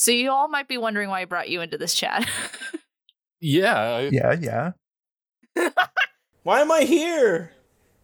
So 0.00 0.12
you 0.12 0.30
all 0.30 0.48
might 0.48 0.66
be 0.66 0.78
wondering 0.78 1.10
why 1.10 1.20
I 1.20 1.24
brought 1.26 1.50
you 1.50 1.60
into 1.60 1.76
this 1.76 1.92
chat. 1.92 2.26
Yeah. 3.38 3.78
I- 3.78 4.08
Yeah, 4.10 4.32
yeah. 4.40 4.72
Why 6.42 6.60
am 6.62 6.72
I 6.72 6.80
here? 6.84 7.52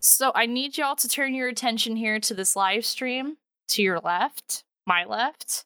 so 0.01 0.31
I 0.35 0.45
need 0.45 0.77
y'all 0.77 0.95
to 0.97 1.09
turn 1.09 1.33
your 1.35 1.49
attention 1.49 1.97
here 1.97 2.21
to 2.21 2.35
this 2.35 2.55
live 2.55 2.85
stream. 2.85 3.39
To 3.69 3.83
your 3.83 3.99
left, 4.01 4.65
my 4.87 5.05
left. 5.05 5.65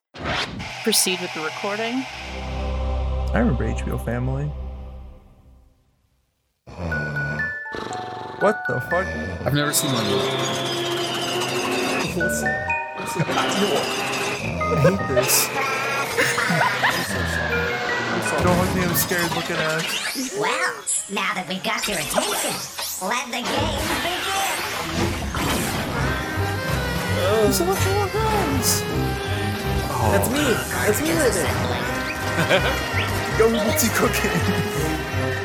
Proceed 0.85 1.21
with 1.21 1.35
the 1.35 1.41
recording. 1.41 2.05
I 3.35 3.39
remember 3.41 3.65
HBO 3.67 4.05
Family. 4.05 4.45
What 8.41 8.63
the 8.69 8.81
fuck? 8.89 9.05
I've 9.45 9.53
never 9.55 9.73
seen 9.73 9.93
one. 9.93 10.05
of 10.05 10.11
those. 10.13 10.23
Listen, 12.17 12.55
listen, 13.01 13.23
I 13.27 13.49
hate 14.83 15.09
this. 15.15 15.80
Don't 18.43 18.59
look 18.59 18.69
at 18.69 18.77
me, 18.77 18.83
I'm 18.85 18.95
scared 18.95 19.31
looking 19.35 19.57
at. 19.57 19.85
Well, 20.39 20.75
now 21.11 21.35
that 21.35 21.47
we've 21.49 21.63
got 21.63 21.87
your 21.89 21.99
attention, 21.99 22.57
let 23.05 23.27
the 23.27 23.41
game 23.45 23.81
begin. 24.05 24.61
There's 27.17 27.61
a 27.61 27.65
bunch 27.65 27.85
of 27.87 27.93
more 27.95 28.09
guns. 28.09 28.81
That's 30.11 30.29
me. 30.31 30.57
That's 30.73 31.01
me 31.01 31.13
right 31.13 31.33
there. 31.33 31.53
Go, 33.39 33.53
what's 33.53 33.83
he 33.83 33.89
cooking? 33.91 34.31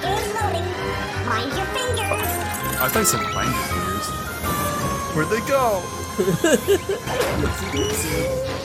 Game 0.02 0.32
loading. 0.36 0.68
Mind 1.28 1.52
your 1.56 1.68
fingers. 1.76 2.32
I 2.80 2.88
thought 2.88 3.00
you 3.00 3.06
said 3.06 3.22
mind 3.34 3.52
your 3.52 3.68
fingers. 3.72 4.08
Where'd 5.16 5.30
they 5.30 5.44
go? 5.48 5.84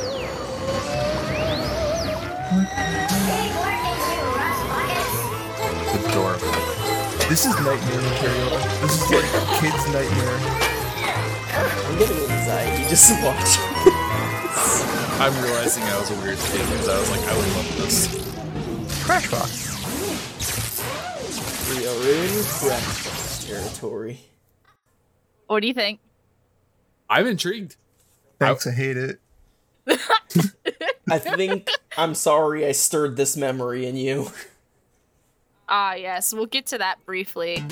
This 7.30 7.46
is 7.46 7.54
nightmare 7.60 8.02
material. 8.02 8.58
This 8.82 9.04
is 9.04 9.10
like 9.12 9.22
a 9.22 9.60
kid's 9.60 9.86
nightmare. 9.92 10.38
I'm 11.86 11.96
getting 11.96 12.28
anxiety 12.28 12.82
just 12.88 13.12
watching. 13.22 13.62
I'm 15.20 15.40
realizing 15.40 15.84
I 15.84 16.00
was 16.00 16.10
a 16.10 16.14
weird 16.22 16.38
kid 16.38 16.58
because 16.62 16.88
I 16.88 16.98
was 16.98 17.08
like, 17.08 17.20
I 17.28 17.36
would 17.36 17.46
love 17.54 17.76
this. 17.76 19.04
Crash 19.04 19.30
box. 19.30 19.70
We 21.70 21.86
are 21.86 22.08
in 22.08 22.42
Crackbox 22.42 23.46
territory. 23.46 24.22
What 25.46 25.60
do 25.60 25.68
you 25.68 25.74
think? 25.74 26.00
I'm 27.08 27.28
intrigued. 27.28 27.76
Thanks, 28.40 28.66
I 28.66 28.72
hate 28.72 28.96
it. 28.96 29.20
I 31.08 31.18
think 31.18 31.70
I'm 31.96 32.16
sorry 32.16 32.66
I 32.66 32.72
stirred 32.72 33.16
this 33.16 33.36
memory 33.36 33.86
in 33.86 33.94
you. 33.94 34.32
Ah, 35.72 35.94
yes, 35.94 36.34
we'll 36.34 36.46
get 36.46 36.66
to 36.66 36.78
that 36.78 37.04
briefly. 37.06 37.62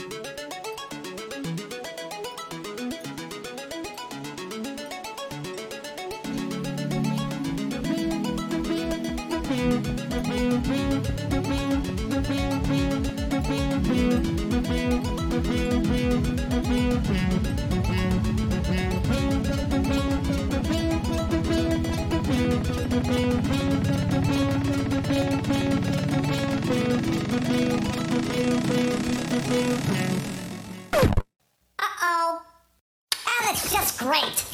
Uh-oh. 31.79 32.43
Ah, 33.27 33.41
that's 33.47 33.73
just 33.73 33.99
great. 33.99 34.48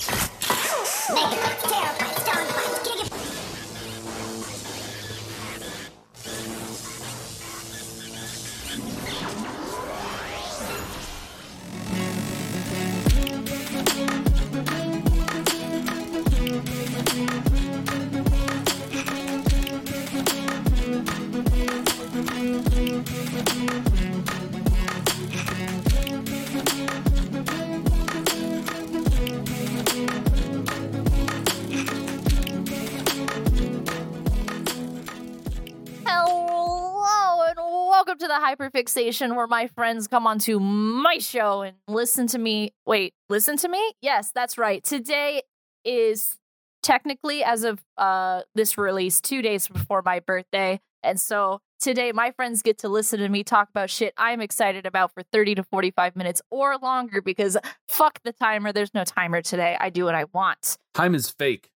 Hyperfixation 38.74 39.36
where 39.36 39.46
my 39.46 39.66
friends 39.68 40.08
come 40.08 40.26
onto 40.26 40.58
my 40.58 41.18
show 41.18 41.62
and 41.62 41.76
listen 41.88 42.26
to 42.28 42.38
me. 42.38 42.72
Wait, 42.86 43.14
listen 43.28 43.56
to 43.58 43.68
me? 43.68 43.94
Yes, 44.00 44.30
that's 44.34 44.58
right. 44.58 44.82
Today 44.82 45.42
is 45.84 46.36
technically 46.82 47.42
as 47.42 47.64
of 47.64 47.82
uh 47.96 48.42
this 48.54 48.76
release 48.76 49.20
2 49.20 49.42
days 49.42 49.68
before 49.68 50.02
my 50.04 50.20
birthday. 50.20 50.80
And 51.02 51.20
so 51.20 51.60
today 51.80 52.12
my 52.12 52.30
friends 52.32 52.62
get 52.62 52.78
to 52.78 52.88
listen 52.88 53.20
to 53.20 53.28
me 53.28 53.42
talk 53.44 53.70
about 53.70 53.90
shit 53.90 54.12
I'm 54.16 54.40
excited 54.40 54.86
about 54.86 55.12
for 55.12 55.22
30 55.22 55.56
to 55.56 55.62
45 55.64 56.16
minutes 56.16 56.42
or 56.50 56.76
longer 56.78 57.22
because 57.22 57.56
fuck 57.88 58.20
the 58.24 58.32
timer. 58.32 58.72
There's 58.72 58.94
no 58.94 59.04
timer 59.04 59.42
today. 59.42 59.76
I 59.80 59.90
do 59.90 60.04
what 60.04 60.14
I 60.14 60.24
want. 60.32 60.76
Time 60.94 61.14
is 61.14 61.30
fake. 61.30 61.70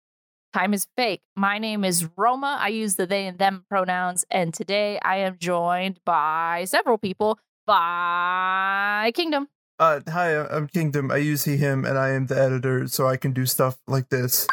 Time 0.55 0.73
is 0.73 0.87
fake. 0.97 1.21
My 1.37 1.59
name 1.59 1.85
is 1.85 2.09
Roma. 2.17 2.57
I 2.59 2.69
use 2.69 2.97
the 2.97 3.07
they 3.07 3.27
and 3.27 3.39
them 3.39 3.67
pronouns. 3.69 4.25
And 4.31 4.55
today 4.55 4.99
I 5.01 5.19
am 5.19 5.37
joined 5.39 6.01
by 6.07 6.65
several 6.67 6.97
people 6.97 7.39
by 7.67 9.13
Kingdom. 9.15 9.49
Uh, 9.79 10.01
hi, 10.09 10.35
I'm 10.39 10.67
Kingdom. 10.67 11.11
I 11.11 11.19
use 11.19 11.45
he, 11.45 11.59
him, 11.59 11.85
and 11.85 11.99
I 11.99 12.11
am 12.11 12.27
the 12.27 12.41
editor, 12.41 12.89
so 12.89 13.07
I 13.07 13.17
can 13.17 13.33
do 13.33 13.47
stuff 13.47 13.79
like 13.87 14.09
this. 14.09 14.49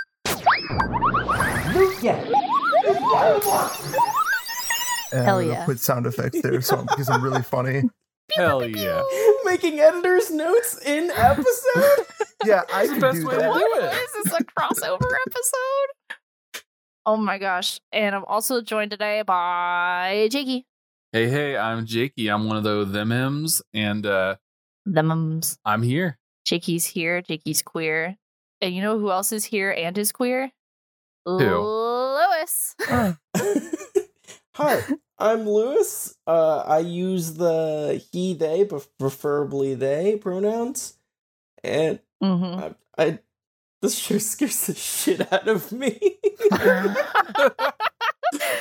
And 5.11 5.25
Hell 5.25 5.39
I'm 5.39 5.45
gonna 5.45 5.59
yeah. 5.59 5.66
Put 5.66 5.79
sound 5.79 6.05
effects 6.05 6.41
there, 6.41 6.61
so 6.61 6.84
because 6.84 7.09
I'm 7.09 7.23
really 7.23 7.41
funny. 7.55 7.84
Hell 8.33 8.67
yeah. 8.67 9.03
Making 9.45 9.79
editor's 9.79 10.31
notes 10.31 10.79
in 10.85 11.11
episode? 11.11 12.05
Yeah, 12.43 12.61
I 12.71 12.85
can 12.85 12.99
best 12.99 13.21
do 13.21 13.27
way 13.27 13.33
to 13.35 13.39
that. 13.39 13.53
do 13.53 13.71
it. 13.81 13.93
Is 13.93 14.23
this 14.25 14.33
a 14.33 14.43
crossover 14.43 15.09
episode? 15.27 16.63
Oh 17.07 17.17
my 17.17 17.39
gosh. 17.39 17.79
And 17.91 18.13
I'm 18.13 18.25
also 18.25 18.61
joined 18.61 18.91
today 18.91 19.23
by 19.23 20.27
Jakey. 20.31 20.67
Hey, 21.11 21.27
hey, 21.27 21.57
I'm 21.57 21.87
Jakey. 21.87 22.27
I'm 22.27 22.45
one 22.47 22.57
of 22.57 22.63
those 22.63 22.91
them 22.91 23.09
hims, 23.09 23.63
and 23.73 24.05
uh, 24.05 24.35
The 24.85 25.01
mums. 25.01 25.57
I'm 25.65 25.81
here. 25.81 26.19
Jakey's 26.45 26.85
here. 26.85 27.23
Jakey's 27.23 27.63
queer. 27.63 28.15
And 28.61 28.75
you 28.75 28.81
know 28.83 28.99
who 28.99 29.09
else 29.09 29.31
is 29.31 29.45
here 29.45 29.71
and 29.71 29.97
is 29.97 30.11
queer? 30.11 30.51
Who? 31.25 31.37
Luis. 31.39 32.75
Hi, 34.55 34.81
I'm 35.19 35.47
Luis. 35.47 36.16
Uh, 36.27 36.63
I 36.66 36.79
use 36.79 37.35
the 37.35 38.03
he, 38.11 38.33
they, 38.33 38.63
but 38.63 38.88
preferably 38.97 39.75
they 39.75 40.17
pronouns. 40.17 40.97
And 41.63 41.99
Mm-hmm. 42.23 42.59
I, 42.59 42.75
I 42.97 43.19
this 43.81 43.97
sure 43.99 44.19
scares 44.19 44.67
the 44.67 44.75
shit 44.75 45.31
out 45.33 45.47
of 45.47 45.71
me. 45.71 46.17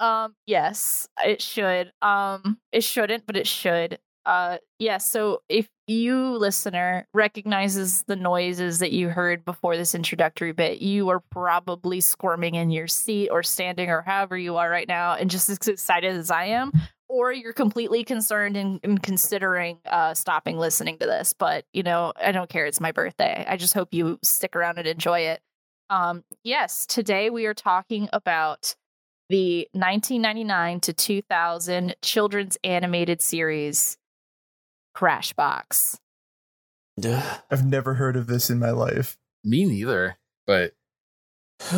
um 0.00 0.34
yes 0.46 1.08
it 1.24 1.40
should 1.40 1.92
um 2.02 2.58
it 2.72 2.82
shouldn't 2.82 3.26
but 3.26 3.36
it 3.36 3.46
should 3.46 3.98
uh 4.26 4.58
yeah 4.78 4.98
so 4.98 5.42
if 5.48 5.68
you 5.86 6.36
listener 6.38 7.06
recognizes 7.12 8.02
the 8.04 8.16
noises 8.16 8.78
that 8.78 8.92
you 8.92 9.08
heard 9.08 9.44
before 9.44 9.76
this 9.76 9.94
introductory 9.94 10.52
bit. 10.52 10.80
You 10.80 11.10
are 11.10 11.20
probably 11.30 12.00
squirming 12.00 12.54
in 12.54 12.70
your 12.70 12.86
seat 12.86 13.28
or 13.28 13.42
standing 13.42 13.90
or 13.90 14.02
however 14.02 14.36
you 14.36 14.56
are 14.56 14.70
right 14.70 14.88
now 14.88 15.14
and 15.14 15.30
just 15.30 15.48
as 15.50 15.68
excited 15.68 16.16
as 16.16 16.30
i 16.30 16.46
am 16.46 16.72
or 17.08 17.32
you're 17.32 17.52
completely 17.52 18.02
concerned 18.02 18.56
and, 18.56 19.02
considering 19.02 19.78
uh 19.86 20.14
stopping 20.14 20.56
listening 20.56 20.98
to 20.98 21.06
this. 21.06 21.34
But 21.34 21.64
you 21.72 21.82
know 21.82 22.12
i 22.16 22.32
don't 22.32 22.48
care. 22.48 22.66
It's 22.66 22.80
my 22.80 22.92
birthday. 22.92 23.44
I 23.46 23.56
just 23.56 23.74
hope 23.74 23.92
you 23.92 24.18
stick 24.22 24.56
around 24.56 24.78
and 24.78 24.86
enjoy 24.86 25.20
it. 25.20 25.40
Um 25.90 26.24
yes 26.42 26.86
today 26.86 27.30
we 27.30 27.46
are 27.46 27.54
talking 27.54 28.08
about 28.12 28.74
the 29.30 29.68
1999 29.72 30.80
to 30.80 30.92
2000 30.92 31.96
children's 32.02 32.58
animated 32.62 33.22
series 33.22 33.96
Crashbox. 34.94 35.98
Duh. 36.98 37.22
I've 37.50 37.66
never 37.66 37.94
heard 37.94 38.16
of 38.16 38.26
this 38.26 38.50
in 38.50 38.58
my 38.58 38.70
life. 38.70 39.18
Me 39.42 39.64
neither. 39.64 40.16
But 40.46 40.74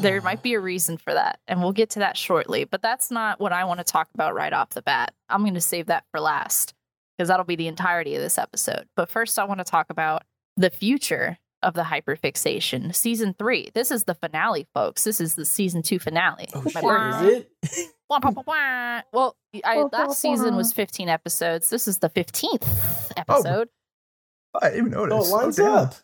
There 0.00 0.20
might 0.20 0.42
be 0.42 0.54
a 0.54 0.60
reason 0.60 0.98
for 0.98 1.12
that, 1.14 1.40
and 1.46 1.60
we'll 1.60 1.72
get 1.72 1.90
to 1.90 2.00
that 2.00 2.16
shortly. 2.16 2.64
But 2.64 2.82
that's 2.82 3.10
not 3.10 3.40
what 3.40 3.52
I 3.52 3.64
want 3.64 3.78
to 3.78 3.84
talk 3.84 4.08
about 4.14 4.34
right 4.34 4.52
off 4.52 4.70
the 4.70 4.82
bat. 4.82 5.14
I'm 5.28 5.42
going 5.42 5.54
to 5.54 5.60
save 5.60 5.86
that 5.86 6.04
for 6.10 6.20
last 6.20 6.74
because 7.16 7.28
that'll 7.28 7.44
be 7.44 7.56
the 7.56 7.68
entirety 7.68 8.14
of 8.14 8.22
this 8.22 8.38
episode. 8.38 8.88
But 8.96 9.08
first, 9.08 9.38
I 9.38 9.44
want 9.44 9.58
to 9.58 9.64
talk 9.64 9.86
about 9.90 10.22
the 10.56 10.70
future 10.70 11.38
of 11.62 11.74
the 11.74 11.82
hyperfixation 11.82 12.94
season 12.94 13.34
three. 13.38 13.70
This 13.74 13.90
is 13.90 14.04
the 14.04 14.14
finale, 14.14 14.66
folks. 14.74 15.04
This 15.04 15.20
is 15.20 15.36
the 15.36 15.44
season 15.44 15.82
two 15.82 15.98
finale. 15.98 16.48
Oh 16.54 16.62
Remember? 16.62 17.20
shit, 17.22 17.50
is 17.62 17.78
it? 17.78 17.90
Wah. 18.20 19.02
Well, 19.12 19.36
I, 19.64 19.82
last 19.92 20.20
season 20.20 20.56
was 20.56 20.72
15 20.72 21.08
episodes. 21.08 21.70
This 21.70 21.88
is 21.88 21.98
the 21.98 22.10
15th 22.10 23.12
episode. 23.16 23.68
I 24.60 24.70
didn't 24.70 24.78
even 24.88 24.90
notice. 24.92 25.30
Oh, 25.32 25.38
it 25.38 25.42
lines 25.42 25.56
damn. 25.56 25.72
up. 25.72 25.94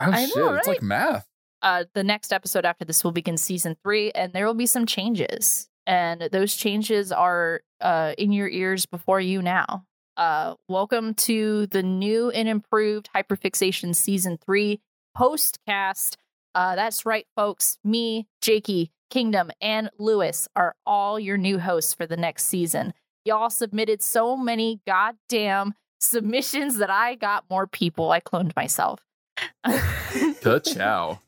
Oh 0.00 0.10
I 0.10 0.26
shit, 0.26 0.36
know, 0.36 0.54
it's 0.54 0.66
like 0.68 0.82
math. 0.82 1.26
uh, 1.62 1.84
the 1.94 2.04
next 2.04 2.32
episode 2.32 2.64
after 2.64 2.84
this 2.84 3.02
will 3.04 3.12
begin 3.12 3.36
season 3.36 3.76
three, 3.82 4.10
and 4.12 4.32
there 4.32 4.46
will 4.46 4.54
be 4.54 4.66
some 4.66 4.86
changes. 4.86 5.68
And 5.86 6.28
those 6.32 6.54
changes 6.54 7.10
are 7.10 7.60
uh, 7.80 8.14
in 8.18 8.30
your 8.32 8.48
ears 8.48 8.86
before 8.86 9.20
you 9.20 9.42
now. 9.42 9.84
Uh, 10.16 10.54
welcome 10.68 11.14
to 11.14 11.66
the 11.68 11.82
new 11.82 12.30
and 12.30 12.48
improved 12.48 13.08
Hyperfixation 13.14 13.94
season 13.96 14.38
three 14.44 14.80
postcast. 15.16 16.16
Uh, 16.54 16.76
that's 16.76 17.04
right, 17.06 17.26
folks. 17.34 17.78
Me, 17.82 18.28
Jakey, 18.40 18.92
Kingdom, 19.12 19.50
and 19.60 19.90
Luis 19.98 20.48
are 20.56 20.74
all 20.86 21.20
your 21.20 21.36
new 21.36 21.58
hosts 21.58 21.92
for 21.92 22.06
the 22.06 22.16
next 22.16 22.44
season. 22.46 22.94
Y'all 23.26 23.50
submitted 23.50 24.02
so 24.02 24.38
many 24.38 24.80
goddamn 24.86 25.74
submissions 26.00 26.78
that 26.78 26.88
I 26.88 27.14
got 27.16 27.44
more 27.50 27.66
people. 27.66 28.10
I 28.10 28.20
cloned 28.20 28.56
myself. 28.56 29.00
Ka-chow. 29.66 31.20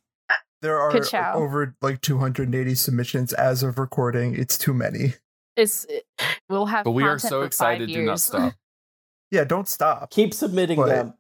There 0.63 0.81
are 0.81 0.93
Ka-chow. 0.93 1.35
over 1.35 1.75
like 1.83 2.01
280 2.01 2.75
submissions 2.75 3.35
as 3.35 3.63
of 3.63 3.79
recording. 3.79 4.35
It's 4.35 4.57
too 4.57 4.73
many. 4.73 5.15
It's 5.55 5.85
it- 5.85 6.07
we'll 6.49 6.65
have. 6.67 6.85
But 6.85 6.93
we 6.93 7.03
are 7.05 7.19
so 7.19 7.43
excited. 7.43 7.89
five 7.91 7.95
Do 7.95 8.03
not 8.03 8.21
stop. 8.21 8.55
Yeah, 9.31 9.45
don't 9.45 9.69
stop. 9.69 10.11
Keep 10.11 10.33
submitting 10.33 10.77
But- 10.77 10.87
them. 10.89 11.15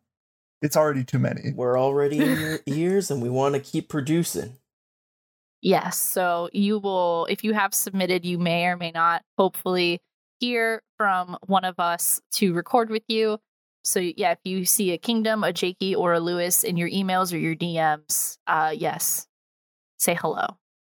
It's 0.62 0.78
already 0.78 1.04
too 1.04 1.18
many. 1.18 1.52
We're 1.54 1.78
already 1.78 2.20
in 2.20 2.40
your 2.40 2.60
ears 2.64 3.10
and 3.10 3.20
we 3.20 3.28
want 3.28 3.54
to 3.54 3.60
keep 3.60 3.90
producing. 3.90 4.56
Yes, 5.64 5.98
so 5.98 6.50
you 6.52 6.78
will, 6.78 7.26
if 7.30 7.42
you 7.42 7.54
have 7.54 7.72
submitted, 7.72 8.26
you 8.26 8.38
may 8.38 8.66
or 8.66 8.76
may 8.76 8.90
not, 8.90 9.22
hopefully, 9.38 10.02
hear 10.38 10.82
from 10.98 11.38
one 11.46 11.64
of 11.64 11.80
us 11.80 12.20
to 12.32 12.52
record 12.52 12.90
with 12.90 13.04
you. 13.08 13.38
So 13.82 13.98
yeah, 13.98 14.32
if 14.32 14.40
you 14.44 14.66
see 14.66 14.92
a 14.92 14.98
Kingdom, 14.98 15.42
a 15.42 15.54
Jakey, 15.54 15.94
or 15.94 16.12
a 16.12 16.20
Luis 16.20 16.64
in 16.64 16.76
your 16.76 16.90
emails 16.90 17.32
or 17.32 17.38
your 17.38 17.56
DMs, 17.56 18.36
uh, 18.46 18.74
yes, 18.76 19.26
say 19.96 20.14
hello. 20.14 20.46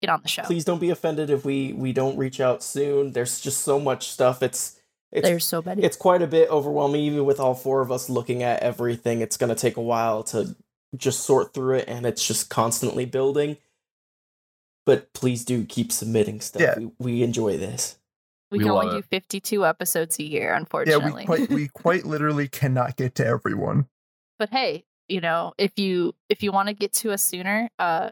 Get 0.03 0.11
on 0.11 0.21
the 0.21 0.29
show. 0.29 0.43
Please 0.43 0.67
don't 0.67 0.81
be 0.81 0.91
offended 0.91 1.31
if 1.31 1.47
we 1.47 1.73
we 1.73 1.95
don't 1.95 2.19
reach 2.19 2.39
out 2.39 2.63
soon. 2.63 3.13
There's 3.13 3.41
just 3.41 3.63
so 3.63 3.81
much 3.81 4.11
stuff. 4.11 4.43
It's 4.43 4.79
it's 5.11 5.27
There's 5.27 5.47
so 5.47 5.63
many. 5.63 5.83
it's 5.83 5.97
quite 5.97 6.21
a 6.21 6.27
bit 6.27 6.51
overwhelming 6.51 7.01
even 7.01 7.25
with 7.25 7.41
all 7.41 7.55
four 7.55 7.81
of 7.81 7.91
us 7.91 8.11
looking 8.11 8.43
at 8.43 8.63
everything. 8.63 9.23
It's 9.23 9.39
going 9.39 9.49
to 9.49 9.61
take 9.61 9.79
a 9.79 9.83
while 9.83 10.23
to 10.25 10.55
just 10.95 11.21
sort 11.21 11.55
through 11.55 11.77
it 11.77 11.89
and 11.89 12.05
it's 12.05 12.27
just 12.27 12.51
constantly 12.51 13.07
building. 13.07 13.57
But 14.89 15.13
please 15.13 15.45
do 15.45 15.65
keep 15.67 15.93
submitting 15.93 16.41
stuff. 16.41 16.63
Yeah. 16.63 16.79
We, 16.79 16.91
we 16.99 17.23
enjoy 17.23 17.59
this. 17.59 17.99
we 18.51 18.59
we 18.59 18.65
can 18.65 18.73
only 18.73 18.97
do 18.97 19.03
52 19.03 19.67
episodes 19.67 20.19
a 20.19 20.23
year, 20.23 20.49
Yeah, 20.51 20.57
unfortunately. 20.57 21.23
we 21.23 21.27
quite 21.27 21.51
we 21.51 21.69
quite 21.85 22.05
literally 22.07 22.49
cannot 22.49 22.97
get 22.97 23.15
to 23.17 23.27
everyone. 23.27 23.87
but 24.39 24.49
hey 24.51 24.85
you 25.09 25.21
know 25.21 25.53
if 25.59 25.79
you 25.79 26.15
if 26.31 26.43
you 26.43 26.53
want 26.53 26.69
to 26.69 26.75
get 26.75 26.93
to 26.93 27.11
us 27.13 27.23
sooner 27.23 27.69
uh 27.79 28.09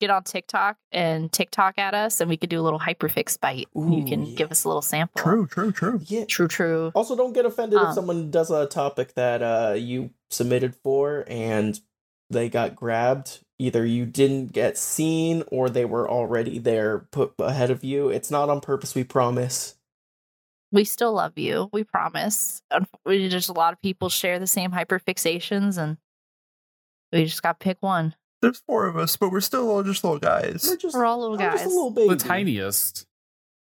get 0.00 0.08
on 0.10 0.22
tiktok 0.24 0.76
and 0.92 1.30
tiktok 1.30 1.78
at 1.78 1.92
us 1.94 2.20
and 2.20 2.28
we 2.30 2.36
could 2.38 2.48
do 2.50 2.58
a 2.58 2.64
little 2.66 2.80
hyperfix 2.80 3.38
bite 3.38 3.68
and 3.74 3.94
you 3.94 4.04
can 4.04 4.24
yeah. 4.26 4.34
give 4.34 4.50
us 4.50 4.64
a 4.64 4.68
little 4.68 4.80
sample 4.82 5.22
True, 5.22 5.46
true, 5.46 5.72
true. 5.72 6.00
Yeah. 6.06 6.24
true 6.26 6.48
true 6.48 6.90
Also, 6.94 7.14
don't 7.16 7.32
get 7.34 7.44
offended 7.46 7.78
Um, 7.78 7.88
if 7.88 7.94
someone 7.94 8.30
does 8.30 8.50
a 8.50 8.66
topic 8.66 9.14
that 9.14 9.42
uh, 9.42 9.74
you 9.76 10.10
submitted 10.30 10.74
for 10.74 11.24
and 11.28 11.78
they 12.30 12.48
got 12.48 12.74
grabbed. 12.76 13.40
Either 13.60 13.84
you 13.84 14.06
didn't 14.06 14.52
get 14.52 14.78
seen 14.78 15.44
or 15.48 15.68
they 15.68 15.84
were 15.84 16.08
already 16.10 16.58
there 16.58 17.00
put 17.10 17.34
ahead 17.38 17.70
of 17.70 17.84
you. 17.84 18.08
It's 18.08 18.30
not 18.30 18.48
on 18.48 18.60
purpose, 18.62 18.94
we 18.94 19.04
promise. 19.04 19.76
we 20.72 20.84
still 20.84 21.12
love 21.12 21.36
you 21.36 21.68
we 21.72 21.82
promise 21.84 22.62
Unf- 22.72 22.86
we 23.04 23.28
just 23.28 23.48
a 23.48 23.52
lot 23.52 23.72
of 23.72 23.82
people 23.82 24.08
share 24.08 24.38
the 24.38 24.46
same 24.46 24.70
hyperfixations 24.70 25.76
and 25.76 25.98
we 27.12 27.24
just 27.24 27.42
got 27.42 27.58
to 27.58 27.64
pick 27.64 27.76
one 27.80 28.14
There's 28.40 28.62
four 28.66 28.86
of 28.86 28.96
us, 28.96 29.16
but 29.16 29.30
we're 29.32 29.40
still 29.40 29.68
all 29.68 29.82
just 29.82 30.04
little 30.04 30.20
guys. 30.20 30.64
We're 30.66 30.76
just, 30.76 30.96
we're 30.96 31.04
all 31.04 31.18
little 31.20 31.34
I'm 31.34 31.50
just 31.52 31.64
guys 31.64 31.66
a 31.66 31.68
little 31.76 31.90
baby. 31.90 32.08
The 32.14 32.16
tiniest. 32.16 33.04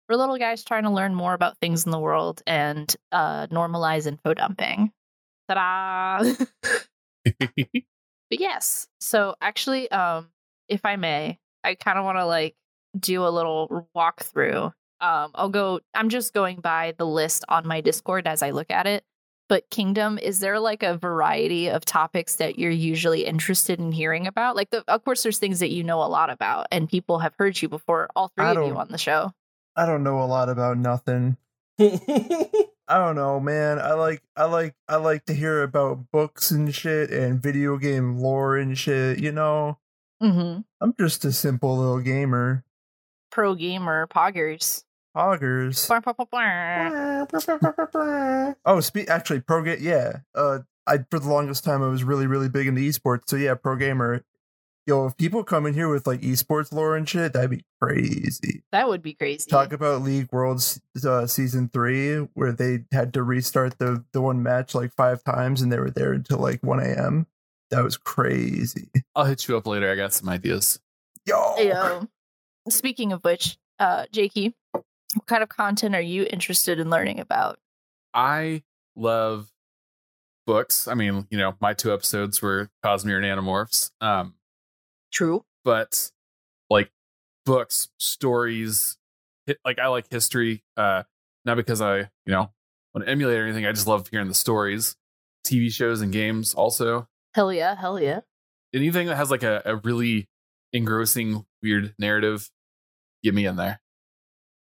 we're 0.10 0.16
little 0.16 0.38
guys 0.38 0.64
trying 0.64 0.84
to 0.84 0.90
learn 0.90 1.14
more 1.14 1.34
about 1.34 1.58
things 1.60 1.86
in 1.86 1.92
the 1.92 2.00
world 2.00 2.42
and 2.48 2.96
uh 3.12 3.46
normalize 3.48 4.08
info 4.08 4.34
dumping 4.34 4.92
ta-da 5.50 6.24
But 8.30 8.40
yes. 8.40 8.88
So 9.00 9.36
actually, 9.42 9.90
um, 9.92 10.30
if 10.68 10.86
I 10.86 10.96
may, 10.96 11.40
I 11.64 11.76
kind 11.76 11.98
of 11.98 12.06
want 12.06 12.18
to 12.18 12.26
like 12.26 12.56
do 12.98 13.26
a 13.26 13.30
little 13.30 13.88
walkthrough. 13.96 14.74
Um, 15.02 15.32
I'll 15.36 15.50
go. 15.50 15.82
I'm 15.94 16.10
just 16.10 16.34
going 16.34 16.62
by 16.62 16.94
the 16.98 17.06
list 17.06 17.44
on 17.50 17.68
my 17.68 17.82
Discord 17.82 18.28
as 18.28 18.42
I 18.42 18.52
look 18.52 18.72
at 18.72 18.88
it. 18.88 19.04
But 19.48 19.70
Kingdom, 19.70 20.18
is 20.18 20.40
there 20.40 20.60
like 20.60 20.82
a 20.82 20.98
variety 20.98 21.70
of 21.70 21.86
topics 21.86 22.38
that 22.38 22.58
you're 22.58 22.72
usually 22.72 23.26
interested 23.26 23.80
in 23.80 23.92
hearing 23.92 24.26
about? 24.26 24.56
Like, 24.56 24.72
the, 24.72 24.84
of 24.88 25.06
course, 25.06 25.22
there's 25.22 25.38
things 25.38 25.60
that 25.60 25.70
you 25.70 25.84
know 25.84 26.02
a 26.02 26.10
lot 26.10 26.32
about, 26.32 26.68
and 26.72 26.90
people 26.90 27.20
have 27.20 27.36
heard 27.38 27.62
you 27.62 27.70
before. 27.70 28.10
All 28.16 28.32
three 28.36 28.46
of 28.46 28.56
you 28.56 28.76
on 28.76 28.88
the 28.90 28.98
show. 28.98 29.32
I 29.76 29.86
don't 29.86 30.04
know 30.04 30.22
a 30.22 30.26
lot 30.26 30.50
about 30.50 30.78
nothing. 30.78 31.38
I 32.88 32.98
don't 32.98 33.16
know, 33.16 33.40
man. 33.40 33.80
I 33.80 33.94
like 33.94 34.22
I 34.36 34.46
like 34.46 34.76
I 34.88 34.98
like 34.98 35.26
to 35.26 35.34
hear 35.34 35.64
about 35.64 36.12
books 36.12 36.52
and 36.52 36.74
shit 36.74 37.10
and 37.10 37.42
video 37.42 37.78
game 37.78 38.18
lore 38.20 38.58
and 38.58 38.78
shit, 38.78 39.20
you 39.20 39.32
know. 39.32 39.80
Mm-hmm. 40.22 40.62
I'm 40.82 40.94
just 41.00 41.26
a 41.26 41.32
simple 41.32 41.78
little 41.78 42.00
gamer. 42.00 42.64
Pro 43.32 43.56
gamer 43.56 44.08
poggers. 44.08 44.84
Poggers. 45.16 45.88
Oh, 48.66 48.80
spe- 48.82 49.10
actually 49.10 49.42
pro 49.42 49.64
game 49.64 49.80
yeah. 49.82 50.18
Uh 50.36 50.60
I 50.86 51.00
for 51.10 51.20
the 51.20 51.30
longest 51.30 51.64
time 51.64 51.82
I 51.82 51.88
was 51.88 52.04
really 52.04 52.28
really 52.28 52.50
big 52.50 52.68
into 52.68 52.82
esports. 52.82 53.24
So 53.28 53.36
yeah, 53.36 53.56
pro 53.56 53.76
gamer. 53.78 54.24
Yo, 54.88 55.08
if 55.08 55.18
people 55.18 55.44
come 55.44 55.66
in 55.66 55.74
here 55.74 55.90
with 55.90 56.06
like 56.06 56.22
esports 56.22 56.72
lore 56.72 56.96
and 56.96 57.10
shit, 57.10 57.34
that'd 57.34 57.50
be 57.50 57.66
crazy. 57.82 58.62
That 58.72 58.88
would 58.88 59.02
be 59.02 59.16
crazy. 59.16 59.50
Talk 59.50 59.74
about 59.74 60.04
League 60.04 60.32
Worlds 60.32 60.80
uh, 61.04 61.26
season 61.26 61.70
three, 61.70 62.18
where 62.36 62.52
they 62.52 62.86
had 62.92 63.12
to 63.16 63.24
restart 63.24 63.80
the 63.80 64.06
the 64.12 64.22
one 64.22 64.44
match 64.44 64.76
like 64.76 64.94
five 64.94 65.24
times, 65.24 65.64
and 65.64 65.72
they 65.72 65.80
were 65.80 65.90
there 65.90 66.14
until 66.14 66.38
like 66.38 66.62
one 66.62 66.80
a.m. 66.80 67.26
That 67.72 67.84
was 67.84 67.98
crazy. 67.98 68.90
I'll 69.16 69.26
hit 69.26 69.48
you 69.48 69.58
up 69.58 69.66
later. 69.66 69.92
I 69.92 69.96
got 69.96 70.14
some 70.14 70.30
ideas. 70.30 70.80
Yo, 71.26 71.56
Hey, 71.58 71.72
um, 71.72 72.08
speaking 72.70 73.12
of 73.12 73.24
which, 73.24 73.58
uh, 73.80 74.06
Jakey, 74.12 74.54
what 74.72 75.26
kind 75.26 75.42
of 75.42 75.50
content 75.50 75.96
are 75.96 76.02
you 76.02 76.28
interested 76.30 76.80
in 76.80 76.92
learning 76.92 77.20
about? 77.20 77.58
I 78.14 78.62
love 78.96 79.52
books. 80.46 80.88
I 80.88 80.94
mean, 80.94 81.26
you 81.32 81.40
know, 81.40 81.56
my 81.60 81.74
two 81.74 81.92
episodes 81.92 82.40
were 82.40 82.70
Cosmere 82.84 83.18
and 83.18 83.26
Animorphs. 83.26 83.90
Um, 84.00 84.36
True. 85.16 85.44
but 85.64 86.12
like 86.70 86.92
books, 87.46 87.90
stories, 88.00 88.98
hi- 89.48 89.56
like 89.66 89.80
I 89.80 89.88
like 89.88 90.12
history. 90.12 90.64
Uh, 90.78 91.04
not 91.46 91.56
because 91.58 91.80
I, 91.82 91.98
you 92.00 92.08
know, 92.28 92.52
want 92.94 93.06
to 93.06 93.10
emulate 93.10 93.38
or 93.40 93.44
anything. 93.46 93.66
I 93.66 93.72
just 93.72 93.88
love 93.88 94.08
hearing 94.12 94.28
the 94.28 94.34
stories, 94.34 94.96
TV 95.48 95.72
shows 95.72 96.02
and 96.02 96.12
games. 96.12 96.54
Also, 96.54 97.08
Hell 97.34 97.52
yeah, 97.54 97.76
hell 97.76 98.00
yeah. 98.00 98.20
anything 98.74 99.08
that 99.08 99.16
has 99.16 99.32
like 99.32 99.44
a, 99.44 99.62
a 99.66 99.76
really 99.78 100.28
engrossing, 100.74 101.46
weird 101.64 101.94
narrative, 102.00 102.50
get 103.24 103.34
me 103.34 103.46
in 103.46 103.56
there. 103.56 103.80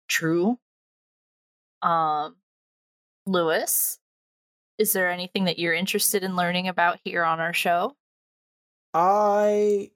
True. 0.08 0.58
Um, 1.82 2.36
Luis, 3.26 4.00
is 4.78 4.94
there 4.94 5.10
anything 5.10 5.46
that 5.46 5.60
you're 5.60 5.74
interested 5.74 6.24
in 6.24 6.36
learning 6.36 6.68
about 6.68 7.00
here 7.04 7.24
on 7.24 7.40
our 7.40 7.54
show? 7.54 7.96
I 8.94 9.92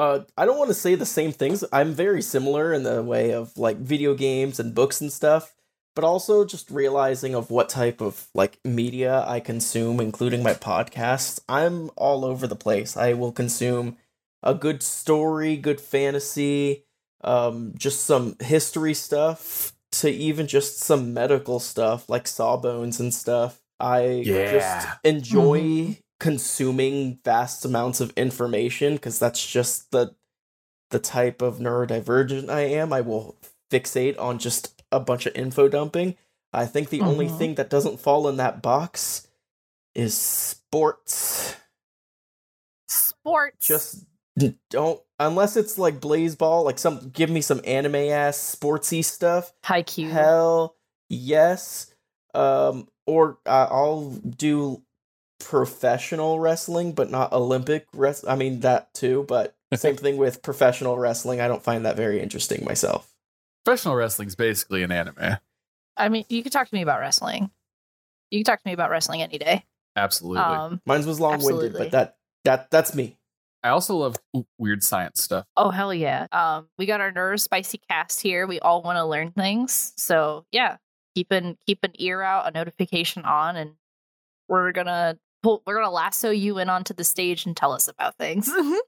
uh 0.00 0.20
I 0.36 0.46
don't 0.46 0.58
want 0.58 0.70
to 0.70 0.74
say 0.84 0.94
the 0.94 1.06
same 1.06 1.32
things. 1.32 1.62
I'm 1.72 1.92
very 1.92 2.22
similar 2.22 2.72
in 2.72 2.82
the 2.84 3.02
way 3.02 3.32
of 3.32 3.56
like 3.56 3.76
video 3.78 4.14
games 4.14 4.58
and 4.60 4.74
books 4.74 5.00
and 5.00 5.12
stuff, 5.12 5.54
but 5.94 6.04
also 6.04 6.44
just 6.44 6.70
realizing 6.70 7.34
of 7.34 7.50
what 7.50 7.68
type 7.68 8.00
of 8.00 8.28
like 8.34 8.58
media 8.64 9.24
I 9.26 9.40
consume 9.40 10.00
including 10.00 10.42
my 10.42 10.54
podcasts. 10.54 11.40
I'm 11.48 11.90
all 11.96 12.24
over 12.24 12.46
the 12.46 12.56
place. 12.56 12.96
I 12.96 13.12
will 13.12 13.32
consume 13.32 13.96
a 14.42 14.54
good 14.54 14.82
story, 14.82 15.56
good 15.56 15.80
fantasy, 15.80 16.84
um 17.22 17.74
just 17.76 18.04
some 18.06 18.36
history 18.40 18.94
stuff 18.94 19.72
to 19.92 20.08
even 20.10 20.46
just 20.46 20.78
some 20.78 21.12
medical 21.12 21.58
stuff 21.60 22.08
like 22.08 22.26
sawbones 22.26 23.00
and 23.00 23.12
stuff. 23.12 23.60
I 23.78 24.22
Yeah. 24.24 24.50
just 24.50 24.86
enjoy 25.04 25.98
consuming 26.20 27.18
vast 27.24 27.64
amounts 27.64 28.00
of 28.00 28.12
information 28.16 28.94
because 28.94 29.18
that's 29.18 29.44
just 29.44 29.90
the 29.90 30.14
the 30.90 30.98
type 31.00 31.40
of 31.42 31.58
neurodivergent 31.58 32.48
I 32.50 32.62
am, 32.62 32.92
I 32.92 33.00
will 33.00 33.36
fixate 33.70 34.18
on 34.18 34.38
just 34.38 34.82
a 34.92 34.98
bunch 35.00 35.26
of 35.26 35.34
info 35.36 35.68
dumping. 35.68 36.16
I 36.52 36.66
think 36.66 36.88
the 36.88 37.00
only 37.00 37.28
Mhm. 37.28 37.38
thing 37.38 37.54
that 37.56 37.70
doesn't 37.70 38.00
fall 38.00 38.28
in 38.28 38.36
that 38.38 38.60
box 38.60 39.28
is 39.94 40.16
sports. 40.16 41.54
Sports. 42.88 43.66
Just 43.66 44.04
don't 44.70 45.00
unless 45.18 45.56
it's 45.56 45.78
like 45.78 46.00
Blaseball, 46.00 46.64
like 46.64 46.78
some 46.78 47.10
give 47.10 47.30
me 47.30 47.40
some 47.40 47.60
anime 47.64 47.94
ass 47.96 48.56
sportsy 48.58 49.04
stuff. 49.04 49.52
Haikyuu. 49.64 50.10
Hell 50.10 50.76
yes. 51.08 51.94
Um, 52.34 52.88
or 53.06 53.38
uh, 53.46 53.68
I'll 53.70 54.10
do 54.10 54.82
professional 55.40 56.38
wrestling, 56.38 56.92
but 56.92 57.10
not 57.10 57.32
Olympic 57.32 57.86
rest. 57.92 58.24
I 58.28 58.36
mean 58.36 58.60
that 58.60 58.94
too, 58.94 59.24
but 59.26 59.56
same 59.74 59.96
thing 59.96 60.16
with 60.16 60.42
professional 60.42 60.96
wrestling. 60.98 61.40
I 61.40 61.48
don't 61.48 61.62
find 61.62 61.84
that 61.84 61.96
very 61.96 62.20
interesting 62.20 62.64
myself. 62.64 63.12
Professional 63.64 63.96
wrestling 63.96 64.28
is 64.28 64.36
basically 64.36 64.82
an 64.82 64.92
anime. 64.92 65.38
I 65.96 66.08
mean, 66.08 66.24
you 66.28 66.42
could 66.42 66.52
talk 66.52 66.68
to 66.68 66.74
me 66.74 66.82
about 66.82 67.00
wrestling. 67.00 67.50
You 68.30 68.40
can 68.40 68.44
talk 68.44 68.62
to 68.62 68.68
me 68.68 68.72
about 68.72 68.90
wrestling 68.90 69.22
any 69.22 69.38
day. 69.38 69.64
Absolutely. 69.96 70.38
Um, 70.38 70.80
Mine 70.86 71.04
was 71.04 71.18
long 71.18 71.42
winded, 71.42 71.72
but 71.72 71.90
that 71.90 72.16
that 72.44 72.70
that's 72.70 72.94
me. 72.94 73.16
I 73.62 73.70
also 73.70 73.96
love 73.96 74.16
weird 74.58 74.82
science 74.82 75.22
stuff. 75.22 75.44
oh 75.56 75.70
hell 75.70 75.92
yeah. 75.92 76.26
Um, 76.32 76.68
we 76.78 76.86
got 76.86 77.00
our 77.00 77.12
nerve 77.12 77.40
spicy 77.40 77.80
cast 77.90 78.22
here. 78.22 78.46
We 78.46 78.60
all 78.60 78.82
want 78.82 78.96
to 78.96 79.04
learn 79.04 79.32
things. 79.32 79.92
So 79.96 80.46
yeah, 80.52 80.76
keep 81.14 81.30
an 81.30 81.58
keep 81.66 81.80
an 81.82 81.92
ear 81.98 82.22
out, 82.22 82.48
a 82.48 82.52
notification 82.52 83.24
on, 83.24 83.56
and 83.56 83.72
we're 84.48 84.72
gonna 84.72 85.18
pull, 85.42 85.62
we're 85.66 85.76
gonna 85.76 85.90
lasso 85.90 86.30
you 86.30 86.58
in 86.58 86.68
onto 86.68 86.94
the 86.94 87.04
stage 87.04 87.46
and 87.46 87.56
tell 87.56 87.72
us 87.72 87.88
about 87.88 88.16
things. 88.16 88.50
Mm-hmm. 88.60 88.78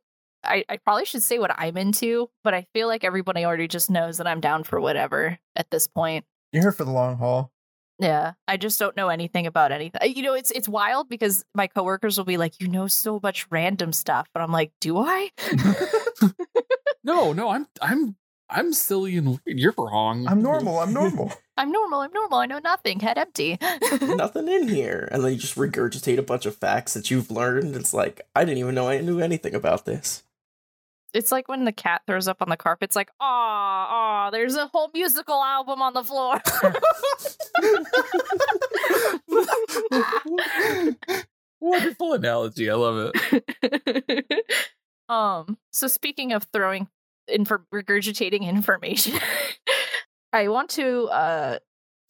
I, 0.44 0.64
I 0.68 0.76
probably 0.78 1.04
should 1.04 1.22
say 1.22 1.38
what 1.38 1.54
I'm 1.56 1.76
into, 1.76 2.28
but 2.42 2.52
I 2.52 2.66
feel 2.74 2.88
like 2.88 3.04
everybody 3.04 3.44
already 3.44 3.68
just 3.68 3.88
knows 3.88 4.18
that 4.18 4.26
I'm 4.26 4.40
down 4.40 4.64
for 4.64 4.80
whatever 4.80 5.38
at 5.54 5.70
this 5.70 5.86
point. 5.86 6.24
You're 6.50 6.64
here 6.64 6.72
for 6.72 6.84
the 6.84 6.90
long 6.90 7.16
haul. 7.16 7.52
Yeah, 8.00 8.32
I 8.48 8.56
just 8.56 8.76
don't 8.80 8.96
know 8.96 9.08
anything 9.08 9.46
about 9.46 9.70
anything. 9.70 10.16
You 10.16 10.22
know, 10.22 10.34
it's 10.34 10.50
it's 10.50 10.68
wild 10.68 11.08
because 11.08 11.44
my 11.54 11.68
coworkers 11.68 12.18
will 12.18 12.24
be 12.24 12.38
like, 12.38 12.60
"You 12.60 12.66
know 12.66 12.88
so 12.88 13.20
much 13.22 13.46
random 13.52 13.92
stuff," 13.92 14.26
but 14.34 14.42
I'm 14.42 14.50
like, 14.50 14.72
"Do 14.80 14.98
I?" 14.98 15.30
No, 17.04 17.32
no, 17.32 17.50
I'm 17.50 17.66
I'm 17.80 18.16
I'm 18.52 18.72
silly 18.72 19.16
and 19.16 19.28
weird. 19.28 19.58
You're 19.58 19.74
wrong. 19.78 20.26
I'm 20.28 20.42
normal. 20.42 20.78
I'm 20.78 20.92
normal. 20.92 21.32
I'm 21.56 21.72
normal. 21.72 22.00
I'm 22.00 22.12
normal. 22.12 22.38
I 22.38 22.46
know 22.46 22.58
nothing. 22.58 23.00
Head 23.00 23.18
empty. 23.18 23.58
Nothing 24.02 24.48
in 24.48 24.68
here. 24.68 25.08
And 25.12 25.24
then 25.24 25.32
you 25.32 25.38
just 25.38 25.56
regurgitate 25.56 26.18
a 26.18 26.22
bunch 26.22 26.46
of 26.46 26.56
facts 26.56 26.94
that 26.94 27.10
you've 27.10 27.30
learned. 27.30 27.74
It's 27.76 27.94
like, 27.94 28.22
I 28.34 28.44
didn't 28.44 28.58
even 28.58 28.74
know 28.74 28.88
I 28.88 29.00
knew 29.00 29.20
anything 29.20 29.54
about 29.54 29.84
this. 29.84 30.22
it's 31.14 31.30
like 31.32 31.48
when 31.48 31.64
the 31.64 31.72
cat 31.72 32.02
throws 32.06 32.26
up 32.28 32.40
on 32.42 32.48
the 32.48 32.56
carpet. 32.56 32.88
It's 32.88 32.96
like, 32.96 33.10
"Ah, 33.20 33.86
ah, 33.90 34.30
there's 34.30 34.56
a 34.56 34.66
whole 34.68 34.90
musical 34.94 35.42
album 35.42 35.82
on 35.82 35.92
the 35.92 36.04
floor." 36.04 36.40
Wonderful 41.60 42.14
analogy. 42.14 42.68
I 42.70 42.74
love 42.74 43.12
it. 43.14 44.34
um. 45.08 45.58
So 45.70 45.86
speaking 45.86 46.32
of 46.32 46.46
throwing, 46.52 46.88
infor- 47.32 47.64
regurgitating 47.74 48.42
information, 48.42 49.18
I 50.32 50.48
want 50.48 50.70
to 50.70 51.06
uh 51.08 51.58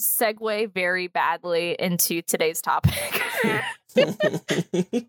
segue 0.00 0.73
very 0.75 1.07
badly 1.09 1.76
into 1.79 2.23
today's 2.23 2.61
topic. 2.61 2.93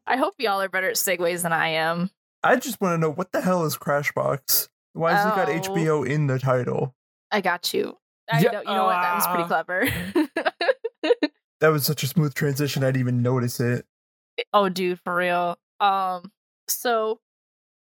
I 0.08 0.18
hope 0.18 0.36
y'all 0.40 0.62
are 0.62 0.70
better 0.70 0.90
at 0.90 0.96
segues 0.96 1.44
than 1.44 1.54
I 1.54 1.70
am. 1.70 2.10
I 2.44 2.58
just 2.58 2.80
want 2.82 2.94
to 2.94 2.98
know 2.98 3.12
what 3.12 3.32
the 3.32 3.42
hell 3.42 3.66
is 3.66 3.78
Crashbox? 3.78 4.68
Why 4.94 5.14
has 5.14 5.26
it 5.26 5.36
got 5.36 5.50
Oh. 5.50 5.74
HBO 5.76 6.08
in 6.08 6.28
the 6.28 6.38
title? 6.40 6.94
I 7.32 7.42
got 7.42 7.74
you. 7.74 7.98
I 8.32 8.42
Yeah, 8.42 8.52
know, 8.52 8.60
you 8.60 8.66
know 8.68 8.84
what? 8.86 9.02
That 9.02 9.16
was 9.16 9.28
pretty 9.28 9.44
uh, 9.44 9.48
clever. 9.48 9.88
That 11.60 11.70
was 11.72 11.86
such 11.86 12.04
a 12.04 12.08
smooth 12.08 12.34
transition. 12.34 12.84
I 12.84 12.88
didn't 12.88 13.00
even 13.00 13.22
notice 13.22 13.62
it. 13.62 13.86
oh, 14.52 14.68
dude, 14.68 15.00
for 15.00 15.16
real. 15.16 15.58
Um, 15.80 16.30
so 16.68 17.22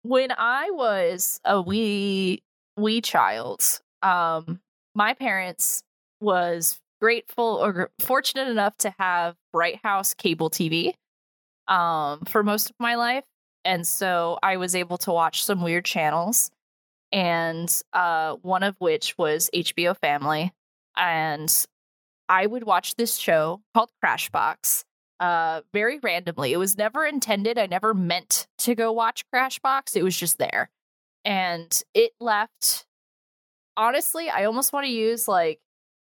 when 0.05 0.31
I 0.37 0.71
was 0.71 1.41
a 1.45 1.61
wee 1.61 2.43
wee 2.77 3.01
child, 3.01 3.81
um, 4.03 4.61
my 4.95 5.15
parents 5.15 5.83
was 6.21 6.79
grateful 7.01 7.45
or 7.45 7.91
fortunate 7.99 8.49
enough 8.49 8.77
to 8.79 8.95
have 8.99 9.35
Bright 9.53 9.81
House 9.83 10.15
cable 10.15 10.51
TV 10.51 10.95
um 11.67 12.21
for 12.27 12.43
most 12.43 12.71
of 12.71 12.77
my 12.79 12.95
life 12.95 13.25
and 13.65 13.87
so 13.87 14.39
I 14.43 14.59
was 14.59 14.75
able 14.75 14.99
to 14.99 15.13
watch 15.13 15.45
some 15.45 15.63
weird 15.63 15.87
channels 15.87 16.51
and 17.11 17.71
uh 17.95 18.35
one 18.43 18.63
of 18.63 18.77
which 18.79 19.17
was 19.17 19.49
HBO 19.55 19.97
Family 19.99 20.53
and 20.97 21.67
I 22.29 22.47
would 22.47 22.65
watch 22.65 22.97
this 22.97 23.17
show 23.17 23.63
called 23.75 23.91
Crashbox 24.03 24.85
uh 25.21 25.63
very 25.73 25.99
randomly. 26.01 26.53
It 26.53 26.59
was 26.59 26.77
never 26.77 27.05
intended. 27.05 27.59
I 27.59 27.67
never 27.67 27.95
meant 27.95 28.47
to 28.59 28.75
go 28.75 28.93
watch 28.93 29.25
Crashbox. 29.33 29.97
It 29.97 30.03
was 30.03 30.17
just 30.17 30.39
there. 30.39 30.71
And 31.25 31.83
it 31.95 32.13
left 32.21 32.87
honestly, 33.77 34.29
I 34.31 34.45
almost 34.45 34.73
want 34.73 34.87
to 34.87 34.93
use 34.93 35.27
like 35.29 35.61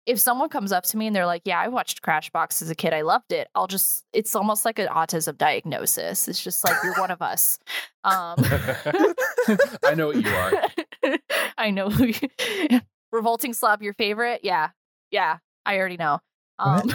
if 0.07 0.21
someone 0.21 0.51
comes 0.51 0.71
up 0.71 0.85
to 0.85 0.99
me 0.99 1.07
and 1.07 1.17
they're 1.17 1.27
like, 1.27 1.43
"Yeah, 1.45 1.59
I 1.59 1.69
watched 1.69 2.03
Crashbox 2.03 2.61
as 2.61 2.69
a 2.69 2.75
kid. 2.75 2.93
I 2.93 3.03
loved 3.03 3.33
it." 3.33 3.49
I'll 3.55 3.67
just 3.67 4.05
it's 4.13 4.35
almost 4.35 4.65
like 4.65 4.79
an 4.79 4.89
autism 4.89 5.39
diagnosis. 5.39 6.29
It's 6.29 6.43
just 6.43 6.65
like 6.65 6.77
you're 6.83 6.99
one 6.99 7.11
of 7.11 7.23
us. 7.23 7.59
Um 8.05 8.37
I 9.85 9.95
know 9.97 10.09
what 10.09 10.23
you 10.23 10.31
are. 10.31 11.19
I 11.59 11.71
know 11.71 11.89
who 11.91 12.07
you 12.07 12.81
Revolting 13.13 13.53
Slob 13.55 13.83
your 13.83 13.95
favorite? 13.95 14.41
Yeah. 14.43 14.71
Yeah, 15.11 15.39
I 15.65 15.79
already 15.79 15.97
know. 15.97 16.21
Um 16.59 16.93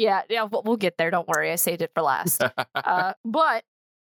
Yeah, 0.00 0.22
yeah, 0.30 0.44
we'll, 0.44 0.62
we'll 0.64 0.78
get 0.78 0.96
there. 0.96 1.10
Don't 1.10 1.28
worry. 1.28 1.52
I 1.52 1.56
saved 1.56 1.82
it 1.82 1.90
for 1.94 2.00
last. 2.02 2.42
uh, 2.74 3.12
but 3.24 3.64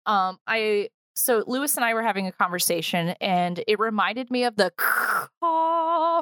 um, 0.07 0.39
I 0.47 0.89
so 1.15 1.43
Luis 1.45 1.75
and 1.75 1.85
I 1.85 1.93
were 1.93 2.01
having 2.01 2.25
a 2.25 2.31
conversation, 2.31 3.09
and 3.21 3.63
it 3.67 3.79
reminded 3.79 4.31
me 4.31 4.43
of 4.45 4.55
the 4.55 4.73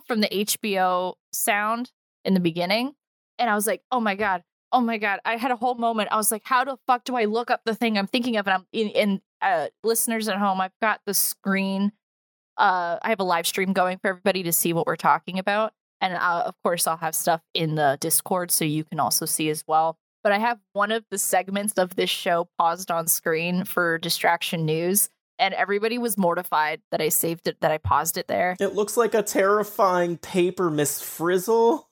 from 0.08 0.20
the 0.20 0.28
HBO 0.28 1.14
sound 1.32 1.94
in 2.26 2.34
the 2.34 2.42
beginning, 2.42 2.96
and 3.40 3.50
I 3.50 3.56
was 3.56 3.66
like, 3.66 3.82
"Oh 3.94 4.02
my 4.02 4.16
god, 4.16 4.44
oh 4.74 4.82
my 4.82 4.98
god!" 4.98 5.22
I 5.24 5.38
had 5.38 5.52
a 5.52 5.56
whole 5.56 5.76
moment. 5.76 6.10
I 6.12 6.18
was 6.18 6.34
like, 6.34 6.42
"How 6.44 6.66
the 6.66 6.76
fuck 6.86 7.06
do 7.06 7.16
I 7.16 7.24
look 7.24 7.50
up 7.50 7.62
the 7.64 7.74
thing 7.74 7.98
I'm 7.98 8.08
thinking 8.08 8.36
of?" 8.36 8.48
And 8.48 8.56
I'm 8.56 8.66
in, 8.74 8.90
in 8.90 9.22
uh, 9.42 9.68
listeners 9.86 10.28
at 10.28 10.38
home. 10.38 10.60
I've 10.60 10.78
got 10.82 11.00
the 11.06 11.14
screen. 11.14 11.94
Uh, 12.58 13.00
I 13.02 13.08
have 13.08 13.22
a 13.22 13.24
live 13.24 13.48
stream 13.48 13.72
going 13.72 14.00
for 14.00 14.10
everybody 14.10 14.44
to 14.44 14.52
see 14.52 14.74
what 14.74 14.86
we're 14.86 14.98
talking 14.98 15.40
about. 15.40 15.72
And 16.02 16.16
uh, 16.16 16.44
of 16.46 16.56
course, 16.64 16.88
I'll 16.88 16.98
have 16.98 17.16
stuff 17.16 17.42
in 17.54 17.76
the 17.76 17.98
Discord 18.02 18.52
so 18.52 18.66
you 18.66 18.84
can 18.84 19.00
also 19.00 19.26
see 19.26 19.50
as 19.50 19.64
well. 19.68 19.98
But 20.24 20.34
I 20.34 20.40
have 20.40 20.60
one 20.74 20.92
of 20.92 21.06
the 21.10 21.18
segments 21.18 21.74
of 21.78 21.96
this 21.96 22.10
show 22.10 22.50
paused 22.58 22.92
on 22.92 23.08
screen 23.08 23.64
for 23.64 23.98
distraction 23.98 24.66
news. 24.66 25.10
And 25.40 25.54
everybody 25.56 25.98
was 25.98 26.18
mortified 26.18 26.82
that 26.92 27.02
I 27.02 27.10
saved 27.10 27.48
it, 27.48 27.58
that 27.62 27.72
I 27.72 27.80
paused 27.80 28.18
it 28.18 28.28
there. 28.28 28.56
It 28.60 28.76
looks 28.76 28.98
like 28.98 29.16
a 29.16 29.24
terrifying 29.24 30.18
paper 30.18 30.70
Miss 30.70 31.02
Frizzle. 31.02 31.88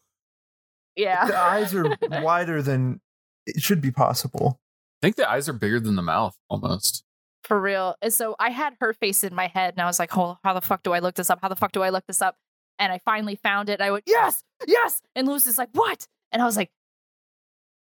Yeah. 0.96 1.26
the 1.26 1.40
eyes 1.40 1.74
are 1.74 1.96
wider 2.22 2.62
than 2.62 3.00
it 3.48 3.62
should 3.62 3.82
be 3.82 3.90
possible. 3.90 4.60
I 5.02 5.08
think 5.08 5.16
the 5.16 5.30
eyes 5.30 5.48
are 5.48 5.54
bigger 5.54 5.80
than 5.80 5.96
the 5.96 6.02
mouth 6.02 6.36
almost. 6.50 7.04
For 7.44 7.60
real. 7.60 7.96
And 8.02 8.14
so 8.14 8.36
I 8.38 8.50
had 8.50 8.76
her 8.82 8.94
face 8.94 9.24
in 9.24 9.34
my 9.34 9.48
head 9.48 9.74
and 9.74 9.82
I 9.82 9.86
was 9.86 9.98
like, 9.98 10.16
oh, 10.16 10.38
how 10.44 10.54
the 10.54 10.62
fuck 10.62 10.84
do 10.84 10.92
I 10.92 11.00
look 11.00 11.16
this 11.16 11.30
up? 11.30 11.40
How 11.42 11.48
the 11.48 11.56
fuck 11.56 11.72
do 11.72 11.82
I 11.82 11.90
look 11.90 12.06
this 12.06 12.22
up? 12.22 12.36
And 12.80 12.92
I 12.92 12.98
finally 13.00 13.36
found 13.36 13.70
it. 13.70 13.82
I 13.82 13.92
went, 13.92 14.06
yes, 14.08 14.44
yes. 14.66 15.02
And 15.16 15.28
Luis 15.28 15.46
is 15.46 15.58
like, 15.58 15.70
what? 15.74 16.08
And 16.32 16.42
I 16.42 16.46
was 16.46 16.58
like, 16.58 16.72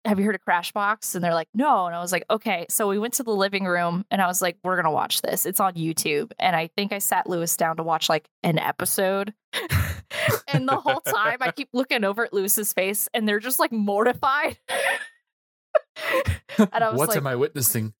have 0.05 0.19
you 0.19 0.25
heard 0.25 0.35
of 0.35 0.41
Crashbox? 0.43 1.15
And 1.15 1.23
they're 1.23 1.33
like, 1.33 1.49
no. 1.53 1.85
And 1.85 1.95
I 1.95 1.99
was 1.99 2.11
like, 2.11 2.23
okay. 2.29 2.65
So 2.69 2.87
we 2.87 2.97
went 2.97 3.15
to 3.15 3.23
the 3.23 3.33
living 3.33 3.65
room 3.65 4.05
and 4.09 4.21
I 4.21 4.27
was 4.27 4.41
like, 4.41 4.57
we're 4.63 4.75
going 4.75 4.85
to 4.85 4.91
watch 4.91 5.21
this. 5.21 5.45
It's 5.45 5.59
on 5.59 5.73
YouTube. 5.73 6.31
And 6.39 6.55
I 6.55 6.67
think 6.67 6.93
I 6.93 6.99
sat 6.99 7.29
Luis 7.29 7.55
down 7.57 7.77
to 7.77 7.83
watch 7.83 8.09
like 8.09 8.27
an 8.43 8.57
episode. 8.57 9.33
and 10.47 10.67
the 10.67 10.77
whole 10.77 11.01
time 11.01 11.37
I 11.41 11.51
keep 11.51 11.69
looking 11.73 12.03
over 12.03 12.25
at 12.25 12.33
Luis's 12.33 12.73
face 12.73 13.07
and 13.13 13.27
they're 13.27 13.39
just 13.39 13.59
like 13.59 13.71
mortified. 13.71 14.57
and 14.69 16.39
I 16.57 16.89
was 16.89 16.91
like, 16.91 16.97
What 16.97 17.09
like, 17.09 17.17
am 17.17 17.27
I 17.27 17.35
witnessing? 17.35 17.93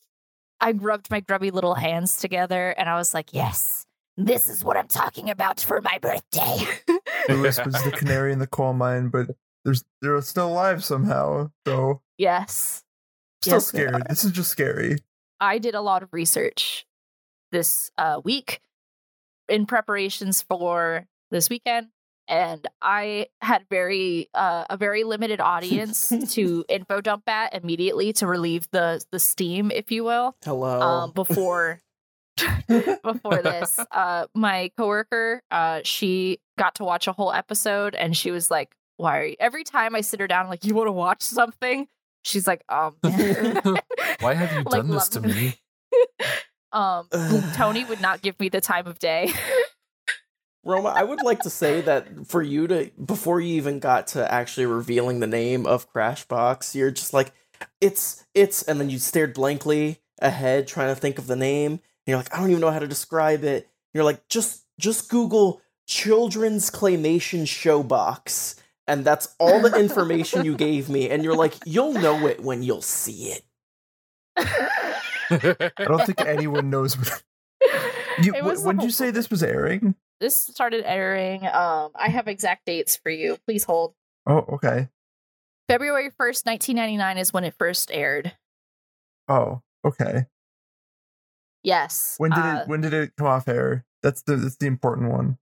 I 0.61 0.71
rubbed 0.71 1.09
my 1.09 1.19
grubby 1.19 1.51
little 1.51 1.75
hands 1.75 2.17
together 2.17 2.69
and 2.77 2.89
I 2.89 2.97
was 2.97 3.13
like, 3.13 3.33
yes, 3.33 3.85
this 4.27 4.49
is 4.49 4.63
what 4.63 4.77
I'm 4.77 4.87
talking 4.87 5.29
about 5.29 5.59
for 5.59 5.81
my 5.81 5.97
birthday. 5.99 6.57
Luis 7.29 7.59
was 7.63 7.81
the 7.83 7.91
canary 7.91 8.33
in 8.33 8.39
the 8.39 8.47
coal 8.47 8.73
mine, 8.73 9.09
but 9.09 9.27
there's 9.63 9.83
they're 10.01 10.21
still 10.21 10.49
alive 10.49 10.83
somehow. 10.83 11.51
So 11.67 12.01
yes. 12.17 12.83
still 13.41 13.55
Yes, 13.55 13.71
they 13.71 13.79
scary. 13.79 14.01
This 14.09 14.25
is 14.25 14.31
just 14.31 14.49
scary. 14.49 14.97
I 15.39 15.57
did 15.57 15.75
a 15.75 15.81
lot 15.81 16.03
of 16.03 16.09
research 16.11 16.85
this 17.51 17.91
uh, 17.97 18.21
week 18.23 18.61
in 19.47 19.65
preparations 19.65 20.41
for 20.41 21.05
this 21.31 21.49
weekend. 21.49 21.87
And 22.27 22.67
I 22.79 23.27
had 23.41 23.65
very 23.71 24.29
uh, 24.35 24.65
a 24.69 24.77
very 24.77 25.03
limited 25.03 25.39
audience 25.39 26.13
to 26.33 26.63
info 26.69 27.01
dump 27.01 27.27
at 27.27 27.55
immediately 27.55 28.13
to 28.13 28.27
relieve 28.27 28.67
the 28.71 29.03
the 29.11 29.19
steam, 29.19 29.71
if 29.71 29.91
you 29.91 30.03
will. 30.03 30.35
Hello. 30.43 30.79
um, 30.79 31.11
before 31.11 31.79
before 33.03 33.41
this. 33.41 33.79
Uh, 33.91 34.27
my 34.35 34.71
coworker, 34.77 35.41
uh, 35.51 35.81
she 35.83 36.39
got 36.57 36.75
to 36.75 36.83
watch 36.83 37.07
a 37.07 37.11
whole 37.11 37.31
episode, 37.31 37.95
and 37.95 38.15
she 38.15 38.31
was 38.31 38.49
like, 38.51 38.75
"Why?" 38.97 39.17
Are 39.19 39.25
you? 39.25 39.35
Every 39.39 39.63
time 39.63 39.95
I 39.95 40.01
sit 40.01 40.19
her 40.19 40.27
down, 40.27 40.47
like, 40.49 40.63
"You 40.65 40.73
want 40.75 40.87
to 40.87 40.91
watch 40.91 41.21
something?" 41.21 41.87
She's 42.23 42.47
like, 42.47 42.63
"Um, 42.69 42.95
Why 43.01 44.33
have 44.33 44.51
you 44.51 44.63
Like, 44.63 44.71
done 44.71 44.89
this 44.89 45.09
to 45.09 45.21
me? 45.21 45.55
um." 46.71 47.07
Tony 47.55 47.85
would 47.85 48.01
not 48.01 48.21
give 48.21 48.39
me 48.39 48.49
the 48.49 48.61
time 48.61 48.87
of 48.87 48.99
day. 48.99 49.31
Roma, 50.65 50.89
I 50.89 51.03
would 51.03 51.23
like 51.23 51.39
to 51.41 51.49
say 51.49 51.81
that 51.81 52.27
for 52.27 52.41
you 52.41 52.67
to 52.67 52.91
before 53.03 53.39
you 53.39 53.55
even 53.55 53.79
got 53.79 54.07
to 54.07 54.31
actually 54.31 54.65
revealing 54.65 55.19
the 55.21 55.27
name 55.27 55.65
of 55.65 55.91
Crashbox, 55.91 56.75
you're 56.75 56.91
just 56.91 57.13
like, 57.13 57.31
it's 57.79 58.25
it's, 58.35 58.61
and 58.63 58.79
then 58.79 58.89
you 58.89 58.99
stared 58.99 59.33
blankly 59.33 59.99
ahead 60.21 60.67
trying 60.67 60.93
to 60.93 60.99
think 60.99 61.17
of 61.17 61.27
the 61.27 61.35
name. 61.37 61.79
And 62.09 62.13
you're 62.13 62.17
like, 62.17 62.33
I 62.33 62.39
don't 62.39 62.49
even 62.49 62.61
know 62.61 62.71
how 62.71 62.79
to 62.79 62.87
describe 62.87 63.43
it. 63.43 63.69
You're 63.93 64.03
like, 64.03 64.27
just 64.29 64.65
just 64.79 65.09
Google 65.11 65.61
children's 65.85 66.71
claymation 66.71 67.43
showbox, 67.43 68.59
and 68.87 69.05
that's 69.05 69.35
all 69.37 69.61
the 69.61 69.79
information 69.79 70.43
you 70.43 70.57
gave 70.57 70.89
me. 70.89 71.07
And 71.11 71.23
you're 71.23 71.35
like, 71.35 71.53
you'll 71.67 71.93
know 71.93 72.25
it 72.25 72.41
when 72.41 72.63
you'll 72.63 72.81
see 72.81 73.31
it. 73.33 73.43
I 74.37 75.71
don't 75.85 76.03
think 76.03 76.21
anyone 76.21 76.71
knows 76.71 76.97
what. 76.97 77.21
You, 78.23 78.33
It 78.33 78.41
wh- 78.41 78.65
when 78.65 78.77
did 78.77 78.83
you 78.85 78.91
say 78.91 79.11
this 79.11 79.29
was 79.29 79.43
airing? 79.43 79.93
this 80.19 80.35
started 80.35 80.83
airing. 80.85 81.45
Um, 81.45 81.91
I 81.95 82.09
have 82.09 82.27
exact 82.27 82.65
dates 82.65 82.97
for 82.97 83.09
you. 83.11 83.37
Please 83.45 83.63
hold. 83.63 83.93
Oh, 84.25 84.39
okay. 84.55 84.89
February 85.69 86.09
first, 86.17 86.45
nineteen 86.45 86.75
ninety 86.77 86.97
nine, 86.97 87.17
is 87.19 87.31
when 87.31 87.43
it 87.45 87.53
first 87.53 87.91
aired. 87.93 88.33
Oh, 89.29 89.61
okay. 89.85 90.25
Yes. 91.63 92.15
When 92.17 92.31
did 92.31 92.39
uh, 92.39 92.59
it? 92.61 92.67
When 92.67 92.81
did 92.81 92.93
it 92.93 93.11
come 93.17 93.27
off 93.27 93.47
air? 93.47 93.85
That's 94.01 94.21
the 94.23 94.35
that's 94.35 94.57
the 94.57 94.67
important 94.67 95.11
one. 95.11 95.37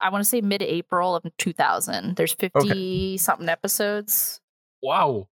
I 0.00 0.08
want 0.08 0.24
to 0.24 0.28
say 0.28 0.40
mid 0.40 0.62
April 0.62 1.14
of 1.14 1.24
two 1.38 1.52
thousand. 1.52 2.16
There's 2.16 2.34
fifty 2.34 3.18
something 3.18 3.48
episodes. 3.48 4.40
wow. 4.82 5.28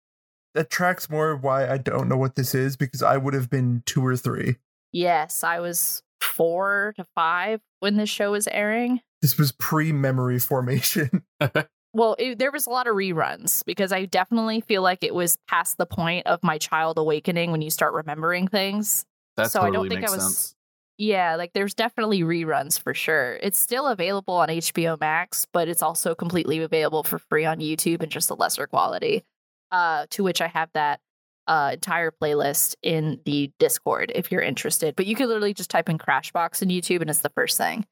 That 0.55 0.71
tracks 0.71 1.11
more 1.11 1.35
why 1.35 1.69
I 1.69 1.79
don't 1.79 2.09
know 2.09 2.17
what 2.17 2.37
this 2.37 2.55
is 2.55 2.77
because 2.77 3.03
I 3.03 3.17
would 3.17 3.35
have 3.35 3.51
been 3.51 3.83
two 3.87 4.07
or 4.07 4.17
three. 4.17 4.57
Yes, 4.93 5.43
I 5.43 5.59
was 5.59 6.05
four 6.21 6.95
to 6.97 7.05
five 7.17 7.61
when 7.81 7.97
this 7.97 8.09
show 8.09 8.31
was 8.31 8.47
airing. 8.47 9.01
This 9.21 9.37
was 9.37 9.51
pre-memory 9.51 10.39
formation. 10.39 11.25
Well, 11.95 12.17
it, 12.19 12.41
there 12.41 12.51
was 12.51 12.67
a 12.67 12.71
lot 12.71 12.89
of 12.89 12.97
reruns 12.97 13.65
because 13.65 13.93
I 13.93 14.07
definitely 14.07 14.61
feel 14.63 14.83
like 14.83 15.05
it 15.05 15.15
was 15.15 15.39
past 15.49 15.79
the 15.79 15.87
point 15.87 16.27
of 16.27 16.43
my 16.43 16.59
child 16.59 16.99
awakening 16.99 17.53
when 17.53 17.63
you 17.63 17.71
start 17.71 17.95
remembering 17.95 18.49
things. 18.49 19.07
That 19.37 19.51
So 19.51 19.61
I 19.63 19.71
don't 19.71 19.89
think 19.89 20.05
I 20.05 20.11
was- 20.11 20.23
sense. 20.23 20.55
Yeah, 20.97 21.35
like 21.35 21.53
there's 21.55 21.75
definitely 21.75 22.21
reruns 22.21 22.79
for 22.81 22.95
sure. 22.95 23.41
It's 23.43 23.59
still 23.59 23.89
available 23.89 24.35
on 24.35 24.49
HBO 24.49 24.97
Max, 25.01 25.45
but 25.53 25.67
it's 25.67 25.83
also 25.83 26.15
completely 26.15 26.61
available 26.61 27.03
for 27.03 27.19
free 27.19 27.45
on 27.45 27.59
YouTube 27.59 28.01
and 28.01 28.13
just 28.13 28.31
a 28.31 28.35
lesser 28.35 28.69
quality. 28.69 29.25
Uh, 29.73 30.07
to 30.11 30.23
which 30.23 30.41
I 30.41 30.47
have 30.47 30.71
that 30.75 31.01
uh, 31.49 31.71
entire 31.75 32.13
playlist 32.13 32.77
in 32.83 33.19
the 33.25 33.51
Discord 33.59 34.13
if 34.15 34.31
you're 34.31 34.41
interested. 34.41 34.95
But 34.95 35.07
you 35.07 35.17
can 35.17 35.27
literally 35.27 35.53
just 35.53 35.69
type 35.69 35.89
in 35.89 35.99
Crashbox 35.99 36.63
in 36.63 36.69
YouTube 36.69 37.01
and 37.01 37.11
it's 37.11 37.21
the 37.21 37.29
first 37.31 37.59
thing. 37.59 37.85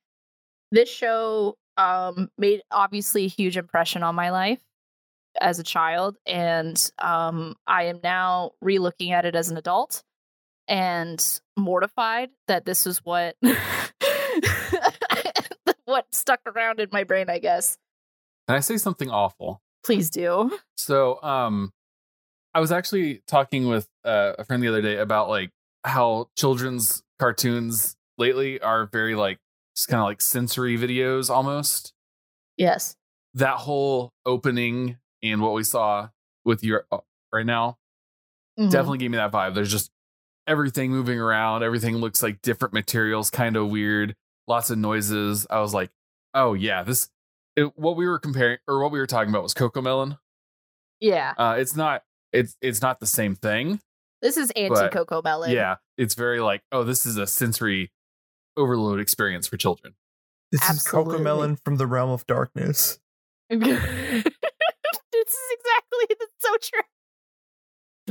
This 0.71 0.89
show 0.89 1.57
um, 1.77 2.31
made 2.39 2.63
obviously 2.71 3.25
a 3.25 3.29
huge 3.29 3.57
impression 3.57 4.05
on 4.05 4.15
my 4.15 4.31
life 4.31 4.61
as 5.41 5.59
a 5.59 5.65
child, 5.65 6.17
and 6.27 6.91
um, 6.99 7.57
I 7.67 7.85
am 7.85 7.99
now 8.03 8.53
re-looking 8.61 9.13
at 9.13 9.25
it 9.25 9.35
as 9.35 9.51
an 9.51 9.57
adult 9.57 10.05
and 10.73 11.41
mortified 11.57 12.31
that 12.49 12.64
this 12.64 12.87
is 12.87 13.05
what 13.05 13.37
what 15.85 16.07
stuck 16.14 16.41
around 16.47 16.81
in 16.81 16.88
my 16.91 17.05
brain. 17.05 17.29
I 17.29 17.38
guess. 17.38 17.76
Can 18.49 18.57
I 18.57 18.61
say 18.61 18.77
something 18.79 19.11
awful? 19.11 19.61
Please 19.85 20.11
do. 20.11 20.51
So, 20.77 21.23
um, 21.23 21.73
I 22.55 22.61
was 22.61 22.73
actually 22.73 23.23
talking 23.29 23.68
with 23.68 23.87
uh, 24.05 24.33
a 24.38 24.44
friend 24.44 24.62
the 24.62 24.68
other 24.68 24.83
day 24.83 24.97
about 24.97 25.29
like 25.29 25.51
how 25.85 26.29
children's 26.37 27.03
cartoons 27.18 27.94
lately 28.18 28.61
are 28.61 28.87
very 28.87 29.14
like 29.14 29.38
just 29.77 29.88
kind 29.88 30.01
of 30.01 30.07
like 30.07 30.20
sensory 30.20 30.77
videos 30.79 31.31
almost. 31.31 31.92
Yes. 32.57 32.97
That 33.35 33.57
whole 33.57 34.12
opening 34.27 34.99
and 35.23 35.40
what 35.40 35.53
we 35.55 35.64
saw 35.64 36.09
with 36.44 36.64
your 36.64 36.85
uh, 36.90 36.99
right 37.33 37.47
now 37.47 37.77
Mhm. 38.59 38.70
definitely 38.70 38.99
gave 38.99 39.11
me 39.11 39.16
that 39.16 39.33
vibe. 39.33 39.55
There's 39.55 39.70
just 39.70 39.90
everything 40.46 40.90
moving 40.90 41.18
around, 41.18 41.62
everything 41.62 41.96
looks 41.96 42.22
like 42.22 42.42
different 42.42 42.74
materials, 42.74 43.31
kind 43.31 43.57
of 43.57 43.68
weird, 43.70 44.14
lots 44.46 44.70
of 44.70 44.78
noises. 44.78 45.46
I 45.50 45.61
was 45.61 45.74
like, 45.74 45.90
oh 46.35 46.55
yeah, 46.55 46.83
this 46.83 47.09
it, 47.57 47.76
what 47.78 47.96
we 47.96 48.07
were 48.07 48.18
comparing 48.18 48.59
or 48.66 48.83
what 48.83 48.92
we 48.92 48.98
were 48.98 49.07
talking 49.07 49.31
about 49.31 49.42
was 49.42 49.55
CoComelon. 49.55 50.18
Yeah. 51.00 51.35
Uh, 51.37 51.57
it's 51.59 51.76
not 51.76 52.02
it's 52.33 52.57
it's 52.61 52.81
not 52.81 53.00
the 53.00 53.07
same 53.07 53.35
thing. 53.35 53.81
This 54.20 54.37
is 54.37 54.50
anti 54.52 54.88
CoComelon. 54.88 55.52
Yeah, 55.52 55.76
it's 55.98 56.14
very 56.14 56.40
like 56.40 56.62
oh, 56.70 56.85
this 56.85 57.07
is 57.07 57.16
a 57.16 57.26
sensory 57.26 57.90
overload 58.57 59.00
experience 59.00 59.46
for 59.46 59.57
children. 59.57 59.94
This 60.52 60.68
is 60.70 60.85
CoComelon 60.85 61.59
from 61.64 61.76
the 61.76 61.87
realm 61.87 62.11
of 62.11 62.26
darkness. 62.26 62.98
this 63.50 63.59
is 63.59 64.24
exactly 65.52 66.16
that's 66.18 66.33
so 66.38 66.57
true. 66.62 66.81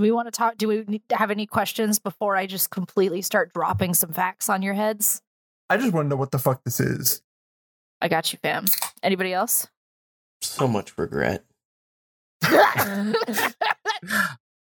Do 0.01 0.05
we 0.05 0.11
want 0.11 0.25
to 0.25 0.31
talk? 0.31 0.57
Do 0.57 0.67
we 0.67 0.83
need 0.87 1.03
to 1.09 1.15
have 1.15 1.29
any 1.29 1.45
questions 1.45 1.99
before 1.99 2.35
I 2.35 2.47
just 2.47 2.71
completely 2.71 3.21
start 3.21 3.53
dropping 3.53 3.93
some 3.93 4.11
facts 4.11 4.49
on 4.49 4.63
your 4.63 4.73
heads? 4.73 5.21
I 5.69 5.77
just 5.77 5.93
want 5.93 6.05
to 6.05 6.09
know 6.09 6.15
what 6.15 6.31
the 6.31 6.39
fuck 6.39 6.63
this 6.63 6.79
is. 6.79 7.21
I 8.01 8.07
got 8.07 8.33
you, 8.33 8.39
fam. 8.41 8.65
Anybody 9.03 9.31
else? 9.31 9.67
So 10.41 10.67
much 10.67 10.97
regret. 10.97 11.43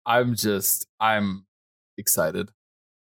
I'm 0.05 0.35
just 0.35 0.87
I'm 0.99 1.45
excited. 1.97 2.49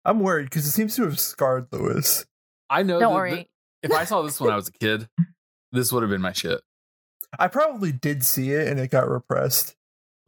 I'm 0.04 0.20
worried 0.20 0.44
because 0.44 0.66
it 0.66 0.72
seems 0.72 0.96
to 0.96 1.04
have 1.04 1.18
scarred 1.18 1.68
Luis. 1.72 2.26
I 2.68 2.82
know. 2.82 3.00
Don't 3.00 3.12
that- 3.14 3.16
worry. 3.16 3.48
that 3.82 3.92
if 3.92 3.96
I 3.96 4.04
saw 4.04 4.20
this 4.20 4.38
when 4.38 4.50
I 4.52 4.56
was 4.56 4.68
a 4.68 4.72
kid, 4.72 5.08
this 5.72 5.90
would 5.90 6.02
have 6.02 6.10
been 6.10 6.20
my 6.20 6.32
shit. 6.32 6.60
I 7.38 7.48
probably 7.48 7.92
did 7.92 8.26
see 8.26 8.52
it 8.52 8.68
and 8.68 8.78
it 8.78 8.90
got 8.90 9.08
repressed. 9.08 9.74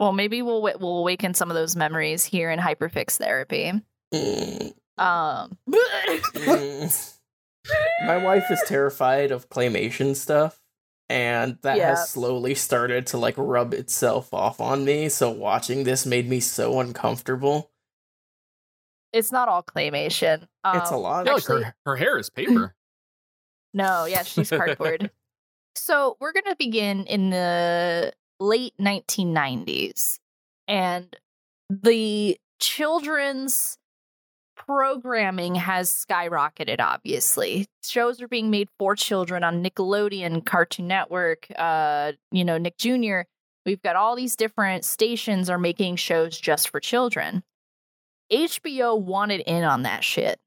Well, 0.03 0.11
maybe 0.13 0.43
we'll 0.43 0.61
we'll 0.63 0.99
awaken 0.99 1.33
some 1.33 1.49
of 1.49 1.55
those 1.55 1.77
memories 1.77 2.25
here 2.25 2.51
in 2.51 2.59
hyperfix 2.59 3.19
therapy. 3.19 3.71
Mm, 4.13 4.73
Um, 4.99 5.57
mm. 5.71 7.19
My 8.07 8.17
wife 8.17 8.51
is 8.51 8.61
terrified 8.67 9.31
of 9.31 9.49
claymation 9.49 10.17
stuff, 10.17 10.61
and 11.09 11.57
that 11.63 11.77
Yeah. 11.77 11.91
has 11.91 12.11
slowly 12.11 12.57
started 12.57 13.07
to 13.09 13.17
like 13.19 13.35
rub 13.37 13.75
itself 13.75 14.35
off 14.35 14.61
on 14.61 14.85
me. 14.85 15.09
So 15.09 15.31
watching 15.31 15.85
this 15.85 16.05
made 16.05 16.29
me 16.29 16.41
so 16.41 16.81
uncomfortable. 16.81 17.71
it's 19.13 19.31
not 19.31 19.47
all 19.49 19.63
claymation. 19.63 20.49
Um, 20.65 20.79
it's 20.79 20.91
a 20.91 20.97
lot. 20.97 21.27
Yeah, 21.27 21.35
like 21.35 21.43
actually- 21.43 21.63
her, 21.63 21.75
her 21.87 21.97
hair 21.97 22.19
is 22.19 22.29
paper. 22.29 22.75
No, 23.75 24.05
yeah, 24.07 24.25
she's 24.25 24.51
cardboard. 24.51 25.13
so 25.77 26.17
we're 26.21 26.33
going 26.33 26.45
to 26.45 26.57
begin 26.59 27.05
in 27.07 27.31
the 27.31 28.13
late 28.43 28.75
1990s. 28.81 30.19
And 30.69 31.17
the 31.71 32.39
children's 32.61 33.79
programming 34.57 35.55
has 35.57 35.91
skyrocketed, 35.91 36.81
obviously. 36.81 37.67
Shows 37.83 38.21
are 38.21 38.29
being 38.29 38.51
made 38.51 38.69
for 38.79 38.95
children 38.95 39.43
on 39.43 39.65
Nickelodeon, 39.65 40.45
Cartoon 40.45 40.87
Network, 40.87 41.47
uh, 41.57 42.13
you 42.31 42.45
know, 42.45 42.59
Nick 42.59 42.77
Jr. 42.79 43.23
We've 43.65 43.83
got 43.83 43.97
all 43.97 44.17
these 44.17 44.37
different 44.37 44.85
stations 44.85 45.49
are 45.49 45.59
making 45.59 45.97
shows 45.97 46.39
just 46.39 46.69
for 46.71 46.81
children. 46.81 47.43
HBO 48.33 49.01
wanted 49.01 49.41
in 49.41 49.63
on 49.65 49.83
that 49.83 50.05
shit. 50.05 50.39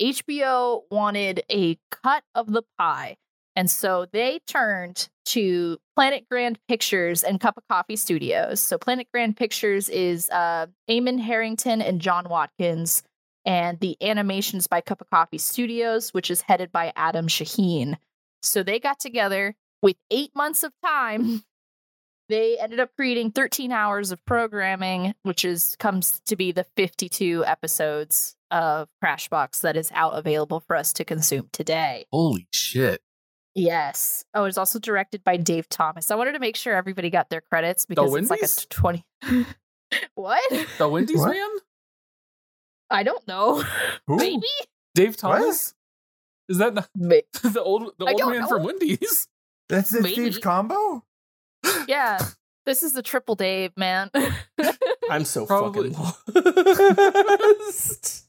HBO 0.00 0.82
wanted 0.90 1.42
a 1.50 1.78
cut 1.90 2.24
of 2.34 2.52
the 2.52 2.62
pie. 2.78 3.16
And 3.54 3.70
so 3.70 4.06
they 4.12 4.40
turned 4.46 5.08
to 5.26 5.78
Planet 5.94 6.26
Grande 6.30 6.58
Pictures 6.68 7.22
and 7.22 7.38
Cuppa 7.40 7.60
Coffee 7.70 7.96
Studios. 7.96 8.60
So 8.60 8.78
Planet 8.78 9.08
Grande 9.12 9.36
Pictures 9.36 9.88
is 9.88 10.30
uh, 10.30 10.66
Eamon 10.88 11.20
Harrington 11.20 11.82
and 11.82 12.00
John 12.00 12.28
Watkins, 12.28 13.02
and 13.44 13.78
the 13.80 13.96
animations 14.00 14.66
by 14.66 14.80
Cuppa 14.80 15.04
Coffee 15.12 15.38
Studios, 15.38 16.14
which 16.14 16.30
is 16.30 16.42
headed 16.42 16.72
by 16.72 16.92
Adam 16.96 17.26
Shaheen. 17.26 17.96
So 18.42 18.62
they 18.62 18.78
got 18.78 18.98
together 19.00 19.54
with 19.82 19.96
eight 20.10 20.30
months 20.34 20.62
of 20.62 20.72
time. 20.84 21.42
They 22.28 22.56
ended 22.58 22.80
up 22.80 22.88
creating 22.96 23.32
13 23.32 23.72
hours 23.72 24.10
of 24.10 24.24
programming, 24.24 25.12
which 25.22 25.44
is 25.44 25.76
comes 25.78 26.18
to 26.26 26.36
be 26.36 26.50
the 26.50 26.64
52 26.76 27.44
episodes 27.44 28.36
of 28.50 28.88
Crashbox 29.04 29.60
that 29.60 29.76
is 29.76 29.90
out 29.92 30.12
available 30.16 30.60
for 30.60 30.74
us 30.74 30.94
to 30.94 31.04
consume 31.04 31.50
today. 31.52 32.06
Holy 32.10 32.46
shit! 32.50 33.02
Yes. 33.54 34.24
Oh, 34.34 34.44
it's 34.44 34.56
also 34.58 34.78
directed 34.78 35.22
by 35.24 35.36
Dave 35.36 35.68
Thomas. 35.68 36.10
I 36.10 36.14
wanted 36.14 36.32
to 36.32 36.38
make 36.38 36.56
sure 36.56 36.74
everybody 36.74 37.10
got 37.10 37.28
their 37.30 37.40
credits 37.42 37.84
because 37.86 38.14
it's 38.14 38.30
like 38.30 38.40
a 38.40 38.42
Wendy's? 38.42 38.66
20. 38.70 39.04
what? 40.14 40.66
The 40.78 40.88
Wendy's 40.88 41.18
What? 41.18 41.30
man. 41.32 41.48
I 42.90 43.02
don't 43.02 43.26
know. 43.28 43.60
Ooh. 44.10 44.16
Maybe? 44.16 44.46
Dave 44.94 45.16
Thomas? 45.16 45.74
Is 46.48 46.58
that 46.58 46.74
not, 46.74 46.88
Ma- 46.96 47.16
the 47.42 47.62
old 47.62 47.92
the 47.98 48.06
old 48.06 48.32
man 48.32 48.40
know. 48.42 48.48
from 48.48 48.64
Wendy's? 48.64 49.28
That's 49.68 49.90
the 49.90 50.02
Maybe. 50.02 50.14
Steve's 50.14 50.38
combo. 50.38 51.04
yeah, 51.88 52.18
this 52.66 52.82
is 52.82 52.92
the 52.92 53.02
triple 53.02 53.34
Dave, 53.34 53.72
man. 53.76 54.10
I'm 55.10 55.24
so 55.24 55.46
Probably. 55.46 55.92
fucking 55.94 56.44
lost. 57.66 58.26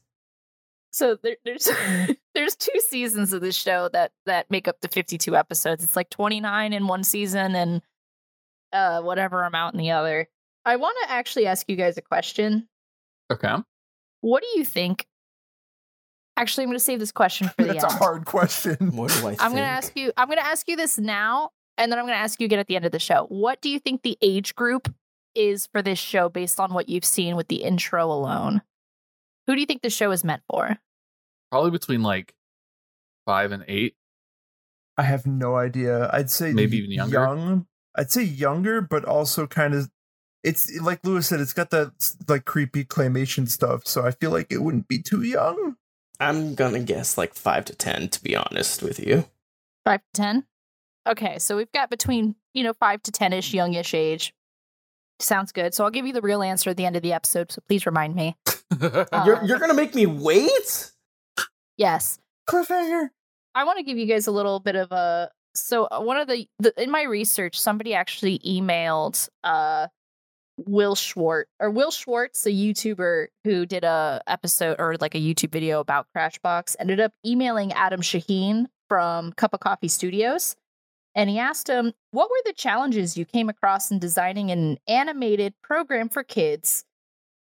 So 0.94 1.18
there, 1.22 1.36
there's 1.44 1.68
there's 2.34 2.56
two 2.56 2.80
seasons 2.88 3.32
of 3.32 3.40
this 3.40 3.56
show 3.56 3.88
that 3.92 4.12
that 4.26 4.50
make 4.50 4.68
up 4.68 4.80
the 4.80 4.88
52 4.88 5.36
episodes. 5.36 5.82
It's 5.82 5.96
like 5.96 6.08
29 6.10 6.72
in 6.72 6.86
one 6.86 7.04
season 7.04 7.54
and 7.54 7.82
uh 8.72 9.02
whatever 9.02 9.42
amount 9.42 9.74
in 9.74 9.80
the 9.80 9.90
other. 9.90 10.28
I 10.64 10.76
want 10.76 10.96
to 11.02 11.10
actually 11.10 11.46
ask 11.46 11.68
you 11.68 11.76
guys 11.76 11.98
a 11.98 12.02
question. 12.02 12.68
Okay. 13.30 13.54
What 14.20 14.42
do 14.42 14.58
you 14.58 14.64
think? 14.64 15.06
Actually, 16.36 16.64
I'm 16.64 16.68
going 16.68 16.78
to 16.78 16.84
save 16.84 16.98
this 16.98 17.12
question 17.12 17.48
for 17.48 17.54
the 17.64 17.74
That's 17.74 17.84
end. 17.84 17.92
a 17.92 17.96
hard 17.96 18.24
question. 18.24 18.96
what 18.96 19.10
do 19.10 19.18
I 19.18 19.30
think? 19.30 19.44
I'm 19.44 19.50
going 19.50 19.62
to 19.62 19.68
ask 19.68 19.96
you. 19.96 20.12
I'm 20.16 20.26
going 20.28 20.38
to 20.38 20.46
ask 20.46 20.66
you 20.66 20.76
this 20.76 20.98
now, 20.98 21.50
and 21.76 21.92
then 21.92 21.98
I'm 21.98 22.06
going 22.06 22.14
to 22.16 22.20
ask 22.20 22.40
you 22.40 22.46
again 22.46 22.58
at 22.58 22.66
the 22.66 22.76
end 22.76 22.86
of 22.86 22.92
the 22.92 22.98
show. 22.98 23.26
What 23.28 23.60
do 23.60 23.68
you 23.68 23.78
think 23.78 24.02
the 24.02 24.16
age 24.22 24.54
group 24.54 24.92
is 25.34 25.66
for 25.66 25.82
this 25.82 25.98
show, 25.98 26.28
based 26.28 26.58
on 26.58 26.72
what 26.72 26.88
you've 26.88 27.04
seen 27.04 27.36
with 27.36 27.48
the 27.48 27.62
intro 27.62 28.10
alone? 28.10 28.62
Who 29.46 29.54
do 29.54 29.60
you 29.60 29.66
think 29.66 29.82
the 29.82 29.90
show 29.90 30.10
is 30.10 30.24
meant 30.24 30.42
for? 30.48 30.78
Probably 31.50 31.70
between 31.70 32.02
like 32.02 32.34
five 33.26 33.52
and 33.52 33.64
eight. 33.68 33.94
I 34.96 35.02
have 35.02 35.26
no 35.26 35.56
idea. 35.56 36.08
I'd 36.12 36.30
say 36.30 36.52
Maybe 36.52 36.78
even 36.78 36.90
younger? 36.90 37.18
Young. 37.18 37.66
I'd 37.96 38.10
say 38.10 38.22
younger, 38.22 38.80
but 38.80 39.04
also 39.04 39.46
kind 39.46 39.74
of. 39.74 39.90
It's 40.42 40.78
like 40.80 41.00
Luis 41.04 41.26
said. 41.26 41.40
It's 41.40 41.52
got 41.52 41.70
that 41.70 42.14
like 42.28 42.44
creepy 42.44 42.84
claymation 42.84 43.48
stuff. 43.48 43.86
So 43.86 44.06
I 44.06 44.10
feel 44.10 44.30
like 44.30 44.52
it 44.52 44.62
wouldn't 44.62 44.88
be 44.88 45.00
too 45.00 45.22
young. 45.22 45.76
I'm 46.20 46.54
gonna 46.54 46.80
guess 46.80 47.18
like 47.18 47.34
five 47.34 47.64
to 47.66 47.74
ten, 47.74 48.08
to 48.08 48.22
be 48.22 48.36
honest 48.36 48.82
with 48.82 49.00
you. 49.00 49.24
Five 49.84 50.00
to 50.00 50.22
ten. 50.22 50.44
Okay, 51.06 51.38
so 51.38 51.56
we've 51.56 51.72
got 51.72 51.90
between 51.90 52.34
you 52.52 52.62
know 52.62 52.72
five 52.74 53.02
to 53.04 53.12
ten 53.12 53.32
ish, 53.32 53.52
youngish 53.52 53.94
age. 53.94 54.34
Sounds 55.20 55.52
good. 55.52 55.74
So 55.74 55.84
I'll 55.84 55.90
give 55.90 56.06
you 56.06 56.12
the 56.12 56.20
real 56.20 56.42
answer 56.42 56.70
at 56.70 56.76
the 56.76 56.86
end 56.86 56.96
of 56.96 57.02
the 57.02 57.12
episode. 57.12 57.52
So 57.52 57.62
please 57.68 57.86
remind 57.86 58.14
me. 58.14 58.36
Uh, 58.80 59.04
You're 59.26 59.44
you're 59.44 59.58
gonna 59.58 59.74
make 59.74 59.94
me 59.94 60.06
wait? 60.06 60.90
Yes, 61.76 62.18
Cliffhanger. 62.48 63.08
I 63.54 63.64
want 63.64 63.78
to 63.78 63.84
give 63.84 63.98
you 63.98 64.06
guys 64.06 64.26
a 64.26 64.32
little 64.32 64.58
bit 64.60 64.74
of 64.74 64.90
a. 64.90 65.30
So 65.54 65.86
uh, 65.86 66.00
one 66.00 66.16
of 66.16 66.26
the, 66.26 66.48
the 66.58 66.82
in 66.82 66.90
my 66.90 67.02
research, 67.02 67.60
somebody 67.60 67.94
actually 67.94 68.40
emailed 68.40 69.28
uh 69.44 69.86
Will 70.56 70.94
Schwartz 70.94 71.50
or 71.60 71.70
Will 71.70 71.90
Schwartz, 71.90 72.46
a 72.46 72.50
YouTuber 72.50 73.26
who 73.44 73.66
did 73.66 73.84
a 73.84 74.22
episode 74.26 74.76
or 74.78 74.96
like 75.00 75.14
a 75.14 75.20
YouTube 75.20 75.52
video 75.52 75.80
about 75.80 76.06
Crashbox, 76.16 76.76
ended 76.78 77.00
up 77.00 77.12
emailing 77.24 77.72
Adam 77.72 78.00
Shaheen 78.00 78.66
from 78.88 79.32
Cuppa 79.32 79.58
Coffee 79.58 79.88
Studios. 79.88 80.56
And 81.14 81.30
he 81.30 81.38
asked 81.38 81.68
him, 81.68 81.92
What 82.10 82.30
were 82.30 82.42
the 82.44 82.52
challenges 82.52 83.16
you 83.16 83.24
came 83.24 83.48
across 83.48 83.90
in 83.90 83.98
designing 83.98 84.50
an 84.50 84.78
animated 84.88 85.54
program 85.62 86.08
for 86.08 86.22
kids 86.22 86.84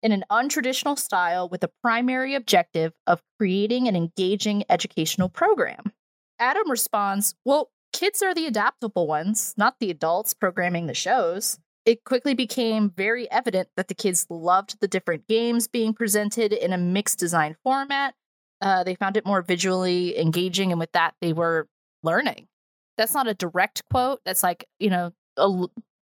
in 0.03 0.13
an 0.13 0.25
untraditional 0.31 0.99
style 0.99 1.49
with 1.49 1.65
a 1.65 1.71
primary 1.83 2.35
objective 2.35 2.93
of 3.07 3.23
creating 3.39 3.89
an 3.89 3.97
engaging 3.97 4.65
educational 4.69 5.29
program? 5.29 5.93
Adam 6.39 6.71
responds, 6.71 7.35
Well, 7.45 7.71
kids 7.93 8.23
are 8.23 8.35
the 8.35 8.47
adaptable 8.47 9.07
ones, 9.07 9.55
not 9.57 9.77
the 9.81 9.91
adults 9.91 10.35
programming 10.35 10.87
the 10.87 10.95
shows. 10.95 11.59
It 11.85 12.05
quickly 12.05 12.35
became 12.35 12.91
very 12.91 13.31
evident 13.31 13.69
that 13.77 13.89
the 13.89 13.95
kids 13.95 14.27
loved 14.29 14.81
the 14.81 14.89
different 14.89 15.29
games 15.29 15.69
being 15.69 15.95
presented 15.95 16.53
in 16.53 16.73
a 16.73 16.79
mixed 16.79 17.19
design 17.19 17.57
format. 17.63 18.15
Uh, 18.61 18.83
they 18.83 18.97
found 18.97 19.17
it 19.17 19.27
more 19.27 19.43
visually 19.43 20.19
engaging, 20.19 20.73
and 20.73 20.81
with 20.81 20.91
that, 20.93 21.15
they 21.21 21.33
were 21.33 21.69
learning. 22.03 22.49
That's 22.97 23.15
not 23.15 23.29
a 23.29 23.35
direct 23.35 23.83
quote. 23.91 24.21
That's 24.25 24.43
like, 24.43 24.67
you 24.79 24.91
know, 24.91 25.13
a 25.37 25.43
l 25.43 25.71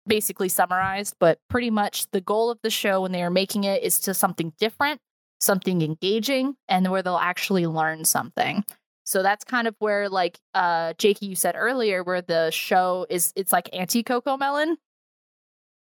basically 0.07 0.49
summarized, 0.49 1.15
but 1.21 1.39
pretty 1.49 1.71
much 1.71 2.11
the 2.11 2.21
goal 2.21 2.51
of 2.51 2.59
the 2.63 2.71
show 2.71 3.03
when 3.03 3.13
they 3.13 3.23
are 3.23 3.31
making 3.31 3.63
it 3.65 3.83
is 3.85 4.01
to 4.01 4.13
something 4.15 4.53
different, 4.59 5.01
something 5.41 5.81
engaging, 5.81 6.57
and 6.69 6.91
where 6.91 7.03
they'll 7.03 7.17
actually 7.17 7.67
learn 7.67 8.05
something. 8.05 8.65
So 9.05 9.23
that's 9.23 9.45
kind 9.45 9.69
of 9.69 9.77
where, 9.79 10.09
like, 10.09 10.39
uh, 10.55 10.95
Jakey, 10.99 11.27
you 11.27 11.37
said 11.37 11.55
earlier, 11.57 12.03
where 12.03 12.21
the 12.23 12.51
show 12.51 13.07
is, 13.11 13.33
it's 13.37 13.53
like 13.53 13.69
anti 13.73 14.03
CoComelon. 14.03 14.75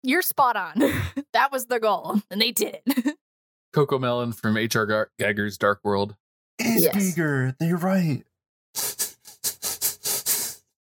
You're 0.02 0.22
spot 0.22 0.56
on. 0.56 0.74
that 1.32 1.52
was 1.52 1.66
the 1.66 1.78
goal, 1.78 2.20
and 2.30 2.40
they 2.40 2.50
did 2.52 2.78
it. 2.86 3.16
Coco 3.72 3.98
Melon 3.98 4.32
from 4.32 4.56
HR 4.56 4.84
Gar- 4.86 5.10
Gagger's 5.20 5.56
Dark 5.58 5.80
World. 5.84 6.16
It's 6.58 6.82
Yes. 6.82 6.96
Giger. 7.16 7.54
You're 7.60 7.76
right. 7.78 8.24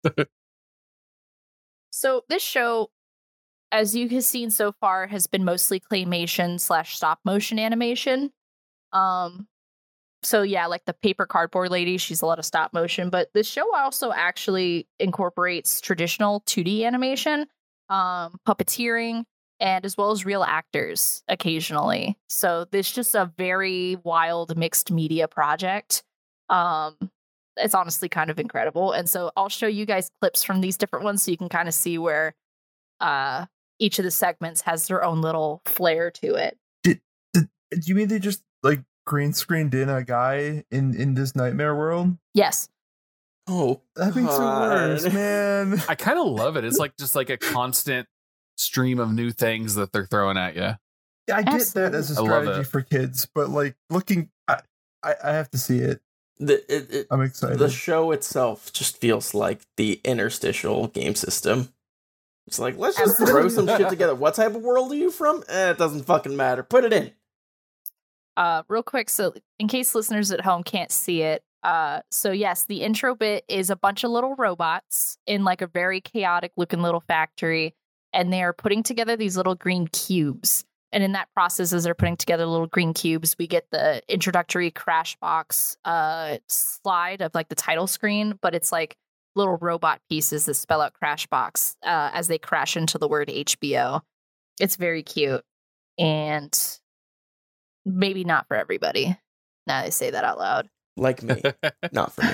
So 1.95 2.23
this 2.27 2.43
show, 2.43 2.89
as 3.71 3.95
you 3.95 4.09
have 4.09 4.25
seen 4.25 4.51
so 4.51 4.73
far, 4.73 5.07
has 5.07 5.27
been 5.27 5.45
mostly 5.45 5.79
claymation 5.79 6.59
slash 6.59 6.97
stop 6.97 7.19
motion 7.23 7.57
animation. 7.57 8.31
Um, 8.91 9.47
so 10.21 10.41
yeah, 10.41 10.65
like 10.65 10.83
the 10.83 10.93
paper 10.93 11.25
cardboard 11.25 11.71
lady, 11.71 11.97
she's 11.97 12.21
a 12.21 12.25
lot 12.25 12.37
of 12.37 12.43
stop 12.43 12.73
motion. 12.73 13.09
But 13.09 13.29
this 13.33 13.47
show 13.47 13.73
also 13.73 14.11
actually 14.11 14.89
incorporates 14.99 15.79
traditional 15.79 16.41
2D 16.41 16.83
animation, 16.83 17.45
um, 17.87 18.41
puppeteering, 18.45 19.23
and 19.61 19.85
as 19.85 19.95
well 19.95 20.11
as 20.11 20.25
real 20.25 20.43
actors 20.43 21.23
occasionally. 21.29 22.17
So 22.27 22.65
this 22.71 22.91
just 22.91 23.15
a 23.15 23.31
very 23.37 23.95
wild 24.03 24.57
mixed 24.57 24.91
media 24.91 25.29
project. 25.29 26.03
Um, 26.49 26.97
it's 27.57 27.73
honestly 27.73 28.09
kind 28.09 28.29
of 28.29 28.39
incredible. 28.39 28.91
And 28.91 29.09
so 29.09 29.31
I'll 29.35 29.49
show 29.49 29.67
you 29.67 29.85
guys 29.85 30.09
clips 30.21 30.43
from 30.43 30.61
these 30.61 30.77
different 30.77 31.05
ones 31.05 31.23
so 31.23 31.31
you 31.31 31.37
can 31.37 31.49
kind 31.49 31.67
of 31.67 31.73
see 31.73 31.97
where 31.97 32.35
uh 32.99 33.45
each 33.79 33.99
of 33.99 34.05
the 34.05 34.11
segments 34.11 34.61
has 34.61 34.87
their 34.87 35.03
own 35.03 35.21
little 35.21 35.61
flair 35.65 36.09
to 36.09 36.35
it. 36.35 36.57
Do 36.83 37.47
you 37.83 37.95
mean 37.95 38.07
they 38.07 38.19
just 38.19 38.41
like 38.63 38.81
green 39.05 39.33
screened 39.33 39.73
in 39.73 39.89
a 39.89 40.03
guy 40.03 40.63
in 40.71 40.95
in 40.95 41.13
this 41.13 41.35
nightmare 41.35 41.75
world? 41.75 42.17
Yes. 42.33 42.69
oh, 43.47 43.81
That 43.95 44.15
makes 44.15 44.33
it 44.33 44.39
worse, 44.39 45.13
man. 45.13 45.81
I 45.89 45.95
kind 45.95 46.19
of 46.19 46.27
love 46.27 46.55
it. 46.57 46.63
It's 46.63 46.77
like 46.79 46.95
just 46.97 47.15
like 47.15 47.29
a 47.29 47.37
constant 47.37 48.07
stream 48.57 48.99
of 48.99 49.11
new 49.13 49.31
things 49.31 49.75
that 49.75 49.91
they're 49.91 50.05
throwing 50.05 50.37
at 50.37 50.55
you. 50.55 50.71
Yeah, 51.27 51.37
I 51.37 51.41
get 51.41 51.61
that 51.73 51.95
as 51.95 52.11
a 52.11 52.15
strategy 52.15 52.63
for 52.63 52.81
kids, 52.81 53.27
but 53.33 53.49
like 53.49 53.75
looking, 53.89 54.29
I, 54.47 54.59
I 55.03 55.15
I 55.23 55.31
have 55.31 55.49
to 55.51 55.57
see 55.57 55.79
it. 55.79 56.01
The 56.37 56.55
it, 56.73 56.93
it, 56.93 57.07
I'm 57.09 57.21
excited. 57.21 57.59
the 57.59 57.69
show 57.69 58.11
itself 58.11 58.73
just 58.73 58.97
feels 58.97 59.33
like 59.33 59.61
the 59.77 60.01
interstitial 60.03 60.87
game 60.87 61.15
system. 61.15 61.69
It's 62.47 62.59
like 62.59 62.77
let's 62.77 62.97
just 62.97 63.17
throw 63.17 63.47
some 63.47 63.67
shit 63.67 63.89
together. 63.89 64.13
What 64.15 64.35
type 64.35 64.53
of 64.55 64.61
world 64.61 64.91
are 64.91 64.95
you 64.95 65.11
from? 65.11 65.43
Eh, 65.47 65.71
it 65.71 65.77
doesn't 65.77 66.03
fucking 66.03 66.35
matter. 66.35 66.61
Put 66.63 66.83
it 66.83 66.93
in. 66.93 67.11
Uh 68.37 68.63
real 68.67 68.83
quick 68.83 69.09
so 69.09 69.33
in 69.59 69.67
case 69.67 69.95
listeners 69.95 70.31
at 70.31 70.41
home 70.41 70.63
can't 70.63 70.91
see 70.91 71.21
it, 71.21 71.41
uh 71.63 72.01
so 72.11 72.31
yes, 72.31 72.65
the 72.65 72.81
intro 72.81 73.15
bit 73.15 73.45
is 73.47 73.69
a 73.69 73.75
bunch 73.75 74.03
of 74.03 74.11
little 74.11 74.35
robots 74.35 75.17
in 75.25 75.43
like 75.43 75.61
a 75.61 75.67
very 75.67 76.01
chaotic 76.01 76.51
looking 76.57 76.81
little 76.81 76.99
factory 76.99 77.73
and 78.13 78.31
they 78.31 78.43
are 78.43 78.53
putting 78.53 78.83
together 78.83 79.15
these 79.15 79.37
little 79.37 79.55
green 79.55 79.87
cubes. 79.87 80.65
And 80.95 81.03
in 81.03 81.11
that 81.11 81.27
process, 81.33 81.73
as 81.73 81.83
they're 81.83 81.93
putting 81.93 82.15
together 82.15 82.45
little 82.45 82.67
green 82.67 82.93
cubes, 82.93 83.35
we 83.37 83.47
get 83.47 83.69
the 83.69 84.01
introductory 84.07 84.71
crash 84.71 85.17
box 85.17 85.75
uh, 85.83 86.37
slide 86.47 87.21
of 87.21 87.35
like 87.35 87.49
the 87.49 87.55
title 87.55 87.85
screen, 87.85 88.39
but 88.41 88.55
it's 88.55 88.71
like 88.71 88.95
little 89.35 89.57
robot 89.57 89.99
pieces 90.09 90.45
that 90.45 90.53
spell 90.53 90.79
out 90.79 90.93
crash 90.93 91.27
box 91.27 91.75
uh, 91.83 92.11
as 92.13 92.29
they 92.29 92.37
crash 92.37 92.77
into 92.77 92.97
the 92.97 93.09
word 93.09 93.27
HBO. 93.27 94.03
It's 94.61 94.77
very 94.77 95.03
cute 95.03 95.43
and 95.99 96.57
maybe 97.85 98.23
not 98.23 98.47
for 98.47 98.55
everybody. 98.55 99.17
Now 99.67 99.79
I 99.79 99.89
say 99.89 100.11
that 100.11 100.23
out 100.23 100.37
loud. 100.37 100.69
Like 100.95 101.21
me, 101.21 101.41
not 101.91 102.13
for 102.13 102.23
me. 102.23 102.33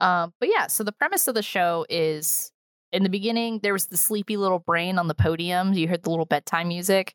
Um, 0.00 0.32
but 0.40 0.48
yeah, 0.48 0.68
so 0.68 0.82
the 0.82 0.92
premise 0.92 1.28
of 1.28 1.34
the 1.34 1.42
show 1.42 1.84
is 1.90 2.52
in 2.90 3.02
the 3.02 3.10
beginning, 3.10 3.60
there 3.62 3.72
was 3.72 3.86
the 3.86 3.96
sleepy 3.96 4.36
little 4.36 4.58
brain 4.58 4.98
on 4.98 5.08
the 5.08 5.14
podium. 5.14 5.74
You 5.74 5.88
heard 5.88 6.04
the 6.04 6.10
little 6.10 6.24
bedtime 6.24 6.68
music. 6.68 7.14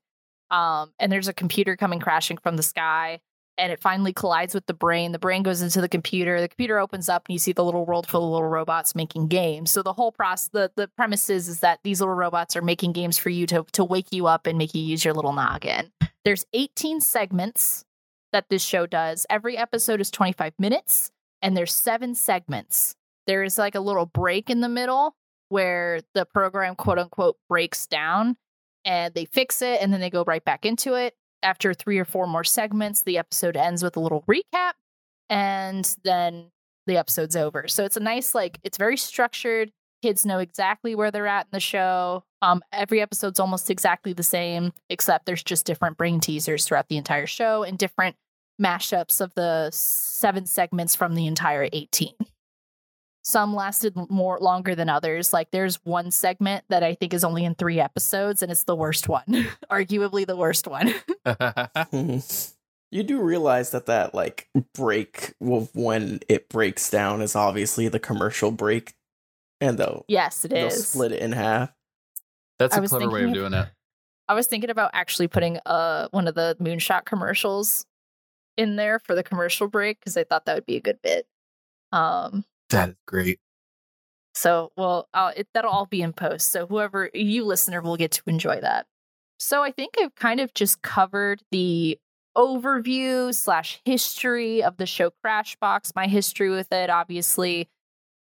Um, 0.54 0.94
and 1.00 1.12
there's 1.12 1.28
a 1.28 1.34
computer 1.34 1.76
coming 1.76 2.00
crashing 2.00 2.38
from 2.38 2.58
the 2.58 2.64
sky, 2.64 3.20
and 3.58 3.72
it 3.72 3.82
finally 3.82 4.14
collides 4.14 4.54
with 4.54 4.68
the 4.68 4.74
brain. 4.74 5.12
The 5.12 5.20
brain 5.20 5.42
goes 5.42 5.64
into 5.64 5.82
the 5.82 5.90
computer. 5.90 6.40
The 6.40 6.48
computer 6.48 6.78
opens 6.78 7.10
up, 7.10 7.26
and 7.28 7.34
you 7.34 7.40
see 7.40 7.54
the 7.54 7.66
little 7.66 7.86
world 7.88 8.06
full 8.08 8.26
of 8.26 8.32
little 8.32 8.48
robots 8.48 8.94
making 8.94 9.30
games. 9.30 9.72
So 9.72 9.82
the 9.82 9.94
whole 9.94 10.12
process, 10.12 10.50
the 10.50 10.72
the 10.76 10.88
premise 10.90 11.28
is, 11.32 11.48
is 11.48 11.62
that 11.62 11.80
these 11.84 12.02
little 12.02 12.14
robots 12.14 12.56
are 12.56 12.62
making 12.62 12.92
games 12.92 13.18
for 13.18 13.30
you 13.30 13.48
to 13.48 13.66
to 13.72 13.84
wake 13.84 14.12
you 14.12 14.28
up 14.28 14.46
and 14.46 14.60
make 14.60 14.76
you 14.76 14.84
use 14.84 15.04
your 15.04 15.16
little 15.16 15.34
noggin. 15.34 15.92
There's 16.24 16.46
18 16.54 17.02
segments 17.02 17.84
that 18.32 18.50
this 18.50 18.64
show 18.64 18.86
does. 18.86 19.26
Every 19.32 19.58
episode 19.58 20.02
is 20.02 20.12
25 20.12 20.54
minutes 20.60 21.12
and 21.42 21.58
there's 21.58 21.74
seven 21.74 22.16
segments. 22.16 22.96
There 23.28 23.44
is 23.44 23.58
like 23.58 23.76
a 23.76 23.80
little 23.80 24.06
break 24.06 24.50
in 24.50 24.62
the 24.62 24.70
middle 24.70 25.16
where 25.50 26.02
the 26.14 26.26
program 26.26 26.76
quote 26.76 27.00
unquote 27.00 27.38
breaks 27.50 27.86
down 27.88 28.38
and 28.86 29.14
they 29.14 29.26
fix 29.26 29.62
it 29.62 29.82
and 29.82 29.94
then 29.94 30.00
they 30.00 30.10
go 30.10 30.24
right 30.26 30.44
back 30.44 30.66
into 30.66 30.94
it. 30.96 31.16
After 31.42 31.74
three 31.74 32.00
or 32.00 32.06
four 32.06 32.26
more 32.26 32.44
segments, 32.44 33.02
the 33.02 33.18
episode 33.18 33.58
ends 33.58 33.84
with 33.84 33.98
a 33.98 34.00
little 34.00 34.24
recap 34.30 34.74
and 35.30 35.96
then 36.04 36.52
the 36.88 36.98
episode's 36.98 37.36
over. 37.36 37.68
So 37.68 37.84
it's 37.84 37.98
a 37.98 38.02
nice 38.02 38.36
like 38.36 38.60
it's 38.64 38.78
very 38.78 38.98
structured. 38.98 39.72
Kids 40.02 40.26
know 40.26 40.40
exactly 40.40 40.96
where 40.96 41.12
they're 41.12 41.28
at 41.28 41.46
in 41.46 41.52
the 41.52 41.60
show. 41.60 42.24
Um, 42.42 42.62
every 42.74 43.02
episode's 43.02 43.40
almost 43.40 43.70
exactly 43.70 44.12
the 44.12 44.24
same, 44.24 44.74
except 44.90 45.26
there's 45.26 45.44
just 45.44 45.66
different 45.66 45.98
brain 45.98 46.20
teasers 46.20 46.66
throughout 46.66 46.90
the 46.90 46.98
entire 46.98 47.26
show 47.26 47.64
and 47.64 47.78
different 47.78 48.18
mashups 48.62 49.22
of 49.22 49.34
the 49.36 49.70
seven 49.72 50.46
segments 50.46 50.94
from 50.94 51.16
the 51.16 51.26
entire 51.26 51.70
18. 51.72 52.14
Some 53.26 53.56
lasted 53.56 53.96
more 54.10 54.38
longer 54.40 54.76
than 54.76 54.90
others. 54.90 55.32
Like 55.32 55.52
there's 55.52 55.78
one 55.86 56.12
segment 56.12 56.66
that 56.70 56.84
I 56.84 56.94
think 56.94 57.14
is 57.14 57.24
only 57.24 57.46
in 57.46 57.56
three 57.56 57.80
episodes, 57.80 58.42
and 58.44 58.52
it's 58.52 58.66
the 58.66 58.76
worst 58.76 59.08
one, 59.08 59.26
arguably 59.72 60.28
the 60.28 60.36
worst 60.36 60.68
one. 60.68 60.94
you 62.92 63.02
do 63.04 63.22
realize 63.22 63.72
that 63.72 63.86
that 63.86 64.14
like 64.14 64.50
break 64.74 65.34
of 65.42 65.74
when 65.74 66.20
it 66.28 66.50
breaks 66.50 66.90
down 66.90 67.22
is 67.22 67.36
obviously 67.36 67.88
the 67.88 68.00
commercial 68.00 68.52
break, 68.52 68.94
and 69.62 69.78
they'll 69.78 70.04
yes, 70.10 70.44
it 70.44 70.50
they'll 70.50 70.68
is. 70.68 70.88
split 70.88 71.14
it 71.14 71.22
in 71.22 71.32
half. 71.32 71.72
That's 72.60 72.78
I 72.78 72.84
a 72.84 72.88
clever 72.88 73.10
way 73.10 73.22
thinking 73.22 73.24
of 73.24 73.46
of- 73.46 73.52
doing 73.52 73.54
it. 73.64 73.70
I 74.28 74.34
was 74.34 74.48
thinking 74.48 74.70
about 74.70 74.92
actually 74.94 75.28
putting 75.28 75.60
uh 75.66 76.10
one 76.12 76.28
of 76.28 76.36
the 76.36 76.58
moonshot 76.60 77.06
commercials 77.06 77.86
in 78.58 78.76
there 78.76 79.00
for 79.00 79.16
the 79.16 79.24
commercial 79.24 79.68
break 79.68 80.00
because 80.00 80.18
I 80.18 80.24
thought 80.26 80.46
that 80.46 80.56
would 80.56 80.66
be 80.66 80.76
a 80.76 80.82
good 80.82 81.02
bit. 81.02 81.26
Um, 81.92 82.44
That 82.74 82.90
is 82.90 82.96
great. 83.06 83.40
so 84.34 84.72
well, 84.76 85.08
uh, 85.14 85.32
it, 85.36 85.48
that'll 85.54 85.72
all 85.72 85.86
be 85.86 86.02
in 86.02 86.12
post. 86.12 86.52
So 86.52 86.66
whoever 86.66 87.10
you 87.14 87.46
listener 87.46 87.82
will 87.82 87.98
get 87.98 88.12
to 88.12 88.24
enjoy 88.28 88.60
that. 88.62 88.88
So 89.38 89.62
I 89.62 89.72
think 89.72 89.94
I've 90.00 90.16
kind 90.16 90.40
of 90.40 90.54
just 90.54 90.82
covered 90.82 91.44
the 91.52 92.00
overview 92.36 93.34
slash 93.34 93.80
history 93.86 94.64
of 94.64 94.78
the 94.78 94.86
show 94.86 95.12
Crashbox. 95.24 95.96
My 95.96 96.08
history 96.08 96.50
with 96.50 96.72
it, 96.72 96.90
obviously. 96.90 97.70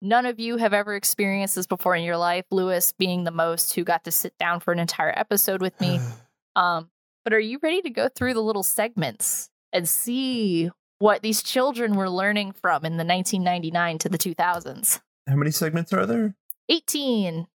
None 0.03 0.27
of 0.27 0.39
you 0.39 0.57
have 0.57 0.75
ever 0.75 0.95
experienced 0.97 1.55
this 1.55 1.67
before 1.67 1.95
in 1.95 2.03
your 2.03 2.17
life. 2.17 2.45
Luis 2.51 2.93
being 2.93 3.25
the 3.25 3.31
most 3.31 3.75
who 3.75 3.85
got 3.85 4.05
to 4.05 4.11
sit 4.11 4.37
down 4.37 4.61
for 4.61 4.73
an 4.73 4.81
entire 4.81 5.13
episode 5.17 5.61
with 5.61 5.81
me. 5.81 6.01
Um, 6.55 6.91
but 7.25 7.33
are 7.33 7.41
you 7.41 7.59
ready 7.63 7.81
to 7.81 7.89
go 7.89 8.11
through 8.11 8.35
the 8.35 8.43
little 8.43 8.63
segments 8.63 9.49
and 9.73 9.89
see 9.89 10.71
what 11.03 11.21
these 11.21 11.43
children 11.43 11.97
were 11.97 12.09
learning 12.09 12.53
from 12.53 12.85
in 12.85 12.93
the 12.93 13.05
1999 13.05 13.99
to 13.99 14.09
the 14.09 14.17
2000s? 14.17 15.01
How 15.27 15.35
many 15.35 15.51
segments 15.51 15.93
are 15.93 16.07
there? 16.07 16.37
18. 16.69 17.49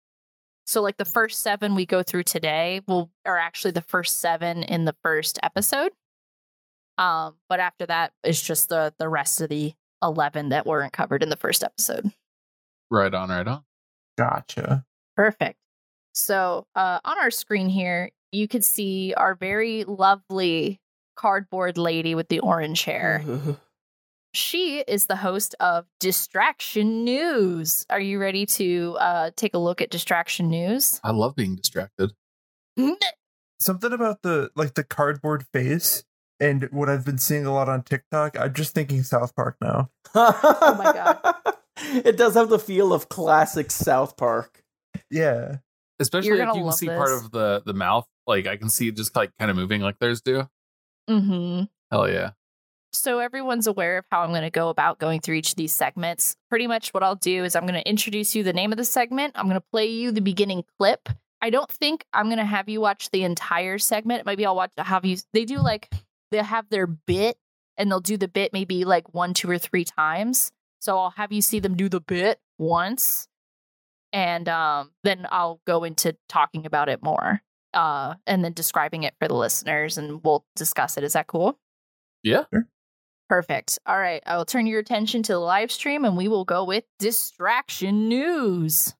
So 0.65 0.81
like 0.81 0.97
the 0.97 1.05
first 1.05 1.41
7 1.43 1.73
we 1.73 1.85
go 1.85 2.03
through 2.03 2.23
today 2.23 2.81
will 2.89 3.09
are 3.25 3.37
actually 3.37 3.71
the 3.71 3.81
first 3.81 4.19
7 4.19 4.63
in 4.63 4.83
the 4.83 4.95
first 5.01 5.39
episode. 5.43 5.93
Um, 6.97 7.35
but 7.47 7.61
after 7.61 7.85
that 7.85 8.11
is 8.21 8.41
just 8.41 8.67
the 8.67 8.93
the 8.99 9.07
rest 9.07 9.39
of 9.39 9.47
the 9.47 9.73
11 10.03 10.49
that 10.49 10.65
weren't 10.65 10.91
covered 10.91 11.23
in 11.23 11.29
the 11.29 11.37
first 11.37 11.63
episode. 11.63 12.11
Right 12.91 13.13
on, 13.13 13.29
right 13.29 13.47
on. 13.47 13.63
Gotcha. 14.17 14.83
Perfect. 15.15 15.57
So 16.11 16.67
uh, 16.75 16.99
on 17.05 17.17
our 17.17 17.31
screen 17.31 17.69
here, 17.69 18.09
you 18.33 18.49
could 18.49 18.65
see 18.65 19.13
our 19.15 19.35
very 19.35 19.85
lovely 19.85 20.81
cardboard 21.17 21.77
lady 21.77 22.15
with 22.15 22.29
the 22.29 22.39
orange 22.39 22.83
hair. 22.83 23.23
She 24.33 24.79
is 24.87 25.07
the 25.07 25.15
host 25.15 25.55
of 25.59 25.85
Distraction 25.99 27.03
News. 27.03 27.85
Are 27.89 27.99
you 27.99 28.19
ready 28.19 28.45
to 28.45 28.95
uh, 28.99 29.31
take 29.35 29.55
a 29.55 29.57
look 29.57 29.81
at 29.81 29.89
Distraction 29.89 30.49
News? 30.49 30.99
I 31.03 31.11
love 31.11 31.35
being 31.35 31.55
distracted. 31.55 32.11
Something 33.59 33.91
about 33.91 34.21
the 34.21 34.51
like 34.55 34.75
the 34.75 34.83
cardboard 34.83 35.45
face 35.51 36.03
and 36.39 36.69
what 36.71 36.89
I've 36.89 37.03
been 37.03 37.17
seeing 37.17 37.45
a 37.45 37.53
lot 37.53 37.67
on 37.67 37.81
TikTok. 37.81 38.39
I'm 38.39 38.53
just 38.53 38.75
thinking 38.75 39.01
South 39.01 39.35
Park 39.35 39.57
now. 39.61 39.89
oh 40.13 40.75
my 40.77 40.93
God. 40.93 41.35
It 41.79 42.17
does 42.17 42.33
have 42.33 42.49
the 42.49 42.57
feel 42.57 42.91
of 42.91 43.07
classic 43.07 43.69
South 43.69 44.17
Park. 44.17 44.63
Yeah. 45.11 45.57
Especially 45.99 46.29
You're 46.29 46.41
if 46.41 46.47
you 46.47 46.53
can 46.53 46.63
love 46.63 46.73
see 46.73 46.87
part 46.87 47.11
of 47.11 47.29
the 47.29 47.61
the 47.67 47.73
mouth. 47.75 48.07
Like 48.25 48.47
I 48.47 48.57
can 48.57 48.69
see 48.69 48.87
it 48.87 48.95
just 48.95 49.15
like 49.15 49.31
kind 49.37 49.51
of 49.51 49.57
moving 49.57 49.81
like 49.81 49.99
theirs 49.99 50.21
do. 50.21 50.49
Mm-hmm. 51.09 51.63
Hell 51.91 52.09
yeah. 52.09 52.31
So 52.93 53.19
everyone's 53.19 53.67
aware 53.67 53.97
of 53.97 54.05
how 54.09 54.21
I'm 54.21 54.29
going 54.29 54.41
to 54.41 54.49
go 54.49 54.69
about 54.69 54.97
going 54.97 55.21
through 55.21 55.35
each 55.35 55.51
of 55.51 55.55
these 55.55 55.73
segments. 55.73 56.35
Pretty 56.49 56.67
much 56.67 56.89
what 56.93 57.03
I'll 57.03 57.15
do 57.15 57.43
is 57.43 57.55
I'm 57.55 57.63
going 57.63 57.79
to 57.79 57.87
introduce 57.87 58.35
you 58.35 58.43
the 58.43 58.53
name 58.53 58.71
of 58.71 58.77
the 58.77 58.85
segment. 58.85 59.33
I'm 59.35 59.45
going 59.45 59.59
to 59.59 59.65
play 59.71 59.87
you 59.87 60.11
the 60.11 60.21
beginning 60.21 60.63
clip. 60.79 61.09
I 61.41 61.49
don't 61.49 61.69
think 61.69 62.05
I'm 62.13 62.25
going 62.25 62.39
to 62.39 62.45
have 62.45 62.69
you 62.69 62.81
watch 62.81 63.11
the 63.11 63.23
entire 63.23 63.77
segment. 63.77 64.25
Maybe 64.25 64.45
I'll 64.45 64.55
watch 64.55 64.71
have 64.77 65.05
you 65.05 65.17
they 65.33 65.45
do 65.45 65.59
like 65.59 65.93
they 66.31 66.37
have 66.37 66.69
their 66.69 66.87
bit 66.87 67.37
and 67.77 67.91
they'll 67.91 67.99
do 67.99 68.17
the 68.17 68.27
bit 68.27 68.53
maybe 68.53 68.85
like 68.85 69.13
one, 69.13 69.33
two 69.33 69.49
or 69.49 69.59
three 69.59 69.85
times. 69.85 70.51
So 70.79 70.97
I'll 70.97 71.11
have 71.11 71.31
you 71.31 71.41
see 71.41 71.59
them 71.59 71.75
do 71.75 71.89
the 71.89 72.01
bit 72.01 72.39
once 72.57 73.27
and 74.11 74.49
um 74.49 74.91
then 75.03 75.27
I'll 75.29 75.61
go 75.67 75.83
into 75.83 76.15
talking 76.27 76.65
about 76.65 76.89
it 76.89 77.03
more. 77.03 77.41
Uh 77.73 78.15
and 78.25 78.43
then 78.43 78.53
describing 78.53 79.03
it 79.03 79.13
for 79.19 79.27
the 79.27 79.35
listeners 79.35 79.97
and 79.97 80.23
we'll 80.23 80.45
discuss 80.55 80.97
it. 80.97 81.03
Is 81.03 81.13
that 81.13 81.27
cool? 81.27 81.59
Yeah. 82.23 82.45
Perfect. 83.29 83.77
All 83.85 83.97
right. 83.99 84.23
I 84.25 84.37
will 84.37 84.45
turn 84.45 84.67
your 84.67 84.79
attention 84.79 85.21
to 85.23 85.33
the 85.33 85.39
live 85.39 85.71
stream 85.71 86.05
and 86.05 86.15
we 86.15 86.27
will 86.27 86.45
go 86.45 86.63
with 86.63 86.85
distraction 86.97 88.07
news. 88.07 88.95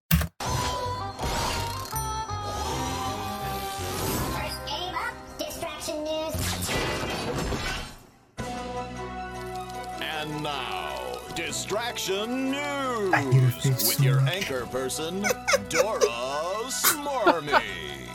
Up, 4.99 5.13
distraction 5.37 6.03
news. 6.03 6.69
And 10.01 10.43
now, 10.43 10.97
Distraction 11.35 12.51
News 12.51 13.13
I 13.13 13.23
need 13.23 13.41
her 13.43 13.51
face 13.61 13.95
with 13.95 14.01
your 14.03 14.19
anchor 14.21 14.65
person, 14.65 15.21
Dora 15.69 15.99
Smarmy. 16.67 18.06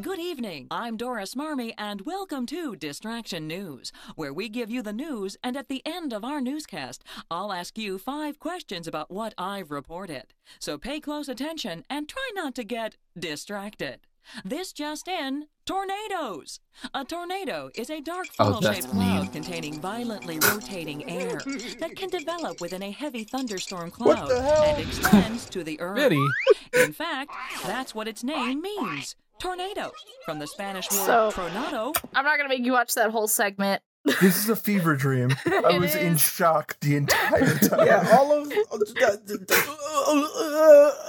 Good 0.00 0.20
evening. 0.20 0.68
I'm 0.70 0.96
Doris 0.96 1.34
Marmy, 1.34 1.74
and 1.76 2.02
welcome 2.02 2.46
to 2.46 2.76
Distraction 2.76 3.48
News, 3.48 3.90
where 4.14 4.32
we 4.32 4.48
give 4.48 4.70
you 4.70 4.80
the 4.80 4.92
news, 4.92 5.36
and 5.42 5.56
at 5.56 5.66
the 5.68 5.82
end 5.84 6.12
of 6.12 6.24
our 6.24 6.40
newscast, 6.40 7.02
I'll 7.32 7.52
ask 7.52 7.76
you 7.76 7.98
five 7.98 8.38
questions 8.38 8.86
about 8.86 9.10
what 9.10 9.34
I've 9.36 9.72
reported. 9.72 10.34
So 10.60 10.78
pay 10.78 11.00
close 11.00 11.28
attention 11.28 11.84
and 11.90 12.08
try 12.08 12.30
not 12.36 12.54
to 12.54 12.62
get 12.64 12.96
distracted. 13.18 13.98
This 14.44 14.72
just 14.72 15.08
in 15.08 15.46
tornadoes. 15.66 16.60
A 16.94 17.04
tornado 17.04 17.70
is 17.74 17.90
a 17.90 18.00
dark 18.00 18.28
Oh, 18.38 18.44
funnel 18.44 18.60
that's 18.60 18.76
shaped 18.82 18.90
cloud 18.90 19.32
containing 19.32 19.80
violently 19.80 20.38
rotating 20.38 21.10
air 21.10 21.40
that 21.80 21.96
can 21.96 22.08
develop 22.08 22.60
within 22.60 22.84
a 22.84 22.90
heavy 22.92 23.24
thunderstorm 23.24 23.90
cloud 23.90 24.30
and 24.30 24.78
extends 24.80 25.46
to 25.46 25.64
the 25.64 25.80
earth. 25.80 25.98
Vinny. 25.98 26.24
In 26.72 26.92
fact, 26.92 27.32
that's 27.66 27.96
what 27.96 28.06
its 28.06 28.22
name 28.22 28.60
means. 28.60 29.16
Tornado. 29.40 29.92
From 30.24 30.38
the 30.38 30.46
Spanish 30.46 30.90
word 30.90 31.06
So- 31.06 31.30
tronado. 31.32 31.94
I'm 32.14 32.24
not 32.24 32.36
going 32.38 32.48
to 32.48 32.56
make 32.56 32.64
you 32.64 32.72
watch 32.72 32.94
that 32.94 33.10
whole 33.10 33.28
segment. 33.28 33.82
This 34.20 34.38
is 34.42 34.48
a 34.48 34.56
fever 34.56 34.96
dream. 34.96 35.30
I 35.46 35.72
It 35.74 35.80
was 35.80 35.94
in 35.94 36.16
shock 36.16 36.78
the 36.80 36.96
entire 36.96 37.58
time. 37.58 37.86
Yeah, 37.86 38.08
all 38.16 38.32
of. 38.32 38.52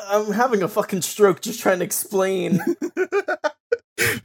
I'm 0.09 0.33
having 0.33 0.63
a 0.63 0.67
fucking 0.67 1.01
stroke 1.03 1.41
just 1.41 1.59
trying 1.59 1.79
to 1.79 1.85
explain. 1.85 2.59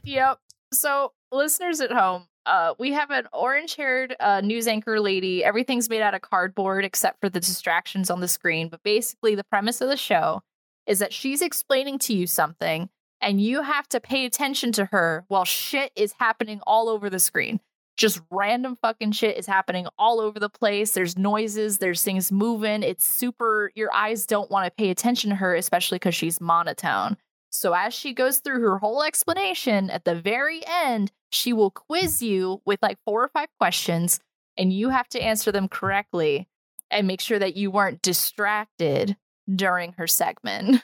Yep. 0.03 0.39
So, 0.71 1.11
listeners 1.33 1.81
at 1.81 1.91
home, 1.91 2.27
uh, 2.45 2.75
we 2.79 2.93
have 2.93 3.11
an 3.11 3.27
orange 3.33 3.75
haired 3.75 4.15
uh, 4.21 4.39
news 4.39 4.67
anchor 4.67 5.01
lady. 5.01 5.43
Everything's 5.43 5.89
made 5.89 6.01
out 6.01 6.13
of 6.13 6.21
cardboard 6.21 6.85
except 6.85 7.19
for 7.19 7.27
the 7.27 7.41
distractions 7.41 8.09
on 8.09 8.21
the 8.21 8.27
screen. 8.29 8.69
But 8.69 8.83
basically, 8.83 9.35
the 9.35 9.43
premise 9.43 9.81
of 9.81 9.89
the 9.89 9.97
show 9.97 10.41
is 10.87 10.99
that 10.99 11.11
she's 11.11 11.41
explaining 11.41 11.99
to 11.99 12.13
you 12.13 12.25
something 12.25 12.89
and 13.25 13.41
you 13.41 13.63
have 13.63 13.89
to 13.89 13.99
pay 13.99 14.25
attention 14.25 14.71
to 14.73 14.85
her 14.85 15.25
while 15.27 15.45
shit 15.45 15.91
is 15.95 16.13
happening 16.19 16.61
all 16.67 16.87
over 16.87 17.09
the 17.09 17.19
screen. 17.19 17.59
Just 17.97 18.21
random 18.29 18.77
fucking 18.81 19.13
shit 19.13 19.35
is 19.35 19.47
happening 19.47 19.87
all 19.97 20.19
over 20.19 20.39
the 20.39 20.49
place. 20.49 20.91
There's 20.91 21.17
noises, 21.17 21.79
there's 21.79 22.03
things 22.03 22.31
moving. 22.31 22.83
It's 22.83 23.03
super, 23.03 23.71
your 23.73 23.91
eyes 23.93 24.27
don't 24.27 24.51
want 24.51 24.65
to 24.65 24.71
pay 24.71 24.91
attention 24.91 25.31
to 25.31 25.35
her, 25.37 25.55
especially 25.55 25.95
because 25.95 26.13
she's 26.13 26.39
monotone. 26.39 27.17
So, 27.49 27.73
as 27.73 27.93
she 27.93 28.13
goes 28.13 28.39
through 28.39 28.61
her 28.61 28.77
whole 28.77 29.01
explanation, 29.01 29.89
at 29.89 30.03
the 30.03 30.13
very 30.13 30.61
end, 30.67 31.11
she 31.31 31.53
will 31.53 31.71
quiz 31.71 32.21
you 32.21 32.61
with 32.65 32.79
like 32.83 32.97
four 33.05 33.23
or 33.23 33.29
five 33.29 33.47
questions, 33.57 34.19
and 34.57 34.73
you 34.73 34.89
have 34.89 35.07
to 35.09 35.23
answer 35.23 35.53
them 35.53 35.69
correctly 35.69 36.47
and 36.91 37.07
make 37.07 37.21
sure 37.21 37.39
that 37.39 37.55
you 37.55 37.71
weren't 37.71 38.01
distracted 38.01 39.15
during 39.49 39.93
her 39.93 40.05
segment. 40.05 40.83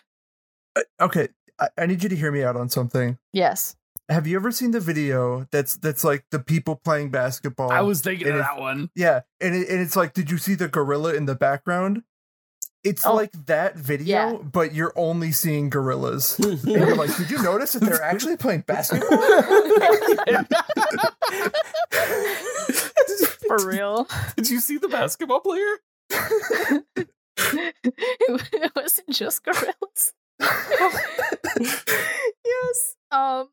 Uh, 0.77 0.81
okay, 1.01 1.27
I, 1.59 1.67
I 1.77 1.85
need 1.85 2.03
you 2.03 2.09
to 2.09 2.15
hear 2.15 2.31
me 2.31 2.43
out 2.43 2.55
on 2.55 2.69
something. 2.69 3.17
Yes. 3.33 3.75
Have 4.09 4.27
you 4.27 4.35
ever 4.35 4.51
seen 4.51 4.71
the 4.71 4.79
video 4.81 5.47
that's 5.51 5.75
that's 5.77 6.03
like 6.03 6.25
the 6.31 6.39
people 6.39 6.75
playing 6.75 7.11
basketball? 7.11 7.71
I 7.71 7.81
was 7.81 8.01
thinking 8.01 8.27
of 8.27 8.35
if- 8.35 8.41
that 8.41 8.59
one. 8.59 8.89
Yeah, 8.95 9.21
and 9.39 9.55
it, 9.55 9.69
and 9.69 9.79
it's 9.79 9.95
like, 9.95 10.13
did 10.13 10.29
you 10.29 10.37
see 10.37 10.55
the 10.55 10.67
gorilla 10.67 11.13
in 11.13 11.25
the 11.25 11.35
background? 11.35 12.03
It's 12.83 13.05
Oh, 13.05 13.13
like 13.13 13.31
that 13.45 13.75
video, 13.77 14.07
yeah. 14.07 14.37
but 14.37 14.73
you're 14.73 14.91
only 14.95 15.31
seeing 15.31 15.69
gorillas. 15.69 16.39
and 16.39 16.63
you're 16.63 16.95
like, 16.95 17.15
did 17.15 17.29
you 17.29 17.41
notice 17.43 17.73
that 17.73 17.83
they're 17.83 18.01
actually 18.01 18.37
playing 18.37 18.61
basketball? 18.61 19.07
For 23.47 23.67
real. 23.67 24.07
Did 24.35 24.49
you 24.49 24.59
see 24.59 24.77
the 24.77 24.87
basketball 24.87 25.41
player? 25.41 25.77
it 27.37 28.71
wasn't 28.75 29.09
just 29.09 29.43
gorillas. 29.43 30.13
yes. 32.45 32.95
Um 33.11 33.49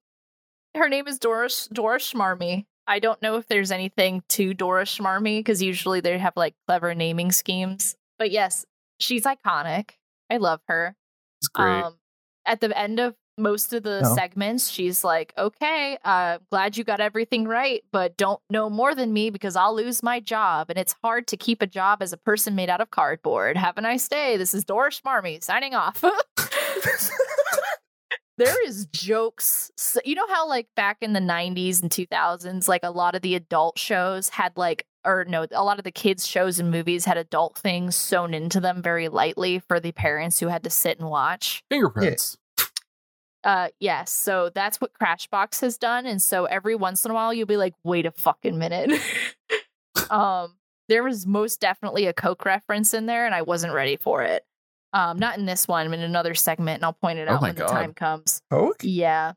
her 0.75 0.89
name 0.89 1.07
is 1.09 1.19
Doris 1.19 1.69
Doris 1.73 2.13
Schmarmy. 2.13 2.67
I 2.87 2.99
don't 3.01 3.21
know 3.21 3.37
if 3.37 3.47
there's 3.49 3.71
anything 3.71 4.23
to 4.31 4.55
Doris 4.55 4.97
Schmarmy 4.97 5.41
because 5.41 5.63
usually 5.63 6.01
they 6.01 6.17
have 6.19 6.35
like 6.37 6.55
clever 6.67 6.95
naming 6.95 7.33
schemes. 7.33 7.97
But 8.19 8.31
yes, 8.31 8.65
she's 8.99 9.25
iconic. 9.25 9.91
I 10.31 10.39
love 10.39 10.61
her. 10.69 10.95
It's 11.41 11.49
great. 11.49 11.83
Um, 11.83 11.99
at 12.47 12.61
the 12.61 12.77
end 12.77 12.99
of 12.99 13.15
most 13.37 13.73
of 13.73 13.83
the 13.85 14.01
No. 14.03 14.15
segments, 14.17 14.69
she's 14.69 15.05
like, 15.05 15.33
"Okay, 15.39 15.97
uh, 16.05 16.39
glad 16.51 16.77
you 16.77 16.83
got 16.83 16.99
everything 17.01 17.47
right, 17.47 17.85
but 17.93 18.17
don't 18.17 18.41
know 18.51 18.69
more 18.69 18.95
than 18.97 19.13
me 19.13 19.31
because 19.31 19.55
I'll 19.55 19.75
lose 19.77 20.03
my 20.03 20.19
job, 20.19 20.71
and 20.71 20.79
it's 20.79 20.95
hard 21.05 21.29
to 21.29 21.37
keep 21.37 21.63
a 21.63 21.67
job 21.67 22.03
as 22.03 22.13
a 22.13 22.17
person 22.17 22.57
made 22.57 22.69
out 22.69 22.81
of 22.81 22.91
cardboard. 22.91 23.57
Have 23.57 23.79
a 23.79 23.81
nice 23.81 24.09
day. 24.09 24.37
This 24.39 24.55
is 24.55 24.65
Doris 24.65 25.01
Schmarmy 25.01 25.43
signing 25.43 25.75
off." 25.75 26.03
there 28.39 28.67
is 28.67 28.87
jokes. 28.87 29.71
So, 29.77 30.01
you 30.05 30.15
know 30.15 30.27
how 30.29 30.49
like 30.49 30.69
back 30.77 30.99
in 31.01 31.13
the 31.13 31.21
90s 31.21 31.83
and 31.83 31.91
2000s, 31.91 32.69
like 32.69 32.83
a 32.83 32.91
lot 32.91 33.15
of 33.15 33.23
the 33.23 33.35
adult 33.35 33.79
shows 33.79 34.29
had 34.31 34.57
like 34.57 34.87
or 35.05 35.25
no, 35.27 35.47
a 35.53 35.65
lot 35.65 35.79
of 35.79 35.85
the 35.85 35.91
kids 35.91 36.27
shows 36.27 36.59
and 36.59 36.71
movies 36.71 37.05
had 37.05 37.17
adult 37.17 37.59
things 37.59 37.97
sewn 37.97 38.35
into 38.35 38.61
them 38.61 38.83
very 38.83 39.09
lightly 39.09 39.59
for 39.59 39.81
the 39.81 39.93
parents 39.93 40.41
who 40.41 40.49
had 40.49 40.65
to 40.65 40.71
sit 40.71 40.99
and 40.99 41.09
watch. 41.09 41.63
Fingerprints. 41.71 42.37
Uh 43.45 43.69
yes, 43.79 44.11
so 44.11 44.51
that's 44.55 44.81
what 44.81 44.93
Crashbox 45.01 45.61
has 45.61 45.79
done 45.79 46.07
and 46.07 46.21
so 46.21 46.45
every 46.47 46.75
once 46.75 47.05
in 47.05 47.11
a 47.11 47.15
while 47.15 47.33
you'll 47.33 47.47
be 47.47 47.57
like, 47.57 47.75
"Wait 47.85 48.05
a 48.05 48.11
fucking 48.11 48.59
minute." 48.59 49.01
um 50.11 50.55
there 50.89 51.05
was 51.05 51.27
most 51.27 51.61
definitely 51.61 52.07
a 52.07 52.13
Coke 52.13 52.45
reference 52.45 52.95
in 52.95 53.07
there 53.07 53.27
and 53.27 53.35
I 53.35 53.43
wasn't 53.43 53.75
ready 53.75 53.97
for 53.97 54.23
it. 54.23 54.45
Um 54.93 55.19
not 55.19 55.39
in 55.39 55.47
this 55.47 55.69
one, 55.69 55.89
but 55.91 55.99
in 55.99 56.05
another 56.05 56.35
segment 56.35 56.77
and 56.77 56.85
I'll 56.85 56.93
point 56.93 57.19
it 57.19 57.29
Oh 57.29 57.35
out 57.35 57.43
my 57.43 57.49
when 57.49 57.55
God. 57.57 57.69
the 57.69 57.73
time 57.73 57.95
comes. 57.95 58.43
Coke? 58.51 58.81
Yeah. 58.83 59.33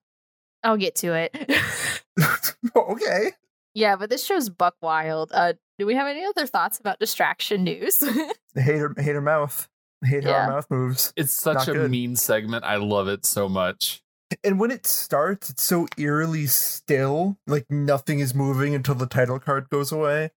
I'll 0.63 0.77
get 0.77 0.95
to 0.97 1.13
it. 1.13 1.35
okay. 2.75 3.31
yeah, 3.73 3.95
but 3.95 4.09
this 4.09 4.23
show's 4.25 4.49
buck 4.49 4.75
wild. 4.81 5.31
Uh 5.33 5.53
do 5.79 5.85
we 5.87 5.95
have 5.95 6.07
any 6.07 6.23
other 6.25 6.45
thoughts 6.45 6.79
about 6.79 6.99
distraction 6.99 7.63
news? 7.63 7.99
Hate 8.55 8.77
her, 8.77 8.93
hate 8.97 9.15
her 9.15 9.21
mouth. 9.21 9.67
Hate 10.03 10.23
how 10.23 10.29
Yeah. 10.29 10.45
her 10.45 10.51
mouth 10.51 10.67
moves. 10.69 11.13
It's 11.15 11.33
such 11.33 11.55
Not 11.55 11.67
a 11.69 11.73
good. 11.73 11.91
mean 11.91 12.15
segment. 12.15 12.63
I 12.65 12.75
love 12.75 13.07
it 13.07 13.25
so 13.25 13.47
much. 13.49 14.03
And 14.43 14.59
when 14.59 14.71
it 14.71 14.85
starts, 14.87 15.49
it's 15.49 15.63
so 15.63 15.87
eerily 15.97 16.47
still, 16.47 17.37
like 17.47 17.65
nothing 17.69 18.19
is 18.19 18.33
moving 18.35 18.73
until 18.75 18.95
the 18.95 19.05
title 19.07 19.39
card 19.39 19.69
goes 19.69 19.91
away. 19.91 20.31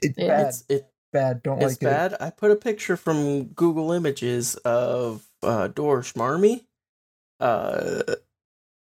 It's 0.00 0.18
Yeah, 0.18 0.26
bad. 0.28 0.46
It's 0.48 0.64
it 0.68 0.91
bad. 1.12 1.42
Don't 1.42 1.62
It's 1.62 1.80
like 1.80 1.80
bad. 1.80 2.16
I 2.20 2.30
put 2.30 2.50
a 2.50 2.56
picture 2.56 2.96
from 2.96 3.44
Google 3.44 3.92
Images 3.92 4.56
of 4.56 5.24
uh, 5.42 5.68
Dora 5.68 6.02
Schmarmy, 6.02 6.64
uh, 7.40 8.02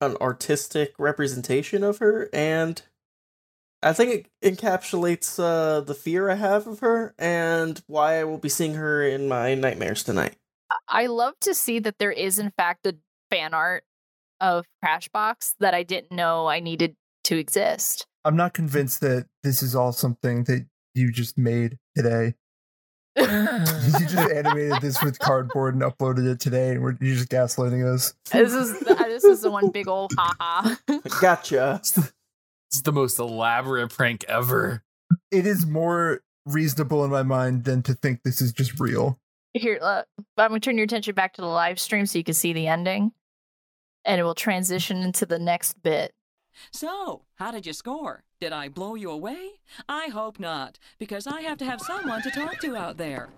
an 0.00 0.16
artistic 0.20 0.94
representation 0.98 1.84
of 1.84 1.98
her, 1.98 2.28
and 2.32 2.82
I 3.82 3.92
think 3.92 4.26
it 4.42 4.56
encapsulates 4.56 5.38
uh, 5.38 5.80
the 5.80 5.94
fear 5.94 6.30
I 6.30 6.36
have 6.36 6.66
of 6.66 6.80
her 6.80 7.14
and 7.18 7.82
why 7.86 8.18
I 8.18 8.24
will 8.24 8.38
be 8.38 8.48
seeing 8.48 8.74
her 8.74 9.06
in 9.06 9.28
my 9.28 9.54
nightmares 9.54 10.02
tonight. 10.02 10.36
I 10.88 11.06
love 11.06 11.34
to 11.42 11.54
see 11.54 11.78
that 11.80 11.98
there 11.98 12.10
is 12.10 12.38
in 12.38 12.50
fact 12.56 12.86
a 12.86 12.96
fan 13.30 13.52
art 13.52 13.84
of 14.40 14.64
Crashbox 14.82 15.54
that 15.60 15.74
I 15.74 15.82
didn't 15.82 16.12
know 16.12 16.46
I 16.46 16.60
needed 16.60 16.96
to 17.24 17.36
exist. 17.36 18.06
I'm 18.24 18.36
not 18.36 18.54
convinced 18.54 19.00
that 19.02 19.26
this 19.42 19.62
is 19.62 19.74
all 19.74 19.92
something 19.92 20.44
that 20.44 20.66
you 20.94 21.12
just 21.12 21.36
made 21.36 21.78
today. 21.96 22.34
you 23.18 23.26
just 23.26 24.16
animated 24.16 24.80
this 24.80 25.00
with 25.00 25.20
cardboard 25.20 25.74
and 25.74 25.84
uploaded 25.84 26.26
it 26.26 26.40
today, 26.40 26.72
and 26.72 26.82
we're, 26.82 26.96
you're 27.00 27.14
just 27.14 27.28
gaslighting 27.28 27.86
us. 27.86 28.12
this 28.32 28.52
is 28.52 28.80
this 28.80 29.22
is 29.22 29.42
the 29.42 29.50
one 29.50 29.70
big 29.70 29.86
old 29.86 30.12
haha. 30.18 30.74
Gotcha. 31.20 31.76
It's 31.78 31.92
the, 31.92 32.12
it's 32.70 32.82
the 32.82 32.90
most 32.90 33.20
elaborate 33.20 33.90
prank 33.90 34.24
ever. 34.28 34.82
It 35.30 35.46
is 35.46 35.64
more 35.64 36.22
reasonable 36.44 37.04
in 37.04 37.10
my 37.10 37.22
mind 37.22 37.64
than 37.64 37.82
to 37.84 37.94
think 37.94 38.22
this 38.24 38.42
is 38.42 38.52
just 38.52 38.80
real. 38.80 39.20
Here, 39.52 39.78
uh, 39.80 40.02
I'm 40.36 40.48
gonna 40.48 40.58
turn 40.58 40.76
your 40.76 40.84
attention 40.84 41.14
back 41.14 41.34
to 41.34 41.40
the 41.40 41.46
live 41.46 41.78
stream 41.78 42.06
so 42.06 42.18
you 42.18 42.24
can 42.24 42.34
see 42.34 42.52
the 42.52 42.66
ending, 42.66 43.12
and 44.04 44.20
it 44.20 44.24
will 44.24 44.34
transition 44.34 44.96
into 45.02 45.24
the 45.24 45.38
next 45.38 45.80
bit. 45.84 46.12
So, 46.70 47.22
how 47.36 47.50
did 47.50 47.66
you 47.66 47.72
score? 47.72 48.22
Did 48.40 48.52
I 48.52 48.68
blow 48.68 48.94
you 48.94 49.10
away? 49.10 49.60
I 49.88 50.06
hope 50.08 50.38
not, 50.38 50.78
because 50.98 51.26
I 51.26 51.42
have 51.42 51.58
to 51.58 51.64
have 51.64 51.80
someone 51.80 52.22
to 52.22 52.30
talk 52.30 52.58
to 52.60 52.76
out 52.76 52.96
there. 52.96 53.30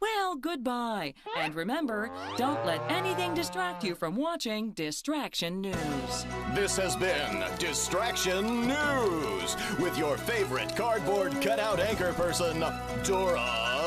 Well, 0.00 0.36
goodbye. 0.36 1.14
And 1.36 1.52
remember, 1.54 2.08
don't 2.36 2.64
let 2.64 2.80
anything 2.88 3.34
distract 3.34 3.82
you 3.82 3.96
from 3.96 4.14
watching 4.14 4.70
Distraction 4.70 5.60
News. 5.60 6.26
This 6.54 6.76
has 6.76 6.94
been 6.94 7.44
Distraction 7.58 8.68
News 8.68 9.56
with 9.80 9.98
your 9.98 10.16
favorite 10.16 10.76
cardboard 10.76 11.32
cutout 11.42 11.80
anchor 11.80 12.12
person, 12.12 12.60
Dora 13.02 13.40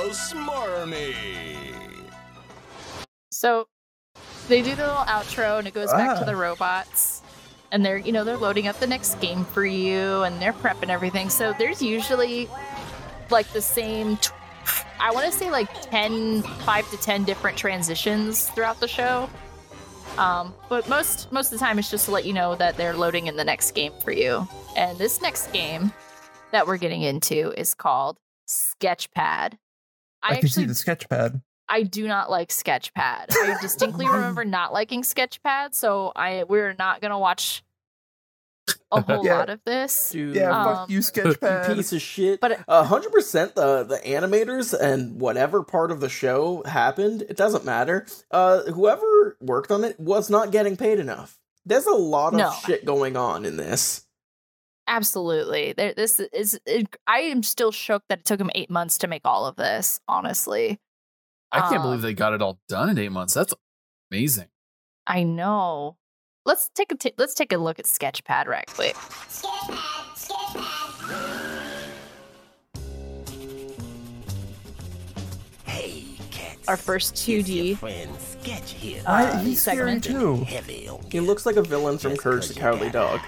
Smarmy. 0.10 1.16
So 3.32 3.68
they 4.50 4.62
do 4.62 4.76
the 4.76 4.82
little 4.88 5.06
outro, 5.06 5.60
and 5.60 5.68
it 5.70 5.74
goes 5.74 5.92
back 5.92 6.18
to 6.18 6.24
Ah. 6.24 6.26
the 6.26 6.36
robots. 6.36 7.22
And 7.72 7.86
they're, 7.86 7.98
you 7.98 8.12
know, 8.12 8.24
they're 8.24 8.38
loading 8.38 8.68
up 8.68 8.80
the 8.80 8.88
next 8.88 9.20
game 9.20 9.44
for 9.44 9.66
you, 9.66 10.24
and 10.24 10.42
they're 10.42 10.54
prepping 10.54 10.90
everything. 10.90 11.30
So 11.30 11.54
there's 11.58 11.82
usually 11.82 12.48
like 13.30 13.48
the 13.50 13.62
same. 13.62 14.18
Tw- 14.18 14.32
I 15.00 15.12
want 15.12 15.26
to 15.26 15.32
say 15.32 15.52
like 15.52 15.70
10, 15.90 16.44
5 16.44 16.92
to 16.92 16.98
ten 16.98 17.24
different 17.24 17.58
transitions 17.58 18.50
throughout 18.50 18.80
the 18.80 18.88
show. 18.88 19.30
Um, 20.18 20.54
but 20.70 20.88
most 20.90 21.32
most 21.32 21.54
of 21.54 21.60
the 21.60 21.66
time, 21.66 21.78
it's 21.78 21.92
just 21.92 22.06
to 22.06 22.12
let 22.12 22.26
you 22.26 22.34
know 22.34 22.56
that 22.56 22.76
they're 22.78 22.96
loading 22.96 23.28
in 23.28 23.36
the 23.36 23.44
next 23.44 23.72
game 23.72 23.94
for 24.04 24.12
you. 24.12 24.48
And 24.76 24.98
this 24.98 25.22
next 25.22 25.52
game 25.52 25.92
that 26.52 26.66
we're 26.66 26.78
getting 26.78 27.04
into 27.04 27.54
is 27.58 27.74
called 27.76 28.18
Sketchpad. 28.48 29.58
I, 30.24 30.38
can 30.38 30.50
see 30.50 30.66
the 30.66 30.76
sketch 30.76 31.08
pad. 31.08 31.42
I 31.70 31.84
do 31.84 32.08
not 32.08 32.30
like 32.30 32.50
Sketchpad. 32.50 33.26
I 33.32 33.58
distinctly 33.62 34.08
remember 34.12 34.46
not 34.46 34.72
liking 34.74 35.02
Sketchpad, 35.04 35.74
so 35.74 36.12
I 36.16 36.44
we're 36.44 36.74
not 36.80 37.02
gonna 37.02 37.20
watch 37.20 37.64
a 38.92 39.02
whole 39.02 39.26
Yeah. 39.26 39.40
lot 39.40 39.50
of 39.50 39.60
this. 39.66 40.10
Dude, 40.12 40.36
Yeah, 40.36 40.52
Um, 40.58 40.66
fuck 40.76 40.90
you, 40.90 40.96
you 40.98 41.02
Sketchpad. 41.02 41.76
piece 41.76 41.92
of 41.94 42.02
shit. 42.02 42.40
But 42.40 42.60
A 42.68 42.84
hundred 42.84 43.12
percent 43.12 43.56
the 43.56 43.84
the 43.84 43.98
animators 44.00 44.74
and 44.78 45.20
whatever 45.20 45.62
part 45.64 45.92
of 45.92 46.00
the 46.00 46.10
show 46.10 46.64
happened, 46.66 47.24
it 47.24 47.36
doesn't 47.38 47.66
matter. 47.66 48.06
Uh, 48.32 48.64
whoever 48.64 49.38
worked 49.42 49.72
on 49.72 49.84
it 49.84 50.00
was 50.00 50.30
not 50.30 50.52
getting 50.52 50.78
paid 50.78 51.00
enough. 51.00 51.40
There's 51.66 51.86
a 51.86 51.92
lot 51.92 52.34
of 52.34 52.40
No. 52.40 52.52
shit 52.66 52.86
going 52.86 53.18
on 53.18 53.44
in 53.46 53.58
this. 53.58 54.06
Absolutely, 54.90 55.74
there, 55.74 55.94
this 55.94 56.22
is. 56.32 56.58
It, 56.66 56.96
I 57.06 57.20
am 57.20 57.44
still 57.44 57.74
shook 57.74 58.04
that 58.08 58.20
it 58.20 58.26
took 58.26 58.40
him 58.40 58.50
eight 58.56 58.70
months 58.70 58.98
to 59.00 59.08
make 59.08 59.24
all 59.26 59.46
of 59.46 59.58
this. 59.58 60.00
Honestly, 60.08 60.80
I 61.52 61.62
can't 61.62 61.76
Um, 61.78 61.82
believe 61.84 62.02
they 62.02 62.14
got 62.14 62.34
it 62.34 62.42
all 62.42 62.60
done 62.68 62.90
in 62.90 62.98
eight 62.98 63.12
months. 63.12 63.34
That's 63.34 63.54
amazing. 64.12 64.48
I 65.06 65.24
know. 65.24 65.98
Let's 66.46 66.70
take 66.76 66.92
a 66.92 66.96
t- 66.96 67.14
let's 67.18 67.34
take 67.34 67.52
a 67.54 67.58
look 67.58 67.80
at 67.80 67.86
Sketchpad 67.86 68.48
right 68.48 68.68
quick. 68.68 68.96
Sketchpad, 68.96 69.78
sketchpad. 70.16 71.88
Hey, 75.66 76.04
cats. 76.32 76.68
Our 76.68 76.78
first 76.78 77.16
2D. 77.16 77.78
friend 77.78 78.12
Sketch 78.20 78.72
here. 78.72 79.02
Uh, 79.06 79.12
I, 79.12 79.38
he's 79.44 79.62
scary 79.62 80.00
segment. 80.02 80.04
too. 80.04 80.36
Heavy 80.46 80.90
He 81.12 81.20
looks 81.20 81.46
like 81.46 81.56
a 81.58 81.64
villain 81.64 81.98
from 81.98 82.12
Just 82.12 82.22
Courage 82.24 82.40
'cause 82.42 82.48
the 82.50 82.56
you 82.56 82.62
Cowardly 82.62 82.90
Dog. 82.90 83.20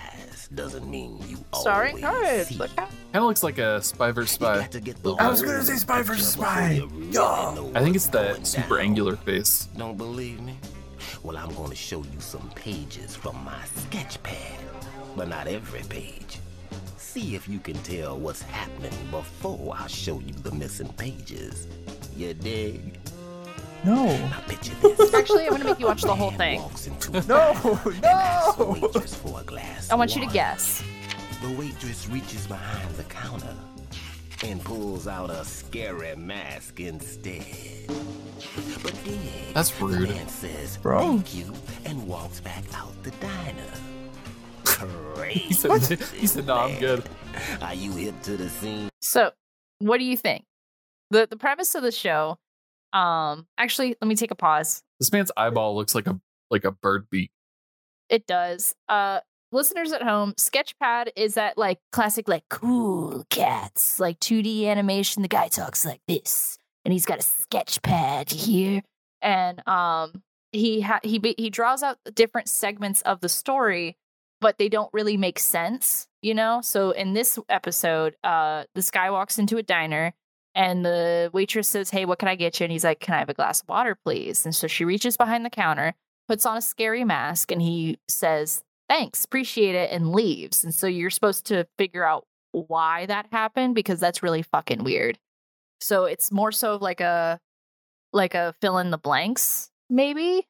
Eyes 0.52 0.56
Doesn't 0.56 0.89
mean 0.89 1.17
you 1.27 1.37
Starring 1.54 2.04
always 2.04 2.21
Courage. 2.27 2.47
see. 2.47 2.56
Look 2.56 2.71
out. 2.77 2.89
Kind 2.89 3.15
of 3.15 3.23
looks 3.23 3.43
like 3.43 3.58
a 3.58 3.81
spy 3.81 4.12
versus 4.12 4.31
You 4.39 4.45
spy. 4.45 4.60
got 4.60 4.71
to 4.71 4.79
get 4.79 5.02
the 5.04 5.13
I 5.15 5.27
was 5.29 5.41
gonna 5.41 5.63
say 5.63 5.75
Spy 5.75 6.02
versus 6.02 6.35
picture 6.35 6.41
Spy. 6.50 6.71
you 6.73 6.87
really 6.87 7.06
Yeah. 7.08 7.54
know 7.56 7.71
I 7.75 7.79
think 7.81 7.95
what's 7.95 8.06
it's 8.06 8.08
that 8.10 8.47
super 8.47 8.77
down. 8.77 8.85
angular 8.85 9.15
face. 9.15 9.67
Don't 9.77 9.97
believe 9.97 10.41
me? 10.41 10.58
Well, 11.23 11.37
I'm 11.37 11.54
going 11.56 11.69
to 11.69 11.75
show 11.75 12.00
you 12.04 12.19
some 12.19 12.50
pages 12.56 13.15
from 13.15 13.35
my 13.43 13.58
sketch 13.75 14.21
pad, 14.23 14.60
but 15.17 15.27
not 15.27 15.47
every 15.47 15.81
page. 15.89 16.39
See 16.97 17.35
if 17.35 17.47
you 17.50 17.60
can 17.60 17.75
tell 17.83 18.17
what's 18.17 18.41
happening 18.43 18.93
before 19.12 19.75
I 19.77 19.87
show 19.87 20.19
you 20.19 20.33
the 20.33 20.52
missing 20.52 20.87
pages. 20.93 21.67
You 22.15 22.33
dig? 22.33 22.97
No. 23.86 24.06
Now 24.06 24.40
picture 24.48 24.73
this. 24.82 25.13
Actually, 25.13 25.46
I'm 25.46 25.52
gonna 25.52 25.65
make 25.65 25.80
you 25.80 25.86
watch 25.88 26.02
the 26.02 26.15
whole 26.15 26.32
thing. 26.32 26.62
walks 26.62 26.88
No, 26.88 26.92
and 27.86 28.06
asks 28.06 28.56
the 28.58 28.82
no. 28.82 28.90
for 29.02 29.40
a 29.40 29.44
glass 29.44 29.90
I 29.90 29.96
want 29.96 30.15
you 30.15 30.25
to 30.25 30.32
guess. 30.34 30.84
The 31.42 31.52
waitress 31.54 32.08
reaches 32.10 32.46
behind 32.48 32.90
the 32.96 33.04
counter 33.06 33.56
and 34.44 34.62
pulls 34.63 35.08
out 35.08 35.30
a 35.30 35.44
scary 35.46 36.15
mask 36.15 36.80
instead. 36.80 37.44
But 38.84 38.94
then 39.06 39.19
That's 39.54 39.71
the 39.71 39.86
rude. 39.86 40.10
man 40.10 40.27
says 40.27 40.77
Bro. 40.77 41.00
thank 41.00 41.34
you 41.36 41.54
and 41.86 42.06
walks 42.08 42.40
back 42.42 42.63
out 42.75 42.92
the 43.04 43.12
diner. 43.12 43.71
Crazy. 44.63 45.40
He 45.40 45.54
said, 45.54 46.00
he 46.00 46.27
said, 46.27 46.46
no, 46.48 46.56
I'm 46.56 46.80
good. 46.80 47.04
Are 47.62 47.73
you 47.73 47.92
hip 47.94 48.21
to 48.23 48.38
the 48.38 48.50
scene? 48.50 48.90
So, 49.02 49.32
what 49.80 49.98
do 49.98 50.06
you 50.06 50.15
think? 50.15 50.46
the 51.12 51.27
The 51.30 51.36
premise 51.38 51.75
of 51.75 51.84
the 51.84 51.92
show. 51.92 52.38
Um, 52.94 53.48
actually, 53.58 53.96
let 54.02 54.08
me 54.08 54.15
take 54.15 54.31
a 54.31 54.35
pause. 54.35 54.81
This 55.00 55.12
man's 55.12 55.31
eyeball 55.37 55.75
looks 55.75 55.96
like 55.96 56.08
a 56.08 56.19
like 56.50 56.65
a 56.65 56.71
bird 56.71 57.08
beak. 57.10 57.31
It 58.10 58.25
does. 58.25 58.75
Uh, 58.87 59.19
listeners 59.52 59.92
at 59.92 60.02
home, 60.02 60.33
Sketchpad 60.33 61.10
is 61.15 61.35
that 61.35 61.58
like 61.58 61.79
classic, 61.92 62.27
like 62.27 62.44
cool 62.50 63.25
cats, 63.29 64.00
like 64.00 64.19
2D 64.19 64.65
animation. 64.65 65.21
The 65.21 65.27
guy 65.27 65.48
talks 65.48 65.85
like 65.85 66.02
this, 66.08 66.58
and 66.85 66.92
he's 66.92 67.06
got 67.06 67.19
a 67.19 67.23
sketch 67.23 67.81
pad 67.81 68.31
here, 68.31 68.81
and 69.21 69.67
um, 69.67 70.23
he 70.52 70.81
ha- 70.81 71.02
he 71.04 71.19
ba- 71.19 71.35
he 71.37 71.50
draws 71.50 71.83
out 71.83 71.98
different 72.13 72.50
segments 72.50 73.02
of 73.04 73.21
the 73.21 73.29
story, 73.29 73.98
but 74.42 74.58
they 74.58 74.69
don't 74.69 74.92
really 74.94 75.17
make 75.17 75.40
sense, 75.40 76.08
you 76.21 76.33
know. 76.33 76.62
So 76.62 76.92
in 76.92 77.13
this 77.13 77.37
episode, 77.48 78.15
uh, 78.23 78.63
this 78.75 78.92
guy 78.92 79.12
walks 79.12 79.37
into 79.37 79.58
a 79.58 79.63
diner. 79.63 80.13
And 80.60 80.85
the 80.85 81.29
waitress 81.33 81.69
says, 81.69 81.89
Hey, 81.89 82.03
what 82.03 82.19
can 82.19 82.27
I 82.27 82.35
get 82.35 82.60
you? 82.60 82.65
And 82.65 82.71
he's 82.71 82.83
like, 82.83 82.99
Can 82.99 83.13
I 83.13 83.19
have 83.19 83.29
a 83.29 83.33
glass 83.33 83.62
of 83.62 83.69
water, 83.69 83.95
please? 83.95 84.43
And 84.43 84.53
so 84.53 84.67
she 84.67 84.83
reaches 84.83 85.15
behind 85.15 85.45
the 85.45 85.49
counter, 85.49 85.93
puts 86.27 86.45
on 86.45 86.57
a 86.57 86.62
scary 86.62 87.05
mask, 87.05 87.53
and 87.53 87.62
he 87.62 87.97
says, 88.10 88.62
Thanks, 88.89 89.23
appreciate 89.23 89.73
it, 89.75 89.89
and 89.89 90.12
leaves. 90.12 90.65
And 90.65 90.75
so 90.75 90.85
you're 90.85 91.12
supposed 91.12 91.45
to 91.45 91.65
figure 91.77 92.03
out 92.03 92.25
why 92.51 93.05
that 93.05 93.27
happened 93.31 93.73
because 93.73 94.01
that's 94.01 94.21
really 94.21 94.41
fucking 94.41 94.83
weird. 94.83 95.17
So 95.79 96.03
it's 96.05 96.29
more 96.29 96.51
so 96.51 96.73
of 96.75 96.81
like 96.81 96.99
a 96.99 97.39
like 98.12 98.35
a 98.35 98.53
fill 98.60 98.79
in 98.79 98.91
the 98.91 98.97
blanks, 98.97 99.69
maybe. 99.89 100.45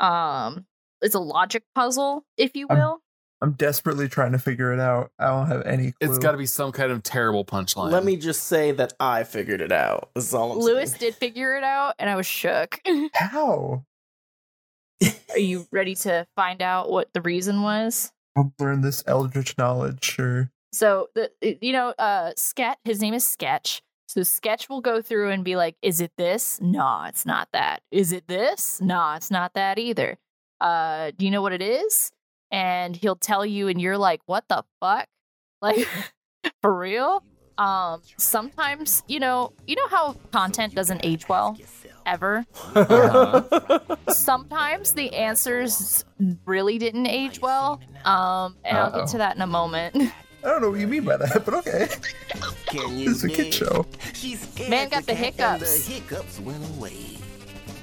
Um 0.00 0.66
it's 1.02 1.14
a 1.14 1.20
logic 1.20 1.62
puzzle, 1.76 2.24
if 2.36 2.56
you 2.56 2.66
will. 2.68 3.01
I'm 3.42 3.52
desperately 3.52 4.08
trying 4.08 4.32
to 4.32 4.38
figure 4.38 4.72
it 4.72 4.78
out. 4.78 5.10
I 5.18 5.26
don't 5.26 5.48
have 5.48 5.66
any 5.66 5.90
clue. 5.92 6.08
It's 6.08 6.18
got 6.18 6.30
to 6.30 6.38
be 6.38 6.46
some 6.46 6.70
kind 6.70 6.92
of 6.92 7.02
terrible 7.02 7.44
punchline. 7.44 7.90
Let 7.90 8.04
me 8.04 8.16
just 8.16 8.44
say 8.44 8.70
that 8.70 8.92
I 9.00 9.24
figured 9.24 9.60
it 9.60 9.72
out. 9.72 10.10
That's 10.14 10.32
all 10.32 10.52
I'm 10.52 10.58
Luis 10.58 10.90
saying. 10.90 11.00
did 11.00 11.14
figure 11.16 11.56
it 11.56 11.64
out, 11.64 11.96
and 11.98 12.08
I 12.08 12.14
was 12.14 12.24
shook. 12.24 12.80
How? 13.14 13.84
Are 15.30 15.38
you 15.38 15.66
ready 15.72 15.96
to 15.96 16.24
find 16.36 16.62
out 16.62 16.88
what 16.88 17.12
the 17.12 17.20
reason 17.20 17.62
was? 17.62 18.12
I'll 18.36 18.54
learn 18.60 18.80
this 18.80 19.02
eldritch 19.08 19.58
knowledge, 19.58 20.04
sure. 20.04 20.52
So 20.72 21.08
the 21.16 21.32
you 21.60 21.72
know, 21.72 21.88
uh 21.98 22.32
Sketch, 22.36 22.78
his 22.84 23.00
name 23.00 23.12
is 23.12 23.26
Sketch. 23.26 23.82
So 24.06 24.22
Sketch 24.22 24.68
will 24.68 24.80
go 24.80 25.02
through 25.02 25.30
and 25.30 25.42
be 25.42 25.56
like, 25.56 25.74
"Is 25.82 26.00
it 26.00 26.12
this? 26.16 26.60
No, 26.60 27.04
it's 27.08 27.26
not 27.26 27.48
that. 27.52 27.82
Is 27.90 28.12
it 28.12 28.28
this? 28.28 28.80
No, 28.80 29.14
it's 29.14 29.32
not 29.32 29.54
that 29.54 29.80
either. 29.80 30.18
Uh, 30.60 31.10
do 31.16 31.24
you 31.24 31.30
know 31.32 31.42
what 31.42 31.52
it 31.52 31.62
is?" 31.62 32.12
And 32.52 32.94
he'll 32.94 33.16
tell 33.16 33.44
you, 33.44 33.66
and 33.68 33.80
you're 33.80 33.98
like, 33.98 34.20
"What 34.26 34.44
the 34.48 34.62
fuck? 34.78 35.08
Like, 35.60 35.88
for 36.62 36.72
real?" 36.72 37.24
Um, 37.58 38.00
sometimes 38.18 39.02
you 39.08 39.20
know, 39.20 39.52
you 39.66 39.76
know 39.76 39.88
how 39.88 40.16
content 40.32 40.74
doesn't 40.74 41.04
age 41.04 41.28
well 41.28 41.56
ever. 42.06 42.44
Sometimes 44.08 44.92
the 44.92 45.14
answers 45.14 46.04
really 46.44 46.78
didn't 46.78 47.06
age 47.06 47.40
well. 47.40 47.80
Um, 48.04 48.56
and 48.64 48.78
I'll 48.78 48.92
get 48.92 49.08
to 49.08 49.18
that 49.18 49.36
in 49.36 49.42
a 49.42 49.46
moment. 49.46 49.96
I 50.44 50.48
don't 50.48 50.62
know 50.62 50.70
what 50.70 50.80
you 50.80 50.88
mean 50.88 51.04
by 51.04 51.18
that, 51.18 51.44
but 51.44 51.54
okay. 51.54 51.88
Can 52.66 52.98
you 52.98 53.10
It's 53.10 53.22
a 53.22 53.28
kid 53.28 53.54
show. 53.54 53.86
She's 54.12 54.46
Man 54.68 54.88
got 54.88 55.06
the 55.06 55.14
hiccups. 55.14 55.86
The 55.86 55.92
hiccups 55.92 56.40
went 56.40 56.64
away. 56.76 57.18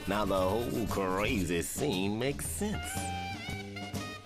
Now 0.07 0.26
the 0.26 0.36
whole 0.36 0.88
crazy 0.89 1.61
scene 1.61 2.20
makes 2.20 2.45
sense. 2.47 2.84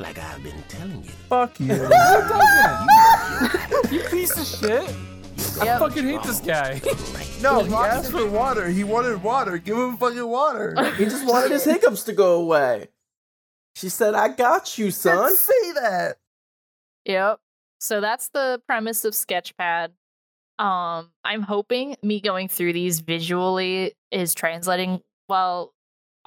Like 0.03 0.19
I've 0.19 0.43
been 0.43 0.61
telling 0.67 1.01
you. 1.03 1.09
Fuck 1.29 1.57
you. 1.61 1.67
you 3.97 4.03
piece 4.09 4.37
of 4.37 4.59
shit. 4.59 4.93
I 5.61 5.65
Yep. 5.65 5.79
fucking 5.79 6.03
hate 6.03 6.21
this 6.23 6.41
guy. 6.41 6.81
no, 7.41 7.63
he 7.63 7.73
asked 7.73 8.11
for 8.11 8.27
water. 8.29 8.67
He 8.67 8.83
wanted 8.83 9.23
water. 9.23 9.57
Give 9.57 9.77
him 9.77 9.95
fucking 9.95 10.27
water. 10.27 10.75
He 10.97 11.05
just 11.05 11.25
wanted 11.25 11.51
his 11.51 11.63
hiccups 11.63 12.03
to 12.03 12.11
go 12.13 12.41
away. 12.41 12.89
She 13.77 13.87
said, 13.87 14.13
I 14.13 14.27
got 14.27 14.77
you, 14.77 14.91
son. 14.91 15.27
Didn't 15.27 15.37
say 15.37 15.71
that. 15.73 16.17
Yep. 17.05 17.39
So 17.79 18.01
that's 18.01 18.27
the 18.29 18.61
premise 18.67 19.05
of 19.05 19.13
Sketchpad. 19.13 19.91
Um, 20.59 21.11
I'm 21.23 21.43
hoping 21.43 21.95
me 22.03 22.19
going 22.19 22.49
through 22.49 22.73
these 22.73 22.99
visually 22.99 23.93
is 24.11 24.35
translating 24.35 25.01
well 25.29 25.73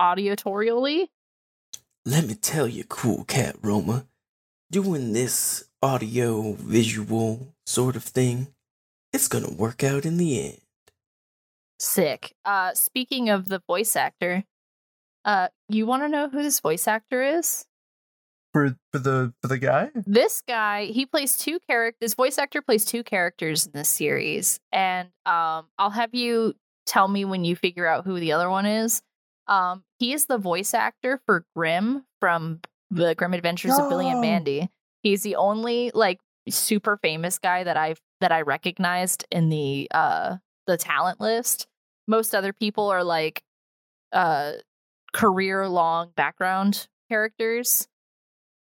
auditorially. 0.01 1.09
Let 2.09 2.25
me 2.25 2.35
tell 2.37 2.69
you, 2.69 2.85
cool 2.85 3.25
cat 3.25 3.57
Roma, 3.63 4.07
doing 4.71 5.13
this 5.13 5.69
audio 5.83 6.53
visual 6.53 7.49
sort 7.67 7.97
of 7.97 8.05
thing, 8.05 8.47
it's 9.13 9.27
gonna 9.27 9.51
work 9.51 9.83
out 9.83 10.07
in 10.07 10.17
the 10.17 10.41
end. 10.41 10.61
Sick. 11.81 12.33
Uh 12.45 12.75
speaking 12.75 13.29
of 13.29 13.49
the 13.49 13.61
voice 13.67 13.97
actor, 13.97 14.45
uh 15.25 15.49
you 15.69 15.85
want 15.85 16.05
to 16.05 16.09
know 16.09 16.29
who 16.29 16.45
this 16.45 16.61
voice 16.61 16.87
actor 16.87 17.25
is? 17.25 17.67
For 18.53 18.77
for 18.93 19.01
the 19.01 19.35
for 19.43 19.49
the 19.49 19.59
guy? 19.59 19.91
This 19.97 20.43
guy, 20.47 20.85
he 20.85 21.07
plays 21.07 21.37
two 21.37 21.59
characters. 21.69 21.99
This 22.01 22.15
voice 22.15 22.39
actor 22.39 22.63
plays 22.63 22.85
two 22.85 23.03
characters 23.03 23.67
in 23.67 23.73
this 23.73 23.89
series, 23.89 24.61
and 24.71 25.09
um, 25.27 25.67
I'll 25.77 25.91
have 25.91 26.15
you 26.15 26.55
tell 26.87 27.09
me 27.09 27.25
when 27.25 27.45
you 27.45 27.57
figure 27.57 27.85
out 27.85 28.05
who 28.05 28.21
the 28.21 28.31
other 28.31 28.49
one 28.49 28.65
is. 28.65 29.03
Um, 29.49 29.85
he 29.99 30.13
is 30.13 30.27
the 30.27 30.39
voice 30.39 30.75
actor 30.75 31.21
for 31.27 31.45
Grim 31.55 32.05
from 32.21 32.61
the 32.91 33.15
Grim 33.15 33.35
Adventures 33.35 33.79
of 33.79 33.89
Billy 33.89 34.09
and 34.09 34.21
Mandy. 34.21 34.69
He's 35.03 35.23
the 35.23 35.37
only 35.37 35.91
like 35.95 36.19
super 36.49 36.97
famous 37.03 37.39
guy 37.39 37.65
that 37.65 37.77
I've 37.77 38.01
that 38.21 38.33
I 38.33 38.43
recognized 38.43 39.25
in 39.31 39.49
the 39.49 39.89
uh 39.93 40.37
the 40.67 40.77
talent 40.77 41.21
list. 41.21 41.67
Most 42.09 42.35
other 42.35 42.53
people 42.53 42.89
are 42.89 43.05
like 43.05 43.43
uh 44.13 44.53
career 45.13 45.69
long 45.69 46.13
background 46.17 46.89
characters. 47.09 47.89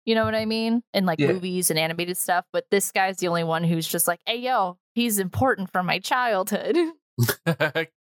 You 0.04 0.14
know 0.14 0.24
what 0.24 0.34
I 0.34 0.46
mean? 0.46 0.82
In 0.94 1.06
like 1.06 1.20
Yeah. 1.20 1.32
movies 1.32 1.70
and 1.70 1.78
animated 1.78 2.16
stuff. 2.16 2.44
But 2.52 2.66
this 2.70 2.90
guy's 2.92 3.18
the 3.18 3.28
only 3.28 3.44
one 3.44 3.64
who's 3.64 3.86
just 3.86 4.08
like, 4.08 4.20
hey, 4.26 4.36
yo, 4.36 4.78
he's 4.94 5.18
important 5.18 5.70
from 5.70 5.86
my 5.86 5.98
childhood. 5.98 6.76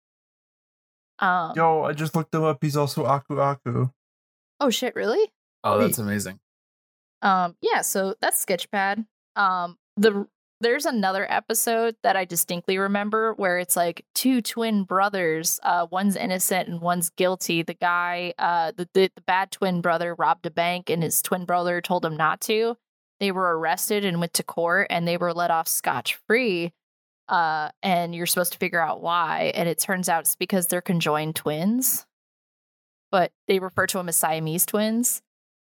um, 1.20 1.53
Yo, 1.55 1.84
I 1.84 1.93
just 1.93 2.16
looked 2.16 2.34
him 2.34 2.43
up. 2.43 2.57
He's 2.61 2.78
also 2.78 3.05
Aku 3.05 3.39
Aku. 3.39 3.89
oh, 4.59 4.70
shit, 4.70 4.95
really? 4.95 5.32
oh, 5.63 5.80
that's 5.80 5.97
amazing. 5.97 6.39
Um, 7.22 7.55
yeah, 7.61 7.82
so 7.82 8.16
that's 8.22 8.43
Sketchpad. 8.43 9.05
Um, 9.36 9.78
the 9.97 10.28
there's 10.61 10.86
another 10.86 11.30
episode 11.30 11.95
that 12.01 12.16
I 12.16 12.24
distinctly 12.26 12.78
remember 12.78 13.34
where 13.34 13.59
it's 13.59 13.76
like 13.76 14.05
two 14.16 14.41
twin 14.41 14.84
brothers. 14.84 15.59
Uh, 15.63 15.86
one's 15.91 16.16
innocent 16.16 16.70
and 16.70 16.82
one's 16.82 17.09
guilty. 17.09 17.61
The 17.61 17.74
guy, 17.74 18.34
uh, 18.39 18.72
the, 18.76 18.88
the 18.93 19.11
the 19.16 19.22
bad 19.22 19.51
twin 19.51 19.82
brother 19.82 20.16
robbed 20.16 20.45
a 20.45 20.51
bank, 20.51 20.89
and 20.89 21.03
his 21.03 21.22
twin 21.22 21.45
brother 21.45 21.82
told 21.82 22.05
him 22.05 22.16
not 22.16 22.41
to. 22.41 22.78
They 23.20 23.32
were 23.32 23.57
arrested 23.57 24.05
and 24.05 24.20
went 24.20 24.34
to 24.36 24.43
court, 24.43 24.88
and 24.89 25.07
they 25.07 25.18
were 25.18 25.34
let 25.34 25.51
off 25.51 25.68
scotch 25.68 26.18
free. 26.28 26.74
Uh, 27.28 27.70
and 27.82 28.14
you're 28.14 28.28
supposed 28.28 28.52
to 28.54 28.60
figure 28.60 28.82
out 28.82 29.02
why, 29.02 29.52
and 29.56 29.68
it 29.68 29.80
turns 29.80 30.10
out 30.10 30.22
it's 30.22 30.36
because 30.36 30.68
they're 30.68 30.82
conjoined 30.82 31.36
twins, 31.36 32.06
but 33.12 33.32
they 33.48 33.60
refer 33.60 33.88
to 33.88 33.98
them 33.98 34.10
as 34.10 34.18
Siamese 34.18 34.66
twins. 34.66 35.24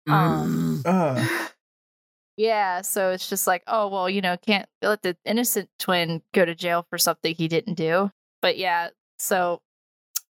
Um, 0.07 0.81
Uh, 0.85 1.25
yeah, 2.37 2.81
so 2.81 3.11
it's 3.11 3.29
just 3.29 3.47
like, 3.47 3.63
oh 3.67 3.87
well, 3.87 4.09
you 4.09 4.21
know, 4.21 4.37
can't 4.37 4.69
let 4.81 5.01
the 5.01 5.17
innocent 5.25 5.69
twin 5.79 6.21
go 6.33 6.45
to 6.45 6.53
jail 6.53 6.85
for 6.89 6.97
something 6.97 7.33
he 7.33 7.47
didn't 7.47 7.75
do. 7.75 8.11
But 8.41 8.57
yeah, 8.57 8.89
so 9.17 9.61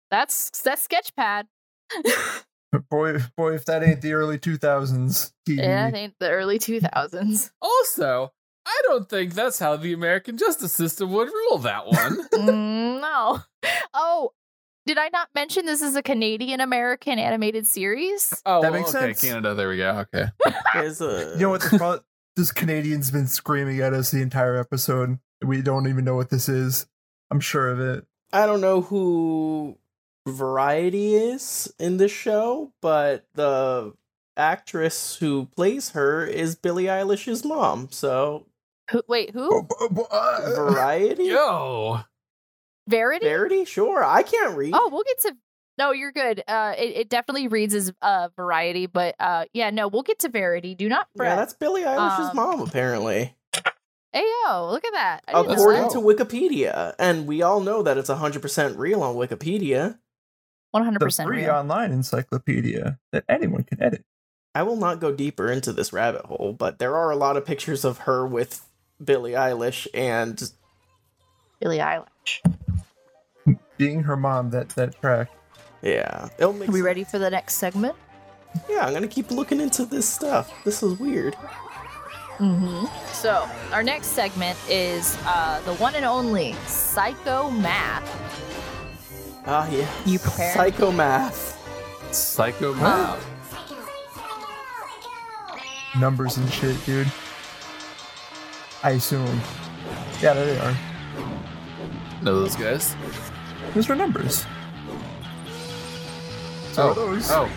that's 0.09 0.49
that's 0.62 0.88
Sketchpad. 0.88 1.47
boy, 2.89 3.20
boy, 3.36 3.55
if 3.55 3.66
that 3.66 3.84
ain't 3.84 4.01
the 4.01 4.14
early 4.14 4.39
2000s 4.39 5.34
TV. 5.47 5.57
yeah, 5.57 5.88
it 5.88 5.95
ain't 5.95 6.16
the 6.20 6.30
early 6.30 6.57
two 6.57 6.80
thousands. 6.80 7.51
Also, 7.62 8.32
I 8.66 8.82
don't 8.88 9.09
think 9.09 9.34
that's 9.34 9.59
how 9.59 9.76
the 9.76 9.93
American 9.93 10.38
justice 10.38 10.72
system 10.74 11.12
would 11.12 11.30
rule 11.30 11.57
that 11.59 11.88
one. 11.88 12.28
No. 13.01 13.39
Oh, 13.93 14.32
did 14.86 14.97
I 14.97 15.09
not 15.09 15.30
mention 15.34 15.66
this 15.66 15.82
is 15.82 15.95
a 15.95 16.03
Canadian 16.03 16.59
American 16.62 17.18
animated 17.20 17.66
series? 17.68 18.34
Oh, 18.45 18.62
That 18.62 18.72
well, 18.72 18.82
makes 18.82 18.93
okay, 18.95 19.07
sense. 19.14 19.22
Canada. 19.22 19.53
There 19.55 19.70
we 19.70 19.78
go. 19.78 20.05
Okay. 20.14 20.26
A 20.76 21.34
You 21.36 21.41
know 21.41 21.49
what? 21.49 21.62
The 21.62 21.78
pro- 21.78 21.99
this 22.36 22.51
Canadian's 22.51 23.12
been 23.12 23.28
screaming 23.28 23.80
at 23.82 23.93
us 23.93 24.12
the 24.12 24.22
entire 24.22 24.57
episode. 24.57 25.20
We 25.43 25.62
don't 25.62 25.88
even 25.88 26.05
know 26.05 26.16
what 26.16 26.30
this 26.30 26.47
is. 26.47 26.86
I'm 27.32 27.39
sure 27.39 27.70
of 27.70 27.80
it. 27.80 28.05
I 28.32 28.45
don't 28.45 28.62
know 28.62 28.82
who 28.82 29.78
Variety 30.28 31.16
is 31.16 31.74
in 31.80 31.97
this 31.97 32.12
show, 32.12 32.72
but 32.82 33.26
the 33.34 33.93
actress 34.38 35.18
who 35.18 35.47
plays 35.47 35.89
her 35.89 36.26
is 36.26 36.55
Billie 36.55 36.86
Eilish's 36.86 37.43
mom. 37.43 37.89
So 37.91 38.45
Who, 38.91 39.01
wait, 39.07 39.31
Oh, 39.35 39.49
who? 39.49 39.63
b- 39.89 39.95
b- 39.95 40.01
uh, 40.11 40.53
Variety, 40.55 41.25
Yo. 41.25 41.99
Verity? 42.87 43.25
Verity, 43.25 43.65
sure. 43.65 44.03
I 44.03 44.23
can't 44.23 44.57
read. 44.57 44.71
Oh, 44.75 44.89
we'll 44.91 45.03
get 45.03 45.19
to. 45.21 45.35
No, 45.77 45.91
you're 45.91 46.11
good. 46.11 46.43
Uh, 46.47 46.73
it, 46.77 46.95
it 46.97 47.09
definitely 47.09 47.47
reads 47.47 47.73
as 47.73 47.91
uh 48.01 48.27
variety, 48.35 48.85
but 48.87 49.15
uh, 49.19 49.45
yeah, 49.53 49.69
no, 49.69 49.87
we'll 49.87 50.01
get 50.03 50.19
to 50.19 50.29
Verity. 50.29 50.75
Do 50.75 50.89
not 50.89 51.07
fret. 51.15 51.29
yeah, 51.29 51.35
that's 51.37 51.53
Billie 51.53 51.83
Eilish's 51.83 52.29
Um, 52.31 52.35
mom, 52.35 52.59
apparently. 52.61 53.35
Hey 54.13 54.25
yo, 54.45 54.69
look 54.69 54.83
at 54.83 54.91
that. 54.93 55.21
I 55.29 55.39
According 55.39 55.83
that. 55.83 55.91
to 55.91 55.99
Wikipedia, 55.99 56.93
and 56.99 57.25
we 57.27 57.41
all 57.41 57.61
know 57.61 57.81
that 57.81 57.97
it's 57.97 58.09
100% 58.09 58.77
real 58.77 59.01
on 59.03 59.15
Wikipedia. 59.15 59.97
One 60.71 60.83
hundred 60.83 60.99
The 60.99 61.05
percent 61.05 61.27
free 61.29 61.43
real. 61.45 61.51
online 61.55 61.91
encyclopedia 61.93 62.99
that 63.13 63.23
anyone 63.29 63.63
can 63.63 63.81
edit. 63.81 64.03
I 64.53 64.63
will 64.63 64.75
not 64.75 64.99
go 64.99 65.13
deeper 65.13 65.49
into 65.49 65.71
this 65.71 65.93
rabbit 65.93 66.25
hole, 66.25 66.53
but 66.57 66.77
there 66.79 66.95
are 66.97 67.09
a 67.11 67.15
lot 67.15 67.37
of 67.37 67.45
pictures 67.45 67.85
of 67.85 67.99
her 67.99 68.27
with 68.27 68.65
Billie 69.03 69.31
Eilish 69.31 69.87
and 69.93 70.51
Billie 71.59 71.79
Eilish. 71.79 72.41
Being 73.77 74.03
her 74.03 74.15
mom, 74.15 74.49
that 74.51 74.69
that 74.69 74.99
track. 75.01 75.29
yeah, 75.81 76.29
it'll 76.37 76.53
make 76.53 76.69
Are 76.69 76.71
we 76.71 76.79
sense. 76.79 76.85
ready 76.85 77.03
for 77.03 77.17
the 77.19 77.29
next 77.29 77.55
segment? 77.55 77.95
Yeah, 78.69 78.85
I'm 78.85 78.93
gonna 78.93 79.07
keep 79.07 79.31
looking 79.31 79.59
into 79.61 79.85
this 79.85 80.07
stuff. 80.07 80.53
This 80.63 80.83
is 80.83 80.99
weird. 80.99 81.35
Mm-hmm. 82.37 82.85
So 83.13 83.47
our 83.71 83.83
next 83.83 84.07
segment 84.07 84.57
is 84.69 85.17
uh, 85.25 85.61
the 85.61 85.73
one 85.75 85.95
and 85.95 86.05
only 86.05 86.53
Psycho 86.65 87.49
Math. 87.51 88.03
Ah, 89.45 89.67
yeah. 89.69 89.87
You 90.05 90.19
prepared? 90.19 90.55
Psychomath. 90.55 91.57
Psycho 92.13 92.73
Man. 92.75 93.09
Um, 93.11 93.19
Numbers 95.99 96.37
and 96.37 96.51
shit, 96.51 96.83
dude. 96.85 97.11
I 98.84 98.91
assume. 98.91 99.39
Yeah, 100.21 100.34
there 100.34 100.45
they 100.45 100.59
are. 100.59 100.75
know 102.21 102.39
those 102.41 102.55
guys. 102.55 102.95
Those 103.73 103.89
are 103.89 103.95
numbers. 103.95 104.45
So 106.71 106.84
oh, 106.84 106.89
are 106.89 106.95
those. 106.95 107.29
oh, 107.32 107.49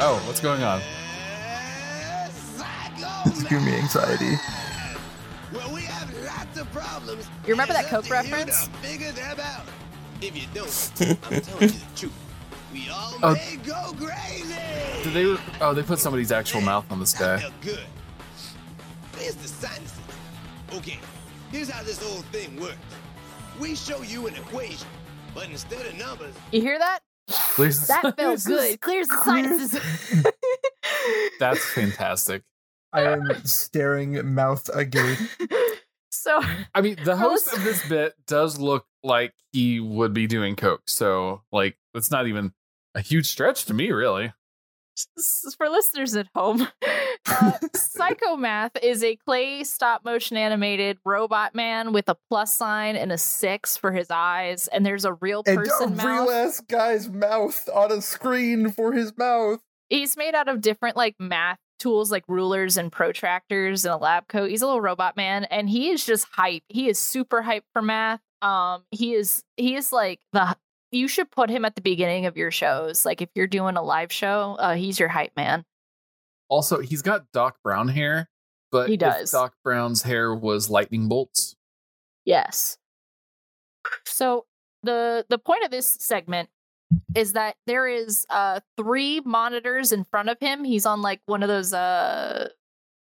oh, 0.00 0.22
what's 0.26 0.40
going 0.40 0.62
on? 0.62 0.80
It's 3.26 3.42
giving 3.44 3.64
me 3.64 3.74
anxiety. 3.74 4.34
Well, 5.52 5.72
we 5.72 5.82
have 5.82 6.12
lots 6.24 6.58
of 6.58 6.70
problems. 6.72 7.28
You 7.46 7.54
remember 7.54 7.72
that 7.74 7.84
It's 7.84 7.92
up 7.92 8.04
Coke 8.04 8.04
to 8.06 8.16
you 8.16 8.22
to 8.22 8.36
reference? 8.36 8.66
Figure 8.82 9.12
them 9.12 9.38
out. 9.40 9.64
If 10.20 10.36
you 10.36 10.46
don't, 10.54 10.92
I'm 11.30 11.40
telling 11.40 11.62
you 11.62 11.68
the 11.68 11.96
truth. 11.96 12.12
We 12.72 12.88
all 12.90 13.14
Oh. 13.22 13.34
may 13.34 13.56
go 13.64 13.94
crazy. 13.96 14.54
Did 15.04 15.12
they? 15.12 15.42
Oh, 15.60 15.72
they 15.74 15.82
put 15.82 16.00
somebody's 16.00 16.32
actual 16.32 16.60
mouth 16.60 16.90
on 16.90 16.98
this 16.98 17.12
guy. 17.12 17.42
Okay, 20.74 20.98
here's 21.52 21.68
how 21.68 21.82
this 21.82 22.02
whole 22.02 22.22
thing 22.32 22.58
works. 22.60 22.76
We 23.60 23.74
show 23.76 24.02
you 24.02 24.26
an 24.26 24.34
equation, 24.34 24.88
but 25.34 25.48
instead 25.48 25.86
of 25.86 25.96
numbers, 25.96 26.34
you 26.52 26.60
hear 26.60 26.78
that? 26.78 27.00
Please. 27.54 27.86
That 27.86 28.16
felt 28.16 28.44
good. 28.44 28.80
Clears 28.80 29.08
the 29.08 29.22
sinuses. 29.24 30.26
That's 31.40 31.64
fantastic. 31.72 32.42
I 32.92 33.02
am 33.02 33.44
staring 33.44 34.34
mouth 34.34 34.68
agape. 34.74 35.18
so 36.10 36.40
I 36.74 36.80
mean, 36.80 36.96
the 37.04 37.16
host 37.16 37.50
Host- 37.50 37.56
of 37.58 37.64
this 37.64 37.88
bit 37.88 38.14
does 38.26 38.58
look 38.58 38.86
like 39.02 39.32
he 39.52 39.80
would 39.80 40.12
be 40.12 40.26
doing 40.26 40.56
coke. 40.56 40.82
So, 40.88 41.42
like, 41.52 41.76
it's 41.94 42.10
not 42.10 42.26
even 42.26 42.52
a 42.94 43.00
huge 43.00 43.26
stretch 43.28 43.64
to 43.66 43.74
me, 43.74 43.90
really. 43.92 44.32
s- 44.98 45.06
s- 45.18 45.54
for 45.56 45.68
listeners 45.68 46.14
at 46.16 46.28
home, 46.34 46.68
uh, 47.26 47.52
Psychomath 47.74 48.72
is 48.82 49.02
a 49.02 49.16
clay 49.16 49.64
stop 49.64 50.04
motion 50.04 50.36
animated 50.36 50.98
robot 51.04 51.54
man 51.54 51.92
with 51.92 52.08
a 52.08 52.16
plus 52.28 52.56
sign 52.56 52.96
and 52.96 53.12
a 53.12 53.18
six 53.18 53.76
for 53.76 53.92
his 53.92 54.10
eyes, 54.10 54.68
and 54.68 54.84
there's 54.84 55.04
a 55.04 55.14
real 55.14 55.42
And 55.46 55.58
person 55.58 55.92
a 55.92 55.96
mouth. 55.96 56.06
real 56.06 56.30
ass 56.30 56.60
guy's 56.60 57.08
mouth 57.08 57.68
on 57.72 57.92
a 57.92 58.00
screen 58.00 58.70
for 58.70 58.92
his 58.92 59.16
mouth. 59.16 59.60
He's 59.88 60.16
made 60.16 60.34
out 60.34 60.48
of 60.48 60.60
different 60.60 60.96
like 60.96 61.14
math 61.18 61.58
tools 61.78 62.10
like 62.10 62.24
rulers 62.28 62.76
and 62.76 62.90
protractors 62.90 63.84
and 63.84 63.92
a 63.92 63.96
lab 63.96 64.28
coat. 64.28 64.48
He's 64.50 64.62
a 64.62 64.66
little 64.66 64.80
robot 64.80 65.16
man 65.16 65.44
and 65.44 65.68
he 65.68 65.90
is 65.90 66.04
just 66.06 66.26
hype. 66.32 66.62
He 66.68 66.88
is 66.88 66.98
super 66.98 67.42
hype 67.42 67.64
for 67.72 67.82
math. 67.82 68.20
Um 68.40 68.84
he 68.90 69.12
is 69.14 69.42
he 69.56 69.74
is 69.74 69.92
like 69.92 70.20
the 70.32 70.56
you 70.92 71.08
should 71.08 71.30
put 71.30 71.50
him 71.50 71.64
at 71.64 71.74
the 71.74 71.80
beginning 71.82 72.26
of 72.26 72.36
your 72.36 72.50
shows. 72.50 73.04
Like 73.04 73.20
if 73.20 73.28
you're 73.34 73.46
doing 73.46 73.76
a 73.76 73.82
live 73.82 74.12
show, 74.12 74.56
uh 74.58 74.74
he's 74.74 74.98
your 74.98 75.08
hype 75.10 75.32
man. 75.36 75.64
Also, 76.48 76.80
he's 76.80 77.02
got 77.02 77.30
Doc 77.32 77.56
Brown 77.62 77.88
hair, 77.88 78.28
but 78.70 78.88
He 78.88 78.94
if 78.94 79.00
does. 79.00 79.30
Doc 79.30 79.54
Brown's 79.64 80.02
hair 80.02 80.34
was 80.34 80.70
lightning 80.70 81.08
bolts. 81.08 81.56
Yes. 82.24 82.78
So 84.04 84.46
the 84.82 85.26
the 85.28 85.38
point 85.38 85.64
of 85.64 85.70
this 85.70 85.88
segment 86.00 86.48
is 87.14 87.32
that 87.32 87.56
there 87.66 87.86
is 87.86 88.26
uh 88.30 88.60
three 88.76 89.20
monitors 89.20 89.92
in 89.92 90.04
front 90.04 90.28
of 90.28 90.38
him. 90.40 90.64
He's 90.64 90.86
on 90.86 91.02
like 91.02 91.20
one 91.26 91.42
of 91.42 91.48
those 91.48 91.72
uh 91.72 92.48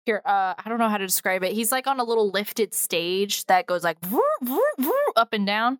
here 0.06 0.22
uh 0.26 0.54
I 0.58 0.70
don't 0.70 0.80
know 0.80 0.90
how 0.90 0.98
to 0.98 1.06
describe 1.06 1.44
it. 1.44 1.54
He's 1.54 1.72
like 1.72 1.88
on 1.88 2.00
a 2.00 2.04
little 2.04 2.30
lifted 2.32 2.74
stage 2.74 3.46
that 3.46 3.68
goes 3.68 3.84
like 3.84 4.00
vroom, 4.02 4.22
vroom, 4.42 4.62
vroom, 4.80 5.14
up 5.16 5.34
and 5.34 5.46
down. 5.46 5.80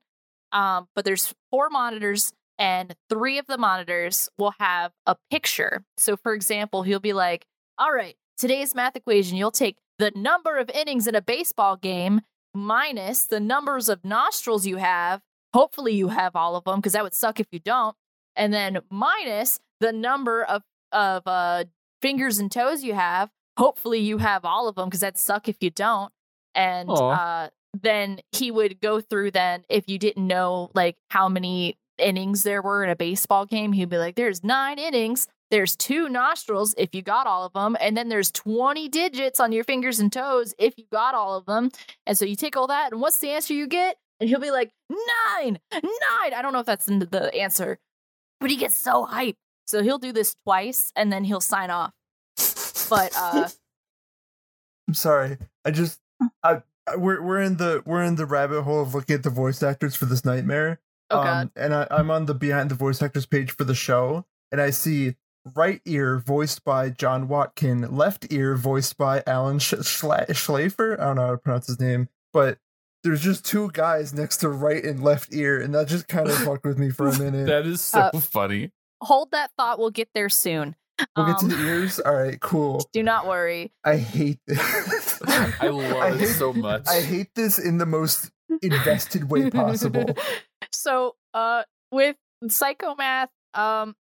Um 0.52 0.88
but 0.96 1.06
there's 1.06 1.34
four 1.52 1.70
monitors 1.70 2.34
and 2.58 2.96
three 3.10 3.38
of 3.38 3.48
the 3.48 3.58
monitors 3.58 4.30
will 4.38 4.54
have 4.60 4.92
a 5.06 5.16
picture. 5.30 5.84
So 5.98 6.16
for 6.16 6.34
example, 6.34 6.84
he'll 6.84 7.00
be 7.00 7.14
like, 7.14 7.46
"All 7.78 7.92
right, 7.92 8.16
today's 8.38 8.76
math 8.76 8.96
equation, 8.96 9.38
you'll 9.38 9.52
take 9.52 9.78
the 9.98 10.12
number 10.16 10.58
of 10.58 10.70
innings 10.70 11.08
in 11.08 11.16
a 11.16 11.22
baseball 11.22 11.78
game 11.78 12.22
minus 12.54 13.26
the 13.26 13.40
numbers 13.40 13.90
of 13.90 14.04
nostrils 14.04 14.66
you 14.66 14.78
have. 14.78 15.22
Hopefully, 15.54 15.94
you 15.94 16.10
have 16.10 16.36
all 16.36 16.56
of 16.56 16.64
them 16.66 16.80
because 16.80 16.94
that 16.94 17.04
would 17.04 17.14
suck 17.14 17.40
if 17.40 17.48
you 17.52 17.60
don't. 17.60 17.96
And 18.36 18.54
then 18.54 18.80
minus 18.90 19.60
the 19.80 19.92
number 19.92 20.44
of 20.44 20.64
of 20.92 21.24
uh, 21.26 21.66
fingers 22.02 22.38
and 22.40 22.52
toes 22.52 22.84
you 22.84 22.94
have. 22.94 23.30
Hopefully, 23.58 24.00
you 24.00 24.18
have 24.18 24.44
all 24.44 24.68
of 24.68 24.76
them 24.76 24.90
because 24.90 25.02
that'd 25.02 25.18
suck 25.18 25.48
if 25.48 25.58
you 25.62 25.70
don't. 25.70 26.12
And 26.54 26.90
uh, 26.90 27.50
then 27.82 28.20
he 28.32 28.52
would 28.52 28.82
go 28.82 29.00
through. 29.00 29.32
Then, 29.32 29.64
if 29.70 29.88
you 29.88 29.98
didn't 29.98 30.26
know 30.26 30.72
like 30.74 30.98
how 31.10 31.30
many 31.30 31.78
innings 31.98 32.44
there 32.44 32.62
were 32.62 32.84
in 32.84 32.90
a 32.90 32.96
baseball 32.96 33.46
game, 33.46 33.74
he'd 33.74 33.90
be 33.90 33.98
like, 33.98 34.16
"There's 34.16 34.44
nine 34.44 34.80
innings." 34.80 35.28
There's 35.52 35.76
two 35.76 36.10
nostrils 36.10 36.74
if 36.76 36.96
you 36.96 37.04
got 37.04 37.28
all 37.28 37.46
of 37.46 37.54
them, 37.54 37.78
and 37.80 37.96
then 37.96 38.10
there's 38.10 38.32
20 38.32 38.90
digits 38.90 39.40
on 39.40 39.52
your 39.52 39.64
fingers 39.64 40.00
and 40.00 40.12
toes 40.12 40.56
if 40.58 40.74
you 40.78 40.86
got 40.92 41.14
all 41.14 41.38
of 41.38 41.46
them. 41.46 41.70
And 42.08 42.18
so 42.18 42.26
you 42.26 42.36
take 42.36 42.58
all 42.58 42.68
that, 42.68 42.92
and 42.92 43.00
what's 43.00 43.20
the 43.20 43.30
answer 43.30 43.54
you 43.54 43.68
get? 43.68 43.98
And 44.20 44.28
he'll 44.28 44.40
be 44.40 44.52
like, 44.52 44.72
nine, 44.90 45.60
nine. 45.72 46.34
I 46.34 46.42
don't 46.42 46.52
know 46.52 46.60
if 46.60 46.66
that's 46.66 46.88
the 46.88 47.32
answer, 47.36 47.78
but 48.40 48.50
he 48.50 48.56
gets 48.58 48.76
so 48.76 49.06
hyped. 49.06 49.36
So 49.68 49.84
he'll 49.84 50.00
do 50.00 50.12
this 50.12 50.36
twice, 50.44 50.92
and 50.96 51.12
then 51.12 51.24
he'll 51.24 51.42
sign 51.42 51.70
off. 51.70 51.92
But 52.90 53.14
uh, 53.16 53.50
I'm 54.88 54.94
sorry. 54.94 55.38
I 55.64 55.72
just 55.72 56.00
I 56.44 56.62
we're 56.96 57.22
we're 57.22 57.42
in 57.42 57.58
the 57.58 57.82
we're 57.86 58.04
in 58.04 58.16
the 58.16 58.26
rabbit 58.26 58.64
hole 58.64 58.82
of 58.82 58.94
looking 58.94 59.16
at 59.16 59.24
the 59.24 59.30
voice 59.30 59.64
actors 59.64 59.96
for 59.96 60.06
this 60.06 60.24
nightmare. 60.24 60.80
Oh 61.12 61.20
Um, 61.20 61.24
god, 61.26 61.52
and 61.56 61.74
I, 61.74 61.88
I'm 61.92 62.10
on 62.12 62.26
the 62.26 62.34
behind 62.34 62.70
the 62.72 62.76
voice 62.76 63.02
actors 63.02 63.26
page 63.26 63.52
for 63.52 63.64
the 63.64 63.76
show, 63.76 64.26
and 64.52 64.60
I 64.62 64.70
see 64.72 65.16
right 65.56 65.82
ear 65.86 66.18
voiced 66.18 66.64
by 66.64 66.90
John 66.90 67.28
Watkin, 67.28 67.96
left 67.96 68.32
ear 68.32 68.56
voiced 68.56 68.98
by 68.98 69.22
Alan 69.28 69.60
Sch- 69.60 69.74
Schla- 69.76 70.28
Schlafer. 70.30 71.00
I 71.00 71.06
don't 71.06 71.16
know 71.18 71.26
how 71.28 71.32
to 71.32 71.38
pronounce 71.38 71.68
his 71.68 71.80
name, 71.80 72.10
but 72.34 72.58
there's 73.04 73.22
just 73.22 73.46
two 73.46 73.70
guys 73.74 74.14
next 74.14 74.38
to 74.38 74.50
right 74.50 74.84
and 74.84 75.04
left 75.04 75.34
ear, 75.34 75.62
and 75.62 75.76
that 75.76 75.88
just 75.88 76.08
kind 76.08 76.28
of 76.28 76.36
fucked 76.38 76.66
with 76.66 76.80
me 76.80 76.90
for 76.90 77.08
a 77.08 77.18
minute. 77.20 77.46
That 77.48 77.66
is 77.68 77.82
so 77.82 78.00
Uh, 78.00 78.20
funny. 78.20 78.72
hold 79.04 79.32
that 79.32 79.52
thought. 79.58 79.78
We'll 79.78 79.92
get 79.92 80.10
there 80.16 80.30
soon. 80.30 80.76
we'll 81.16 81.28
get 81.28 81.38
to 81.40 81.46
Um, 81.46 81.52
the 81.52 81.68
ears. 81.68 82.00
All 82.06 82.16
right, 82.16 82.40
cool. 82.40 82.84
Do 82.94 83.04
not 83.04 83.28
worry. 83.28 83.72
I 83.84 83.98
hate 83.98 84.40
this. 84.48 85.22
I 85.28 85.68
love 85.68 86.14
it 86.16 86.20
hate- 86.22 86.30
so 86.30 86.52
much. 86.54 86.88
I 86.88 87.02
hate 87.02 87.28
this 87.36 87.60
in 87.60 87.78
the 87.78 87.86
most 87.86 88.32
invested 88.62 89.30
way 89.30 89.50
possible. 89.52 90.06
so, 90.72 91.16
uh, 91.34 91.64
with 91.92 92.16
Psychomath, 92.48 93.30
um, 93.54 93.96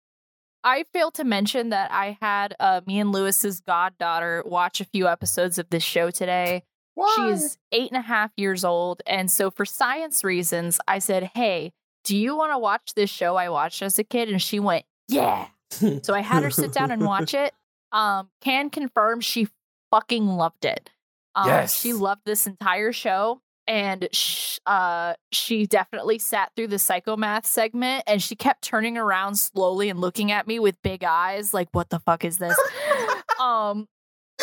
I 0.65 0.85
failed 0.93 1.15
to 1.15 1.25
mention 1.25 1.71
that 1.71 1.91
I 1.91 2.17
had 2.21 2.55
uh, 2.61 2.81
me 2.87 3.01
and 3.01 3.11
Luis's 3.13 3.61
goddaughter 3.61 4.43
watch 4.47 4.81
a 4.81 4.85
few 4.85 5.09
episodes 5.09 5.59
of 5.59 5.69
this 5.71 5.83
show 5.83 6.11
today. 6.11 6.63
Why? 6.95 7.15
She's 7.17 7.59
eight 7.73 7.91
and 7.91 7.99
a 7.99 8.07
half 8.07 8.31
years 8.37 8.65
old. 8.65 9.03
And 9.07 9.31
so, 9.31 9.51
for 9.51 9.65
science 9.65 10.23
reasons, 10.23 10.79
I 10.87 10.99
said, 10.99 11.31
Hey, 11.35 11.73
do 12.05 12.17
you 12.17 12.37
want 12.37 12.53
to 12.53 12.59
watch 12.59 12.95
this 12.95 13.11
show 13.11 13.37
I 13.37 13.49
watched 13.49 13.83
as 13.83 13.99
a 13.99 14.05
kid? 14.05 14.29
And 14.29 14.41
she 14.41 14.61
went, 14.61 14.85
Yeah. 15.09 15.49
So 15.71 16.13
I 16.15 16.21
had 16.21 16.43
her 16.43 16.51
sit 16.51 16.73
down 16.73 16.91
and 16.91 17.03
watch 17.07 17.33
it. 17.33 17.55
Um, 17.93 18.29
can 18.43 18.69
confirm 18.71 19.21
she 19.21 19.49
fucking 19.91 20.27
loved 20.27 20.65
it. 20.65 20.91
Um, 21.35 21.49
Yes. 21.49 21.81
She 21.81 21.93
loved 21.95 22.23
this 22.27 22.47
entire 22.47 22.93
show. 22.93 23.41
And 23.67 24.09
sh- 24.13 24.59
uh, 24.67 25.15
she 25.31 25.67
definitely 25.67 26.19
sat 26.19 26.51
through 26.57 26.67
the 26.69 26.79
psychomath 26.79 27.47
segment 27.47 28.05
and 28.07 28.23
she 28.23 28.35
kept 28.35 28.63
turning 28.63 28.99
around 28.99 29.37
slowly 29.37 29.89
and 29.89 30.01
looking 30.01 30.33
at 30.33 30.47
me 30.47 30.59
with 30.59 30.81
big 30.83 31.05
eyes, 31.05 31.55
like, 31.55 31.69
what 31.73 31.91
the 31.91 32.01
fuck 32.01 32.25
is 32.25 32.39
this? 32.39 32.59
um, 33.41 33.87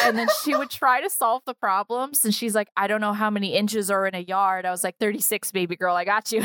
and 0.01 0.17
then 0.17 0.27
she 0.43 0.55
would 0.55 0.69
try 0.69 1.01
to 1.01 1.09
solve 1.09 1.41
the 1.45 1.53
problems. 1.53 2.23
And 2.23 2.33
she's 2.33 2.55
like, 2.55 2.69
I 2.77 2.87
don't 2.87 3.01
know 3.01 3.13
how 3.13 3.29
many 3.29 3.55
inches 3.55 3.91
are 3.91 4.07
in 4.07 4.15
a 4.15 4.19
yard. 4.19 4.65
I 4.65 4.71
was 4.71 4.83
like, 4.83 4.95
36, 4.99 5.51
baby 5.51 5.75
girl, 5.75 5.95
I 5.95 6.05
got 6.05 6.31
you. 6.31 6.43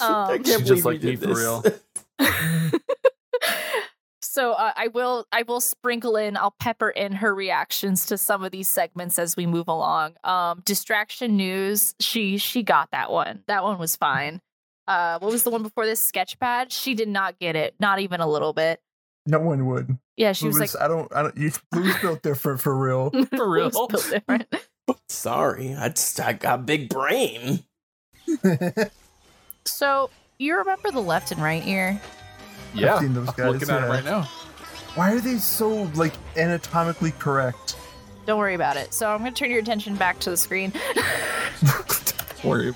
I 0.00 0.30
um, 0.32 0.42
can't 0.42 0.46
She 0.46 0.52
believe 0.52 0.66
just 0.66 0.84
like 0.84 1.02
me 1.02 1.16
for 1.16 1.34
real. 1.34 1.62
So 4.38 4.52
uh, 4.52 4.70
I 4.76 4.86
will 4.86 5.26
I 5.32 5.42
will 5.42 5.60
sprinkle 5.60 6.16
in 6.16 6.36
I'll 6.36 6.54
pepper 6.60 6.90
in 6.90 7.10
her 7.10 7.34
reactions 7.34 8.06
to 8.06 8.16
some 8.16 8.44
of 8.44 8.52
these 8.52 8.68
segments 8.68 9.18
as 9.18 9.36
we 9.36 9.46
move 9.46 9.66
along. 9.66 10.14
Um 10.22 10.62
distraction 10.64 11.36
news, 11.36 11.96
she 11.98 12.38
she 12.38 12.62
got 12.62 12.92
that 12.92 13.10
one. 13.10 13.42
That 13.48 13.64
one 13.64 13.80
was 13.80 13.96
fine. 13.96 14.40
Uh 14.86 15.18
what 15.18 15.32
was 15.32 15.42
the 15.42 15.50
one 15.50 15.64
before 15.64 15.86
this 15.86 16.08
sketchpad? 16.08 16.66
She 16.70 16.94
did 16.94 17.08
not 17.08 17.40
get 17.40 17.56
it, 17.56 17.74
not 17.80 17.98
even 17.98 18.20
a 18.20 18.28
little 18.28 18.52
bit. 18.52 18.80
No 19.26 19.40
one 19.40 19.66
would. 19.66 19.98
Yeah, 20.16 20.30
she 20.34 20.46
was 20.46 20.56
Blue's- 20.58 20.74
like 20.76 20.84
I 20.84 20.86
don't. 20.86 21.12
I 21.16 21.22
don't. 21.22 21.36
You, 21.36 21.50
Blue's 21.72 21.98
built 21.98 22.22
different 22.22 22.60
for 22.60 22.78
real. 22.78 23.10
For 23.36 23.50
real. 23.50 23.66
It 23.66 23.72
built 23.72 23.90
different. 23.90 24.46
Sorry, 25.08 25.74
I 25.74 25.88
just 25.88 26.20
I 26.20 26.32
got 26.34 26.64
big 26.64 26.88
brain. 26.88 27.64
So 29.66 30.08
you 30.38 30.56
remember 30.56 30.90
the 30.90 31.00
left 31.00 31.30
and 31.30 31.42
right 31.42 31.66
ear? 31.66 32.00
Yeah, 32.74 32.94
I've 32.94 33.00
seen 33.00 33.14
those 33.14 33.28
I'm 33.28 33.34
guys, 33.34 33.52
looking 33.52 33.70
at 33.70 33.82
it 33.82 33.86
yeah. 33.86 33.88
right 33.88 34.04
now. 34.04 34.22
Why 34.94 35.12
are 35.12 35.20
they 35.20 35.36
so 35.38 35.82
like 35.94 36.12
anatomically 36.36 37.12
correct? 37.12 37.76
Don't 38.26 38.38
worry 38.38 38.54
about 38.54 38.76
it. 38.76 38.92
So 38.92 39.10
I'm 39.10 39.18
gonna 39.18 39.32
turn 39.32 39.50
your 39.50 39.60
attention 39.60 39.96
back 39.96 40.18
to 40.20 40.30
the 40.30 40.36
screen. 40.36 40.72
Worry. 42.44 42.74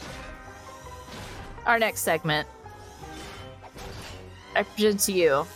Our 1.66 1.78
next 1.78 2.00
segment. 2.00 2.48
I 4.56 4.62
present 4.64 5.00
to 5.00 5.12
you. 5.12 5.46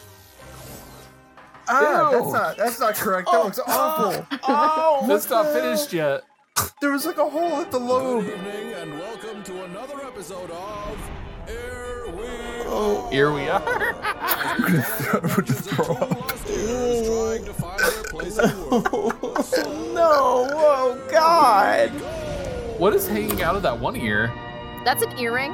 Ah, 1.68 2.10
Ew. 2.12 2.18
that's 2.18 2.32
not. 2.32 2.56
That's 2.56 2.80
not 2.80 2.94
correct. 2.94 3.28
That 3.32 3.44
looks 3.44 3.58
awful. 3.66 4.26
Oh, 4.46 5.04
That's 5.08 5.28
not 5.28 5.46
finished 5.46 5.92
yet. 5.92 6.22
There 6.80 6.92
was 6.92 7.04
like 7.04 7.18
a 7.18 7.28
hole 7.28 7.56
at 7.56 7.70
the 7.70 7.78
lobe. 7.78 8.24
evening 8.24 8.72
and 8.74 8.94
welcome 8.98 9.42
to 9.42 9.64
another 9.64 10.00
episode 10.06 10.50
of 10.50 11.10
Here 11.46 11.95
We 11.95 11.95
Oh. 12.68 13.08
Here 13.10 13.32
we 13.32 13.48
are. 13.48 13.60
Would 15.36 15.46
just 15.46 15.70
throw 15.70 15.94
up. 15.94 16.32
Is 16.48 17.06
trying 17.08 17.44
to 17.44 17.52
find 17.54 17.78
their 17.80 18.02
place 18.04 18.38
in 18.38 18.48
the 18.48 18.90
world. 18.90 19.94
no! 19.94 20.48
Oh 20.52 21.08
God! 21.10 21.90
What 22.78 22.94
is 22.94 23.06
hanging 23.08 23.42
out 23.42 23.56
of 23.56 23.62
that 23.62 23.78
one 23.78 23.96
ear? 23.96 24.32
That's 24.84 25.02
an 25.02 25.18
earring. 25.18 25.52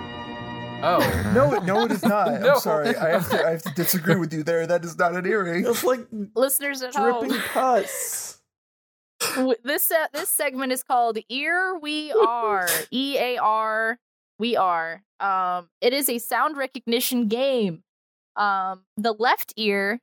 Oh, 0.84 0.98
No, 1.34 1.58
no, 1.60 1.84
it 1.84 1.92
is 1.92 2.02
not. 2.02 2.40
No. 2.40 2.54
I'm 2.54 2.60
sorry. 2.60 2.96
I 2.96 3.10
have 3.10 3.28
to. 3.30 3.46
I 3.46 3.50
have 3.52 3.62
to 3.62 3.74
disagree 3.74 4.16
with 4.16 4.32
you 4.32 4.42
there. 4.42 4.66
That 4.66 4.84
is 4.84 4.98
not 4.98 5.14
an 5.14 5.26
earring. 5.26 5.64
It's 5.66 5.84
like 5.84 6.00
Listeners 6.34 6.82
at 6.82 6.92
dripping 6.92 7.30
home. 7.30 7.40
pus. 7.52 8.40
This 9.62 9.90
uh, 9.92 10.06
this 10.12 10.28
segment 10.28 10.72
is 10.72 10.82
called 10.82 11.18
Ear 11.28 11.78
We 11.78 12.12
Are. 12.12 12.68
E 12.90 13.16
A 13.18 13.38
R 13.38 13.98
We 14.42 14.56
Are. 14.56 15.02
Um 15.20 15.68
it 15.80 15.92
is 15.92 16.08
a 16.08 16.18
sound 16.18 16.56
recognition 16.56 17.28
game. 17.28 17.84
Um 18.34 18.82
the 18.96 19.12
left 19.12 19.54
ear 19.56 20.00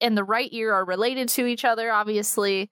and 0.00 0.18
the 0.18 0.24
right 0.24 0.48
ear 0.52 0.72
are 0.74 0.84
related 0.84 1.28
to 1.30 1.46
each 1.46 1.64
other 1.64 1.92
obviously. 1.92 2.70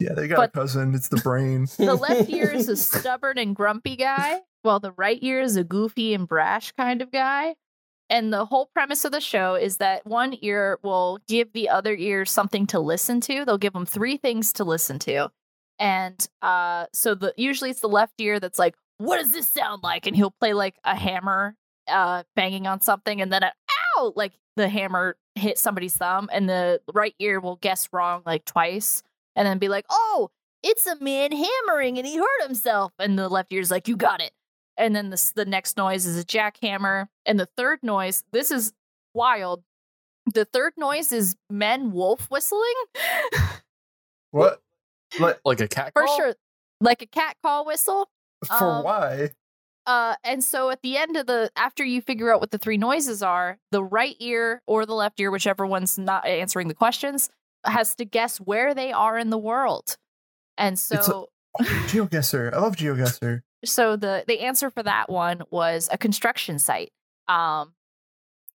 Yeah, 0.00 0.14
they 0.14 0.26
got 0.26 0.36
But- 0.38 0.48
a 0.50 0.52
cousin. 0.52 0.94
It's 0.96 1.08
the 1.08 1.18
brain. 1.18 1.68
The 1.78 1.94
left 1.94 2.28
ear 2.28 2.50
is 2.50 2.68
a 2.68 2.76
stubborn 2.90 3.38
and 3.38 3.54
grumpy 3.54 3.94
guy, 3.94 4.40
while 4.62 4.80
the 4.80 4.90
right 4.92 5.18
ear 5.22 5.40
is 5.40 5.56
a 5.56 5.62
goofy 5.62 6.12
and 6.12 6.26
brash 6.26 6.72
kind 6.72 7.00
of 7.02 7.12
guy. 7.12 7.54
And 8.10 8.32
the 8.32 8.44
whole 8.44 8.66
premise 8.74 9.04
of 9.04 9.12
the 9.12 9.20
show 9.20 9.54
is 9.54 9.76
that 9.76 10.04
one 10.04 10.36
ear 10.42 10.78
will 10.82 11.20
give 11.28 11.52
the 11.52 11.68
other 11.68 11.94
ear 11.94 12.24
something 12.24 12.66
to 12.68 12.80
listen 12.80 13.20
to. 13.22 13.44
They'll 13.44 13.58
give 13.58 13.74
them 13.74 13.86
three 13.86 14.16
things 14.16 14.52
to 14.54 14.64
listen 14.64 14.98
to. 15.10 15.30
And 15.78 16.18
uh, 16.42 16.86
so 16.92 17.14
the 17.14 17.32
usually 17.36 17.70
it's 17.70 17.80
the 17.80 17.88
left 17.88 18.14
ear 18.20 18.38
that's 18.40 18.58
like, 18.58 18.74
"What 19.02 19.18
does 19.18 19.32
this 19.32 19.48
sound 19.48 19.82
like?" 19.82 20.06
And 20.06 20.16
he'll 20.16 20.30
play 20.30 20.52
like 20.52 20.76
a 20.84 20.94
hammer 20.96 21.56
uh, 21.88 22.22
banging 22.36 22.66
on 22.66 22.80
something, 22.80 23.20
and 23.20 23.32
then 23.32 23.42
a 23.42 23.52
ow, 23.96 24.12
like 24.16 24.32
the 24.56 24.68
hammer 24.68 25.16
hit 25.34 25.58
somebody's 25.58 25.96
thumb, 25.96 26.28
and 26.32 26.48
the 26.48 26.80
right 26.92 27.14
ear 27.18 27.40
will 27.40 27.56
guess 27.56 27.88
wrong 27.92 28.22
like 28.26 28.44
twice, 28.44 29.02
and 29.36 29.46
then 29.46 29.58
be 29.58 29.68
like, 29.68 29.86
"Oh, 29.90 30.30
it's 30.62 30.86
a 30.86 30.96
man 31.00 31.32
hammering 31.32 31.98
and 31.98 32.06
he 32.06 32.16
hurt 32.16 32.42
himself. 32.46 32.92
And 32.98 33.18
the 33.18 33.28
left 33.28 33.52
ear's 33.52 33.70
like, 33.70 33.88
you 33.88 33.96
got 33.96 34.20
it. 34.20 34.32
And 34.76 34.94
then 34.96 35.10
the, 35.10 35.32
the 35.34 35.44
next 35.44 35.76
noise 35.76 36.06
is 36.06 36.18
a 36.18 36.24
jackhammer. 36.24 37.08
And 37.26 37.38
the 37.38 37.48
third 37.56 37.80
noise, 37.82 38.22
this 38.32 38.50
is 38.50 38.72
wild. 39.12 39.64
The 40.32 40.44
third 40.44 40.74
noise 40.76 41.12
is 41.12 41.34
men 41.50 41.92
wolf 41.92 42.28
whistling. 42.30 42.62
What? 44.30 44.62
Like 45.20 45.40
like 45.44 45.60
a 45.60 45.68
cat 45.68 45.92
For 45.92 46.04
call? 46.04 46.16
sure. 46.16 46.34
Like 46.80 47.02
a 47.02 47.06
cat 47.06 47.36
call 47.42 47.66
whistle. 47.66 48.08
For 48.46 48.64
Um, 48.70 48.84
why? 48.84 49.30
Uh, 49.86 50.14
and 50.22 50.44
so 50.44 50.70
at 50.70 50.80
the 50.82 50.96
end 50.96 51.16
of 51.16 51.26
the, 51.26 51.50
after 51.56 51.84
you 51.84 52.00
figure 52.00 52.32
out 52.32 52.40
what 52.40 52.52
the 52.52 52.58
three 52.58 52.76
noises 52.76 53.22
are, 53.22 53.58
the 53.72 53.82
right 53.82 54.14
ear 54.20 54.62
or 54.66 54.86
the 54.86 54.94
left 54.94 55.18
ear, 55.18 55.30
whichever 55.30 55.66
one's 55.66 55.98
not 55.98 56.24
answering 56.26 56.68
the 56.68 56.74
questions, 56.74 57.30
has 57.64 57.94
to 57.96 58.04
guess 58.04 58.38
where 58.38 58.74
they 58.74 58.92
are 58.92 59.18
in 59.18 59.30
the 59.30 59.38
world. 59.38 59.96
And 60.56 60.74
It's 60.74 60.90
a- 60.92 61.02
so 61.02 61.28
GeoGuessr. 61.60 62.52
I 62.54 62.58
love 62.58 62.76
GeoGuessr. 62.76 63.42
so 63.64 63.96
the 63.96 64.24
the 64.26 64.40
answer 64.40 64.70
for 64.70 64.82
that 64.82 65.08
one 65.10 65.42
was 65.50 65.88
a 65.92 65.98
construction 65.98 66.58
site. 66.58 66.92
Um, 67.28 67.74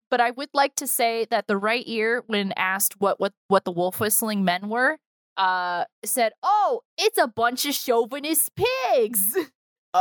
but 0.09 0.21
I 0.21 0.31
would 0.31 0.49
like 0.53 0.75
to 0.75 0.87
say 0.87 1.25
that 1.29 1.47
the 1.47 1.57
right 1.57 1.83
ear, 1.87 2.23
when 2.27 2.53
asked 2.55 2.99
what 2.99 3.19
what 3.19 3.33
what 3.49 3.65
the 3.65 3.71
wolf 3.71 3.99
whistling 3.99 4.43
men 4.45 4.69
were, 4.69 4.97
uh, 5.35 5.85
said, 6.05 6.31
"Oh, 6.41 6.81
it's 6.97 7.17
a 7.17 7.27
bunch 7.27 7.65
of 7.65 7.73
chauvinist 7.73 8.51
pigs." 8.55 9.37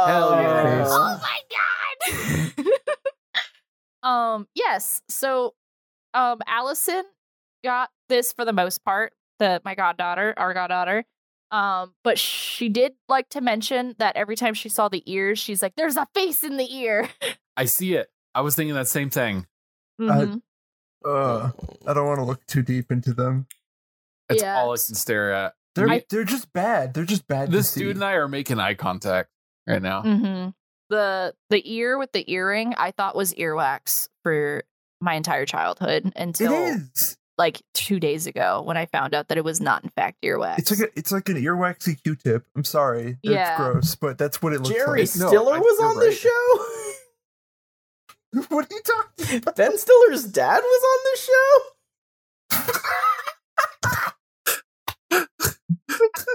Hell 0.07 0.31
yeah. 0.43 0.85
oh 0.89 1.21
my 1.23 2.53
god. 2.63 2.67
um, 4.09 4.49
yes. 4.55 5.03
So, 5.09 5.55
um, 6.15 6.41
Allison 6.47 7.05
got 7.65 7.91
this 8.09 8.33
for 8.33 8.45
the 8.45 8.53
most 8.53 8.85
part. 8.85 9.13
The 9.39 9.61
my 9.65 9.75
goddaughter, 9.75 10.35
our 10.37 10.55
goddaughter. 10.55 11.05
Um, 11.51 11.95
but 12.03 12.19
she 12.19 12.69
did 12.69 12.95
like 13.09 13.29
to 13.31 13.41
mention 13.41 13.95
that 13.99 14.17
every 14.17 14.35
time 14.37 14.55
she 14.55 14.69
saw 14.69 14.89
the 14.89 15.03
ears, 15.11 15.39
she's 15.39 15.63
like, 15.63 15.75
"There's 15.77 15.97
a 15.97 16.07
face 16.15 16.43
in 16.43 16.57
the 16.57 16.75
ear." 16.77 17.09
I 17.57 17.67
see 17.67 17.95
it. 17.95 18.09
I 18.35 18.41
was 18.41 18.55
thinking 18.57 18.75
that 18.75 18.89
same 18.89 19.11
thing. 19.11 19.47
Mhm. 20.01 20.43
Uh, 21.05 21.51
I 21.87 21.95
don't 21.95 22.07
want 22.07 22.19
to 22.19 22.25
look 22.25 22.45
too 22.47 22.63
deep 22.63 22.91
into 22.91 23.15
them. 23.15 23.47
It's 24.29 24.43
Yeah. 24.43 24.57
all 24.59 24.71
I 24.73 24.75
can 24.75 24.95
stare 24.97 25.33
at. 25.33 25.55
They're 25.75 25.89
I- 25.89 26.05
they're 26.11 26.25
just 26.25 26.53
bad. 26.53 26.95
They're 26.95 27.05
just 27.05 27.27
bad. 27.29 27.51
This 27.53 27.69
to 27.69 27.73
see. 27.79 27.81
dude 27.85 27.97
and 27.97 28.05
I 28.05 28.13
are 28.13 28.29
making 28.29 28.59
eye 28.59 28.75
contact 28.75 29.31
right 29.67 29.83
now. 29.83 30.03
Mhm. 30.03 30.55
The 30.91 31.35
the 31.51 31.73
ear 31.75 31.99
with 31.99 32.13
the 32.13 32.31
earring 32.33 32.75
I 32.77 32.93
thought 32.93 33.17
was 33.17 33.35
earwax 33.35 34.09
for 34.23 34.63
my 35.01 35.15
entire 35.15 35.47
childhood 35.47 36.13
until 36.17 36.77
like 37.39 37.61
two 37.75 38.01
days 38.01 38.27
ago 38.27 38.63
when 38.63 38.79
I 38.79 38.87
found 38.87 39.15
out 39.15 39.29
that 39.29 39.37
it 39.37 39.45
was 39.45 39.61
not 39.61 39.85
in 39.85 39.91
fact 39.91 40.17
earwax. 40.25 40.59
It's 40.59 40.71
like 40.71 40.81
a, 40.89 40.99
it's 40.99 41.13
like 41.13 41.29
an 41.29 41.37
earwaxy 41.37 42.03
Q-tip. 42.03 42.47
I'm 42.57 42.65
sorry, 42.65 43.19
that's 43.23 43.35
Yeah. 43.35 43.57
gross, 43.57 43.95
but 43.95 44.17
that's 44.17 44.41
what 44.41 44.55
it 44.55 44.63
looks 44.63 44.75
Jerry 44.75 45.01
like. 45.03 45.17
No, 45.17 45.29
Stiller 45.29 45.57
I- 45.57 45.59
was 45.59 45.79
you're 45.79 45.89
on 45.91 45.99
the 45.99 46.13
show. 46.13 46.65
what 48.49 48.71
are 48.71 48.75
you 48.75 48.81
talking 48.83 49.37
about? 49.39 49.57
ben 49.57 49.77
Stiller's 49.77 50.25
dad 50.25 50.63
was 50.63 50.83
on 50.93 50.99
the 51.11 51.17
show. 53.93 54.01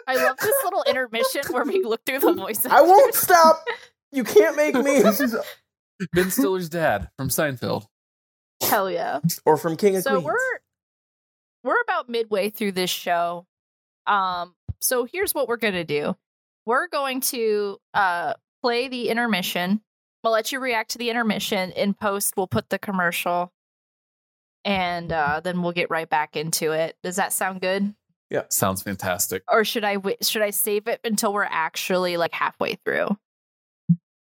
I 0.08 0.16
love 0.16 0.38
this 0.38 0.56
little 0.64 0.84
intermission 0.84 1.42
where 1.52 1.64
we 1.64 1.84
look 1.84 2.06
through 2.06 2.20
the 2.20 2.34
voice. 2.34 2.66
I 2.66 2.82
won't 2.82 3.14
stop. 3.14 3.64
You 4.12 4.24
can't 4.24 4.56
make 4.56 4.76
me. 4.76 5.02
This 5.04 5.20
is 5.22 5.36
Ben 6.14 6.32
Stiller's 6.32 6.70
dad 6.70 7.10
from 7.18 7.30
Seinfeld. 7.30 7.86
Hell 8.62 8.90
yeah. 8.90 9.20
or 9.46 9.58
from 9.58 9.78
King 9.78 9.96
of 9.98 10.04
so 10.04 10.12
Queens. 10.12 10.26
we're 10.26 10.60
we're 11.64 11.82
about 11.82 12.10
midway 12.10 12.50
through 12.50 12.72
this 12.72 12.90
show 12.90 13.46
um 14.08 14.54
so 14.80 15.06
here's 15.06 15.34
what 15.34 15.48
we're 15.48 15.58
gonna 15.58 15.84
do 15.84 16.16
we're 16.66 16.88
going 16.88 17.22
to 17.22 17.78
uh 17.94 18.34
play 18.62 18.88
the 18.88 19.10
intermission 19.10 19.82
we'll 20.24 20.34
let 20.34 20.52
you 20.52 20.60
react 20.60 20.92
to 20.92 20.98
the 20.98 21.10
intermission 21.10 21.72
in 21.72 21.94
post 21.94 22.34
we'll 22.38 22.48
put 22.48 22.70
the 22.70 22.80
commercial 22.80 23.52
and 24.66 25.12
uh 25.12 25.40
then 25.44 25.62
we'll 25.62 25.72
get 25.72 25.90
right 25.90 26.10
back 26.10 26.36
into 26.36 26.72
it 26.72 26.96
does 27.04 27.16
that 27.18 27.34
sound 27.34 27.62
good 27.62 27.94
Yeah, 28.32 28.44
sounds 28.50 28.82
fantastic. 28.82 29.44
or 29.52 29.64
should 29.66 29.84
i 29.84 29.98
wait 29.98 30.26
should 30.26 30.42
i 30.42 30.50
save 30.52 30.88
it 30.88 31.02
until 31.04 31.34
we're 31.34 31.44
actually 31.44 32.16
like 32.18 32.34
halfway 32.34 32.76
through 32.86 33.10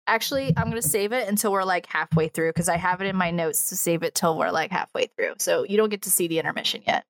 actually 0.07 0.53
i'm 0.57 0.67
gonna 0.69 0.81
save 0.81 1.13
it 1.13 1.29
until 1.29 1.51
we're 1.53 1.63
like 1.63 1.85
halfway 1.85 2.27
through 2.27 2.49
because 2.49 2.67
i 2.67 2.75
have 2.75 3.01
it 3.01 3.07
in 3.07 3.15
my 3.15 3.31
notes 3.31 3.69
to 3.69 3.75
save 3.77 4.03
it 4.03 4.13
till 4.13 4.37
we're 4.37 4.51
like 4.51 4.71
halfway 4.71 5.07
through 5.15 5.33
so 5.37 5.63
you 5.63 5.77
don't 5.77 5.89
get 5.89 6.01
to 6.01 6.11
see 6.11 6.27
the 6.27 6.37
intermission 6.39 6.81
yet 6.85 7.05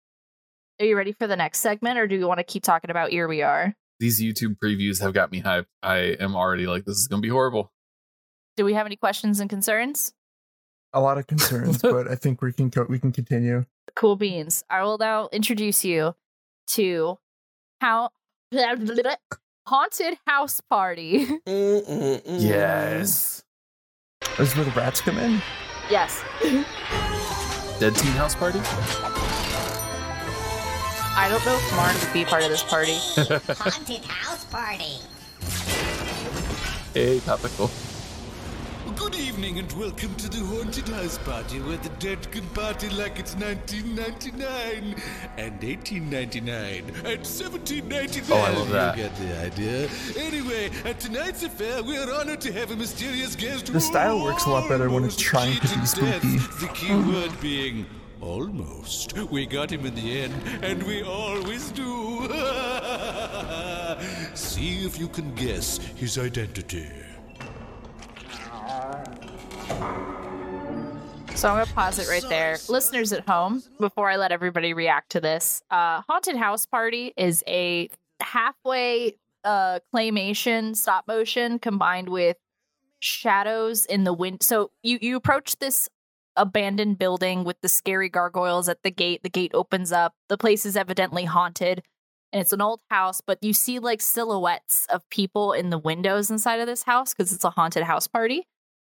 are 0.79 0.85
you 0.85 0.95
ready 0.95 1.11
for 1.11 1.25
the 1.25 1.35
next 1.35 1.59
segment 1.59 1.97
or 1.97 2.05
do 2.07 2.15
you 2.15 2.27
want 2.27 2.37
to 2.37 2.43
keep 2.43 2.61
talking 2.63 2.91
about 2.91 3.09
here 3.09 3.27
we 3.27 3.41
are 3.41 3.73
These 3.99 4.21
YouTube 4.21 4.57
previews 4.63 5.01
have 5.01 5.13
got 5.13 5.31
me 5.31 5.41
hyped. 5.41 5.65
I 5.81 5.97
am 6.19 6.35
already 6.35 6.65
like, 6.67 6.83
this 6.85 6.97
is 6.97 7.07
going 7.07 7.21
to 7.21 7.25
be 7.25 7.29
horrible. 7.31 7.71
do 8.57 8.65
we 8.65 8.73
have 8.73 8.85
any 8.85 8.95
questions 8.95 9.39
and 9.39 9.49
concerns 9.49 10.13
a 10.95 11.01
lot 11.01 11.17
of 11.17 11.25
concerns, 11.25 11.81
but 11.81 12.07
I 12.07 12.13
think 12.15 12.41
we 12.43 12.53
can 12.53 12.69
co- 12.69 12.85
we 12.87 12.99
can 12.99 13.11
continue. 13.11 13.65
cool 13.95 14.15
beans 14.15 14.63
i 14.69 14.83
will 14.83 14.97
now 14.99 15.29
introduce 15.31 15.83
you 15.85 16.13
to 16.67 17.17
how 17.81 18.09
haunted 19.67 20.17
house 20.27 20.61
party 20.69 21.27
Yes. 21.45 23.43
This 24.37 24.51
is 24.51 24.55
where 24.55 24.65
the 24.65 24.71
rats 24.71 25.01
come 25.01 25.17
in. 25.17 25.41
yes 25.89 26.23
Dead 27.79 27.95
Teen 27.95 28.11
House 28.13 28.35
Party? 28.35 28.59
I 31.15 31.27
don't 31.29 31.45
know 31.45 31.55
if 31.55 31.75
Marn 31.75 31.95
would 31.99 32.13
be 32.13 32.25
part 32.25 32.43
of 32.43 32.49
this 32.49 32.63
party. 32.63 32.93
Haunted 33.53 34.03
house 34.05 34.45
party. 34.45 34.97
Hey, 36.93 37.19
topical. 37.19 37.69
Good 39.03 39.15
evening 39.15 39.59
and 39.59 39.69
welcome 39.73 40.15
to 40.15 40.29
the 40.29 40.39
Haunted 40.45 40.87
House 40.87 41.17
Party 41.17 41.59
where 41.59 41.75
the 41.75 41.89
dead 41.99 42.31
can 42.31 42.47
party 42.47 42.87
like 42.91 43.19
it's 43.19 43.35
1999 43.35 44.95
and 45.37 45.61
1899 45.61 46.85
and 46.87 47.05
1799. 47.05 48.31
Oh, 48.31 48.41
I 48.41 48.49
love 48.51 48.69
that. 48.69 48.97
You 48.97 49.03
get 49.03 49.15
the 49.17 49.37
idea. 49.41 49.89
Anyway, 50.17 50.71
at 50.85 51.01
tonight's 51.01 51.43
affair, 51.43 51.83
we 51.83 51.97
are 51.97 52.09
honored 52.13 52.39
to 52.41 52.53
have 52.53 52.71
a 52.71 52.77
mysterious 52.77 53.35
guest. 53.35 53.73
The 53.73 53.81
style 53.81 54.23
works 54.23 54.45
a 54.45 54.49
lot 54.49 54.69
better 54.69 54.89
when 54.89 55.03
it's 55.03 55.17
trying 55.17 55.59
to 55.59 55.79
be 55.79 55.85
spooky. 55.85 56.37
The 56.61 56.71
key 56.73 56.95
word 56.95 57.37
being 57.41 57.85
almost. 58.21 59.17
We 59.17 59.45
got 59.45 59.69
him 59.69 59.85
in 59.85 59.95
the 59.95 60.21
end, 60.21 60.33
and 60.63 60.81
we 60.83 61.03
always 61.03 61.71
do. 61.71 62.25
See 64.33 64.85
if 64.85 64.97
you 64.97 65.09
can 65.09 65.35
guess 65.35 65.77
his 65.77 66.17
identity. 66.17 67.02
So 71.35 71.49
I'm 71.49 71.55
gonna 71.55 71.65
pause 71.73 71.99
it 71.99 72.07
right 72.07 72.23
there. 72.29 72.57
Listeners 72.69 73.11
at 73.11 73.27
home, 73.27 73.63
before 73.79 74.09
I 74.09 74.15
let 74.15 74.31
everybody 74.31 74.73
react 74.73 75.11
to 75.11 75.19
this, 75.19 75.61
uh, 75.69 76.01
Haunted 76.07 76.37
House 76.37 76.65
Party 76.65 77.11
is 77.17 77.43
a 77.47 77.89
halfway 78.21 79.17
uh, 79.43 79.79
claymation 79.93 80.75
stop 80.75 81.07
motion 81.07 81.59
combined 81.59 82.07
with 82.07 82.37
shadows 82.99 83.85
in 83.85 84.05
the 84.05 84.13
wind. 84.13 84.41
So 84.41 84.71
you 84.83 84.99
you 85.01 85.17
approach 85.17 85.57
this 85.57 85.89
abandoned 86.35 86.97
building 86.97 87.43
with 87.43 87.59
the 87.61 87.69
scary 87.69 88.09
gargoyles 88.09 88.69
at 88.69 88.83
the 88.83 88.91
gate. 88.91 89.21
The 89.23 89.29
gate 89.29 89.51
opens 89.53 89.91
up. 89.91 90.13
The 90.29 90.37
place 90.37 90.65
is 90.65 90.77
evidently 90.77 91.25
haunted. 91.25 91.83
And 92.31 92.41
it's 92.41 92.53
an 92.53 92.61
old 92.61 92.81
house, 92.89 93.21
but 93.21 93.37
you 93.43 93.53
see 93.53 93.77
like 93.77 94.01
silhouettes 94.01 94.87
of 94.87 95.07
people 95.09 95.53
in 95.53 95.69
the 95.69 95.77
windows 95.77 96.31
inside 96.31 96.59
of 96.59 96.67
this 96.67 96.83
house 96.83 97.13
because 97.13 97.31
it's 97.31 97.43
a 97.43 97.51
haunted 97.51 97.83
house 97.83 98.07
party. 98.07 98.47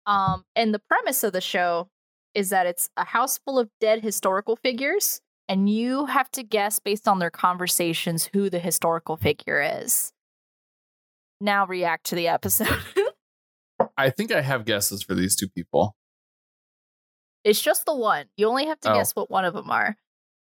Um, 0.07 0.45
and 0.57 0.75
the 0.75 0.79
premise 0.81 1.23
of 1.25 1.33
the 1.33 1.41
show 1.41 1.89
is 2.35 2.49
that 2.51 2.67
it's 2.67 2.89
a 2.97 3.05
house 3.05 3.39
full 3.39 3.59
of 3.59 3.69
dead 3.81 4.03
historical 4.03 4.57
figures, 4.57 5.21
and 5.49 5.69
you 5.69 6.07
have 6.07 6.31
to 6.33 6.43
guess 6.43 6.79
based 6.79 7.07
on 7.07 7.19
their 7.19 7.31
conversations 7.31 8.31
who 8.33 8.49
the 8.51 8.59
historical 8.59 9.17
figure 9.17 9.61
is. 9.61 10.13
Now 11.41 11.67
react 11.67 12.07
to 12.07 12.15
the 12.15 12.29
episode. 12.29 12.79
I 13.97 14.11
think 14.11 14.33
I 14.33 14.41
have 14.41 14.65
guesses 14.65 15.03
for 15.03 15.15
these 15.15 15.35
two 15.37 15.49
people. 15.49 15.97
it's 17.45 17.61
just 17.61 17.85
the 17.85 17.95
one. 17.95 18.27
You 18.37 18.49
only 18.49 18.67
have 18.67 18.79
to 18.81 18.93
Oh. 18.93 18.95
guess 18.95 19.13
what 19.17 19.31
one 19.31 19.45
of 19.45 19.53
them 19.55 19.69
are. 19.71 19.97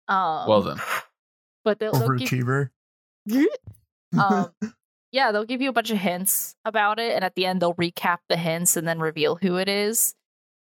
Um, 0.09 0.47
Well 0.49 0.61
then. 0.63 0.77
but 1.65 1.79
they'll, 1.79 1.93
they'll 1.93 2.11
give, 2.19 2.29
Overachiever. 2.29 2.69
um, 4.19 4.51
yeah, 5.13 5.31
they'll 5.31 5.45
give 5.45 5.61
you 5.61 5.69
a 5.69 5.75
bunch 5.75 5.91
of 5.91 5.99
hints 5.99 6.57
about 6.65 6.99
it, 6.99 7.13
and 7.15 7.23
at 7.23 7.35
the 7.35 7.47
end 7.47 7.61
they'll 7.61 7.75
recap 7.75 8.19
the 8.29 8.37
hints 8.37 8.77
and 8.77 8.89
then 8.89 8.99
reveal 8.99 9.37
who 9.37 9.57
it 9.57 9.69
is. 9.69 10.15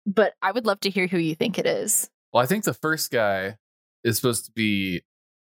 But 0.05 0.33
I 0.41 0.51
would 0.51 0.65
love 0.65 0.79
to 0.81 0.89
hear 0.89 1.07
who 1.07 1.17
you 1.17 1.35
think 1.35 1.59
it 1.59 1.65
is. 1.65 2.09
Well, 2.31 2.41
I 2.41 2.47
think 2.47 2.63
the 2.63 2.73
first 2.73 3.11
guy 3.11 3.57
is 4.05 4.15
supposed 4.15 4.45
to 4.45 4.51
be 4.53 5.01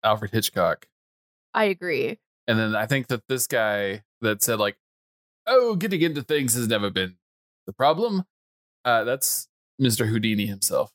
Alfred 0.04 0.32
Hitchcock. 0.32 0.88
I 1.54 1.66
agree. 1.66 2.18
And 2.48 2.58
then 2.58 2.76
I 2.76 2.86
think 2.86 3.08
that 3.08 3.28
this 3.28 3.46
guy 3.46 4.04
that 4.22 4.42
said 4.42 4.58
like, 4.60 4.78
"Oh, 5.46 5.76
getting 5.76 6.02
into 6.02 6.24
things 6.24 6.54
has 6.56 6.68
never 6.68 6.90
been 6.90 7.18
the 7.66 7.74
problem." 7.74 8.24
Uh, 8.86 9.04
that's 9.04 9.50
Mr. 9.82 10.08
Houdini 10.08 10.46
himself. 10.46 10.92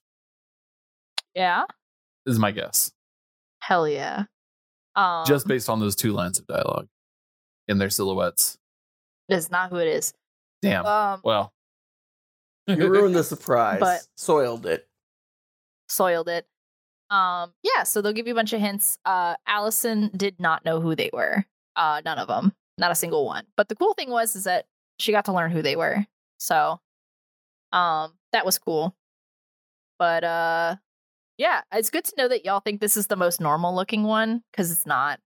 Yeah, 1.35 1.65
Is 2.27 2.39
my 2.39 2.53
guess, 2.53 2.93
hell 3.61 3.87
yeah. 3.87 4.25
Um, 4.95 5.25
just 5.27 5.47
based 5.47 5.69
on 5.71 5.81
those 5.81 5.97
two 5.97 6.13
lines 6.13 6.39
of 6.39 6.47
dialogue 6.47 6.89
and 7.73 7.81
their 7.81 7.91
silhouettes. 7.91 8.57
that's 9.29 9.51
not 9.51 9.71
who 9.71 9.77
it 9.79 9.89
is. 9.89 10.15
Damn. 10.63 10.87
Um, 10.87 11.21
well, 11.25 11.53
You 12.69 12.89
ruined 12.89 13.17
the 13.17 13.25
surprise. 13.25 13.81
But- 13.81 14.07
Soiled 14.17 14.67
it. 14.67 14.87
soiled 15.89 16.29
it. 16.29 16.47
Um, 17.11 17.53
yeah, 17.63 17.83
so 17.83 18.01
they'll 18.01 18.13
give 18.15 18.27
you 18.27 18.33
a 18.33 18.37
bunch 18.37 18.53
of 18.55 18.61
hints. 18.61 18.99
Uh, 19.05 19.35
Allison 19.47 20.11
did 20.17 20.39
not 20.41 20.65
know 20.65 20.81
who 20.81 20.95
they 20.95 21.11
were. 21.13 21.45
Uh, 21.77 22.01
none 22.05 22.19
of 22.19 22.29
them, 22.29 22.53
not 22.79 22.91
a 22.91 22.95
single 22.95 23.27
one. 23.27 23.45
But 23.57 23.69
the 23.69 23.75
cool 23.75 23.93
thing 23.95 24.09
was 24.11 24.35
is 24.37 24.45
that 24.45 24.65
she 24.99 25.13
got 25.13 25.25
to 25.27 25.33
learn 25.33 25.51
who 25.51 25.61
they 25.61 25.77
were. 25.77 26.07
So, 26.39 26.81
um, 27.73 28.13
that 28.33 28.47
was 28.47 28.59
cool. 28.59 28.95
But 29.99 30.25
uh, 30.25 30.77
yeah, 31.37 31.63
it's 31.73 31.91
good 31.91 32.05
to 32.05 32.15
know 32.17 32.29
that 32.29 32.45
y'all 32.47 32.61
think 32.61 32.81
this 32.81 32.97
is 32.97 33.09
the 33.09 33.17
most 33.17 33.41
normal 33.41 33.75
looking 33.75 34.05
one 34.05 34.43
because 34.51 34.71
it's 34.71 34.87
not. 34.87 35.21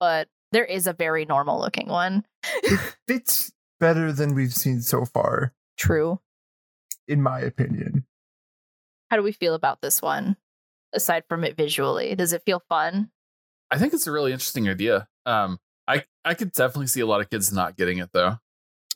But 0.00 0.28
there 0.56 0.64
is 0.64 0.86
a 0.86 0.94
very 0.94 1.26
normal 1.26 1.60
looking 1.60 1.86
one. 1.86 2.24
It's 3.08 3.52
better 3.78 4.10
than 4.10 4.34
we've 4.34 4.54
seen 4.54 4.80
so 4.80 5.04
far, 5.04 5.52
True. 5.76 6.18
in 7.06 7.22
my 7.22 7.40
opinion. 7.40 8.06
How 9.10 9.18
do 9.18 9.22
we 9.22 9.32
feel 9.32 9.52
about 9.52 9.82
this 9.82 10.00
one? 10.00 10.38
Aside 10.94 11.24
from 11.28 11.44
it 11.44 11.58
visually, 11.58 12.14
does 12.14 12.32
it 12.32 12.42
feel 12.46 12.62
fun? 12.70 13.10
I 13.70 13.76
think 13.76 13.92
it's 13.92 14.06
a 14.06 14.12
really 14.12 14.32
interesting 14.32 14.66
idea. 14.66 15.08
Um, 15.26 15.60
I 15.86 16.04
I 16.24 16.32
could 16.32 16.52
definitely 16.52 16.86
see 16.86 17.00
a 17.02 17.06
lot 17.06 17.20
of 17.20 17.28
kids 17.28 17.52
not 17.52 17.76
getting 17.76 17.98
it 17.98 18.08
though. 18.14 18.38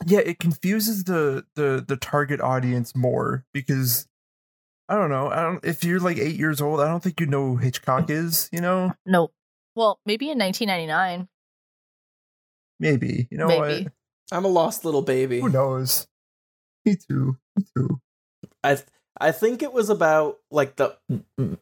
Yeah, 0.07 0.21
it 0.21 0.39
confuses 0.39 1.05
the 1.05 1.45
the 1.57 1.85
the 1.87 1.99
target 1.99 2.41
audience 2.41 2.97
more 2.97 3.45
because 3.53 4.09
I 4.89 4.95
don't 4.95 5.11
know. 5.11 5.29
I 5.29 5.43
don't 5.43 5.63
if 5.63 5.85
you're 5.85 6.01
like 6.01 6.17
eight 6.17 6.37
years 6.37 6.63
old, 6.63 6.81
I 6.81 6.89
don't 6.89 7.03
think 7.03 7.21
you 7.21 7.27
know 7.27 7.49
who 7.49 7.57
Hitchcock 7.59 8.09
is. 8.09 8.49
You 8.51 8.63
know, 8.63 8.95
Nope. 9.05 9.35
Well, 9.77 10.01
maybe 10.07 10.31
in 10.31 10.39
1999. 10.39 11.29
Maybe. 12.81 13.28
You 13.31 13.39
know 13.39 13.47
Maybe. 13.47 13.85
what? 13.85 13.93
I'm 14.33 14.45
a 14.45 14.49
lost 14.49 14.85
little 14.85 15.03
baby. 15.03 15.41
Who 15.41 15.49
knows? 15.49 16.09
Me 16.85 16.97
too. 16.97 17.37
Me 17.57 17.64
too. 17.76 18.01
I 18.64 18.74
th- 18.76 18.87
I 19.20 19.33
think 19.33 19.62
it 19.62 19.72
was 19.72 19.91
about 19.91 20.39
like 20.51 20.76
the 20.76 20.97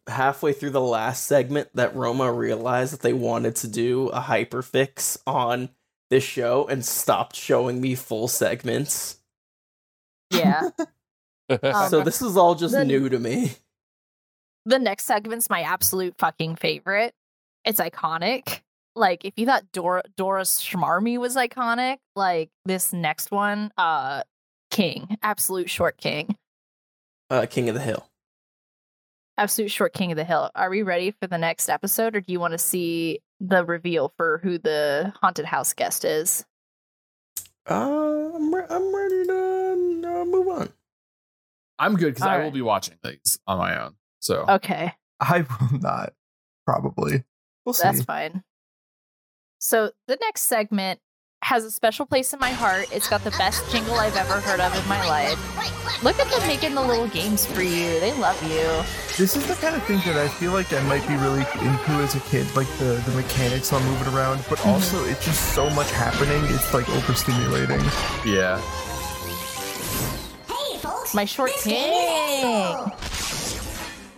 halfway 0.06 0.52
through 0.52 0.70
the 0.70 0.80
last 0.80 1.24
segment 1.26 1.68
that 1.74 1.96
Roma 1.96 2.32
realized 2.32 2.92
that 2.92 3.00
they 3.00 3.12
wanted 3.12 3.56
to 3.56 3.68
do 3.68 4.08
a 4.08 4.20
hyperfix 4.20 5.18
on 5.26 5.70
this 6.10 6.22
show 6.24 6.66
and 6.68 6.84
stopped 6.84 7.34
showing 7.36 7.80
me 7.80 7.94
full 7.96 8.28
segments. 8.28 9.18
Yeah. 10.30 10.70
Um, 11.50 11.88
so 11.88 12.02
this 12.04 12.20
is 12.20 12.36
all 12.36 12.54
just 12.54 12.74
the- 12.74 12.84
new 12.84 13.08
to 13.08 13.18
me. 13.18 13.52
the 14.66 14.78
next 14.78 15.04
segment's 15.06 15.48
my 15.48 15.62
absolute 15.62 16.14
fucking 16.18 16.56
favorite. 16.56 17.14
It's 17.64 17.80
iconic. 17.80 18.60
Like 18.98 19.24
if 19.24 19.34
you 19.36 19.46
thought 19.46 19.64
Dora 19.72 20.02
Dora's 20.16 20.50
Schmarmy 20.60 21.18
was 21.18 21.36
iconic, 21.36 21.98
like 22.16 22.50
this 22.64 22.92
next 22.92 23.30
one, 23.30 23.70
uh 23.78 24.22
King, 24.70 25.16
absolute 25.22 25.70
short 25.70 25.96
king. 25.96 26.36
Uh, 27.30 27.46
King 27.48 27.68
of 27.68 27.74
the 27.74 27.80
Hill. 27.80 28.06
Absolute 29.38 29.70
short 29.70 29.92
king 29.94 30.10
of 30.12 30.16
the 30.16 30.24
hill. 30.24 30.50
Are 30.54 30.68
we 30.68 30.82
ready 30.82 31.10
for 31.12 31.26
the 31.26 31.38
next 31.38 31.68
episode 31.68 32.16
or 32.16 32.20
do 32.20 32.32
you 32.32 32.40
want 32.40 32.52
to 32.52 32.58
see 32.58 33.20
the 33.40 33.64
reveal 33.64 34.12
for 34.16 34.40
who 34.42 34.58
the 34.58 35.12
haunted 35.22 35.44
house 35.44 35.72
guest 35.72 36.04
is? 36.04 36.44
Uh, 37.70 37.74
I'm, 38.34 38.52
re- 38.54 38.66
I'm 38.68 38.94
ready 38.94 39.24
to 39.26 40.02
uh, 40.20 40.24
move 40.24 40.48
on. 40.48 40.68
I'm 41.78 41.94
good 41.96 42.14
because 42.14 42.26
I 42.26 42.42
will 42.42 42.50
be 42.50 42.62
watching 42.62 42.96
things 43.02 43.38
on 43.46 43.58
my 43.58 43.80
own. 43.80 43.94
So 44.20 44.44
Okay. 44.48 44.92
I 45.20 45.40
will 45.42 45.78
not. 45.80 46.12
Probably. 46.66 47.24
We'll 47.64 47.74
see. 47.74 47.84
That's 47.84 48.02
fine. 48.02 48.42
So 49.68 49.90
the 50.06 50.16
next 50.22 50.44
segment 50.44 50.98
has 51.42 51.62
a 51.62 51.70
special 51.70 52.06
place 52.06 52.32
in 52.32 52.38
my 52.38 52.48
heart. 52.48 52.86
It's 52.90 53.06
got 53.06 53.22
the 53.22 53.32
best 53.32 53.70
jingle 53.70 53.96
I've 53.96 54.16
ever 54.16 54.40
heard 54.40 54.60
of 54.60 54.74
in 54.74 54.88
my 54.88 55.06
life. 55.06 56.02
Look 56.02 56.18
at 56.18 56.26
them 56.30 56.40
making 56.48 56.74
the 56.74 56.80
little 56.80 57.06
games 57.06 57.44
for 57.44 57.60
you. 57.60 58.00
They 58.00 58.14
love 58.14 58.42
you. 58.44 58.64
This 59.18 59.36
is 59.36 59.46
the 59.46 59.52
kind 59.56 59.76
of 59.76 59.82
thing 59.82 59.98
that 60.06 60.16
I 60.16 60.26
feel 60.26 60.52
like 60.52 60.72
I 60.72 60.80
might 60.84 61.06
be 61.06 61.16
really 61.16 61.44
into 61.60 61.90
as 62.02 62.14
a 62.14 62.20
kid, 62.20 62.46
like 62.56 62.66
the, 62.78 63.02
the 63.04 63.12
mechanics 63.14 63.70
on 63.74 63.84
moving 63.84 64.14
around, 64.14 64.42
but 64.48 64.56
Mm-hmm. 64.60 64.70
also 64.70 65.04
it's 65.04 65.22
just 65.22 65.52
so 65.54 65.68
much 65.68 65.90
happening, 65.90 66.42
it's 66.46 66.72
like 66.72 66.86
overstimulating. 66.86 67.84
yeah, 68.24 68.56
Hey, 70.48 70.78
folks. 70.78 71.12
My 71.14 71.26
short 71.26 71.50
this 71.52 71.64
king. 71.64 72.74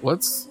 what's 0.00 0.46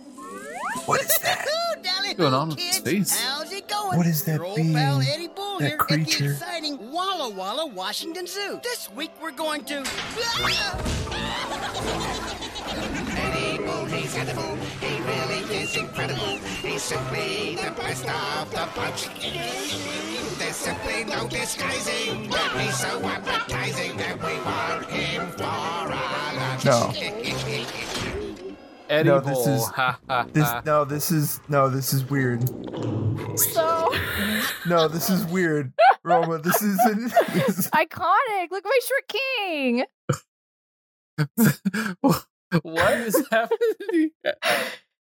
What 0.86 1.00
is 1.00 1.18
that? 1.20 1.46
What's 1.84 2.14
going 2.16 2.34
on 2.34 2.50
with 2.50 2.60
his 2.60 2.80
face? 2.80 3.20
How's 3.20 3.52
it 3.52 3.68
going? 3.68 3.98
What 3.98 4.08
is 4.08 4.24
that 4.26 4.36
Your 4.36 4.46
old 4.46 4.56
being? 4.56 4.74
pal 4.74 5.02
Eddie 5.02 5.28
Bull 5.28 5.60
That 5.60 5.66
here 5.68 5.74
at 5.76 5.80
creature? 5.80 6.24
the 6.26 6.32
exciting 6.34 6.92
Walla 6.92 7.30
Walla 7.30 7.68
Washington 7.68 8.28
Zoo. 8.28 8.60
This 8.64 8.90
week 8.92 9.12
we're 9.22 9.32
going 9.32 9.64
to. 9.66 9.78
Eddie 12.70 13.58
Bull, 13.64 13.86
he's 13.86 14.16
edible. 14.16 14.56
He 14.82 15.00
really 15.02 15.62
is 15.62 15.76
incredible. 15.76 16.38
He's 16.62 16.82
simply 16.84 17.56
the 17.56 17.72
best 17.72 18.06
of 18.08 18.52
the 18.52 18.68
bunch. 18.76 19.10
There's 20.38 20.56
simply 20.56 21.04
no 21.06 21.28
disguising 21.28 22.30
that 22.30 22.52
he's 22.60 22.78
so 22.80 23.02
appetizing 23.04 23.98
that 23.98 24.18
we 24.18 24.34
want 24.42 24.86
him 24.86 25.28
for 25.32 25.44
our 25.44 25.90
lunch. 26.36 26.66
No. 26.66 26.94
Eddie 28.90 29.10
No, 29.10 29.20
this 29.20 29.46
is- 29.48 29.66
Ha, 29.68 30.00
ha, 30.08 30.26
This 30.34 30.50
no, 30.66 30.84
this 30.86 31.12
is 31.12 31.40
no, 31.48 31.70
this 31.70 31.94
is 31.94 32.04
weird. 32.10 32.48
So. 33.40 33.94
no, 34.68 34.88
this 34.88 35.10
is 35.10 35.26
weird, 35.28 35.72
Roma. 36.04 36.40
This 36.40 36.62
is 36.62 36.78
this 36.86 37.14
is- 37.58 37.70
Iconic. 37.70 38.50
Look 38.52 38.66
at 38.66 38.70
my 38.70 38.80
short 38.84 39.08
king. 39.08 39.86
what 42.64 42.94
is 42.94 43.28
happening? 43.32 44.12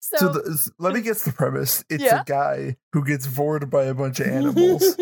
So, 0.01 0.17
so. 0.17 0.29
The, 0.29 0.71
let 0.79 0.93
me 0.93 1.01
guess 1.01 1.23
the 1.23 1.31
premise. 1.31 1.83
It's 1.89 2.03
Yeah. 2.03 2.21
a 2.21 2.23
guy 2.25 2.77
who 2.93 3.05
gets 3.05 3.25
vored 3.27 3.69
by 3.69 3.83
a 3.85 3.93
bunch 3.93 4.19
of 4.19 4.27
animals. 4.27 4.97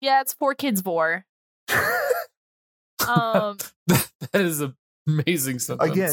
yeah, 0.00 0.20
it's 0.20 0.34
four 0.34 0.54
kids 0.54 0.82
vor. 0.82 1.24
Um, 3.08 3.56
that 3.86 4.10
is 4.34 4.62
amazing 5.06 5.58
sentence. 5.60 5.90
Again, 5.90 6.12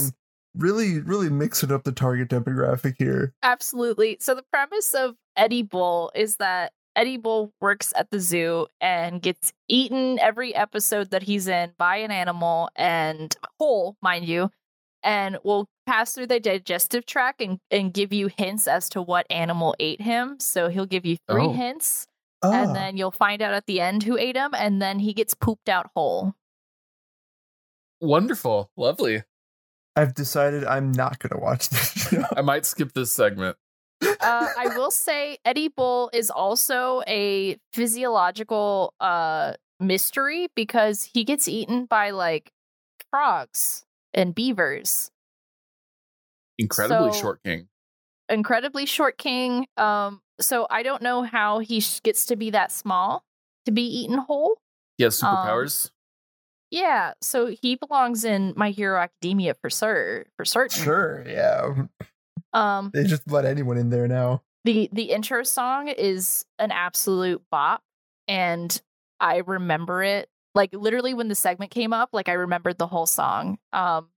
really, 0.57 0.99
really 1.01 1.29
mixing 1.29 1.71
up 1.71 1.83
the 1.83 1.91
target 1.91 2.29
demographic 2.29 2.95
here. 2.97 3.33
absolutely. 3.43 4.17
So 4.19 4.35
the 4.35 4.43
premise 4.51 4.93
of 4.93 5.15
Eddie 5.35 5.63
Bull 5.63 6.11
is 6.15 6.37
that 6.37 6.71
Eddie 6.95 7.17
Bull 7.17 7.51
works 7.59 7.91
at 7.97 8.09
the 8.09 8.19
zoo 8.21 8.67
and 8.79 9.21
gets 9.21 9.51
eaten 9.67 10.17
every 10.19 10.55
episode 10.55 11.11
that 11.11 11.23
he's 11.23 11.47
in 11.47 11.73
by 11.77 11.97
an 11.97 12.11
animal 12.11 12.69
and 12.75 13.35
whole, 13.59 13.97
mind 14.01 14.25
you, 14.25 14.49
and 15.03 15.37
will 15.43 15.67
pass 15.85 16.13
through 16.13 16.27
the 16.27 16.39
digestive 16.39 17.05
tract 17.05 17.41
and, 17.41 17.59
and 17.69 17.93
give 17.93 18.13
you 18.13 18.29
hints 18.37 18.65
as 18.67 18.87
to 18.89 19.01
what 19.01 19.27
animal 19.29 19.75
ate 19.79 19.99
him. 20.01 20.39
So 20.39 20.69
he'll 20.69 20.85
give 20.85 21.05
you 21.05 21.17
three 21.29 21.43
Oh. 21.43 21.53
hints, 21.53 22.07
Ah, 22.41 22.51
and 22.63 22.75
then 22.75 22.95
you'll 22.97 23.11
find 23.11 23.41
out 23.41 23.53
at 23.53 23.65
the 23.65 23.81
end 23.81 24.03
who 24.03 24.17
ate 24.17 24.37
him, 24.37 24.51
and 24.57 24.81
then 24.81 24.99
he 24.99 25.13
gets 25.13 25.33
pooped 25.33 25.67
out 25.67 25.89
whole. 25.95 26.33
wonderful, 28.01 28.69
lovely. 28.77 29.23
I've 29.95 30.13
decided 30.13 30.65
I'm 30.65 30.91
not 30.91 31.19
going 31.19 31.31
to 31.31 31.37
watch 31.43 31.69
this 31.69 31.91
show. 32.09 32.23
I 32.35 32.41
might 32.41 32.65
skip 32.65 32.93
this 32.93 33.11
segment. 33.11 33.57
uh, 34.01 34.09
I 34.21 34.67
will 34.75 34.91
say 34.91 35.37
Eddie 35.45 35.69
Bull 35.69 36.09
is 36.13 36.29
also 36.29 37.01
a 37.07 37.57
physiological 37.73 38.93
uh 38.99 39.53
mystery 39.79 40.47
because 40.55 41.03
he 41.03 41.23
gets 41.23 41.47
eaten 41.47 41.85
by 41.85 42.09
like 42.11 42.51
frogs 43.11 43.85
and 44.13 44.33
beavers. 44.35 45.11
Incredibly 46.57 47.11
So- 47.13 47.19
short 47.19 47.43
king. 47.43 47.67
Incredibly 48.27 48.85
short 48.87 49.17
king. 49.19 49.67
Um, 49.77 50.21
so 50.41 50.65
I 50.71 50.81
don't 50.81 51.01
know 51.03 51.21
how 51.23 51.59
he 51.59 51.79
sh- 51.79 52.01
gets 52.01 52.25
to 52.27 52.35
be 52.35 52.49
that 52.49 52.71
small 52.71 53.23
to 53.65 53.71
be 53.71 53.83
eaten 53.83 54.17
whole. 54.17 54.57
He 54.97 55.03
has 55.03 55.21
Um, 55.21 55.35
superpowers. 55.35 55.91
Yeah, 56.71 57.13
so 57.21 57.47
he 57.47 57.75
belongs 57.75 58.23
in 58.25 58.53
My 58.55 58.71
Hero 58.71 58.99
Academia 58.99 59.53
for 59.53 59.69
sure, 59.69 60.25
for 60.35 60.45
certain. 60.45 60.83
Sure, 60.83 61.23
yeah. 61.27 61.85
Um, 62.53 62.91
They 62.93 63.03
just 63.03 63.29
let 63.29 63.45
anyone 63.45 63.77
in 63.77 63.89
there 63.89 64.07
now. 64.07 64.41
the 64.63 64.89
the 64.91 65.11
intro 65.11 65.43
song 65.43 65.87
is 65.89 66.45
an 66.57 66.71
absolute 66.71 67.41
bop 67.51 67.83
and 68.27 68.81
i 69.19 69.37
remember 69.45 70.01
it 70.01 70.27
like 70.55 70.73
literally 70.73 71.13
when 71.13 71.27
the 71.27 71.35
segment 71.35 71.69
came 71.69 71.93
up 71.93 72.09
like 72.13 72.27
i 72.27 72.33
remembered 72.33 72.77
the 72.79 72.87
whole 72.87 73.05
song 73.05 73.59
um 73.73 74.07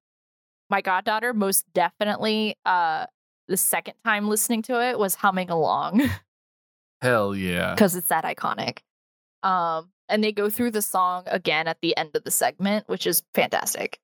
my 0.70 0.80
goddaughter 0.80 1.34
most 1.34 1.70
definitely 1.74 2.56
uh 2.64 3.04
the 3.48 3.56
second 3.58 3.92
time 4.06 4.28
listening 4.28 4.62
to 4.62 4.80
it 4.82 4.98
was 4.98 5.14
humming 5.16 5.50
along 5.50 6.00
Hell 7.02 7.36
yeah. 7.36 7.74
because 7.74 7.94
it's 7.94 8.08
that 8.08 8.24
iconic 8.24 8.78
um 9.42 9.90
and 10.08 10.22
they 10.24 10.32
go 10.32 10.48
through 10.50 10.70
the 10.70 10.82
song 10.82 11.22
again 11.26 11.66
at 11.68 11.80
the 11.82 11.96
end 11.96 12.10
of 12.14 12.24
the 12.24 12.30
segment 12.30 12.88
which 12.88 13.06
is 13.06 13.22
fantastic 13.34 13.98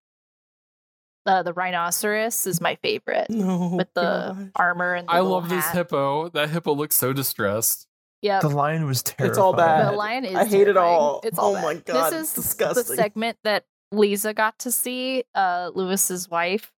uh, 1.27 1.43
the 1.43 1.53
rhinoceros 1.55 2.47
is 2.47 2.61
my 2.61 2.75
favorite 2.77 3.31
no. 3.31 3.69
with 3.79 3.89
the 3.95 4.03
God. 4.03 4.51
armor 4.57 4.95
and 4.95 5.09
the 5.09 5.13
I 5.13 5.21
little 5.21 5.33
love 5.41 5.49
this 5.49 5.67
hippo. 5.71 6.29
That 6.29 6.51
hippo 6.51 6.75
looks 6.75 6.97
so 6.97 7.15
distressed. 7.15 7.87
Yeah, 8.21 8.41
The 8.41 8.51
lion 8.51 8.85
was 8.87 9.03
terrible. 9.03 9.31
It's 9.31 9.39
all 9.39 9.55
bad. 9.55 9.89
The 9.89 9.93
lion 9.97 10.25
is. 10.27 10.35
I 10.35 10.45
hate 10.45 10.69
it 10.69 10.77
all. 10.77 11.21
It's 11.25 11.39
all 11.39 11.57
Oh 11.57 11.63
my 11.63 11.75
bad. 11.75 11.85
God, 11.87 12.11
This 12.13 12.29
is 12.29 12.35
disgusting. 12.35 12.85
the 12.97 13.03
segment 13.03 13.39
that 13.45 13.65
Lisa 13.91 14.35
got 14.35 14.59
to 14.61 14.71
see, 14.73 15.25
uh, 15.35 15.71
Luis's 15.75 16.29
wife, 16.29 16.71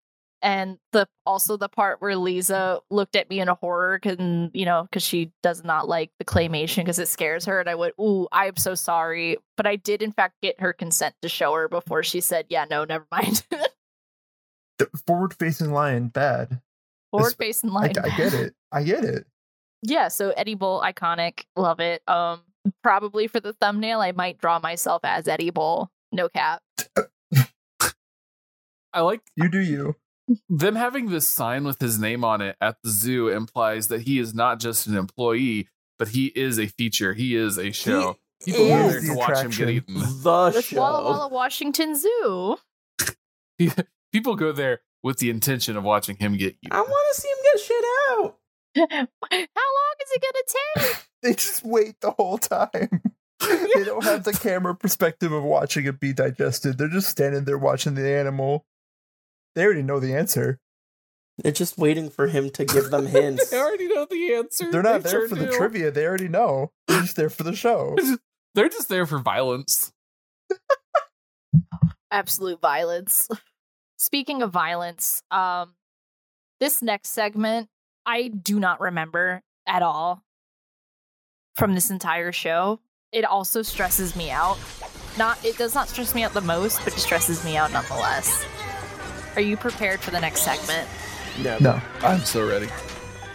and 0.41 0.77
the 0.91 1.07
also 1.25 1.57
the 1.57 1.69
part 1.69 2.01
where 2.01 2.15
Lisa 2.15 2.79
looked 2.89 3.15
at 3.15 3.29
me 3.29 3.39
in 3.39 3.49
a 3.49 3.55
horror, 3.55 3.99
and 4.03 4.51
you 4.53 4.65
know, 4.65 4.83
because 4.83 5.03
she 5.03 5.31
does 5.43 5.63
not 5.63 5.88
like 5.88 6.11
the 6.19 6.25
claymation 6.25 6.77
because 6.77 6.99
it 6.99 7.07
scares 7.07 7.45
her, 7.45 7.59
and 7.59 7.69
I 7.69 7.75
went, 7.75 7.95
"Ooh, 7.99 8.27
I 8.31 8.47
am 8.47 8.57
so 8.57 8.75
sorry," 8.75 9.38
but 9.57 9.65
I 9.65 9.75
did 9.75 10.01
in 10.01 10.11
fact 10.11 10.36
get 10.41 10.59
her 10.59 10.73
consent 10.73 11.15
to 11.21 11.29
show 11.29 11.53
her 11.53 11.67
before 11.67 12.03
she 12.03 12.21
said, 12.21 12.45
"Yeah, 12.49 12.65
no, 12.69 12.86
never 12.86 13.05
mind." 13.11 13.43
The 14.77 14.89
forward-facing 15.07 15.71
lion, 15.71 16.09
bad. 16.09 16.61
Forward 17.11 17.36
facing 17.38 17.69
I. 17.71 17.93
I 18.03 18.17
get 18.17 18.33
it. 18.33 18.55
I 18.71 18.83
get 18.83 19.05
it. 19.05 19.25
Yeah, 19.81 20.09
so 20.09 20.31
Eddie 20.31 20.55
Bull, 20.55 20.81
iconic, 20.83 21.45
love 21.55 21.79
it. 21.79 22.01
Um, 22.07 22.41
probably 22.83 23.27
for 23.27 23.39
the 23.39 23.53
thumbnail, 23.53 24.01
I 24.01 24.11
might 24.11 24.38
draw 24.38 24.59
myself 24.59 25.01
as 25.03 25.27
Eddie 25.27 25.51
Bull. 25.51 25.91
No 26.11 26.27
cap. 26.27 26.61
I 28.93 29.01
like 29.01 29.21
You 29.36 29.49
do 29.49 29.59
you. 29.59 29.95
Them 30.49 30.76
having 30.76 31.09
this 31.09 31.28
sign 31.28 31.63
with 31.63 31.80
his 31.80 31.99
name 31.99 32.23
on 32.23 32.41
it 32.41 32.55
at 32.59 32.78
the 32.84 32.89
zoo 32.89 33.30
implies 33.30 33.88
that 33.89 34.01
he 34.01 34.19
is 34.19 34.34
not 34.34 34.59
just 34.59 34.88
an 34.88 34.95
employee, 34.95 35.69
but 35.99 36.09
he 36.09 36.28
is 36.28 36.59
a 36.59 36.67
feature. 36.67 37.13
He 37.13 37.36
is 37.36 37.57
a 37.57 37.71
show. 37.71 38.17
People 38.43 38.67
go 38.67 38.78
is 38.88 38.91
there 38.91 39.01
the 39.01 39.07
to 39.07 39.13
watch 39.15 39.38
him 39.43 39.51
get 39.51 39.69
eaten. 39.69 39.95
The 39.95 40.51
With 40.55 40.65
show. 40.65 40.78
Walla 40.78 41.03
Walla 41.03 41.28
Washington 41.30 41.95
Zoo. 41.95 42.57
People 44.11 44.36
go 44.36 44.51
there 44.51 44.82
with 45.03 45.17
the 45.19 45.30
intention 45.30 45.78
of 45.78 45.84
watching 45.84 46.17
him 46.17 46.38
get 46.38 46.55
eaten. 46.61 46.71
I 46.71 46.82
want 46.82 47.15
to 47.15 47.21
see 47.21 47.30
him 47.30 47.38
get 47.43 47.59
shit 47.63 47.86
out. 48.09 48.38
How 48.76 48.88
long 48.88 49.95
is 50.01 50.11
it 50.11 50.21
gonna 50.21 50.88
take? 50.88 51.05
They 51.23 51.34
just 51.34 51.63
wait 51.63 51.95
the 52.01 52.11
whole 52.11 52.38
time. 52.38 53.01
they 53.39 53.84
don't 53.84 54.03
have 54.03 54.23
the 54.23 54.34
camera 54.34 54.76
perspective 54.76 55.32
of 55.32 55.43
watching 55.43 55.86
it 55.86 55.99
be 55.99 56.13
digested. 56.13 56.78
They're 56.78 56.88
just 56.88 57.09
standing 57.09 57.45
there 57.45 57.57
watching 57.57 57.95
the 57.95 58.07
animal. 58.07 58.65
They 59.56 59.64
already 59.64 59.84
know 59.84 59.99
the 59.99 60.14
answer. 60.16 60.60
They're 61.38 61.51
just 61.51 61.78
waiting 61.78 62.10
for 62.10 62.28
him 62.28 62.49
to 62.51 62.66
give 62.66 62.91
them 62.91 63.08
hints. 63.08 63.49
they 63.49 63.60
already 63.60 63.88
know 63.88 64.06
the 64.10 64.34
answer. 64.36 64.72
They're 64.72 64.84
not 64.84 65.03
They 65.03 65.10
there 65.10 65.20
sure 65.22 65.30
for 65.30 65.36
the 65.36 65.51
trivia. 65.51 65.91
They 65.91 66.06
already 66.06 66.28
know. 66.28 66.72
They're 66.88 67.01
just 67.01 67.16
there 67.16 67.30
for 67.30 67.43
the 67.43 67.56
show. 67.56 67.95
They're 68.56 68.70
just 68.70 68.88
there 68.89 69.06
for 69.06 69.20
violence. 69.20 69.91
Absolute 72.12 72.62
violence. 72.62 73.28
Speaking 73.97 74.41
of 74.41 74.51
violence, 74.51 75.22
um, 75.32 75.74
this 76.62 76.82
next 76.82 77.10
segment 77.10 77.68
I 78.06 78.28
do 78.30 78.60
not 78.60 78.80
remember 78.80 79.41
at 79.68 79.82
all 79.82 80.24
from 81.56 81.74
this 81.74 81.89
entire 81.89 82.32
show. 82.32 82.80
It 83.12 83.26
also 83.26 83.62
stresses 83.62 84.16
me 84.16 84.30
out. 84.32 84.58
Not 85.18 85.43
it 85.43 85.58
does 85.58 85.74
not 85.76 85.89
stress 85.89 86.14
me 86.16 86.24
out 86.24 86.34
the 86.34 86.41
most, 86.41 86.80
but 86.84 86.93
it 86.95 86.99
stresses 86.99 87.43
me 87.43 87.58
out 87.58 87.72
nonetheless. 87.72 88.45
Are 89.36 89.41
you 89.41 89.57
prepared 89.57 89.99
for 89.99 90.11
the 90.11 90.19
next 90.19 90.41
segment? 90.41 90.88
No. 91.43 91.57
No, 91.59 91.81
I'm 92.01 92.21
so 92.21 92.47
ready. 92.47 92.67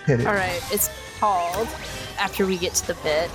hit 0.07 0.21
it. 0.21 0.27
All 0.27 0.33
right, 0.35 0.63
it's 0.73 0.89
called 1.19 1.69
after 2.19 2.47
we 2.47 2.57
get 2.57 2.75
to 2.77 2.87
the 2.89 2.95
bit. 3.03 3.31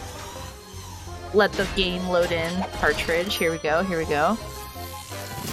Let 1.34 1.52
the 1.54 1.68
game 1.76 2.08
load 2.08 2.32
in 2.32 2.64
cartridge. 2.80 3.36
Here 3.36 3.52
we 3.52 3.58
go. 3.60 3.84
Here 3.84 3.98
we 4.00 4.06
go. 4.06 4.36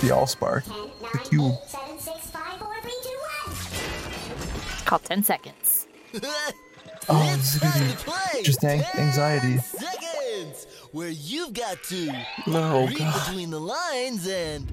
The 0.01 0.09
Allspark. 0.09 0.65
The 0.65 1.19
cube. 1.29 1.55
Seven, 1.67 1.99
six, 1.99 2.31
five, 2.31 2.59
four, 2.59 2.75
three, 2.83 2.93
two, 3.03 3.19
one. 3.47 3.57
It's 4.73 4.83
called 4.83 5.05
10 5.05 5.23
seconds. 5.25 5.87
Oh, 7.09 7.35
it's 7.37 7.55
this 7.55 7.65
is 7.65 7.95
time 8.05 8.07
gonna 8.07 8.29
be 8.33 8.43
just 8.45 8.63
an- 8.63 8.85
anxiety. 8.97 9.59
Seconds, 9.59 10.67
where 10.93 11.09
you've 11.09 11.53
got 11.53 11.83
to 11.89 12.13
No, 12.47 12.87
read 12.87 12.97
God. 12.99 13.27
between 13.27 13.51
the 13.51 13.59
lines 13.59 14.29
and 14.29 14.65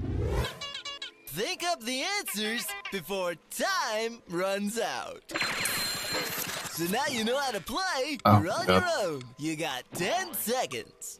think 1.32 1.62
up 1.64 1.80
the 1.82 2.02
answers 2.18 2.66
before 2.90 3.34
time 3.50 4.20
runs 4.28 4.78
out. 4.80 5.22
So 6.72 6.84
now 6.86 7.06
you 7.10 7.24
know 7.24 7.38
how 7.38 7.52
to 7.52 7.60
play. 7.60 8.18
Oh, 8.24 8.42
You're 8.42 8.52
on 8.52 8.66
God. 8.66 8.82
your 8.82 9.08
own. 9.08 9.22
You 9.38 9.54
got 9.56 9.84
10 9.94 10.34
seconds. 10.34 11.18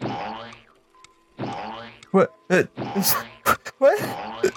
What? 2.11 2.35
Uh, 2.51 2.65
what? 3.79 4.53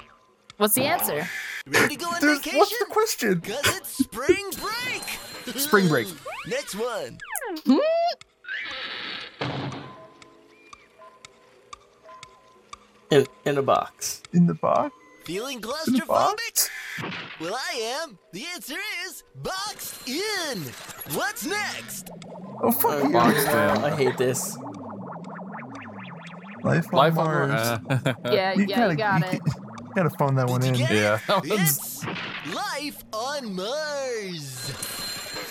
What's 0.56 0.74
the 0.74 0.84
answer? 0.84 1.28
Ready 1.66 1.96
to 1.96 2.00
go 2.04 2.06
on 2.10 2.20
There's, 2.20 2.38
vacation? 2.38 2.58
what's 2.58 2.78
the 2.78 2.86
question? 2.86 3.40
Cause 3.40 3.76
it's 3.76 3.88
spring 4.04 4.50
break. 4.60 5.02
Spring 5.60 5.88
break. 5.88 6.08
Next 6.48 6.74
one. 6.74 7.18
In, 13.10 13.26
in 13.44 13.58
a 13.58 13.62
box. 13.62 14.22
In 14.32 14.46
the 14.46 14.54
box? 14.54 14.94
Feeling 15.24 15.60
claustrophobic? 15.60 16.06
box? 16.06 16.70
Well, 17.40 17.54
I 17.54 18.00
am. 18.02 18.18
The 18.32 18.44
answer 18.54 18.76
is 19.06 19.22
boxed 19.36 20.06
in. 20.08 20.58
What's 21.14 21.46
next? 21.46 22.10
Oh, 22.62 22.70
fuck 22.70 23.04
Oh, 23.04 23.10
boxed 23.12 23.48
in. 23.48 23.54
I 23.54 23.96
hate 23.96 24.18
this. 24.18 24.56
Life 26.62 26.86
on 26.92 26.98
Life 26.98 27.18
on 27.18 27.24
Mars. 27.26 27.50
Mars. 27.50 27.80
Yeah, 28.24 28.54
yeah, 28.56 28.66
gotta, 28.66 28.92
you 28.92 28.96
got 28.96 29.34
it. 29.34 29.40
gotta 29.94 30.10
phone 30.10 30.34
that 30.36 30.48
one 30.48 30.60
Did 30.60 30.68
in. 30.68 30.74
you 30.74 30.80
get 30.86 30.92
yeah, 30.92 31.14
it? 31.14 31.26
that 31.26 31.42
It's 31.44 32.04
life 32.54 33.02
on 33.12 33.54
Mars. 33.54 34.72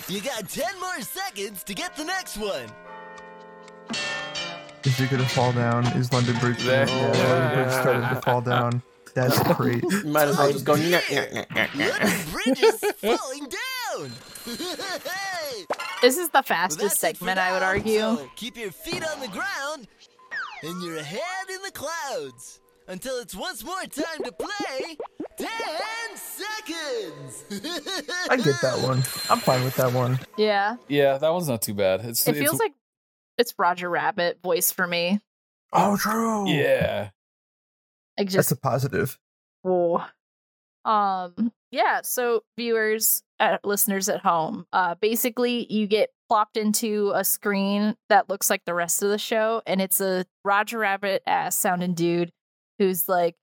You 0.09 0.21
got 0.21 0.47
10 0.49 0.79
more 0.79 1.01
seconds 1.01 1.63
to 1.63 1.73
get 1.73 1.95
the 1.95 2.03
next 2.03 2.37
one. 2.37 2.67
Is 4.83 4.99
it 4.99 5.09
gonna 5.09 5.23
fall 5.25 5.53
down? 5.53 5.85
Is 5.97 6.11
London 6.13 6.37
Bridge? 6.39 6.63
There- 6.63 6.87
Yeah, 6.87 7.07
London 7.11 7.63
Bridge 7.63 7.73
starting 7.81 8.09
to 8.15 8.21
fall 8.21 8.41
down. 8.41 8.81
That's 9.15 9.41
great. 9.57 9.83
You 9.83 10.03
might 10.05 10.27
as 10.27 10.37
well 10.37 10.51
just 10.51 10.65
go. 10.65 10.73
Is 10.73 10.93
falling 13.01 13.47
down. 13.49 14.11
This 16.01 16.17
is 16.17 16.27
the 16.29 16.41
fastest 16.43 16.81
that's 16.81 16.99
segment, 16.99 17.39
I 17.39 17.53
would 17.53 17.63
argue. 17.63 17.99
so 17.99 18.29
keep 18.35 18.57
your 18.57 18.71
feet 18.71 19.05
on 19.09 19.21
the 19.21 19.29
ground 19.29 19.87
and 20.61 20.83
your 20.83 21.01
head 21.01 21.49
in 21.49 21.61
the 21.61 21.71
clouds 21.71 22.59
until 22.89 23.19
it's 23.19 23.33
once 23.33 23.63
more 23.63 23.79
time 23.83 24.21
to 24.25 24.31
play. 24.33 24.97
Ten 25.37 26.17
seconds. 26.17 27.45
I 28.29 28.35
get 28.35 28.59
that 28.61 28.79
one. 28.85 28.97
I'm 29.29 29.39
fine 29.39 29.63
with 29.63 29.77
that 29.77 29.93
one. 29.93 30.19
Yeah. 30.37 30.75
Yeah, 30.89 31.17
that 31.19 31.31
one's 31.31 31.47
not 31.47 31.61
too 31.61 31.73
bad. 31.73 32.01
It's 32.03 32.27
It 32.27 32.31
it's- 32.31 32.43
feels 32.49 32.59
like 32.59 32.73
it's 33.37 33.53
Roger 33.57 33.89
Rabbit 33.89 34.39
voice 34.43 34.73
for 34.73 34.85
me. 34.85 35.21
Oh, 35.71 35.95
true. 35.95 36.49
yeah. 36.49 37.11
Like 38.17 38.29
That's 38.29 38.51
a 38.51 38.55
positive. 38.57 39.17
oh. 39.65 40.05
Um 40.85 41.51
yeah, 41.71 42.01
so 42.03 42.43
viewers, 42.57 43.23
uh, 43.39 43.57
listeners 43.63 44.09
at 44.09 44.21
home, 44.21 44.65
uh 44.73 44.95
basically 44.95 45.71
you 45.73 45.87
get 45.87 46.09
plopped 46.29 46.57
into 46.57 47.11
a 47.15 47.23
screen 47.23 47.95
that 48.09 48.29
looks 48.29 48.49
like 48.49 48.63
the 48.65 48.73
rest 48.73 49.03
of 49.03 49.09
the 49.09 49.17
show 49.17 49.61
and 49.65 49.81
it's 49.81 50.01
a 50.01 50.25
Roger 50.43 50.79
Rabbit 50.79 51.23
ass 51.25 51.55
sounding 51.55 51.93
dude 51.93 52.31
who's 52.79 53.07
like 53.07 53.35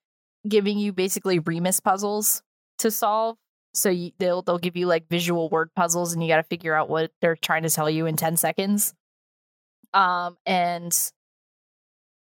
giving 0.48 0.78
you 0.78 0.92
basically 0.92 1.38
rebus 1.38 1.80
puzzles 1.80 2.42
to 2.78 2.90
solve. 2.90 3.36
So 3.74 3.88
you, 3.90 4.10
they'll 4.18 4.42
they'll 4.42 4.58
give 4.58 4.76
you 4.76 4.86
like 4.86 5.08
visual 5.08 5.48
word 5.48 5.70
puzzles 5.76 6.12
and 6.12 6.22
you 6.22 6.28
got 6.28 6.38
to 6.38 6.42
figure 6.42 6.74
out 6.74 6.88
what 6.88 7.12
they're 7.20 7.36
trying 7.36 7.62
to 7.62 7.70
tell 7.70 7.88
you 7.88 8.06
in 8.06 8.16
10 8.16 8.36
seconds. 8.36 8.92
Um 9.94 10.36
and 10.44 10.96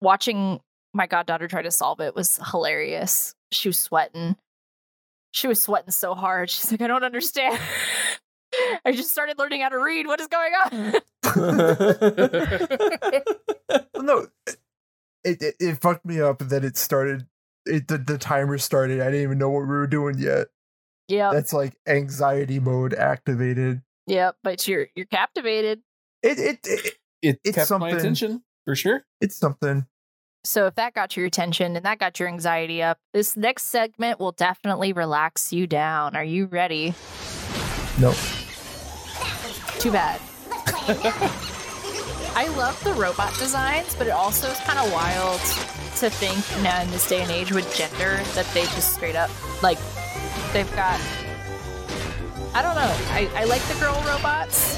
watching 0.01 0.59
my 0.93 1.07
goddaughter 1.07 1.47
tried 1.47 1.63
to 1.63 1.71
solve 1.71 1.99
it 1.99 2.15
was 2.15 2.39
hilarious. 2.51 3.35
She 3.51 3.69
was 3.69 3.77
sweating. 3.77 4.35
She 5.31 5.47
was 5.47 5.61
sweating 5.61 5.91
so 5.91 6.15
hard. 6.15 6.49
She's 6.49 6.71
like, 6.71 6.81
I 6.81 6.87
don't 6.87 7.03
understand. 7.03 7.59
I 8.85 8.91
just 8.93 9.11
started 9.11 9.37
learning 9.37 9.61
how 9.61 9.69
to 9.69 9.77
read. 9.77 10.07
What 10.07 10.19
is 10.19 10.27
going 10.27 10.53
on? 10.53 10.71
Mm. 11.23 11.23
Well, 13.93 14.03
no, 14.03 14.27
it, 15.23 15.41
it 15.43 15.55
it 15.59 15.81
fucked 15.81 16.05
me 16.05 16.19
up 16.21 16.39
that 16.39 16.63
it 16.63 16.75
started. 16.77 17.27
It 17.65 17.87
the, 17.87 17.97
the 17.99 18.17
timer 18.17 18.57
started. 18.57 19.01
I 19.01 19.05
didn't 19.05 19.21
even 19.23 19.37
know 19.37 19.49
what 19.49 19.61
we 19.61 19.67
were 19.67 19.87
doing 19.87 20.17
yet. 20.17 20.47
Yeah, 21.07 21.31
That's 21.33 21.53
like 21.53 21.75
anxiety 21.87 22.59
mode 22.59 22.93
activated. 22.93 23.81
Yeah, 24.07 24.31
But 24.43 24.67
you're 24.67 24.87
you're 24.95 25.05
captivated. 25.07 25.81
It 26.23 26.39
it, 26.39 26.59
it 26.63 26.93
It 27.21 27.39
It's 27.43 27.55
kept 27.55 27.69
my 27.71 27.77
something. 27.77 27.95
attention 27.95 28.43
for 28.65 28.75
sure. 28.75 29.03
it's 29.21 29.35
something. 29.37 29.85
So 30.43 30.67
if 30.67 30.75
that 30.75 30.93
got 30.93 31.17
your 31.17 31.25
attention 31.25 31.75
and 31.75 31.85
that 31.85 31.99
got 31.99 32.19
your 32.19 32.29
anxiety 32.29 32.81
up, 32.81 32.97
this 33.13 33.35
next 33.35 33.63
segment 33.63 34.19
will 34.19 34.31
definitely 34.31 34.93
relax 34.93 35.51
you 35.51 35.67
down. 35.67 36.15
Are 36.15 36.23
you 36.23 36.45
ready? 36.45 36.93
Nope. 37.99 38.15
Too 39.79 39.91
bad. 39.91 40.21
I 42.35 42.47
love 42.55 42.81
the 42.85 42.93
robot 42.93 43.33
designs, 43.37 43.95
but 43.95 44.07
it 44.07 44.11
also 44.11 44.47
is 44.47 44.57
kind 44.59 44.79
of 44.79 44.91
wild 44.93 45.39
to 45.97 46.09
think 46.09 46.63
now 46.63 46.81
in 46.81 46.89
this 46.91 47.07
day 47.07 47.21
and 47.21 47.31
age 47.31 47.51
with 47.51 47.75
gender 47.75 48.23
that 48.33 48.45
they 48.53 48.63
just 48.63 48.93
straight 48.93 49.17
up 49.17 49.29
like 49.61 49.77
they've 50.53 50.73
got. 50.75 51.01
I 52.53 52.61
don't 52.61 52.75
know. 52.75 52.95
I, 53.11 53.29
I 53.35 53.43
like 53.43 53.61
the 53.63 53.75
girl 53.75 54.01
robots, 54.07 54.77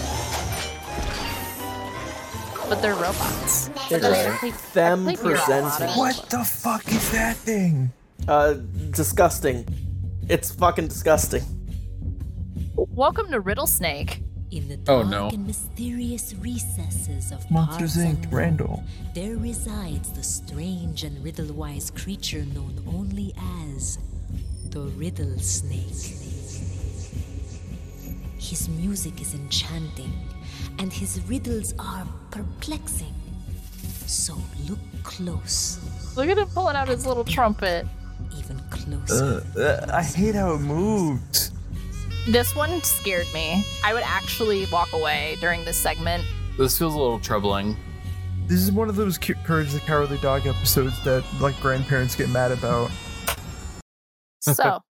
but 2.71 2.81
they're 2.81 2.95
robots. 2.95 3.67
They're 3.89 3.99
But 3.99 4.01
then 4.01 4.31
just 4.39 4.43
I 4.43 4.51
them 4.73 5.03
presenting. 5.03 5.89
What 5.97 6.25
the 6.29 6.41
fuck 6.45 6.87
is 6.87 7.11
that 7.11 7.35
thing? 7.35 7.91
Uh, 8.29 8.53
disgusting. 8.91 9.67
It's 10.29 10.53
fucking 10.53 10.87
disgusting. 10.87 11.43
Welcome 12.75 13.29
to 13.31 13.41
Riddle 13.41 13.67
Snake. 13.67 14.23
In 14.51 14.69
the 14.69 14.79
Oh, 14.87 15.03
no. 15.03 15.27
and 15.27 15.45
mysterious 15.45 16.33
recesses 16.35 17.33
of 17.33 17.49
Monsters 17.51 17.97
Inc. 17.97 18.23
Unknown, 18.23 18.31
Randall. 18.31 18.83
there 19.15 19.35
resides 19.35 20.09
the 20.13 20.23
strange 20.23 21.03
and 21.03 21.21
riddle-wise 21.21 21.91
creature 21.91 22.45
known 22.53 22.81
only 22.87 23.33
as 23.67 23.97
the 24.69 24.81
Riddle 24.81 25.37
Snake. 25.39 26.20
His 28.41 28.67
music 28.69 29.21
is 29.21 29.33
enchanting, 29.35 30.11
and 30.79 30.91
his 30.91 31.21
riddles 31.29 31.73
are 31.79 32.07
perplexing. 32.31 33.13
So 34.07 34.35
look 34.67 34.79
close, 35.03 35.79
Look 36.17 36.27
at 36.27 36.37
him 36.37 36.47
pulling 36.47 36.75
out 36.75 36.87
his 36.89 37.05
little 37.05 37.23
trumpet. 37.23 37.85
even 38.37 38.59
closer. 38.69 39.43
Uh, 39.55 39.59
uh, 39.61 39.85
I 39.93 40.01
hate 40.03 40.35
how 40.35 40.53
it 40.55 40.59
moved. 40.59 41.51
This 42.27 42.55
one 42.55 42.81
scared 42.83 43.27
me. 43.33 43.63
I 43.83 43.93
would 43.93 44.03
actually 44.03 44.65
walk 44.71 44.91
away 44.93 45.37
during 45.39 45.63
this 45.65 45.77
segment. 45.77 46.23
This 46.57 46.77
feels 46.77 46.93
a 46.93 46.97
little 46.97 47.19
troubling. 47.19 47.77
This 48.47 48.59
is 48.61 48.71
one 48.71 48.89
of 48.89 48.95
those 48.95 49.17
cu- 49.17 49.35
Courage 49.45 49.71
the 49.71 49.79
Cowardly 49.79 50.17
Dog 50.17 50.45
episodes 50.45 51.01
that 51.05 51.23
like 51.39 51.57
grandparents 51.61 52.15
get 52.15 52.29
mad 52.29 52.51
about. 52.51 52.91
So, 54.41 54.79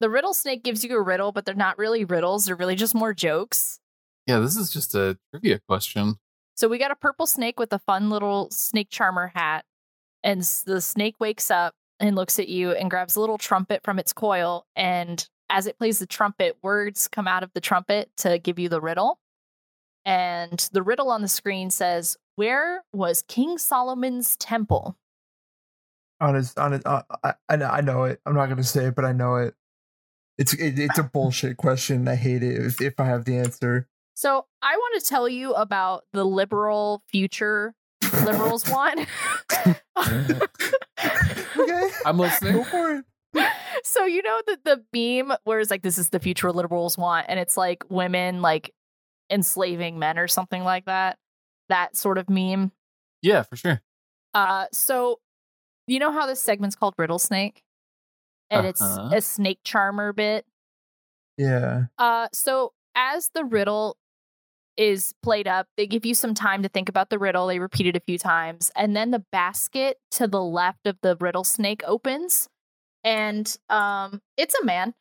the 0.00 0.10
riddle 0.10 0.34
snake 0.34 0.62
gives 0.62 0.84
you 0.84 0.96
a 0.96 1.02
riddle, 1.02 1.32
but 1.32 1.44
they're 1.44 1.54
not 1.54 1.78
really 1.78 2.04
riddles. 2.04 2.46
They're 2.46 2.56
really 2.56 2.76
just 2.76 2.94
more 2.94 3.14
jokes. 3.14 3.80
Yeah, 4.26 4.40
this 4.40 4.56
is 4.56 4.70
just 4.70 4.94
a 4.94 5.18
trivia 5.30 5.60
question. 5.68 6.16
So, 6.54 6.68
we 6.68 6.78
got 6.78 6.90
a 6.90 6.96
purple 6.96 7.26
snake 7.26 7.60
with 7.60 7.72
a 7.72 7.78
fun 7.78 8.10
little 8.10 8.50
snake 8.50 8.88
charmer 8.90 9.32
hat. 9.34 9.64
And 10.24 10.42
the 10.66 10.80
snake 10.80 11.16
wakes 11.20 11.50
up 11.50 11.74
and 12.00 12.16
looks 12.16 12.38
at 12.38 12.48
you 12.48 12.72
and 12.72 12.90
grabs 12.90 13.16
a 13.16 13.20
little 13.20 13.38
trumpet 13.38 13.82
from 13.84 13.98
its 13.98 14.12
coil. 14.12 14.66
And 14.74 15.26
as 15.48 15.66
it 15.66 15.78
plays 15.78 15.98
the 15.98 16.06
trumpet, 16.06 16.56
words 16.62 17.08
come 17.08 17.28
out 17.28 17.42
of 17.42 17.52
the 17.52 17.60
trumpet 17.60 18.10
to 18.18 18.38
give 18.38 18.58
you 18.58 18.68
the 18.68 18.80
riddle. 18.80 19.18
And 20.04 20.68
the 20.72 20.82
riddle 20.82 21.10
on 21.10 21.22
the 21.22 21.28
screen 21.28 21.70
says, 21.70 22.16
Where 22.36 22.82
was 22.92 23.22
King 23.22 23.58
Solomon's 23.58 24.36
temple? 24.36 24.96
On 26.20 26.34
his, 26.34 26.54
on 26.56 26.72
it, 26.72 26.82
uh, 26.86 27.02
I, 27.22 27.34
I 27.48 27.54
I 27.56 27.80
know 27.82 28.04
it. 28.04 28.20
I'm 28.24 28.34
not 28.34 28.48
gonna 28.48 28.64
say 28.64 28.86
it, 28.86 28.94
but 28.94 29.04
I 29.04 29.12
know 29.12 29.36
it. 29.36 29.54
It's 30.38 30.52
it, 30.54 30.78
it's 30.78 30.98
a 30.98 31.02
bullshit 31.02 31.56
question. 31.56 32.06
I 32.08 32.14
hate 32.14 32.42
it 32.42 32.64
if, 32.64 32.80
if 32.80 33.00
I 33.00 33.06
have 33.06 33.24
the 33.24 33.38
answer. 33.38 33.88
So 34.14 34.46
I 34.62 34.76
want 34.76 35.02
to 35.02 35.08
tell 35.08 35.28
you 35.28 35.52
about 35.54 36.04
the 36.12 36.24
liberal 36.24 37.02
future 37.08 37.74
liberals 38.24 38.68
want. 38.68 39.06
Okay, 39.52 39.74
I'm 42.04 42.18
listening. 42.18 42.52
go 42.52 42.58
listening. 42.60 42.64
for 42.64 43.04
it. 43.34 43.46
so 43.84 44.04
you 44.04 44.22
know 44.22 44.40
that 44.46 44.64
the 44.64 44.82
beam 44.92 45.32
where 45.44 45.60
it's 45.60 45.70
like 45.70 45.82
this 45.82 45.98
is 45.98 46.10
the 46.10 46.20
future 46.20 46.52
liberals 46.52 46.98
want, 46.98 47.26
and 47.28 47.38
it's 47.38 47.56
like 47.56 47.84
women 47.88 48.42
like 48.42 48.72
enslaving 49.30 49.98
men 49.98 50.18
or 50.18 50.28
something 50.28 50.64
like 50.64 50.84
that. 50.86 51.18
That 51.68 51.96
sort 51.96 52.18
of 52.18 52.28
meme. 52.30 52.72
Yeah, 53.22 53.42
for 53.42 53.56
sure. 53.56 53.82
Uh 54.34 54.66
so 54.72 55.18
you 55.86 55.98
know 55.98 56.12
how 56.12 56.26
this 56.26 56.42
segment's 56.42 56.76
called 56.76 56.94
Riddle 56.98 57.18
Snake? 57.18 57.62
And 58.50 58.66
Uh-huh. 58.66 59.08
it's 59.10 59.14
a 59.14 59.20
snake 59.20 59.60
charmer 59.64 60.12
bit. 60.12 60.44
Yeah. 61.36 61.84
Uh, 61.98 62.28
so 62.32 62.72
as 62.94 63.30
the 63.34 63.44
riddle 63.44 63.96
is 64.76 65.12
played 65.22 65.48
up, 65.48 65.66
they 65.76 65.86
give 65.86 66.04
you 66.06 66.14
some 66.14 66.34
time 66.34 66.62
to 66.62 66.68
think 66.68 66.88
about 66.88 67.10
the 67.10 67.18
riddle. 67.18 67.46
They 67.46 67.58
repeat 67.58 67.86
it 67.86 67.96
a 67.96 68.00
few 68.00 68.18
times, 68.18 68.70
and 68.76 68.94
then 68.96 69.10
the 69.10 69.24
basket 69.32 69.98
to 70.12 70.26
the 70.26 70.42
left 70.42 70.86
of 70.86 70.98
the 71.02 71.16
riddle 71.18 71.44
snake 71.44 71.82
opens, 71.86 72.48
and 73.02 73.56
um, 73.70 74.20
it's 74.36 74.54
a 74.54 74.64
man 74.64 74.94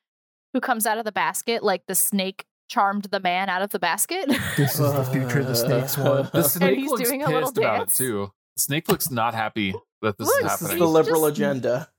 who 0.54 0.62
comes 0.62 0.86
out 0.86 0.98
of 0.98 1.04
the 1.06 1.12
basket, 1.12 1.62
like 1.64 1.84
the 1.88 1.96
snake 1.96 2.46
charmed 2.70 3.04
the 3.06 3.20
man 3.20 3.50
out 3.50 3.62
of 3.62 3.72
the 3.72 3.80
basket. 3.80 4.28
This 4.58 4.80
is 4.80 4.94
the 4.94 5.04
future 5.04 5.40
of 5.42 5.48
the 5.48 5.56
snakes 5.56 5.98
one. 5.98 6.30
The 6.34 6.44
snake 6.44 6.78
he's 6.80 6.90
looks 6.90 7.08
doing 7.08 7.22
a 7.24 7.28
little 7.28 7.42
pissed 7.52 7.58
about 7.58 7.82
it 7.90 7.90
too. 7.94 8.32
The 8.56 8.62
snake 8.62 8.88
looks 8.90 9.12
not 9.12 9.34
happy 9.36 9.74
that 10.02 10.18
this 10.18 10.28
Look, 10.28 10.38
is 10.46 10.52
this 10.52 10.60
This 10.62 10.72
is 10.72 10.80
the 10.80 10.88
liberal 10.88 11.28
just- 11.30 11.38
agenda. 11.38 11.90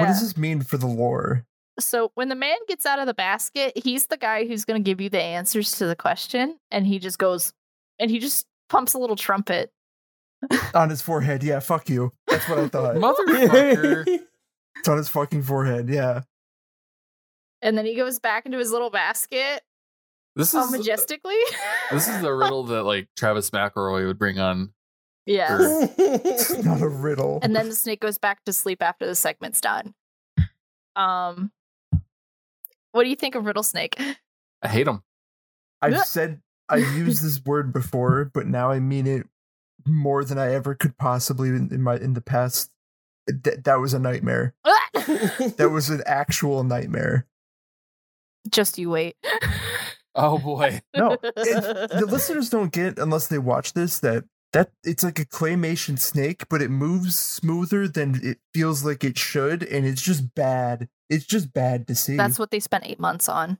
What 0.00 0.06
does 0.06 0.20
this 0.20 0.36
mean 0.36 0.62
for 0.62 0.76
the 0.76 0.86
lore? 0.86 1.44
So 1.80 2.10
when 2.14 2.28
the 2.28 2.34
man 2.34 2.56
gets 2.68 2.84
out 2.86 2.98
of 2.98 3.06
the 3.06 3.14
basket, 3.14 3.72
he's 3.76 4.06
the 4.06 4.16
guy 4.16 4.46
who's 4.46 4.64
going 4.64 4.82
to 4.82 4.84
give 4.88 5.00
you 5.00 5.08
the 5.08 5.20
answers 5.22 5.72
to 5.78 5.86
the 5.86 5.96
question, 5.96 6.58
and 6.70 6.86
he 6.86 6.98
just 6.98 7.18
goes, 7.18 7.52
and 7.98 8.10
he 8.10 8.18
just 8.18 8.46
pumps 8.68 8.94
a 8.94 8.98
little 8.98 9.16
trumpet. 9.16 9.72
On 10.74 10.90
his 10.90 11.00
forehead. 11.00 11.42
Yeah, 11.42 11.60
fuck 11.60 11.88
you. 11.88 12.12
That's 12.26 12.48
what 12.48 12.58
I 12.58 12.68
thought. 12.68 12.96
Motherfucker. 12.96 14.18
It's 14.78 14.88
on 14.88 14.96
his 14.96 15.08
fucking 15.08 15.44
forehead. 15.44 15.88
Yeah. 15.88 16.22
And 17.60 17.78
then 17.78 17.86
he 17.86 17.94
goes 17.94 18.18
back 18.18 18.46
into 18.46 18.58
his 18.58 18.72
little 18.72 18.90
basket 18.90 19.62
This 20.34 20.54
is 20.54 20.66
uh, 20.66 20.70
majestically. 20.76 21.38
this 21.92 22.08
is 22.08 22.20
the 22.20 22.32
riddle 22.34 22.64
that 22.64 22.82
like 22.82 23.08
Travis 23.16 23.50
McElroy 23.50 24.06
would 24.06 24.18
bring 24.18 24.40
on. 24.40 24.72
Yeah. 25.26 25.58
It's 25.60 26.56
not 26.64 26.82
a 26.82 26.88
riddle. 26.88 27.38
And 27.42 27.54
then 27.54 27.68
the 27.68 27.74
snake 27.74 28.00
goes 28.00 28.18
back 28.18 28.44
to 28.44 28.52
sleep 28.52 28.82
after 28.82 29.06
the 29.06 29.14
segment's 29.14 29.60
done. 29.60 29.94
Um, 30.96 31.52
what 32.92 33.04
do 33.04 33.08
you 33.08 33.16
think 33.16 33.34
of 33.34 33.44
Riddle 33.46 33.62
Snake? 33.62 33.98
I 34.62 34.68
hate 34.68 34.86
him. 34.86 35.02
I've 35.80 36.04
said 36.04 36.40
I've 36.68 36.96
used 36.96 37.24
this 37.24 37.42
word 37.46 37.72
before, 37.72 38.30
but 38.32 38.46
now 38.46 38.70
I 38.70 38.78
mean 38.78 39.06
it 39.06 39.26
more 39.86 40.24
than 40.24 40.38
I 40.38 40.54
ever 40.54 40.74
could 40.74 40.96
possibly 40.96 41.48
in, 41.48 41.70
in 41.72 41.82
my 41.82 41.96
in 41.96 42.14
the 42.14 42.20
past. 42.20 42.70
Th- 43.28 43.58
that 43.64 43.80
was 43.80 43.94
a 43.94 43.98
nightmare. 43.98 44.54
That 45.56 45.70
was 45.72 45.88
an 45.90 46.02
actual 46.06 46.62
nightmare. 46.62 47.26
Just 48.48 48.78
you 48.78 48.90
wait. 48.90 49.16
Oh 50.14 50.38
boy. 50.38 50.82
No, 50.94 51.12
it, 51.22 51.22
the 51.90 52.06
listeners 52.08 52.50
don't 52.50 52.72
get 52.72 52.98
unless 52.98 53.26
they 53.26 53.38
watch 53.38 53.72
this 53.72 53.98
that 54.00 54.24
that 54.52 54.70
it's 54.84 55.02
like 55.02 55.18
a 55.18 55.24
claymation 55.24 55.98
snake, 55.98 56.48
but 56.48 56.60
it 56.62 56.70
moves 56.70 57.18
smoother 57.18 57.88
than 57.88 58.20
it 58.22 58.38
feels 58.52 58.84
like 58.84 59.02
it 59.04 59.18
should, 59.18 59.62
and 59.62 59.86
it's 59.86 60.02
just 60.02 60.34
bad. 60.34 60.88
It's 61.08 61.24
just 61.24 61.52
bad 61.52 61.86
to 61.88 61.94
see. 61.94 62.16
That's 62.16 62.38
what 62.38 62.50
they 62.50 62.60
spent 62.60 62.86
eight 62.86 63.00
months 63.00 63.28
on. 63.28 63.58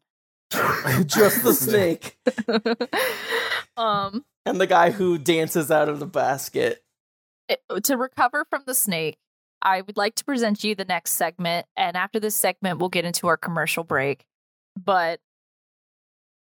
Just 1.07 1.43
the 1.45 1.55
snake. 1.55 2.18
um, 3.76 4.24
and 4.45 4.61
the 4.61 4.66
guy 4.66 4.90
who 4.90 5.16
dances 5.16 5.70
out 5.70 5.88
of 5.88 5.99
the 5.99 6.07
basket. 6.07 6.82
it- 7.49 7.62
to 7.84 7.97
recover 7.97 8.45
from 8.49 8.62
the 8.66 8.74
snake, 8.74 9.16
I 9.62 9.80
would 9.80 9.97
like 9.97 10.14
to 10.16 10.24
present 10.24 10.62
you 10.62 10.74
the 10.74 10.84
next 10.84 11.12
segment, 11.12 11.66
and 11.76 11.97
after 11.97 12.20
this 12.20 12.34
segment, 12.34 12.78
we'll 12.80 12.90
get 12.90 13.05
into 13.07 13.28
our 13.28 13.36
commercial 13.38 13.84
break. 13.84 14.24
But 14.82 15.20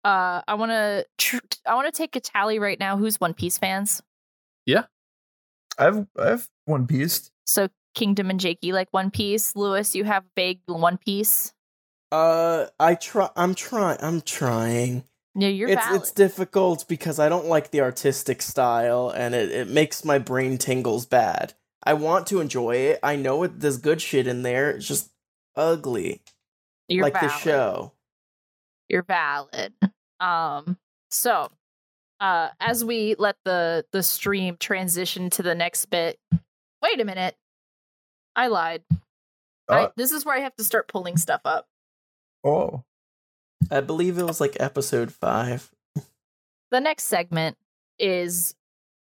uh, 0.05 0.43
I 0.47 0.55
want 0.55 0.71
to 0.71 1.07
tr- 1.19 1.39
I 1.67 1.75
want 1.75 1.93
to 1.93 1.97
take 1.97 2.15
a 2.15 2.21
tally 2.21 2.59
right 2.61 2.79
now. 2.79 2.97
Who's 2.97 3.21
One 3.21 3.35
Piece 3.35 3.59
fans? 3.59 4.03
I've 5.79 6.07
I've 6.19 6.49
One 6.65 6.87
Piece. 6.87 7.31
So 7.45 7.69
Kingdom 7.95 8.31
and 8.31 8.41
Jakey 8.41 8.73
like 8.73 8.89
One 8.91 9.11
Piece. 9.11 9.55
Luis, 9.57 9.95
you 9.95 10.05
have 10.05 10.25
big 10.35 10.61
One 10.67 10.99
Piece. 10.99 11.53
Uh, 12.13 12.67
I 12.79 12.95
try. 12.95 13.31
I'm 13.37 13.55
trying. 13.55 13.99
I'm 14.01 14.21
trying. 14.21 15.05
No, 15.35 15.49
you're 15.49 15.69
it's 15.69 15.85
valid. 15.85 16.01
it's 16.01 16.13
difficult 16.13 16.87
because 16.89 17.19
I 17.19 17.29
don't 17.29 17.47
like 17.47 17.71
the 17.71 17.83
artistic 17.83 18.41
style, 18.41 19.11
and 19.11 19.35
it, 19.35 19.51
it 19.51 19.69
makes 19.69 20.05
my 20.05 20.19
brain 20.19 20.57
tingles 20.57 21.05
bad. 21.05 21.55
I 21.83 21.95
want 21.95 22.27
to 22.29 22.41
enjoy 22.41 22.77
it. 22.77 23.01
I 23.03 23.17
know 23.17 23.43
it. 23.43 23.61
There's 23.61 23.77
good 23.77 24.01
shit 24.01 24.27
in 24.27 24.43
there. 24.43 24.71
It's 24.71 24.89
just 24.89 25.11
ugly, 25.55 26.23
You're 26.89 27.05
like 27.05 27.15
the 27.15 27.29
show. 27.29 27.93
You're 28.89 29.03
valid. 29.03 29.75
Um, 30.19 30.79
so 31.11 31.51
uh 32.21 32.49
as 32.61 32.85
we 32.85 33.15
let 33.19 33.37
the 33.45 33.85
the 33.93 34.03
stream 34.03 34.57
transition 34.59 35.31
to 35.31 35.43
the 35.43 35.55
next 35.55 35.87
bit. 35.87 36.19
Wait 36.83 37.01
a 37.01 37.05
minute. 37.05 37.35
I 38.35 38.47
lied. 38.49 38.83
I, 39.69 39.75
Uh, 39.85 39.89
this 39.97 40.13
is 40.13 40.25
where 40.25 40.37
I 40.37 40.41
have 40.41 40.55
to 40.57 40.65
start 40.65 40.89
pulling 40.89 41.17
stuff 41.17 41.41
up. 41.45 41.67
oh, 42.45 42.85
I 43.71 43.81
believe 43.81 44.19
it 44.19 44.25
was 44.25 44.41
like 44.41 44.57
episode 44.61 45.13
five. 45.13 45.71
The 46.71 46.81
next 46.81 47.05
segment 47.05 47.57
is 47.99 48.55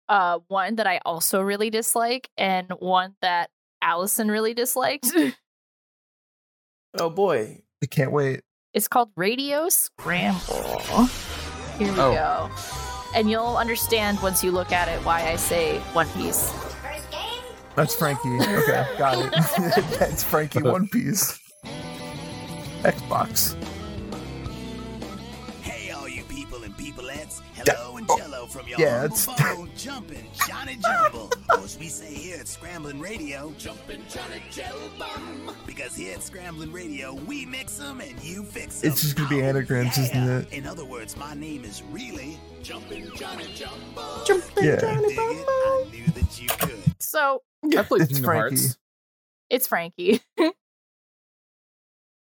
uh 0.09 0.39
one 0.47 0.75
that 0.75 0.87
I 0.87 0.99
also 1.05 1.41
really 1.41 1.69
dislike 1.69 2.29
and 2.37 2.69
one 2.79 3.15
that 3.21 3.49
Allison 3.81 4.29
really 4.29 4.53
disliked. 4.53 5.11
Oh 6.99 7.09
boy, 7.09 7.63
I 7.81 7.85
can't 7.85 8.11
wait. 8.11 8.41
it's 8.73 8.89
called 8.89 9.11
Radio 9.15 9.69
Scramble. 9.69 11.05
Here 11.77 11.91
we 11.91 11.99
Oh. 11.99 12.13
go. 12.13 12.80
And 13.15 13.29
you'll 13.29 13.57
understand 13.57 14.19
once 14.21 14.43
you 14.43 14.51
look 14.51 14.71
at 14.71 14.87
it 14.87 15.03
why 15.05 15.27
I 15.29 15.35
say 15.35 15.79
One 15.93 16.07
Piece. 16.09 16.53
That's 17.75 17.95
Frankie. 17.95 18.37
Okay, 18.39 18.85
got 18.97 19.17
it. 19.17 19.31
That's 19.99 20.23
Frankie 20.23 20.61
One 20.61 20.87
Piece. 20.87 21.39
Xbox. 22.83 23.55
Hey, 26.51 26.57
all 26.57 26.65
you 26.65 26.73
people 26.73 26.99
and 26.99 27.07
peopleettes. 27.07 27.41
Hello 27.53 27.97
and 27.97 28.05
oh, 28.09 28.17
jello 28.17 28.45
from 28.45 28.67
your 28.67 28.79
yeah, 28.79 29.01
humble 29.01 29.05
it's- 29.15 29.25
foe, 29.25 29.67
Jumpin' 29.77 30.25
Johnny 30.47 30.77
Jumble. 30.77 31.29
or 31.49 31.59
as 31.63 31.77
we 31.77 31.87
say 31.87 32.13
here 32.13 32.37
at 32.39 32.47
Scramblin' 32.47 32.99
Radio, 33.01 33.53
Jumpin' 33.57 34.01
Johnny 34.09 34.41
Jellbum. 34.51 35.55
Because 35.65 35.95
here 35.95 36.13
at 36.15 36.21
Scramblin' 36.23 36.71
Radio, 36.73 37.13
we 37.13 37.45
mix 37.45 37.79
'em 37.79 38.01
and 38.01 38.21
you 38.23 38.43
fix 38.43 38.83
'em. 38.83 38.91
It's 38.91 39.01
just 39.01 39.15
gonna 39.15 39.29
be 39.29 39.41
anagrams, 39.41 39.97
isn't 39.97 40.29
it? 40.29 40.51
In 40.53 40.65
other 40.67 40.85
words, 40.85 41.15
my 41.17 41.33
name 41.33 41.63
is 41.63 41.83
really 41.91 42.37
Jumpin' 42.63 43.11
Johnny 43.15 43.47
Jumbo. 43.55 44.23
Jumpin' 44.25 44.63
Yeah. 44.63 44.75
Dig 44.77 45.17
it? 45.17 45.19
I 45.19 45.87
knew 45.91 46.05
that 46.07 46.41
you 46.41 46.47
could. 46.59 46.95
So 47.01 47.43
I 47.77 47.83
played 47.83 48.01
It's 48.03 48.13
Kingdom 48.13 48.23
Frankie. 48.25 48.55
Hearts. 48.57 48.77
it's 49.49 49.67
Frankie. 49.67 50.21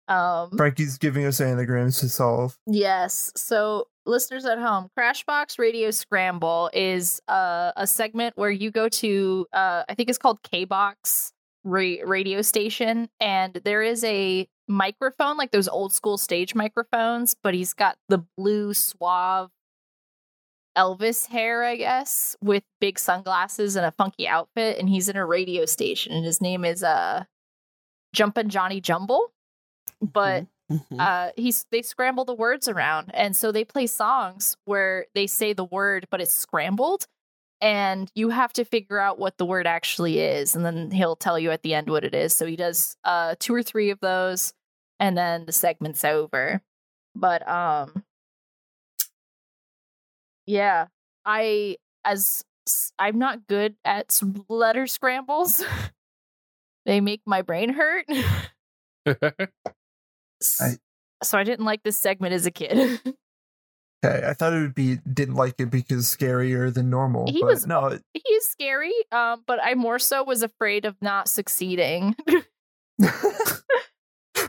um 0.09 0.51
Frankie's 0.57 0.99
giving 0.99 1.25
us 1.25 1.41
anagrams 1.41 2.01
to 2.01 2.09
solve. 2.09 2.59
yes. 2.67 3.33
So 3.37 3.89
listeners 4.07 4.45
at 4.45 4.59
home, 4.59 4.91
Crashbox 4.99 5.59
Radio 5.59 5.91
Scramble 5.91 6.71
is 6.75 7.23
uh, 7.27 7.73
a 7.77 7.87
segment 7.87 8.37
where 8.37 8.51
you 8.51 8.71
go 8.71 8.89
to 8.89 9.47
uh 9.53 9.85
I 9.89 9.95
think 9.95 10.09
it's 10.09 10.19
called 10.19 10.43
K-Box 10.43 11.33
ra- 11.65 12.03
radio 12.05 12.43
station 12.43 13.09
and 13.21 13.55
there 13.65 13.83
is 13.83 14.05
a 14.05 14.47
microphone 14.69 15.37
like 15.37 15.51
those 15.51 15.69
old 15.69 15.93
school 15.93 16.17
stage 16.17 16.55
microphones, 16.55 17.35
but 17.43 17.55
he's 17.55 17.75
got 17.75 17.97
the 18.09 18.25
blue 18.37 18.73
suave 18.75 19.51
Elvis 20.77 21.27
hair, 21.29 21.63
I 21.65 21.77
guess, 21.77 22.37
with 22.43 22.65
big 22.81 22.99
sunglasses 22.99 23.77
and 23.77 23.87
a 23.87 23.93
funky 23.93 24.27
outfit, 24.27 24.77
and 24.79 24.89
he's 24.89 25.09
in 25.09 25.17
a 25.17 25.25
radio 25.25 25.67
station, 25.67 26.13
and 26.13 26.25
his 26.25 26.41
name 26.41 26.65
is 26.65 26.83
uh 26.83 27.25
Jumpin' 28.13 28.49
Johnny 28.49 28.81
Jumble. 28.81 29.33
But 30.01 30.47
Mhm. 30.71 30.99
uh 30.99 31.31
he's 31.37 31.67
they 31.71 31.83
scramble 31.83 32.25
the 32.25 32.35
words 32.35 32.69
around, 32.69 33.11
and 33.15 33.37
so 33.37 33.53
they 33.53 33.65
play 33.65 33.87
songs 33.87 34.57
where 34.65 35.07
they 35.15 35.27
say 35.27 35.53
the 35.53 35.65
word, 35.65 36.07
but 36.11 36.21
it's 36.21 36.35
scrambled, 36.35 37.07
and 37.61 38.11
you 38.15 38.31
have 38.31 38.53
to 38.55 38.65
figure 38.65 38.99
out 39.01 39.19
what 39.19 39.39
the 39.39 39.47
word 39.47 39.67
actually 39.67 40.21
is, 40.21 40.55
and 40.57 40.65
then 40.67 40.91
he'll 40.93 41.17
tell 41.17 41.39
you 41.39 41.51
at 41.53 41.63
the 41.63 41.75
end 41.75 41.89
what 41.91 42.05
it 42.05 42.15
is. 42.15 42.35
So 42.35 42.47
he 42.47 42.57
does 42.57 42.97
uh 43.05 43.37
two 43.41 43.55
or 43.55 43.63
three 43.65 43.91
of 43.91 44.01
those, 44.01 44.53
and 45.01 45.17
then 45.19 45.47
the 45.47 45.53
segment's 45.53 46.05
over. 46.05 46.63
But 47.17 47.49
um 47.49 48.05
yeah, 50.47 50.87
I 51.25 51.77
as 52.05 52.45
I'm 52.99 53.19
not 53.19 53.47
good 53.47 53.77
at 53.85 54.21
letter 54.49 54.87
scrambles. 54.87 55.63
they 56.87 57.01
make 57.01 57.23
my 57.27 57.43
brain 57.43 57.71
hurt. 57.71 58.07
S- 60.43 60.61
I- 60.61 60.79
so 61.25 61.39
I 61.39 61.45
didn't 61.45 61.65
like 61.65 61.83
this 61.83 61.97
segment 61.97 62.35
as 62.35 62.47
a 62.47 62.51
kid. 62.51 63.01
Okay, 64.07 64.23
I 64.29 64.35
thought 64.35 64.53
it 64.53 64.61
would 64.61 64.75
be 64.75 64.99
didn't 65.11 65.35
like 65.35 65.55
it 65.59 65.71
because 65.71 66.05
scarier 66.15 66.71
than 66.75 66.91
normal. 66.91 67.25
He 67.27 67.41
but 67.41 67.47
was- 67.47 67.67
no. 67.67 67.87
it- 67.87 68.03
he 68.13 68.21
is 68.35 68.47
scary, 68.51 68.93
um, 69.11 69.43
but 69.47 69.59
I 69.63 69.73
more 69.77 69.99
so 69.99 70.23
was 70.23 70.43
afraid 70.43 70.85
of 70.85 70.95
not 71.01 71.27
succeeding. 71.27 72.15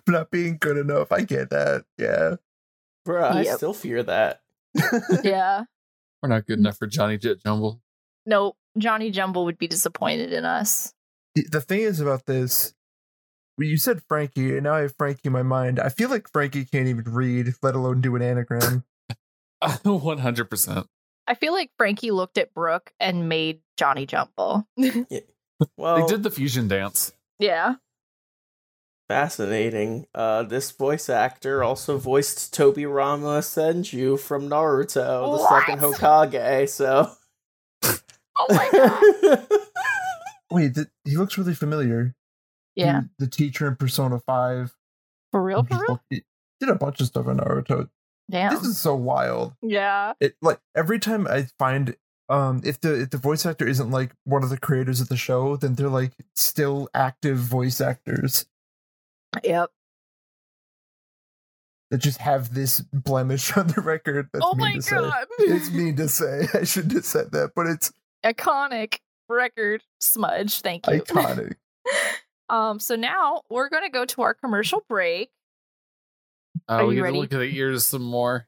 not 0.07 0.29
being 0.29 0.57
good 0.59 0.77
enough. 0.77 1.11
I 1.11 1.21
get 1.21 1.49
that. 1.51 1.85
Yeah. 1.97 2.35
Bruh, 3.07 3.31
I 3.31 3.41
Yep. 3.43 3.55
still 3.57 3.73
fear 3.73 4.03
that. 4.03 4.41
yeah. 5.23 5.63
We're 6.21 6.29
not 6.29 6.45
good 6.45 6.59
enough 6.59 6.77
for 6.77 6.87
Johnny 6.87 7.17
Jet 7.17 7.37
Jumble. 7.41 7.79
No, 8.25 8.55
Johnny 8.77 9.09
Jumble 9.11 9.45
would 9.45 9.57
be 9.57 9.67
disappointed 9.67 10.33
in 10.33 10.43
us. 10.43 10.93
The- 11.35 11.47
The 11.49 11.61
thing 11.61 11.79
is 11.79 11.99
about 12.01 12.25
this, 12.25 12.73
well, 12.73 12.84
you 13.57 13.77
said 13.77 14.01
Frankie, 14.07 14.53
and 14.55 14.63
now 14.63 14.73
I 14.73 14.81
have 14.81 14.95
Frankie 14.97 15.21
in 15.25 15.31
my 15.33 15.43
mind. 15.43 15.79
I 15.79 15.89
feel 15.89 16.09
like 16.09 16.29
Frankie 16.31 16.65
can't 16.65 16.87
even 16.87 17.05
read, 17.05 17.53
let 17.61 17.75
alone 17.75 18.01
do 18.01 18.15
an 18.15 18.21
anagram. 18.21 18.83
One 19.83 20.17
hundred 20.19 20.49
percent. 20.49 20.87
I 21.27 21.33
feel 21.35 21.53
like 21.53 21.71
Frankie 21.77 22.11
looked 22.11 22.37
at 22.37 22.53
Brooke 22.53 22.91
and 22.99 23.27
made 23.29 23.61
Johnny 23.77 24.05
Jumble. 24.05 24.67
Well, 25.77 26.01
They 26.05 26.13
did 26.13 26.23
the 26.23 26.29
fusion 26.29 26.67
dance. 26.67 27.13
yeah. 27.39 27.75
fascinating. 29.07 30.05
Uh, 30.13 30.43
this 30.43 30.71
voice 30.71 31.09
actor 31.09 31.63
also 31.63 31.97
voiced 31.97 32.53
Tobirama 32.53 33.39
Senju 33.39 34.19
from 34.19 34.49
Naruto, 34.49 35.37
the 35.37 35.47
second 35.47 35.79
Hokage. 35.79 36.67
So, 36.69 37.09
Oh 38.37 38.47
my 38.49 38.69
god. 38.71 39.47
Wait, 40.51 40.75
th- 40.75 40.87
he 41.05 41.15
looks 41.15 41.37
really 41.37 41.55
familiar. 41.55 42.15
Yeah. 42.75 43.01
He- 43.01 43.07
the 43.25 43.27
teacher 43.27 43.67
in 43.67 43.75
Persona 43.75 44.19
5. 44.19 44.75
For 45.31 45.43
real, 45.43 45.63
for 45.63 45.77
real? 45.79 46.01
Did 46.09 46.69
a 46.69 46.75
bunch 46.75 47.01
of 47.01 47.07
stuff 47.07 47.27
in 47.27 47.37
Naruto. 47.37 47.89
Damn. 48.31 48.53
This 48.53 48.63
is 48.63 48.77
so 48.79 48.95
wild. 48.95 49.53
Yeah. 49.61 50.13
It 50.19 50.35
like 50.41 50.59
every 50.75 50.97
time 50.99 51.27
I 51.27 51.47
find 51.59 51.95
um 52.29 52.61
if 52.65 52.79
the 52.81 53.01
if 53.01 53.09
the 53.11 53.17
voice 53.17 53.45
actor 53.45 53.67
isn't 53.67 53.91
like 53.91 54.11
one 54.23 54.43
of 54.43 54.49
the 54.49 54.57
creators 54.57 54.99
of 55.01 55.09
the 55.09 55.17
show, 55.17 55.57
then 55.57 55.75
they're 55.75 55.89
like 55.89 56.13
still 56.35 56.89
active 56.93 57.37
voice 57.37 57.79
actors 57.81 58.45
Yep. 59.43 59.69
that 61.91 61.97
just 61.99 62.17
have 62.19 62.53
this 62.53 62.81
blemish 62.81 63.55
on 63.57 63.67
the 63.67 63.81
record. 63.81 64.29
That's 64.33 64.45
oh 64.45 64.55
mean 64.55 64.59
my 64.67 64.73
to 64.75 64.81
say. 64.81 64.95
god. 64.95 65.25
It's 65.39 65.71
mean 65.71 65.95
to 65.97 66.07
say. 66.07 66.47
I 66.53 66.63
shouldn't 66.63 66.93
have 66.93 67.05
said 67.05 67.31
that, 67.33 67.51
but 67.55 67.67
it's 67.67 67.91
Iconic 68.25 68.99
record 69.29 69.83
smudge. 69.99 70.61
Thank 70.61 70.87
you. 70.87 71.01
iconic. 71.01 71.55
um, 72.49 72.79
so 72.79 72.95
now 72.95 73.41
we're 73.49 73.69
gonna 73.69 73.89
go 73.89 74.05
to 74.05 74.21
our 74.21 74.33
commercial 74.33 74.83
break. 74.87 75.29
Uh, 76.69 76.73
Are 76.73 76.85
we 76.85 76.95
you 76.95 77.01
get 77.01 77.03
ready? 77.03 77.15
to 77.17 77.21
look 77.21 77.33
at 77.33 77.37
the 77.39 77.55
ears 77.57 77.85
some 77.85 78.01
more. 78.03 78.47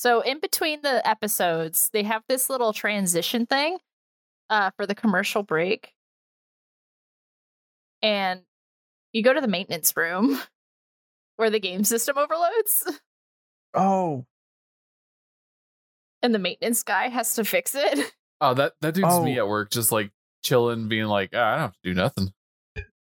So 0.00 0.22
in 0.22 0.40
between 0.40 0.80
the 0.80 1.06
episodes, 1.06 1.90
they 1.92 2.04
have 2.04 2.22
this 2.26 2.48
little 2.48 2.72
transition 2.72 3.44
thing 3.44 3.76
uh, 4.48 4.70
for 4.74 4.86
the 4.86 4.94
commercial 4.94 5.42
break, 5.42 5.92
and 8.00 8.40
you 9.12 9.22
go 9.22 9.34
to 9.34 9.42
the 9.42 9.46
maintenance 9.46 9.94
room 9.94 10.40
where 11.36 11.50
the 11.50 11.60
game 11.60 11.84
system 11.84 12.16
overloads, 12.16 12.90
Oh, 13.74 14.24
and 16.22 16.34
the 16.34 16.38
maintenance 16.38 16.82
guy 16.82 17.08
has 17.08 17.34
to 17.34 17.44
fix 17.44 17.74
it. 17.74 18.10
Oh, 18.40 18.54
that 18.54 18.72
that 18.80 18.94
dude's 18.94 19.20
me 19.20 19.38
Oh. 19.38 19.42
at 19.44 19.48
work, 19.48 19.70
just 19.70 19.92
like 19.92 20.12
chilling, 20.42 20.88
being 20.88 21.04
like, 21.04 21.32
ah, 21.34 21.36
I 21.46 21.50
don't 21.56 21.60
have 21.60 21.72
to 21.74 21.78
do 21.84 21.92
nothing. 21.92 22.32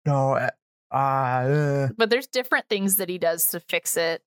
no. 0.04 0.32
uh, 0.34 0.50
Ah, 0.90 1.38
uh, 1.44 1.88
But 1.96 2.10
there's 2.10 2.26
different 2.26 2.68
things 2.68 2.98
that 2.98 3.08
he 3.08 3.16
does 3.16 3.48
to 3.48 3.60
fix 3.60 3.96
it. 3.96 4.22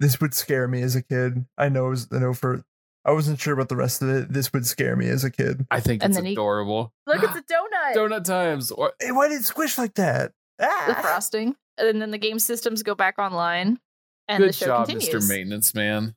This 0.00 0.20
would 0.20 0.34
scare 0.34 0.68
me 0.68 0.82
as 0.82 0.94
a 0.96 1.02
kid. 1.02 1.44
I 1.56 1.68
know. 1.68 1.86
it 1.86 1.90
was- 1.90 2.08
I 2.12 2.18
know 2.18 2.34
for. 2.34 2.62
I 3.04 3.12
wasn't 3.12 3.40
sure 3.40 3.54
about 3.54 3.68
the 3.70 3.76
rest 3.76 4.02
of 4.02 4.08
it. 4.10 4.30
This 4.32 4.52
would 4.52 4.66
scare 4.66 4.94
me 4.94 5.08
as 5.08 5.24
a 5.24 5.30
kid. 5.30 5.66
I 5.70 5.80
think 5.80 6.02
And 6.02 6.10
it's 6.10 6.18
then 6.18 6.26
he- 6.26 6.32
adorable. 6.32 6.92
Look, 7.06 7.22
it's 7.22 7.36
a 7.36 7.42
donut. 7.42 7.94
Donut 7.94 8.24
times. 8.24 8.70
Or 8.70 8.92
Hey, 9.00 9.12
why 9.12 9.28
did 9.28 9.40
it 9.40 9.44
squish 9.44 9.78
like 9.78 9.94
that? 9.94 10.32
The 10.58 10.66
Ah! 10.68 10.98
frosting, 11.00 11.54
and 11.78 12.02
then 12.02 12.10
the 12.10 12.18
game 12.18 12.38
systems 12.38 12.82
go 12.82 12.94
back 12.94 13.18
online, 13.18 13.78
and 14.26 14.42
the 14.44 14.52
show 14.52 14.66
job, 14.66 14.88
continues. 14.88 15.24
Mr. 15.24 15.28
Maintenance 15.28 15.74
Man. 15.74 16.16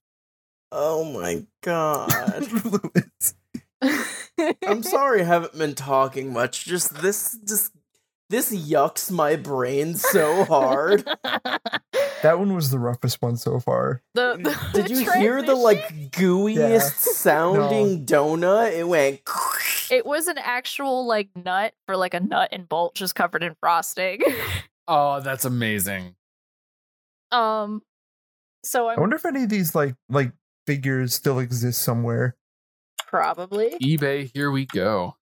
oh 0.71 1.03
my 1.05 1.45
god. 1.61 2.11
I'm 4.67 4.83
sorry 4.83 5.21
I 5.21 5.25
haven't 5.25 5.57
been 5.57 5.75
talking 5.75 6.33
much. 6.33 6.65
Just 6.65 6.93
this 7.01 7.37
just 7.47 7.71
this 8.31 8.51
yucks 8.55 9.11
my 9.11 9.35
brain 9.35 9.95
so 9.95 10.43
hard. 10.45 11.07
That 12.23 12.37
one 12.37 12.53
was 12.53 12.69
the 12.69 12.77
roughest 12.77 13.19
one 13.19 13.35
so 13.35 13.59
far. 13.59 14.03
the, 14.13 14.37
the 14.73 14.83
Did 14.83 14.91
you 14.91 15.11
hear 15.13 15.41
the 15.41 15.55
like 15.55 16.11
gooeyest 16.11 16.59
Yeah. 16.59 16.79
sounding 16.79 18.05
donut? 18.05 18.73
It 18.77 18.87
went 18.87 19.21
It 19.91 20.05
was 20.05 20.27
an 20.27 20.37
actual 20.37 21.07
like 21.07 21.29
nut 21.35 21.73
for 21.87 21.97
like 21.97 22.13
a 22.13 22.19
nut 22.19 22.49
and 22.51 22.69
bolt 22.69 22.93
just 22.93 23.15
covered 23.15 23.41
in 23.43 23.55
frosting. 23.59 24.21
Oh, 24.87 25.19
that's 25.21 25.45
amazing. 25.45 26.15
um, 27.31 27.81
so 28.63 28.87
I 28.87 28.93
I'm 28.93 28.99
wonder 28.99 29.15
if 29.15 29.25
any 29.25 29.43
of 29.43 29.49
these 29.49 29.73
like 29.73 29.95
like 30.09 30.31
figures 30.67 31.15
still 31.15 31.39
exist 31.39 31.81
somewhere. 31.81 32.35
probably 33.07 33.71
eBay, 33.81 34.29
here 34.33 34.51
we 34.51 34.65
go. 34.67 35.15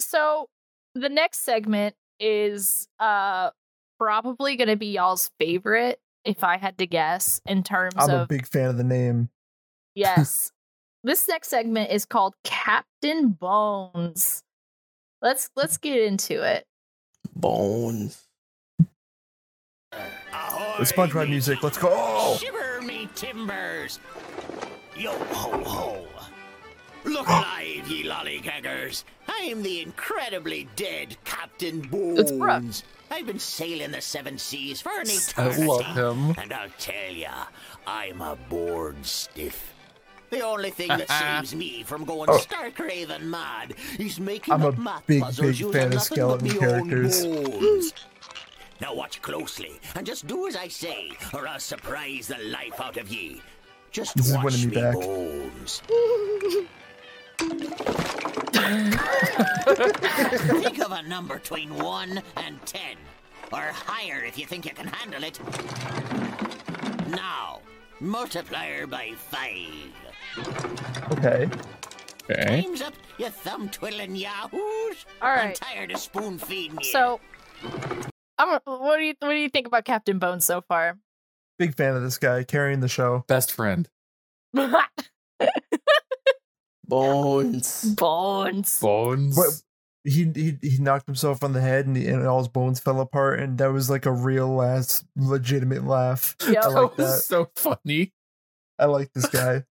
so. 0.00 0.48
The 0.94 1.08
next 1.08 1.40
segment 1.40 1.94
is 2.20 2.88
uh 3.00 3.50
probably 3.98 4.56
going 4.56 4.68
to 4.68 4.76
be 4.76 4.86
y'all's 4.88 5.30
favorite, 5.38 6.00
if 6.24 6.42
I 6.42 6.56
had 6.56 6.78
to 6.78 6.86
guess, 6.86 7.40
in 7.46 7.62
terms 7.62 7.94
of 7.96 8.10
I'm 8.10 8.20
a 8.20 8.26
big 8.26 8.46
fan 8.46 8.68
of 8.68 8.76
the 8.76 8.84
name. 8.84 9.30
yes. 9.94 10.52
this 11.04 11.28
next 11.28 11.48
segment 11.48 11.90
is 11.90 12.04
called 12.04 12.34
Captain 12.44 13.28
Bones. 13.30 14.42
Let's 15.20 15.50
let's 15.56 15.78
get 15.78 16.00
into 16.00 16.42
it. 16.42 16.66
bones. 17.36 18.26
The 19.92 20.84
SpongeBob 20.84 21.28
music. 21.28 21.62
Let's 21.62 21.78
go. 21.78 22.36
Shiver 22.38 22.80
me 22.82 23.08
timbers! 23.14 24.00
Yo 24.96 25.12
ho 25.12 25.62
ho! 25.64 26.11
Look 27.04 27.26
alive, 27.28 27.86
ye 27.88 28.04
lollygaggers! 28.04 29.04
I 29.28 29.40
am 29.50 29.62
the 29.62 29.80
incredibly 29.82 30.68
dead 30.76 31.16
Captain 31.24 31.80
Bones. 31.80 32.20
It's 32.20 32.32
Brooke. 32.32 32.62
I've 33.10 33.26
been 33.26 33.38
sailing 33.38 33.90
the 33.90 34.00
seven 34.00 34.38
seas 34.38 34.80
for 34.80 34.90
an 34.92 35.08
I 35.08 35.12
eternity. 35.12 35.64
love 35.66 35.84
him. 35.96 36.34
And 36.38 36.52
I'll 36.52 36.70
tell 36.78 37.12
ya, 37.12 37.44
I'm 37.86 38.20
a 38.20 38.36
bored 38.48 39.04
stiff. 39.04 39.74
The 40.30 40.40
only 40.40 40.70
thing 40.70 40.88
that 40.88 41.10
saves 41.42 41.54
me 41.54 41.82
from 41.82 42.04
going 42.04 42.30
Oh. 42.30 42.38
stark 42.38 42.78
raving 42.78 43.28
mad 43.28 43.74
is 43.98 44.18
making 44.18 44.54
I'm 44.54 44.62
a 44.62 44.68
up 44.68 44.78
math 44.78 45.06
big, 45.06 45.22
puzzles 45.22 45.58
big 45.60 45.72
fan 45.72 45.86
of 45.88 45.92
nothing 45.94 45.98
but 45.98 46.00
skeleton 46.00 46.50
own 46.52 46.58
characters. 46.58 47.26
bones. 47.26 47.92
Now 48.80 48.94
watch 48.94 49.20
closely 49.22 49.78
and 49.94 50.06
just 50.06 50.26
do 50.26 50.46
as 50.48 50.56
I 50.56 50.68
say, 50.68 51.10
or 51.34 51.46
I'll 51.46 51.60
surprise 51.60 52.28
the 52.28 52.38
life 52.44 52.80
out 52.80 52.96
of 52.96 53.12
ye. 53.12 53.42
Just 53.90 54.16
This 54.16 54.32
watch 54.32 54.64
me 54.64 54.74
back. 54.74 54.94
bones. 54.94 55.82
think 60.62 60.78
of 60.78 60.92
a 60.92 61.02
number 61.02 61.38
between 61.38 61.74
1 61.74 62.22
and 62.36 62.64
10. 62.66 62.80
Or 63.52 63.60
higher 63.60 64.24
if 64.24 64.38
you 64.38 64.46
think 64.46 64.64
you 64.64 64.72
can 64.72 64.86
handle 64.86 65.22
it. 65.24 65.38
Now, 67.08 67.60
multiplier 68.00 68.86
by 68.86 69.12
5. 69.16 69.48
Okay. 71.12 71.48
Okay. 72.30 72.62
Time's 72.62 72.80
up, 72.82 72.94
you 73.18 73.28
thumb 73.28 73.68
twiddling 73.68 74.14
yahoos. 74.16 75.04
All 75.20 75.28
I'm 75.28 75.52
tired 75.52 75.90
of 75.90 75.98
spoon 75.98 76.38
feeding 76.38 76.78
you. 76.80 76.90
So, 76.90 77.20
I'm. 78.38 78.58
What 78.64 78.98
do 78.98 79.04
you 79.04 79.14
What 79.18 79.30
do 79.30 79.36
you 79.36 79.48
think 79.48 79.66
about 79.66 79.84
Captain 79.84 80.18
Bones 80.18 80.44
so 80.44 80.60
far? 80.60 80.98
Big 81.58 81.74
fan 81.74 81.96
of 81.96 82.02
this 82.02 82.18
guy 82.18 82.44
carrying 82.44 82.80
the 82.80 82.88
show. 82.88 83.24
Best 83.26 83.52
friend. 83.52 83.88
Bones. 86.92 87.94
Bones. 87.94 88.80
Bones. 88.80 89.36
But 89.36 90.10
he 90.10 90.30
he 90.34 90.58
he 90.60 90.78
knocked 90.78 91.06
himself 91.06 91.42
on 91.42 91.52
the 91.52 91.60
head 91.60 91.86
and, 91.86 91.96
he, 91.96 92.06
and 92.06 92.26
all 92.26 92.38
his 92.38 92.48
bones 92.48 92.80
fell 92.80 93.00
apart 93.00 93.40
and 93.40 93.56
that 93.58 93.72
was 93.72 93.88
like 93.88 94.04
a 94.04 94.12
real 94.12 94.48
last 94.48 95.04
legitimate 95.16 95.86
laugh. 95.86 96.36
Yep. 96.46 96.62
I 96.62 96.66
like 96.68 96.96
that 96.96 97.02
was 97.02 97.14
that. 97.14 97.24
so 97.24 97.50
funny. 97.56 98.12
I 98.78 98.86
like 98.86 99.12
this 99.12 99.26
guy. 99.26 99.64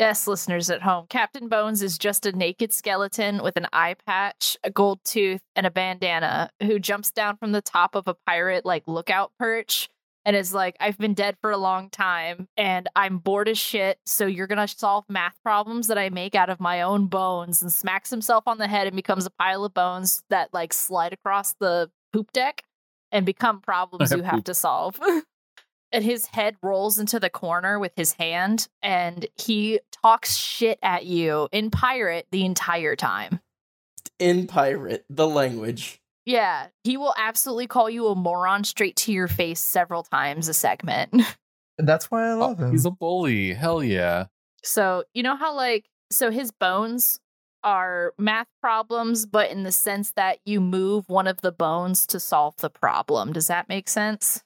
Yes, 0.00 0.28
listeners 0.28 0.70
at 0.70 0.80
home, 0.80 1.06
Captain 1.08 1.48
Bones 1.48 1.82
is 1.82 1.98
just 1.98 2.24
a 2.24 2.30
naked 2.30 2.72
skeleton 2.72 3.42
with 3.42 3.56
an 3.56 3.66
eye 3.72 3.96
patch, 4.06 4.56
a 4.62 4.70
gold 4.70 5.00
tooth, 5.04 5.40
and 5.56 5.66
a 5.66 5.72
bandana 5.72 6.50
who 6.62 6.78
jumps 6.78 7.10
down 7.10 7.36
from 7.36 7.50
the 7.50 7.60
top 7.60 7.96
of 7.96 8.06
a 8.06 8.14
pirate 8.24 8.64
like 8.64 8.84
lookout 8.86 9.32
perch 9.40 9.88
and 10.24 10.36
is 10.36 10.52
like, 10.52 10.76
I've 10.80 10.98
been 10.98 11.14
dead 11.14 11.36
for 11.40 11.50
a 11.50 11.56
long 11.56 11.90
time 11.90 12.48
and 12.56 12.88
I'm 12.94 13.18
bored 13.18 13.48
as 13.48 13.58
shit, 13.58 13.98
so 14.04 14.26
you're 14.26 14.46
gonna 14.46 14.68
solve 14.68 15.04
math 15.08 15.36
problems 15.42 15.86
that 15.88 15.98
I 15.98 16.10
make 16.10 16.34
out 16.34 16.50
of 16.50 16.60
my 16.60 16.82
own 16.82 17.06
bones 17.06 17.62
and 17.62 17.72
smacks 17.72 18.10
himself 18.10 18.44
on 18.46 18.58
the 18.58 18.68
head 18.68 18.86
and 18.86 18.96
becomes 18.96 19.26
a 19.26 19.30
pile 19.30 19.64
of 19.64 19.74
bones 19.74 20.22
that 20.30 20.52
like 20.52 20.72
slide 20.72 21.12
across 21.12 21.54
the 21.54 21.90
poop 22.12 22.32
deck 22.32 22.62
and 23.12 23.24
become 23.24 23.60
problems 23.60 24.12
you 24.12 24.22
have 24.22 24.44
to 24.44 24.54
solve. 24.54 25.00
and 25.92 26.04
his 26.04 26.26
head 26.26 26.56
rolls 26.62 26.98
into 26.98 27.18
the 27.18 27.30
corner 27.30 27.78
with 27.78 27.92
his 27.96 28.12
hand 28.12 28.68
and 28.82 29.26
he 29.36 29.80
talks 30.02 30.36
shit 30.36 30.78
at 30.82 31.06
you 31.06 31.48
in 31.52 31.70
pirate 31.70 32.26
the 32.30 32.44
entire 32.44 32.96
time. 32.96 33.40
In 34.18 34.46
pirate, 34.46 35.04
the 35.08 35.28
language. 35.28 36.00
Yeah, 36.28 36.66
he 36.84 36.98
will 36.98 37.14
absolutely 37.16 37.66
call 37.66 37.88
you 37.88 38.08
a 38.08 38.14
moron 38.14 38.62
straight 38.62 38.96
to 38.96 39.12
your 39.12 39.28
face 39.28 39.60
several 39.60 40.02
times 40.02 40.46
a 40.48 40.52
segment. 40.54 41.22
That's 41.78 42.10
why 42.10 42.26
I 42.28 42.32
Oh, 42.32 42.38
love 42.38 42.58
him. 42.58 42.70
he's 42.70 42.84
a 42.84 42.90
bully. 42.90 43.54
Hell 43.54 43.82
yeah. 43.82 44.26
so, 44.62 45.04
you 45.14 45.22
know 45.22 45.36
how 45.36 45.54
like 45.54 45.86
so 46.12 46.30
his 46.30 46.50
bones 46.52 47.18
are 47.64 48.12
math 48.18 48.46
problems, 48.60 49.24
but 49.24 49.50
in 49.50 49.62
the 49.62 49.72
sense 49.72 50.12
that 50.16 50.38
you 50.44 50.60
move 50.60 51.08
one 51.08 51.26
of 51.26 51.40
the 51.40 51.50
bones 51.52 52.06
to 52.08 52.20
solve 52.20 52.54
the 52.58 52.68
problem. 52.70 53.32
Does 53.32 53.46
that 53.46 53.68
make 53.70 53.88
sense? 53.88 54.44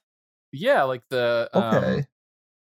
Yeah, 0.53 0.83
like 0.83 1.03
the 1.09 1.49
um, 1.53 1.63
Okay. 1.63 2.05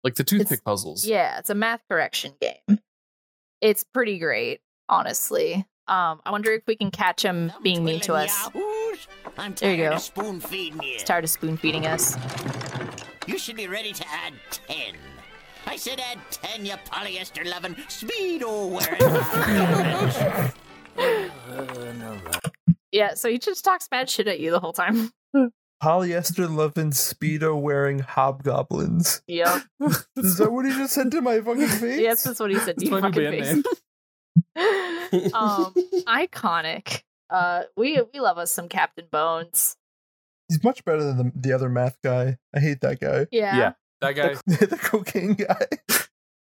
like 0.04 0.16
the 0.16 0.24
toothpick 0.24 0.64
puzzles. 0.64 1.06
Yeah, 1.06 1.38
it's 1.38 1.52
a 1.52 1.56
math 1.56 1.84
correction 1.90 2.34
game. 2.42 2.80
It's 3.62 3.84
pretty 3.84 4.18
great, 4.18 4.62
honestly. 4.90 5.68
Um, 5.88 6.22
I 6.26 6.32
wonder 6.32 6.52
if 6.52 6.64
we 6.66 6.76
can 6.76 6.90
catch 6.90 7.24
him 7.24 7.52
being 7.62 7.84
mean 7.86 8.00
to 8.02 8.16
us. 8.16 8.50
I'm 9.38 9.54
There 9.54 9.72
you 9.72 9.78
tired 9.84 9.90
go. 9.92 9.96
of 9.96 10.02
spoon 10.02 10.40
feeding 10.40 10.82
you. 10.84 10.94
He's 10.94 11.04
tired 11.04 11.24
of 11.24 11.30
spoon 11.30 11.58
feeding 11.58 11.86
us. 11.86 12.16
You 13.28 13.38
should 13.38 13.56
be 13.56 13.68
ready 13.68 13.92
to 13.94 14.06
add 14.08 14.34
10. 14.68 14.96
I 15.68 15.76
said 15.78 16.00
add 16.00 16.20
10, 16.32 16.66
you 16.66 16.74
polyester 16.74 17.44
loving, 17.50 17.76
speedo 17.76 18.70
wearing. 18.70 20.52
Yeah, 22.92 23.16
so 23.16 23.30
he 23.30 23.38
just 23.40 23.66
talks 23.66 23.88
bad 23.90 24.10
shit 24.10 24.28
at 24.30 24.40
you 24.40 24.52
the 24.52 24.60
whole 24.62 24.72
time. 24.72 25.12
Polyester 25.84 26.50
loving 26.50 26.92
speedo 26.92 27.60
wearing 27.62 28.00
hobgoblins. 28.00 29.22
Yep. 29.28 29.64
Is 30.16 30.38
that 30.38 30.50
what 30.52 30.66
he 30.66 30.72
just 30.72 30.94
said 30.94 31.12
to 31.12 31.20
my 31.22 31.42
fucking 31.42 31.68
face? 31.68 32.00
yes, 32.00 32.24
that's 32.24 32.40
what 32.40 32.52
he 32.52 32.58
said 32.60 32.78
to 32.80 32.86
That's 32.86 32.90
you 32.90 32.92
my 32.92 33.02
fucking 33.02 33.64
face. 34.56 35.34
um, 35.34 35.74
iconic. 36.08 37.02
Uh, 37.30 37.64
we 37.76 38.02
we 38.14 38.20
love 38.20 38.38
us 38.38 38.52
some 38.52 38.70
Captain 38.70 39.06
Bones. 39.12 39.78
He's 40.50 40.64
much 40.64 40.86
better 40.86 41.04
than 41.04 41.18
the, 41.18 41.32
the 41.36 41.54
other 41.54 41.70
math 41.70 41.98
guy. 42.04 42.38
I 42.56 42.60
hate 42.60 42.82
that 42.82 43.00
guy. 43.00 43.26
Yeah. 43.32 43.58
Yeah, 43.58 43.74
that 44.02 44.12
guy, 44.14 44.36
The, 44.46 44.68
the 44.72 44.78
cocaine 44.78 45.34
guy. 45.34 45.66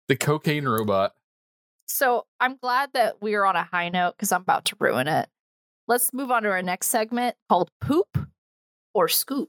the 0.09 0.17
cocaine 0.17 0.67
robot. 0.67 1.15
So 1.87 2.27
I'm 2.39 2.57
glad 2.57 2.91
that 2.93 3.21
we 3.21 3.35
are 3.35 3.45
on 3.47 3.57
a 3.57 3.65
high 3.65 3.89
note 3.89 4.15
because 4.17 4.31
I'm 4.31 4.43
about 4.43 4.67
to 4.67 4.77
ruin 4.79 5.09
it. 5.09 5.29
Let's 5.89 6.13
move 6.13 6.31
on 6.31 6.43
to 6.45 6.51
our 6.51 6.63
next 6.63 6.89
segment 6.89 7.35
called 7.49 7.71
Poop 7.81 8.29
or 8.95 9.09
Scoop. 9.09 9.49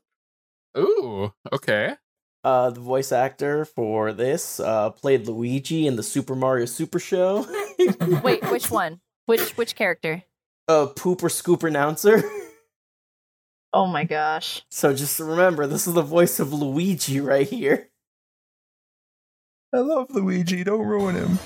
Ooh, 0.77 1.33
okay. 1.51 1.95
Uh, 2.43 2.69
the 2.69 2.79
voice 2.79 3.11
actor 3.11 3.65
for 3.65 4.13
this 4.13 4.59
uh, 4.61 4.89
played 4.91 5.27
Luigi 5.27 5.85
in 5.85 5.97
the 5.97 6.03
Super 6.03 6.35
Mario 6.35 6.65
Super 6.65 6.97
Show. 6.97 7.45
Wait, 8.23 8.49
which 8.49 8.71
one? 8.71 9.01
Which 9.25 9.57
which 9.57 9.75
character? 9.75 10.23
Uh, 10.69 10.85
poop 10.85 11.23
or 11.23 11.29
scoop 11.29 11.63
announcer. 11.63 12.23
Oh 13.71 13.85
my 13.85 14.03
gosh. 14.03 14.63
So 14.71 14.95
just 14.95 15.19
remember, 15.19 15.67
this 15.67 15.85
is 15.85 15.93
the 15.93 16.01
voice 16.01 16.39
of 16.39 16.51
Luigi 16.51 17.19
right 17.19 17.47
here. 17.47 17.89
I 19.71 19.77
love 19.77 20.07
Luigi. 20.09 20.63
Don't 20.63 20.87
ruin 20.87 21.13
him. 21.13 21.37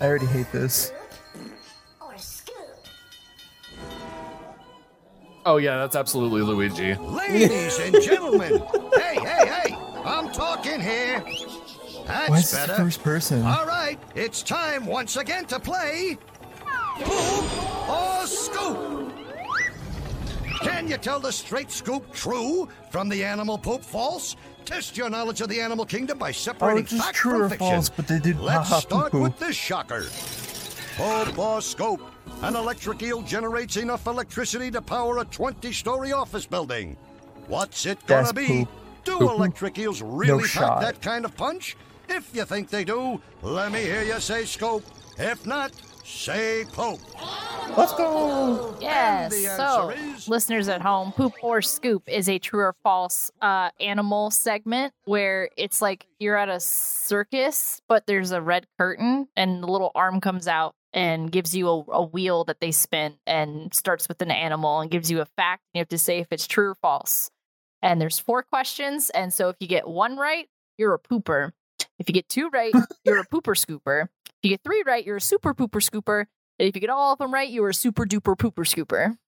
I 0.00 0.06
already 0.06 0.26
hate 0.26 0.52
this. 0.52 0.92
Oh 5.48 5.58
yeah, 5.58 5.76
that's 5.78 5.94
absolutely 5.94 6.42
Luigi. 6.42 6.96
Ladies 6.96 7.78
and 7.78 8.02
gentlemen, 8.02 8.60
hey, 8.96 9.14
hey, 9.14 9.46
hey, 9.46 9.76
I'm 10.04 10.28
talking 10.32 10.80
here. 10.80 11.22
That's 12.04 12.28
Why 12.30 12.36
is 12.38 12.50
this 12.50 12.54
better. 12.66 12.74
first 12.74 13.00
person? 13.04 13.42
All 13.46 13.64
right, 13.64 13.96
it's 14.16 14.42
time 14.42 14.86
once 14.86 15.16
again 15.16 15.44
to 15.46 15.60
play 15.60 16.18
Poop 17.00 17.88
or 17.88 18.26
Scoop. 18.26 19.12
Can 20.62 20.88
you 20.88 20.96
tell 20.96 21.20
the 21.20 21.30
straight 21.30 21.70
scoop 21.70 22.12
true 22.12 22.68
from 22.90 23.08
the 23.08 23.22
animal 23.22 23.56
poop 23.56 23.82
false? 23.84 24.34
Test 24.64 24.96
your 24.96 25.08
knowledge 25.08 25.40
of 25.42 25.48
the 25.48 25.60
animal 25.60 25.84
kingdom 25.84 26.18
by 26.18 26.32
separating 26.32 26.78
Oh, 26.78 26.80
it's 26.80 26.90
just 26.90 27.04
fact 27.04 27.16
true 27.16 27.32
from 27.32 27.42
or 27.42 27.48
fiction. 27.50 27.66
false, 27.68 27.88
but 27.88 28.08
they 28.08 28.18
did 28.18 28.40
Let's 28.40 28.68
haha 28.68 28.80
start 28.80 29.12
poo-poo. 29.12 29.22
with 29.22 29.38
this 29.38 29.54
shocker. 29.54 30.06
Poop 30.96 31.38
or 31.38 31.60
Scoop. 31.60 32.00
An 32.42 32.54
electric 32.56 33.02
eel 33.02 33.22
generates 33.22 33.76
enough 33.76 34.06
electricity 34.06 34.70
to 34.72 34.82
power 34.82 35.18
a 35.18 35.24
20-story 35.24 36.12
office 36.12 36.46
building. 36.46 36.96
What's 37.46 37.86
it 37.86 37.98
gonna 38.06 38.22
That's 38.22 38.32
be? 38.32 38.46
poop. 38.46 38.68
Do 39.04 39.12
Poo-poo. 39.18 39.30
electric 39.34 39.78
eels 39.78 40.02
really 40.02 40.42
pack 40.42 40.50
shot. 40.50 40.80
that 40.80 41.00
kind 41.00 41.24
of 41.24 41.36
punch? 41.36 41.76
If 42.08 42.34
you 42.34 42.44
think 42.44 42.68
they 42.70 42.84
do, 42.84 43.20
let 43.42 43.72
me 43.72 43.80
hear 43.80 44.02
you 44.02 44.18
say 44.20 44.44
scope. 44.44 44.82
If 45.18 45.46
not, 45.46 45.72
say 46.04 46.64
poop. 46.72 46.98
Let's 47.76 47.94
go. 47.94 48.76
Yes. 48.80 49.34
So, 49.56 49.90
answer 49.90 50.30
listeners 50.30 50.68
at 50.68 50.80
home, 50.82 51.12
Poop 51.12 51.32
or 51.42 51.60
Scoop 51.62 52.02
is 52.08 52.28
a 52.28 52.38
true 52.38 52.60
or 52.60 52.74
false 52.82 53.30
uh, 53.42 53.70
animal 53.80 54.30
segment 54.30 54.92
where 55.04 55.50
it's 55.56 55.80
like 55.82 56.06
you're 56.18 56.36
at 56.36 56.48
a 56.48 56.60
circus, 56.60 57.80
but 57.88 58.06
there's 58.06 58.30
a 58.32 58.40
red 58.40 58.66
curtain 58.78 59.28
and 59.36 59.62
the 59.62 59.66
little 59.66 59.90
arm 59.94 60.20
comes 60.20 60.46
out 60.48 60.74
and 60.96 61.30
gives 61.30 61.54
you 61.54 61.68
a, 61.68 61.84
a 61.92 62.02
wheel 62.02 62.42
that 62.44 62.58
they 62.60 62.72
spin 62.72 63.16
and 63.26 63.72
starts 63.74 64.08
with 64.08 64.22
an 64.22 64.30
animal 64.30 64.80
and 64.80 64.90
gives 64.90 65.10
you 65.10 65.20
a 65.20 65.26
fact. 65.26 65.62
And 65.72 65.78
you 65.78 65.80
have 65.80 65.88
to 65.90 65.98
say 65.98 66.18
if 66.18 66.28
it's 66.30 66.46
true 66.46 66.70
or 66.70 66.74
false. 66.74 67.30
And 67.82 68.00
there's 68.00 68.18
four 68.18 68.42
questions. 68.42 69.10
And 69.10 69.32
so 69.32 69.50
if 69.50 69.56
you 69.60 69.68
get 69.68 69.86
one 69.86 70.16
right, 70.16 70.48
you're 70.78 70.94
a 70.94 70.98
pooper. 70.98 71.52
If 71.98 72.08
you 72.08 72.14
get 72.14 72.30
two 72.30 72.48
right, 72.48 72.72
you're 73.04 73.20
a 73.20 73.26
pooper 73.26 73.54
scooper. 73.54 74.04
If 74.24 74.34
you 74.42 74.50
get 74.50 74.62
three 74.64 74.82
right, 74.86 75.04
you're 75.04 75.18
a 75.18 75.20
super 75.20 75.52
pooper 75.54 75.86
scooper. 75.86 76.24
And 76.58 76.66
if 76.66 76.74
you 76.74 76.80
get 76.80 76.88
all 76.88 77.12
of 77.12 77.18
them 77.18 77.32
right, 77.32 77.48
you 77.48 77.62
are 77.64 77.68
a 77.68 77.74
super 77.74 78.06
duper 78.06 78.34
pooper 78.34 78.64
scooper. 78.66 79.18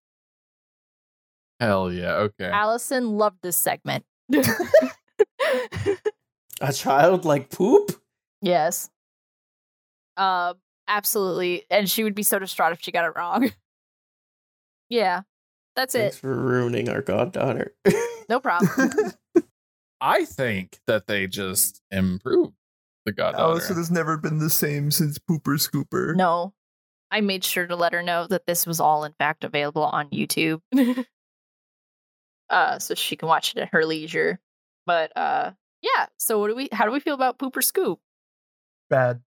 Hell 1.61 1.93
yeah. 1.93 2.15
Okay. 2.15 2.49
Allison 2.49 3.19
loved 3.19 3.43
this 3.43 3.57
segment. 3.57 4.07
A 6.61 6.73
child 6.73 7.25
like 7.25 7.51
poop? 7.51 7.93
yes. 8.41 8.91
Um, 10.17 10.55
absolutely. 10.89 11.65
And 11.71 11.89
she 11.89 12.03
would 12.03 12.15
be 12.15 12.23
so 12.23 12.39
distraught 12.39 12.73
if 12.73 12.81
she 12.81 12.91
got 12.91 13.05
it 13.05 13.13
wrong. 13.17 13.53
yeah. 14.89 15.23
That's 15.77 15.95
Thanks 15.95 16.17
it. 16.17 16.21
for 16.21 16.35
ruining 16.35 16.89
our 16.89 17.03
goddaughter. 17.03 17.75
No 18.29 18.41
problem. 18.43 19.13
I 20.01 20.25
think 20.25 20.79
that 20.87 21.07
they 21.07 21.27
just 21.29 21.81
improved 21.91 22.55
the 23.07 23.13
goddaughter. 23.13 23.43
Allison 23.45 23.77
has 23.77 23.91
never 23.91 24.17
been 24.17 24.39
the 24.39 24.51
same 24.51 24.91
since 24.91 25.19
Pooper 25.19 25.57
Scooper. 25.59 26.17
no. 26.17 26.53
I 27.11 27.23
made 27.23 27.43
sure 27.43 27.67
to 27.67 27.75
let 27.75 27.95
her 27.95 28.03
know 28.03 28.27
that 28.27 28.45
this 28.47 28.67
was 28.67 28.81
all 28.81 29.05
in 29.05 29.15
fact 29.15 29.43
available 29.43 29.83
on 29.85 30.11
YouTube. 30.11 30.61
uh 32.51 32.79
so 32.79 32.95
she 32.95 33.17
can 33.17 33.29
watch 33.29 33.55
it 33.57 33.61
at 33.61 33.71
her 33.73 33.87
leisure. 33.87 34.39
But 34.85 35.17
uh 35.17 35.53
yeah, 35.81 36.07
so 36.19 36.39
what 36.39 36.49
do 36.49 36.55
we 36.55 36.69
how 36.71 36.85
do 36.85 36.91
we 36.91 37.01
feel 37.01 37.15
about 37.15 37.39
Pooper 37.39 37.65
Scoop? 37.65 37.99
Bad. 38.91 39.23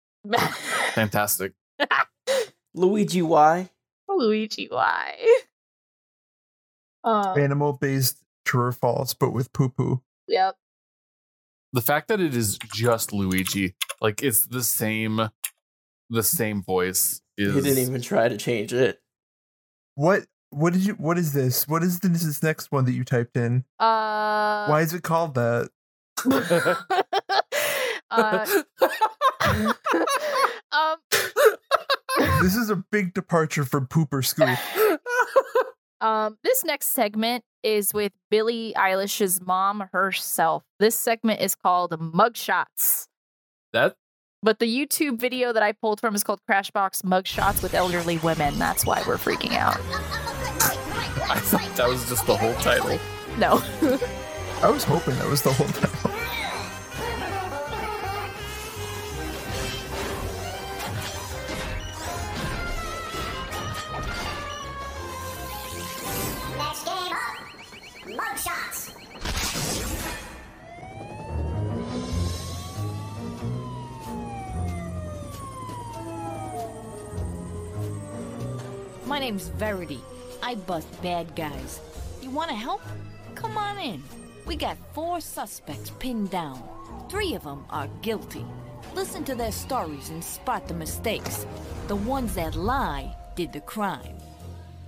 Fantastic. 0.94 1.54
Luigi, 2.74 3.22
why? 3.22 3.70
Luigi, 4.10 4.68
why? 4.70 5.16
Uh, 7.04 7.34
Animal 7.34 7.74
based 7.74 8.24
true 8.46 8.62
or 8.62 8.72
false, 8.72 9.14
but 9.14 9.32
with 9.32 9.52
poo 9.54 9.70
poo. 9.70 10.02
yep. 10.28 10.56
The 11.74 11.82
fact 11.82 12.10
that 12.10 12.20
it 12.20 12.36
is 12.36 12.58
just 12.74 13.14
Luigi, 13.14 13.76
like 14.02 14.22
it's 14.22 14.46
the 14.46 14.62
same, 14.62 15.30
the 16.10 16.24
same 16.24 16.62
voice 16.62 17.22
is. 17.38 17.56
He 17.56 17.62
didn't 17.62 17.88
even 17.88 18.02
try 18.02 18.28
to 18.28 18.38
change 18.38 18.74
it. 18.74 19.00
What 19.96 20.26
what 20.50 20.74
did 20.74 20.86
you 20.86 20.94
what 20.96 21.18
is 21.18 21.32
this? 21.32 21.68
What 21.68 21.82
is 21.82 22.00
this, 22.02 22.24
this 22.24 22.44
next 22.44 22.72
one 22.72 22.86
that 22.86 22.92
you 22.92 23.06
typed 23.06 23.38
in? 23.38 23.64
Uh 23.80 24.68
Why 24.68 24.82
is 24.82 24.94
it 24.94 25.02
called 25.04 25.36
that? 25.36 25.70
uh, 28.12 28.46
um 30.72 30.98
this 32.42 32.56
is 32.56 32.70
a 32.70 32.84
big 32.92 33.14
departure 33.14 33.64
from 33.66 33.88
Pooper 33.88 34.26
school. 34.26 34.56
Um, 36.02 36.40
this 36.44 36.66
next 36.66 36.88
segment 36.88 37.44
is 37.62 37.94
with 37.94 38.12
Billie 38.32 38.74
Eilish's 38.76 39.40
mom 39.40 39.88
herself. 39.94 40.64
This 40.80 40.96
segment 40.96 41.42
is 41.42 41.54
called 41.54 41.92
Mugshots. 41.92 43.08
That 43.72 43.96
But 44.42 44.58
the 44.58 44.66
YouTube 44.66 45.20
video 45.20 45.54
that 45.54 45.62
I 45.62 45.74
pulled 45.74 46.02
from 46.02 46.16
is 46.16 46.24
called 46.24 46.40
Crashbox 46.50 47.04
Mugshots 47.04 47.62
with 47.62 47.76
Elderly 47.76 48.18
Women. 48.18 48.58
That's 48.58 48.84
why 48.84 49.04
we're 49.08 49.18
freaking 49.18 49.54
out. 49.54 49.78
I 51.30 51.40
thought 51.40 51.76
that 51.76 51.88
was 51.88 52.10
just 52.10 52.26
the 52.26 52.36
whole 52.36 52.56
title. 52.56 53.00
No. 53.38 53.62
I 54.64 54.70
was 54.72 54.84
hoping 54.84 55.16
that 55.20 55.28
was 55.28 55.44
the 55.44 55.54
whole 55.54 55.68
title. 55.68 56.11
Up, 68.48 68.54
mugshots. 68.54 68.92
My 79.06 79.20
name's 79.20 79.50
Verity. 79.50 80.00
I 80.42 80.56
bust 80.56 81.02
bad 81.02 81.36
guys. 81.36 81.80
You 82.22 82.30
want 82.30 82.50
to 82.50 82.56
help? 82.56 82.82
Come 83.36 83.58
on 83.58 83.78
in. 83.78 84.04
We 84.46 84.56
got 84.56 84.78
four 84.94 85.22
suspects 85.22 85.92
pinned 86.00 86.32
down. 86.32 86.64
Three 87.10 87.36
of 87.36 87.44
them 87.44 87.66
are 87.70 87.88
guilty. 88.02 88.46
Listen 88.96 89.24
to 89.26 89.36
their 89.36 89.52
stories 89.52 90.10
and 90.10 90.24
spot 90.24 90.68
the 90.68 90.74
mistakes. 90.74 91.46
The 91.88 91.96
ones 91.96 92.36
that 92.36 92.56
lie 92.56 93.16
did 93.36 93.54
the 93.54 93.62
crime. 93.62 94.18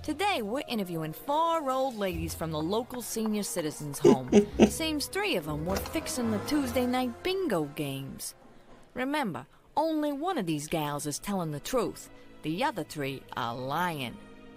Today, 0.04 0.42
we're 0.42 0.60
interviewing 0.68 1.14
four 1.14 1.70
old 1.70 1.96
ladies 1.96 2.34
from 2.34 2.50
the 2.50 2.60
local 2.60 3.00
senior 3.00 3.42
citizens' 3.42 3.98
home. 3.98 4.28
Seems 4.68 5.06
three 5.06 5.36
of 5.36 5.46
them 5.46 5.64
were 5.64 5.76
fixing 5.76 6.30
the 6.30 6.36
Tuesday 6.40 6.84
night 6.84 7.22
bingo 7.22 7.64
games. 7.74 8.34
Remember, 8.92 9.46
only 9.78 10.12
one 10.12 10.36
of 10.36 10.44
these 10.44 10.68
gals 10.68 11.06
is 11.06 11.18
telling 11.18 11.52
the 11.52 11.58
truth. 11.60 12.10
The 12.42 12.62
other 12.62 12.84
three 12.84 13.22
are 13.34 13.56
lying. 13.56 14.14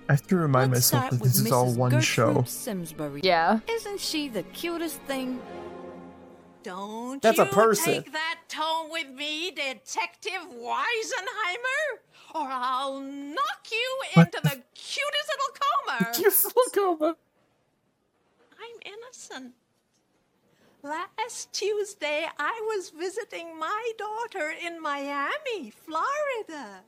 I 0.10 0.14
have 0.14 0.28
to 0.28 0.36
remind 0.36 0.72
myself 0.74 1.12
that 1.12 1.22
with 1.22 1.32
this 1.32 1.40
is 1.46 1.52
all 1.54 1.74
one 1.74 1.92
Gertrude 1.92 2.04
show. 2.04 2.44
Simsbury. 2.46 3.22
Yeah. 3.24 3.62
Isn't 3.70 4.02
she 4.02 4.28
the 4.28 4.44
cutest 4.44 5.00
thing? 5.04 5.40
Don't 6.62 7.22
That's 7.22 7.40
a 7.40 7.46
you 7.46 7.52
person. 7.52 7.94
take 7.94 8.12
that 8.12 8.40
tone 8.50 8.92
with 8.92 9.08
me, 9.12 9.52
Detective 9.52 10.42
Weisenheimer, 10.52 12.00
or 12.42 12.48
I'll 12.50 13.00
knock 13.00 13.68
you 13.72 14.02
into 14.16 14.40
the 14.44 14.62
cutest 14.76 15.30
little 15.32 15.54
coma. 15.60 16.12
Cutest 16.14 16.46
little 16.56 16.98
coma. 16.98 17.16
I'm 18.60 18.94
innocent. 18.94 19.54
Last 20.84 21.52
Tuesday, 21.52 22.28
I 22.38 22.62
was 22.68 22.92
visiting 22.92 23.60
my 23.60 23.92
daughter 23.98 24.54
in 24.66 24.82
Miami, 24.82 25.72
Florida. 25.72 26.82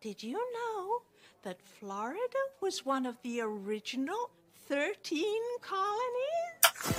Did 0.00 0.22
you 0.22 0.34
know 0.34 1.02
that 1.42 1.60
Florida 1.60 2.44
was 2.60 2.86
one 2.86 3.06
of 3.06 3.16
the 3.22 3.40
original 3.40 4.30
13 4.68 5.24
colonies? 5.60 6.96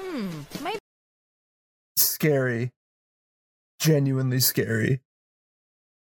Hmm, 0.00 0.30
maybe. 0.64 0.78
Scary. 1.96 2.70
Genuinely 3.78 4.40
scary. 4.40 5.00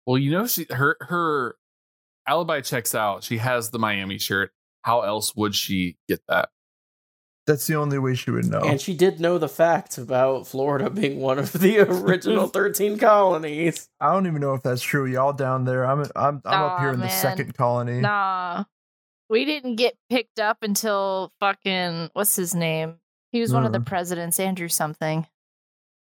Well, 0.06 0.18
you 0.18 0.31
know, 0.31 0.47
she 0.47 0.66
her 0.70 0.97
her 1.01 1.56
alibi 2.26 2.60
checks 2.60 2.94
out. 2.94 3.24
She 3.24 3.39
has 3.39 3.70
the 3.70 3.78
Miami 3.78 4.18
shirt. 4.18 4.51
How 4.82 5.01
else 5.02 5.35
would 5.35 5.55
she 5.55 5.97
get 6.09 6.20
that? 6.28 6.51
That's 7.47 7.66
the 7.66 7.74
only 7.74 7.98
way 7.98 8.14
she 8.14 8.31
would 8.31 8.47
know. 8.47 8.60
And 8.60 8.81
she 8.81 8.94
did 8.94 9.20
know 9.20 9.36
the 9.36 9.48
fact 9.48 9.98
about 9.98 10.47
Florida 10.47 10.89
being 10.89 11.20
one 11.20 11.39
of 11.39 11.52
the 11.52 11.81
original 11.81 12.47
13 12.48 12.98
colonies. 12.98 13.90
I 14.01 14.12
don't 14.12 14.26
even 14.26 14.40
know 14.40 14.55
if 14.55 14.62
that's 14.62 14.81
true. 14.82 15.05
Y'all 15.05 15.35
down 15.35 15.64
there. 15.64 15.85
I'm 15.85 16.05
I'm 16.16 16.40
I'm 16.44 16.62
up 16.62 16.81
here 16.81 16.90
in 16.90 17.01
the 17.01 17.06
man. 17.06 17.10
second 17.10 17.55
colony. 17.55 18.01
Nah. 18.01 18.64
We 19.28 19.44
didn't 19.44 19.76
get 19.76 19.94
picked 20.10 20.39
up 20.39 20.59
until 20.62 21.32
fucking 21.40 22.10
what's 22.12 22.36
his 22.36 22.55
name? 22.55 22.97
He 23.32 23.40
was 23.40 23.52
one 23.52 23.66
of 23.66 23.72
the 23.72 23.81
presidents, 23.81 24.39
Andrew 24.39 24.68
something. 24.68 25.26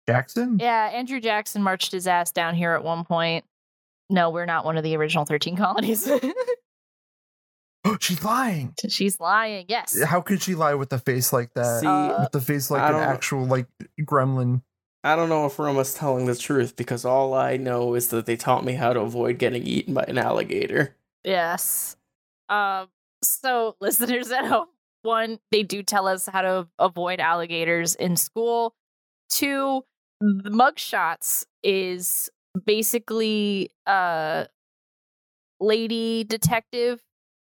Jackson? 0.06 0.58
Yeah, 0.60 0.90
Andrew 0.94 1.20
Jackson 1.20 1.62
marched 1.62 1.92
his 1.92 2.06
ass 2.06 2.30
down 2.32 2.54
here 2.54 2.72
at 2.72 2.84
one 2.84 3.04
point. 3.04 3.44
No, 4.10 4.30
we're 4.30 4.46
not 4.46 4.64
one 4.64 4.76
of 4.76 4.84
the 4.84 4.96
original 4.96 5.24
13 5.24 5.56
colonies. 5.56 6.10
She's 8.00 8.22
lying. 8.24 8.74
She's 8.88 9.20
lying. 9.20 9.66
Yes. 9.68 10.02
How 10.02 10.20
could 10.20 10.42
she 10.42 10.54
lie 10.54 10.74
with 10.74 10.92
a 10.92 10.98
face 10.98 11.32
like 11.32 11.52
that? 11.54 11.80
See, 11.80 11.86
with 11.86 12.32
the 12.32 12.40
face 12.40 12.70
like 12.70 12.82
an 12.82 12.96
actual 12.96 13.44
like 13.44 13.66
gremlin. 14.00 14.62
I 15.04 15.14
don't 15.14 15.28
know 15.28 15.46
if 15.46 15.58
Roma's 15.58 15.94
telling 15.94 16.26
the 16.26 16.34
truth 16.34 16.74
because 16.76 17.04
all 17.04 17.32
I 17.32 17.56
know 17.56 17.94
is 17.94 18.08
that 18.08 18.26
they 18.26 18.36
taught 18.36 18.64
me 18.64 18.74
how 18.74 18.92
to 18.92 19.00
avoid 19.00 19.38
getting 19.38 19.62
eaten 19.62 19.94
by 19.94 20.04
an 20.08 20.18
alligator. 20.18 20.96
Yes. 21.24 21.96
Um. 22.48 22.88
So, 23.22 23.76
listeners 23.80 24.30
at 24.30 24.44
home, 24.44 24.68
one, 25.02 25.38
they 25.50 25.62
do 25.62 25.82
tell 25.82 26.06
us 26.06 26.26
how 26.26 26.42
to 26.42 26.68
avoid 26.78 27.20
alligators 27.20 27.94
in 27.94 28.16
school. 28.16 28.74
Two, 29.28 29.82
the 30.20 30.50
mugshots 30.50 31.46
is 31.62 32.30
basically 32.64 33.70
uh 33.86 34.44
lady 35.60 36.24
detective 36.24 37.00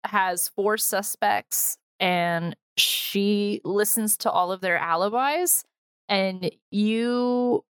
has 0.06 0.50
four 0.56 0.78
suspects 0.78 1.78
and 2.00 2.56
she 2.78 3.62
listens 3.64 4.18
to 4.18 4.32
all 4.32 4.52
of 4.52 4.62
their 4.62 4.78
alibis 4.78 5.64
and 6.08 6.52
you 6.72 7.64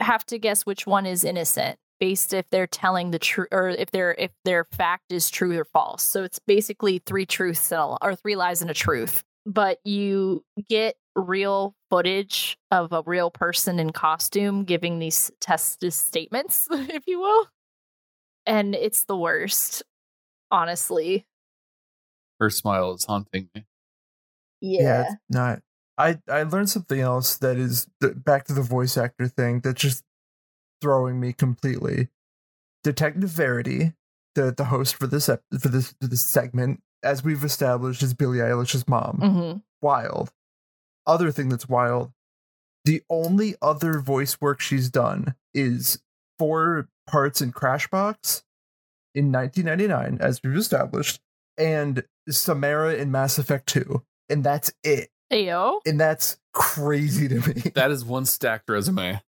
have 0.00 0.24
to 0.26 0.38
guess 0.38 0.66
which 0.66 0.86
one 0.86 1.06
is 1.06 1.24
innocent 1.24 1.78
based 1.98 2.32
if 2.32 2.48
they're 2.50 2.66
telling 2.66 3.10
the 3.10 3.18
truth 3.18 3.48
or 3.50 3.68
if 3.70 3.90
their 3.90 4.14
if 4.18 4.30
their 4.44 4.64
fact 4.64 5.10
is 5.10 5.30
true 5.30 5.58
or 5.58 5.64
false. 5.64 6.02
So 6.02 6.22
it's 6.22 6.38
basically 6.38 6.98
three 6.98 7.26
truths 7.26 7.72
and 7.72 7.80
a, 7.80 7.96
or 8.00 8.14
three 8.14 8.36
lies 8.36 8.62
and 8.62 8.70
a 8.70 8.74
truth. 8.74 9.24
But 9.48 9.78
you 9.84 10.44
get 10.68 10.96
real 11.16 11.74
footage 11.90 12.58
of 12.70 12.92
a 12.92 13.02
real 13.04 13.30
person 13.30 13.78
in 13.78 13.90
costume 13.90 14.64
giving 14.64 14.98
these 14.98 15.30
test 15.40 15.82
statements, 15.90 16.68
if 16.70 17.06
you 17.06 17.20
will. 17.20 17.48
And 18.46 18.74
it's 18.74 19.04
the 19.04 19.16
worst, 19.16 19.82
honestly. 20.50 21.26
Her 22.38 22.50
smile 22.50 22.92
is 22.92 23.04
haunting 23.04 23.48
me. 23.54 23.64
Yeah. 24.60 25.02
it's 25.02 25.14
not. 25.30 25.60
I 25.96 26.18
I 26.28 26.44
learned 26.44 26.70
something 26.70 27.00
else 27.00 27.36
that 27.36 27.56
is 27.56 27.88
th- 28.00 28.14
back 28.16 28.44
to 28.44 28.52
the 28.52 28.62
voice 28.62 28.96
actor 28.96 29.28
thing 29.28 29.60
that's 29.60 29.80
just 29.80 30.04
throwing 30.80 31.18
me 31.18 31.32
completely. 31.32 32.08
Detective 32.84 33.30
Verity, 33.30 33.94
the 34.34 34.54
the 34.56 34.66
host 34.66 34.94
for 34.94 35.08
this 35.08 35.28
ep- 35.28 35.42
for 35.60 35.68
this 35.68 35.94
for 36.00 36.06
this 36.06 36.24
segment, 36.24 36.80
as 37.02 37.22
we've 37.24 37.44
established, 37.44 38.02
is 38.02 38.14
Billie 38.14 38.38
Eilish's 38.38 38.86
mom. 38.88 39.18
Mhm. 39.22 39.62
Wild. 39.82 40.32
Other 41.06 41.30
thing 41.30 41.48
that's 41.48 41.68
wild. 41.68 42.12
The 42.84 43.02
only 43.10 43.54
other 43.62 44.00
voice 44.00 44.40
work 44.40 44.60
she's 44.60 44.90
done 44.90 45.34
is 45.54 46.02
four 46.38 46.88
parts 47.06 47.40
in 47.40 47.52
Crashbox 47.52 48.42
in 49.14 49.30
1999, 49.32 50.18
as 50.20 50.40
we've 50.42 50.56
established, 50.56 51.20
and 51.56 52.04
Samara 52.28 52.94
in 52.94 53.10
Mass 53.10 53.38
Effect 53.38 53.66
2, 53.68 54.04
and 54.28 54.44
that's 54.44 54.72
it. 54.82 55.10
Ayo. 55.32 55.80
And 55.86 55.98
that's 56.00 56.38
crazy 56.52 57.28
to 57.28 57.34
me. 57.36 57.62
That 57.74 57.90
is 57.90 58.04
one 58.04 58.24
stacked 58.26 58.68
resume. 58.68 59.20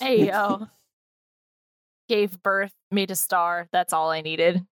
Hey 0.00 0.26
yo. 0.28 0.68
Gave 2.08 2.42
birth, 2.42 2.72
made 2.90 3.10
a 3.10 3.16
star. 3.16 3.68
That's 3.72 3.92
all 3.92 4.10
I 4.10 4.20
needed. 4.22 4.66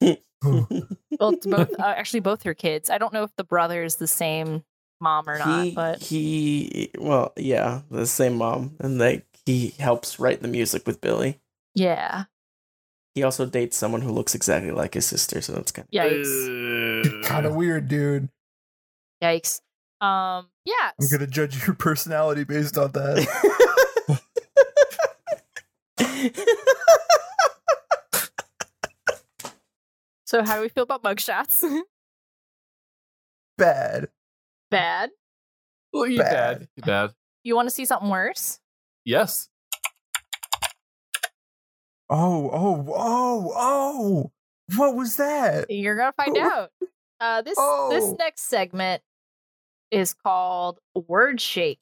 well, 1.20 1.34
both 1.42 1.78
uh, 1.78 1.94
actually 1.96 2.20
both 2.20 2.42
her 2.42 2.54
kids. 2.54 2.90
I 2.90 2.98
don't 2.98 3.12
know 3.12 3.22
if 3.22 3.34
the 3.36 3.44
brother 3.44 3.82
is 3.82 3.96
the 3.96 4.06
same 4.06 4.64
mom 5.00 5.28
or 5.28 5.38
not, 5.38 5.74
but 5.74 6.02
he, 6.02 6.90
well, 6.98 7.32
yeah, 7.36 7.82
the 7.90 8.06
same 8.06 8.36
mom, 8.36 8.76
and 8.80 8.98
like 8.98 9.26
he 9.46 9.74
helps 9.78 10.18
write 10.18 10.40
the 10.42 10.48
music 10.48 10.86
with 10.86 11.00
Billie. 11.00 11.40
yeah. 11.74 12.24
He 13.14 13.22
also 13.22 13.46
dates 13.46 13.76
someone 13.76 14.02
who 14.02 14.10
looks 14.10 14.34
exactly 14.34 14.72
like 14.72 14.94
his 14.94 15.06
sister, 15.06 15.40
so 15.40 15.52
that's 15.52 15.70
kind 15.70 15.86
of 15.86 15.94
Yikes. 15.94 17.22
kind 17.24 17.46
of 17.46 17.54
weird, 17.54 17.86
dude. 17.86 18.28
Yikes. 19.22 19.60
Um 20.00 20.48
yeah. 20.64 20.90
I'm 21.00 21.08
gonna 21.08 21.28
judge 21.28 21.64
your 21.64 21.76
personality 21.76 22.42
based 22.42 22.76
on 22.76 22.90
that. 22.90 24.20
So 30.34 30.42
how 30.42 30.56
do 30.56 30.62
we 30.62 30.68
feel 30.68 30.82
about 30.82 31.04
mugshots? 31.04 31.62
Bad. 33.56 34.08
Bad. 34.68 35.10
Well, 35.92 36.08
you 36.08 36.18
Bad. 36.18 36.58
bad. 36.58 36.68
You 36.74 36.82
bad. 36.82 37.10
You 37.44 37.54
want 37.54 37.68
to 37.68 37.70
see 37.72 37.84
something 37.84 38.08
worse? 38.08 38.58
Yes. 39.04 39.48
Oh, 42.10 42.50
oh, 42.52 42.84
oh, 42.92 43.52
oh! 43.54 44.32
What 44.74 44.96
was 44.96 45.14
that? 45.18 45.70
You're 45.70 45.94
gonna 45.96 46.12
find 46.16 46.36
out. 46.38 46.70
Uh 47.20 47.42
this 47.42 47.50
this 47.54 47.56
Oh. 47.56 48.16
next 48.18 48.40
segment 48.48 49.04
is 49.92 50.14
called 50.14 50.80
Word 50.96 51.40
Shake. 51.40 51.78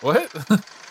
What? 0.00 0.32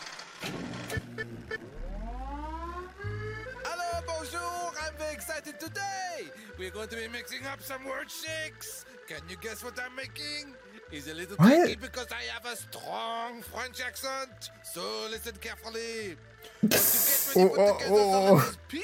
We're 6.62 6.70
going 6.70 6.90
to 6.90 6.96
be 6.96 7.08
mixing 7.08 7.44
up 7.48 7.60
some 7.60 7.86
word 7.86 8.12
shakes. 8.12 8.86
Can 9.08 9.18
you 9.28 9.36
guess 9.42 9.64
what 9.64 9.74
I'm 9.84 9.96
making? 9.96 10.54
It's 10.92 11.08
a 11.10 11.14
little 11.16 11.36
What? 11.38 11.50
tricky 11.50 11.76
because 11.76 12.06
I 12.12 12.22
have 12.32 12.46
a 12.46 12.56
strong 12.56 13.42
French 13.42 13.82
accent. 13.82 14.52
So 14.62 14.82
listen 15.10 15.34
carefully. 15.42 16.18
But 16.62 16.70
to 16.70 16.78
get 16.78 17.36
ready, 17.36 17.42
Oh, 17.42 17.50
put 17.50 17.60
oh, 17.60 17.74
together 17.74 17.96
the 17.96 18.02
oh. 18.02 18.28
oh 18.28 18.34
letters 18.36 18.58
oh. 18.60 18.66
P 18.68 18.84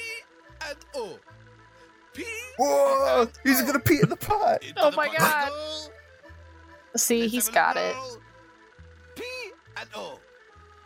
and 0.68 0.78
O. 0.96 1.20
P 2.16 2.26
Whoa! 2.58 3.28
He's 3.44 3.62
gonna 3.62 3.80
pee 3.80 4.00
in 4.02 4.10
the 4.10 4.16
pot. 4.16 4.64
Oh 4.78 4.92
my 4.98 5.16
god. 5.16 5.52
See, 6.96 7.28
he's 7.28 7.48
got 7.48 7.78
it. 7.78 7.96
P 9.16 9.24
and 9.80 9.90
O. 9.94 10.20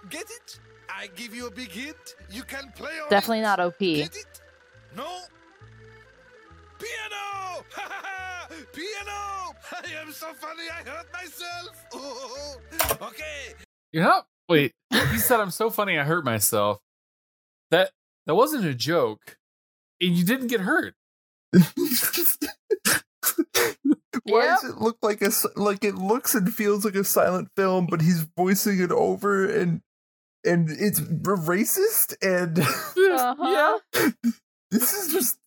Get 0.09 0.23
it? 0.30 0.59
I 0.89 1.07
give 1.15 1.34
you 1.34 1.47
a 1.47 1.51
big 1.51 1.72
hint. 1.72 2.18
You 2.30 2.43
can 2.43 2.73
play 2.76 2.99
on 3.01 3.09
Definitely 3.09 3.39
it. 3.39 3.43
not 3.43 3.61
OP. 3.61 3.80
Get 3.80 4.13
it? 4.13 4.41
No? 4.93 5.07
Piano! 6.82 7.66
Piano! 8.74 9.56
I 9.72 10.02
am 10.02 10.12
so 10.12 10.34
funny 10.34 10.64
I 10.70 10.84
hurt 10.90 11.08
myself. 11.14 11.86
Oh, 11.94 12.58
okay. 13.08 13.53
You 13.91 14.02
know, 14.02 14.24
wait. 14.49 14.74
He 15.12 15.18
said 15.18 15.40
I'm 15.40 15.52
so 15.52 15.70
funny 15.70 15.98
I 15.98 16.03
hurt 16.03 16.26
myself. 16.26 16.80
That 17.72 17.91
that 18.26 18.36
wasn't 18.36 18.66
a 18.66 18.74
joke. 18.74 19.38
And 20.02 20.18
you 20.18 20.24
didn't 20.26 20.48
get 20.48 20.62
hurt. 20.62 20.95
Why 24.24 24.45
does 24.45 24.64
it 24.64 24.78
look 24.78 24.98
like 25.02 25.22
a 25.22 25.32
like 25.56 25.84
it 25.84 25.95
looks 25.95 26.36
and 26.36 26.53
feels 26.53 26.86
like 26.86 26.95
a 26.95 27.03
silent 27.03 27.49
film, 27.56 27.88
but 27.90 28.02
he's 28.02 28.22
voicing 28.38 28.80
it 28.82 28.91
over 28.91 29.45
and 29.45 29.82
and 30.45 30.70
it's 30.70 30.99
racist 30.99 32.16
and 32.22 32.60
Uh-huh. 32.60 33.80
this 34.72 34.94
is 34.94 35.14
just 35.14 35.38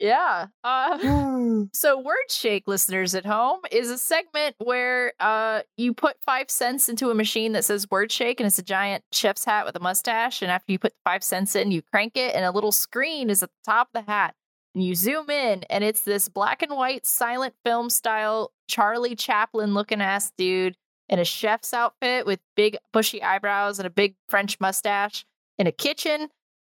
Yeah. 0.00 0.46
Uh, 0.64 1.64
so 1.74 2.00
Word 2.00 2.30
Shake 2.30 2.66
listeners 2.66 3.14
at 3.14 3.26
home 3.26 3.60
is 3.70 3.90
a 3.90 3.98
segment 3.98 4.56
where 4.58 5.12
uh, 5.20 5.60
you 5.76 5.92
put 5.92 6.16
five 6.24 6.50
cents 6.50 6.88
into 6.88 7.10
a 7.10 7.14
machine 7.14 7.52
that 7.52 7.66
says 7.66 7.86
Word 7.90 8.10
Shake 8.10 8.40
and 8.40 8.46
it's 8.46 8.58
a 8.58 8.62
giant 8.62 9.04
chef's 9.12 9.44
hat 9.44 9.66
with 9.66 9.76
a 9.76 9.80
mustache. 9.80 10.40
And 10.40 10.50
after 10.50 10.72
you 10.72 10.78
put 10.78 10.94
five 11.04 11.22
cents 11.22 11.54
in, 11.54 11.70
you 11.70 11.82
crank 11.82 12.16
it 12.16 12.34
and 12.34 12.44
a 12.44 12.50
little 12.50 12.72
screen 12.72 13.28
is 13.28 13.42
at 13.42 13.50
the 13.50 13.70
top 13.70 13.88
of 13.94 14.04
the 14.04 14.10
hat. 14.10 14.34
And 14.74 14.82
you 14.82 14.94
zoom 14.94 15.28
in 15.28 15.64
and 15.68 15.84
it's 15.84 16.02
this 16.02 16.28
black 16.28 16.62
and 16.62 16.72
white 16.72 17.04
silent 17.04 17.54
film 17.64 17.90
style 17.90 18.52
Charlie 18.68 19.16
Chaplin 19.16 19.74
looking 19.74 20.00
ass 20.00 20.32
dude 20.38 20.76
in 21.10 21.18
a 21.18 21.24
chef's 21.24 21.74
outfit 21.74 22.24
with 22.24 22.40
big 22.56 22.78
bushy 22.92 23.22
eyebrows 23.22 23.78
and 23.78 23.86
a 23.86 23.90
big 23.90 24.14
French 24.28 24.58
mustache 24.60 25.26
in 25.58 25.66
a 25.66 25.72
kitchen 25.72 26.28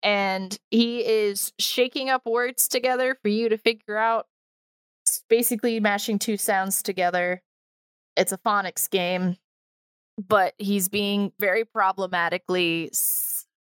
and 0.02 0.58
he 0.70 1.00
is 1.00 1.52
shaking 1.58 2.10
up 2.10 2.26
words 2.26 2.68
together 2.68 3.16
for 3.22 3.28
you 3.28 3.48
to 3.48 3.58
figure 3.58 3.96
out. 3.96 4.26
It's 5.04 5.24
basically 5.28 5.80
mashing 5.80 6.18
two 6.18 6.36
sounds 6.36 6.82
together. 6.82 7.42
It's 8.16 8.32
a 8.32 8.38
phonics 8.38 8.88
game, 8.88 9.36
but 10.18 10.54
he's 10.58 10.88
being 10.88 11.32
very 11.38 11.64
problematically 11.64 12.90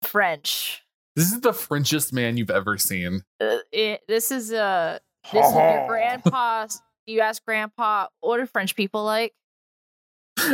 French. 0.03 0.83
This 1.15 1.31
is 1.31 1.41
the 1.41 1.53
Frenchest 1.53 2.13
man 2.13 2.37
you've 2.37 2.51
ever 2.51 2.77
seen. 2.77 3.23
Uh, 3.41 3.57
it, 3.71 4.01
this 4.07 4.31
is 4.31 4.53
uh 4.53 4.99
this 5.31 5.45
is 5.45 5.53
your 5.53 5.87
grandpa. 5.87 6.67
You 7.05 7.21
ask 7.21 7.43
grandpa, 7.43 8.07
what 8.21 8.37
do 8.37 8.45
French 8.45 8.75
people 8.75 9.03
like? 9.03 9.33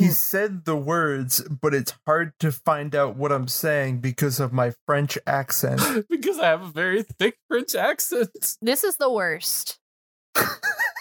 he 0.00 0.08
said 0.10 0.64
the 0.64 0.76
words, 0.76 1.40
but 1.42 1.74
it's 1.74 1.94
hard 2.06 2.32
to 2.40 2.50
find 2.52 2.94
out 2.94 3.16
what 3.16 3.32
I'm 3.32 3.48
saying 3.48 3.98
because 4.00 4.40
of 4.40 4.52
my 4.52 4.72
French 4.86 5.18
accent. 5.26 5.80
because 6.10 6.38
I 6.38 6.46
have 6.46 6.62
a 6.62 6.70
very 6.70 7.02
thick 7.02 7.38
French 7.48 7.74
accent. 7.74 8.56
This 8.62 8.84
is 8.84 8.96
the 8.96 9.10
worst. 9.10 9.78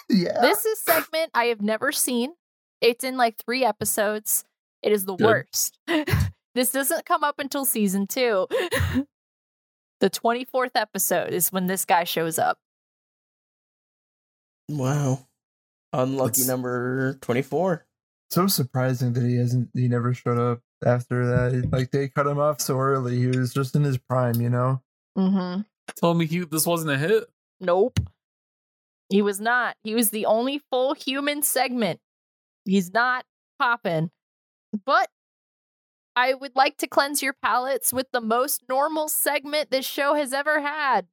yeah. 0.09 0.41
This 0.41 0.65
is 0.65 0.79
segment 0.79 1.31
I 1.33 1.45
have 1.45 1.61
never 1.61 1.91
seen. 1.91 2.33
It's 2.81 3.03
in 3.03 3.17
like 3.17 3.37
three 3.37 3.65
episodes. 3.65 4.43
It 4.83 4.91
is 4.91 5.05
the 5.05 5.15
Good. 5.15 5.25
worst. 5.25 5.79
this 6.55 6.71
doesn't 6.71 7.05
come 7.05 7.23
up 7.23 7.39
until 7.39 7.65
season 7.65 8.05
two. 8.07 8.47
the 9.99 10.09
24th 10.09 10.71
episode 10.75 11.33
is 11.33 11.51
when 11.51 11.65
this 11.67 11.85
guy 11.85 12.03
shows 12.03 12.37
up. 12.37 12.59
Wow. 14.69 15.25
Unlucky 15.93 16.41
That's- 16.41 16.47
number 16.47 17.13
24. 17.21 17.85
So 18.29 18.47
surprising 18.47 19.13
that 19.13 19.23
he 19.23 19.37
hasn't 19.37 19.69
he 19.73 19.87
never 19.87 20.13
showed 20.13 20.37
up 20.37 20.61
after 20.85 21.25
that. 21.25 21.69
Like 21.71 21.91
they 21.91 22.09
cut 22.09 22.27
him 22.27 22.39
off 22.39 22.61
so 22.61 22.79
early. 22.79 23.17
He 23.17 23.27
was 23.27 23.53
just 23.53 23.75
in 23.75 23.83
his 23.83 23.97
prime, 23.97 24.41
you 24.41 24.49
know? 24.49 24.81
Mm-hmm. 25.17 25.61
Told 25.99 26.17
me 26.17 26.25
he, 26.25 26.39
this 26.39 26.65
wasn't 26.65 26.91
a 26.91 26.97
hit. 26.97 27.23
Nope. 27.59 27.99
He 29.09 29.21
was 29.21 29.39
not. 29.39 29.77
He 29.83 29.95
was 29.95 30.09
the 30.09 30.25
only 30.25 30.61
full 30.69 30.93
human 30.93 31.41
segment. 31.41 31.99
He's 32.65 32.93
not 32.93 33.25
popping. 33.57 34.11
But 34.85 35.09
I 36.15 36.33
would 36.33 36.55
like 36.55 36.77
to 36.77 36.87
cleanse 36.87 37.23
your 37.23 37.35
palates 37.41 37.93
with 37.93 38.07
the 38.11 38.21
most 38.21 38.63
normal 38.67 39.07
segment 39.07 39.71
this 39.71 39.85
show 39.85 40.15
has 40.15 40.33
ever 40.33 40.59
had. 40.59 41.07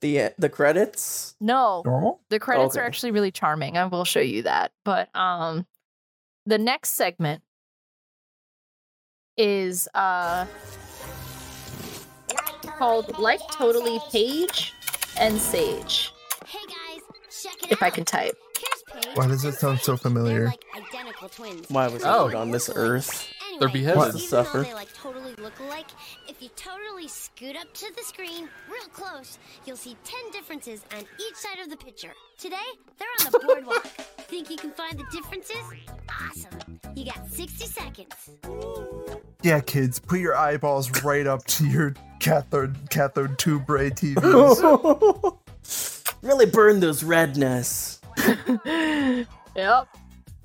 The 0.00 0.32
the 0.38 0.48
credits? 0.48 1.36
No. 1.40 1.82
Normal? 1.86 2.20
The 2.28 2.40
credits 2.40 2.76
are 2.76 2.82
actually 2.82 3.12
really 3.12 3.30
charming. 3.30 3.78
I 3.78 3.86
will 3.86 4.04
show 4.04 4.20
you 4.20 4.42
that. 4.42 4.72
But 4.84 5.08
um 5.14 5.66
the 6.46 6.58
next 6.58 6.90
segment 6.90 7.42
is 9.36 9.88
uh 9.94 10.46
called 12.78 13.18
Like 13.18 13.40
Totally 13.50 13.98
Paige 14.10 14.72
and 15.18 15.38
Sage. 15.38 16.12
Hey 16.46 16.58
guys, 16.66 17.02
check 17.42 17.62
it 17.64 17.72
If 17.72 17.82
I 17.82 17.90
can 17.90 18.04
type. 18.04 18.34
Here's 18.96 19.06
Paige. 19.06 19.16
Why 19.16 19.26
does 19.28 19.44
it 19.44 19.54
sound 19.54 19.80
so 19.80 19.96
familiar? 19.96 20.52
Identical 20.76 21.28
twins. 21.28 21.66
Why 21.70 21.88
was 21.88 22.02
Oh. 22.04 22.28
it 22.28 22.34
on 22.34 22.50
this 22.50 22.70
earth? 22.74 23.28
They're 23.58 23.68
beheaded. 23.70 23.96
What? 23.96 24.08
even 24.08 24.20
Suffer. 24.20 24.62
they 24.62 24.74
like 24.74 24.92
totally 24.92 25.32
look 25.38 25.58
alike, 25.60 25.86
if 26.28 26.42
you 26.42 26.50
totally 26.56 27.08
scoot 27.08 27.56
up 27.56 27.72
to 27.72 27.90
the 27.96 28.02
screen 28.02 28.50
real 28.70 28.84
close, 28.92 29.38
you'll 29.64 29.78
see 29.78 29.96
10 30.04 30.30
differences 30.30 30.82
on 30.94 31.00
each 31.00 31.36
side 31.36 31.58
of 31.62 31.70
the 31.70 31.76
picture. 31.78 32.12
Today, 32.38 32.56
they're 32.98 33.08
on 33.26 33.32
the 33.32 33.38
boardwalk. 33.46 33.82
Think 34.28 34.50
you 34.50 34.58
can 34.58 34.72
find 34.72 34.98
the 34.98 35.04
differences? 35.10 35.56
Awesome. 36.10 36.78
You 36.94 37.06
got 37.06 37.26
60 37.30 37.64
seconds. 37.66 38.30
Yeah, 39.42 39.60
kids, 39.60 39.98
put 40.00 40.18
your 40.20 40.36
eyeballs 40.36 41.02
right 41.02 41.26
up 41.26 41.44
to 41.46 41.66
your 41.66 41.94
cathode 42.20 42.76
cathode 42.90 43.38
tube 43.38 43.70
ray 43.70 43.88
TVs. 43.90 45.36
really 46.22 46.46
burn 46.46 46.80
those 46.80 47.02
retinas. 47.02 48.00
Yep. 49.56 49.88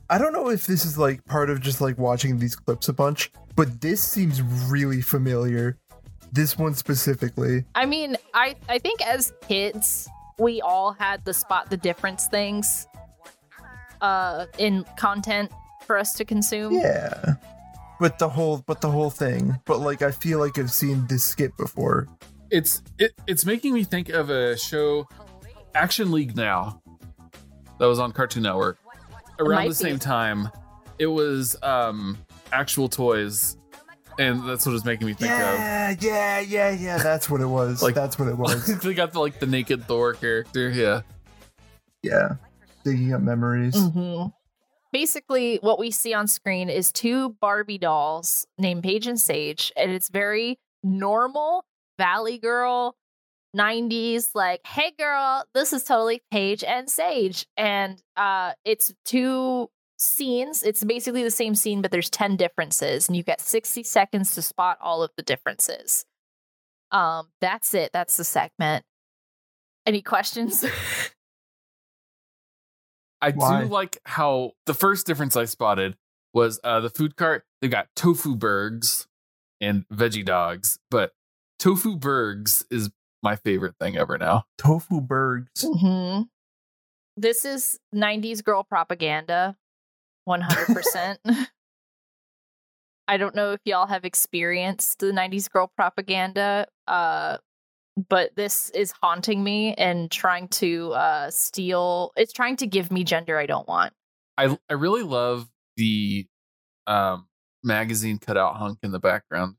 I 0.10 0.18
don't 0.18 0.34
know 0.34 0.49
if 0.49 0.66
this 0.68 0.86
is 0.86 0.98
like 0.98 1.24
part 1.26 1.49
of 1.49 1.62
just 1.62 1.82
like 1.82 1.98
watching 1.98 2.40
these 2.40 2.56
clips 2.56 2.88
a 2.90 2.94
bunch, 2.94 3.32
but 3.56 3.82
this 3.82 4.02
seems 4.02 4.41
really 4.41 5.02
familiar. 5.02 5.78
This 6.32 6.58
one 6.58 6.74
specifically. 6.76 7.66
I 7.76 7.86
mean, 7.86 8.16
I 8.34 8.56
I 8.70 8.80
think 8.80 9.06
as 9.06 9.34
kids, 9.48 10.08
we 10.40 10.62
all 10.62 10.94
had 10.94 11.26
the 11.26 11.34
spot 11.34 11.70
the 11.70 11.78
difference 11.78 12.28
things 12.28 12.88
uh 14.02 14.45
in 14.58 14.86
content 14.98 15.52
for 15.86 15.98
us 15.98 16.14
to 16.16 16.26
consume. 16.26 16.74
Yeah. 16.74 17.36
But 17.99 18.18
the 18.18 18.30
whole 18.30 18.64
but 18.66 18.82
the 18.82 18.90
whole 18.90 19.10
thing. 19.10 19.60
But 19.66 19.80
like 19.80 20.02
I 20.02 20.12
feel 20.12 20.40
like 20.40 20.58
I've 20.58 20.72
seen 20.72 21.06
this 21.08 21.24
skit 21.24 21.56
before. 21.58 22.08
It's 22.49 22.82
it, 22.98 23.14
it's 23.28 23.45
making 23.45 23.74
me 23.74 23.84
think 23.84 24.10
of 24.10 24.30
a 24.30 24.58
show, 24.58 25.08
Action 25.74 26.12
League 26.12 26.36
Now, 26.36 26.81
that 27.82 27.88
was 27.88 27.98
on 27.99 28.12
Cartoon 28.12 28.44
Network. 28.44 28.78
Around 29.40 29.49
might 29.56 29.64
the 29.64 29.70
be. 29.70 29.74
same 29.90 29.98
time, 29.99 30.49
it 30.99 31.08
was 31.08 31.58
um 31.64 32.16
actual 32.53 32.88
toys, 32.88 33.58
and 34.20 34.48
that's 34.48 34.68
what 34.68 34.76
it's 34.76 34.86
making 34.86 35.08
me 35.08 35.14
think 35.14 35.32
of. 35.32 35.38
Yeah, 35.40 35.95
yeah, 35.99 36.40
yeah, 36.41 36.70
yeah. 36.70 36.98
That's 36.99 37.28
what 37.28 37.41
it 37.41 37.48
was. 37.48 37.82
Like- 37.82 37.95
That's 37.95 38.20
what 38.20 38.28
it 38.28 38.38
was. 38.38 38.66
they 38.82 38.94
got 38.94 39.14
the, 39.14 39.20
like 39.20 39.40
the 39.40 39.48
naked 39.48 39.86
Thor 39.88 40.14
character. 40.14 40.70
Yeah, 40.70 41.02
yeah. 42.03 42.36
Digging 42.84 43.14
up 43.14 43.22
memories. 43.22 43.76
hmm 43.76 44.26
Basically, 44.94 45.58
what 45.62 45.80
we 45.80 45.90
see 45.90 46.14
on 46.14 46.28
screen 46.28 46.70
is 46.70 46.91
two 46.91 47.30
Barbie 47.41 47.78
dolls 47.80 48.45
named 48.60 48.84
Paige 48.84 49.08
and 49.08 49.20
Sage, 49.20 49.72
and 49.78 49.90
it's 49.91 50.10
very 50.10 50.60
normal 50.84 51.64
Valley 51.98 52.38
Girl 52.38 52.95
90s 53.56 54.30
like 54.34 54.61
hey 54.65 54.94
girl 54.98 55.44
this 55.53 55.73
is 55.73 55.84
totally 55.84 56.22
Paige 56.32 56.64
and 56.64 56.90
Sage 56.90 57.45
and 57.57 58.02
uh 58.15 58.53
it's 58.64 58.94
two 59.03 59.69
scenes 59.98 60.64
it's 60.64 60.84
basically 60.84 61.23
the 61.23 61.32
same 61.32 61.53
scene 61.53 61.82
but 61.82 61.91
there's 61.91 62.10
10 62.10 62.38
differences 62.38 63.07
and 63.07 63.15
you 63.15 63.23
get 63.23 63.41
60 63.41 63.84
seconds 63.84 64.34
to 64.36 64.41
spot 64.41 64.78
all 64.82 65.03
of 65.03 65.11
the 65.18 65.23
differences 65.23 66.06
um 66.91 67.28
that's 67.41 67.73
it 67.73 67.91
that's 67.94 68.18
the 68.18 68.23
segment 68.23 68.86
any 69.86 70.02
questions 70.02 70.65
I 73.22 73.32
Why? 73.32 73.64
do 73.64 73.68
like 73.68 73.99
how 74.06 74.53
the 74.65 74.73
first 74.73 75.06
difference 75.06 75.36
I 75.38 75.45
spotted 75.45 75.95
was 76.34 76.60
uh 76.64 76.80
the 76.80 76.90
food 76.90 77.15
cart. 77.15 77.44
They 77.61 77.68
got 77.68 77.88
tofu 77.95 78.36
burgers 78.36 79.07
and 79.60 79.86
veggie 79.90 80.26
dogs, 80.26 80.80
but 80.90 81.11
tofu 81.60 81.95
burgers 81.95 82.65
is 82.72 82.90
my 83.23 83.35
favorite 83.35 83.76
thing 83.80 83.98
ever 83.98 84.18
now. 84.18 84.45
Tofu 84.57 85.02
bergs. 85.02 85.65
hmm 85.65 86.22
This 87.18 87.45
is 87.45 87.80
90s 87.93 88.43
girl 88.43 88.64
propaganda. 88.64 89.56
100%. 90.27 91.18
I 93.07 93.18
don't 93.18 93.35
know 93.35 93.52
if 93.52 93.60
y'all 93.65 93.88
have 93.88 94.06
experienced 94.06 94.99
the 94.99 95.07
90s 95.11 95.49
girl 95.49 95.72
propaganda, 95.76 96.68
uh, 96.88 97.38
but 98.10 98.35
this 98.35 98.69
is 98.69 98.93
haunting 99.02 99.43
me 99.43 99.73
and 99.73 100.10
trying 100.10 100.48
to 100.49 100.93
uh, 100.93 101.30
steal. 101.30 102.14
It's 102.15 102.31
trying 102.31 102.56
to 102.57 102.68
give 102.68 102.91
me 102.91 103.03
gender 103.03 103.38
I 103.38 103.45
don't 103.45 103.68
want. 103.68 103.93
I 104.38 104.57
I 104.69 104.73
really 104.73 105.03
love 105.03 105.49
the 105.76 106.26
um 106.88 107.27
magazine 107.64 108.18
cutout 108.18 108.56
hunk 108.56 108.80
in 108.81 108.91
the 108.91 108.99
background. 108.99 109.56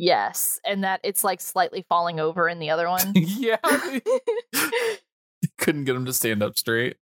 Yes, 0.00 0.60
and 0.64 0.84
that 0.84 1.00
it's 1.02 1.24
like 1.24 1.40
slightly 1.40 1.84
falling 1.88 2.20
over 2.20 2.48
in 2.48 2.60
the 2.60 2.70
other 2.70 2.88
one. 2.88 3.12
yeah. 3.14 3.56
Couldn't 5.58 5.84
get 5.84 5.96
him 5.96 6.06
to 6.06 6.12
stand 6.12 6.40
up 6.42 6.56
straight. 6.56 6.96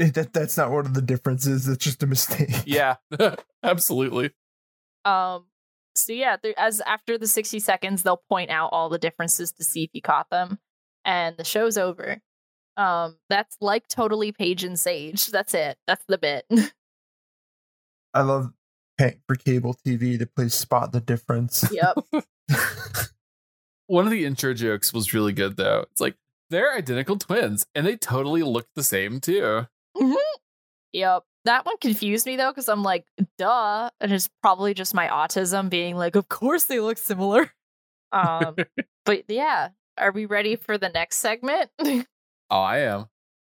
Eh, 0.00 0.10
That 0.10 0.32
that's 0.32 0.56
not 0.56 0.72
one 0.72 0.86
of 0.86 0.94
the 0.94 1.02
differences. 1.02 1.68
It's 1.68 1.84
just 1.84 2.02
a 2.02 2.06
mistake. 2.06 2.50
Yeah, 2.66 2.96
absolutely. 3.62 4.32
Um. 5.04 5.46
So 5.94 6.12
yeah, 6.12 6.36
there, 6.42 6.52
as 6.58 6.80
after 6.80 7.16
the 7.16 7.28
sixty 7.28 7.60
seconds, 7.60 8.02
they'll 8.02 8.22
point 8.28 8.50
out 8.50 8.70
all 8.72 8.88
the 8.88 8.98
differences 8.98 9.52
to 9.52 9.64
see 9.64 9.84
if 9.84 9.90
you 9.92 10.02
caught 10.02 10.28
them, 10.28 10.58
and 11.04 11.36
the 11.36 11.44
show's 11.44 11.78
over. 11.78 12.18
Um. 12.76 13.18
That's 13.30 13.56
like 13.60 13.86
totally 13.86 14.32
Paige 14.32 14.64
and 14.64 14.78
Sage. 14.78 15.28
That's 15.28 15.54
it. 15.54 15.78
That's 15.86 16.04
the 16.08 16.18
bit. 16.18 16.44
I 18.12 18.22
love 18.22 18.52
paying 18.98 19.20
for 19.26 19.36
cable 19.36 19.74
TV 19.86 20.18
to 20.18 20.26
play 20.26 20.48
spot 20.48 20.92
the 20.92 21.00
difference. 21.00 21.68
yep. 21.72 21.96
One 23.88 24.04
of 24.04 24.10
the 24.10 24.24
intro 24.24 24.52
jokes 24.52 24.92
was 24.92 25.14
really 25.14 25.32
good 25.32 25.56
though. 25.56 25.86
It's 25.92 26.00
like 26.00 26.16
they're 26.50 26.74
identical 26.76 27.16
twins 27.16 27.66
and 27.74 27.86
they 27.86 27.96
totally 27.96 28.42
look 28.42 28.66
the 28.74 28.82
same 28.82 29.20
too. 29.20 29.66
Mhm. 29.96 30.16
Yep. 30.92 31.22
That 31.44 31.64
one 31.64 31.76
confused 31.78 32.26
me 32.26 32.34
though, 32.36 32.50
because 32.50 32.68
I'm 32.68 32.82
like, 32.82 33.04
duh. 33.38 33.90
And 34.00 34.12
it's 34.12 34.28
probably 34.42 34.74
just 34.74 34.94
my 34.94 35.06
autism 35.08 35.70
being 35.70 35.96
like, 35.96 36.16
of 36.16 36.28
course 36.28 36.64
they 36.64 36.80
look 36.80 36.98
similar. 36.98 37.52
Um, 38.12 38.56
but 39.04 39.24
yeah, 39.28 39.68
are 39.98 40.10
we 40.12 40.26
ready 40.26 40.56
for 40.56 40.78
the 40.78 40.88
next 40.88 41.18
segment? 41.18 41.70
Oh, 42.48 42.60
I 42.60 42.78
am. 42.78 43.06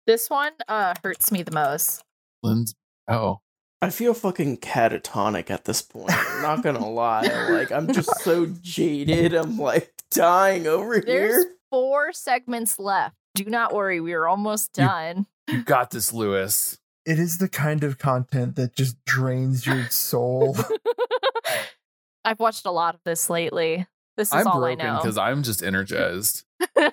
this 0.06 0.30
one 0.30 0.52
uh 0.68 0.94
hurts 1.02 1.32
me 1.32 1.44
the 1.44 1.52
most. 1.54 2.04
Lynn's 2.44 2.76
oh. 3.08 3.40
I 3.82 3.90
feel 3.90 4.14
fucking 4.14 4.58
catatonic 4.58 5.50
at 5.50 5.66
this 5.66 5.82
point. 5.82 6.12
I'm 6.12 6.42
not 6.42 6.64
gonna 6.64 6.88
lie. 6.90 7.22
Like 7.50 7.72
I'm 7.72 7.92
just 7.92 8.22
so 8.22 8.46
jaded. 8.62 9.34
I'm 9.34 9.58
like 9.58 9.92
dying 10.12 10.68
over 10.68 11.00
There's 11.00 11.44
here. 11.44 11.56
four 11.72 12.14
segments 12.14 12.78
left. 12.80 13.16
Do 13.34 13.46
not 13.46 13.74
worry, 13.74 14.00
we 14.00 14.14
are 14.14 14.28
almost 14.28 14.74
done. 14.74 15.26
You 15.50 15.64
got 15.64 15.92
this, 15.92 16.14
Luis. 16.14 16.78
It 17.06 17.18
is 17.18 17.40
the 17.40 17.50
kind 17.50 17.84
of 17.84 17.98
content 17.98 18.56
that 18.58 18.76
just 18.76 19.04
drains 19.06 19.66
your 19.66 19.90
soul. 19.90 20.56
I've 22.26 22.40
watched 22.40 22.66
a 22.66 22.72
lot 22.72 22.94
of 22.94 23.02
this 23.04 23.30
lately. 23.30 23.88
This 24.18 24.28
is 24.28 24.34
I'm 24.34 24.48
all 24.48 24.64
I 24.64 24.76
broken 24.76 24.86
know. 24.86 24.98
because 24.98 25.18
I'm 25.18 25.42
just 25.42 25.64
energized. 25.64 26.44
I'm 26.78 26.92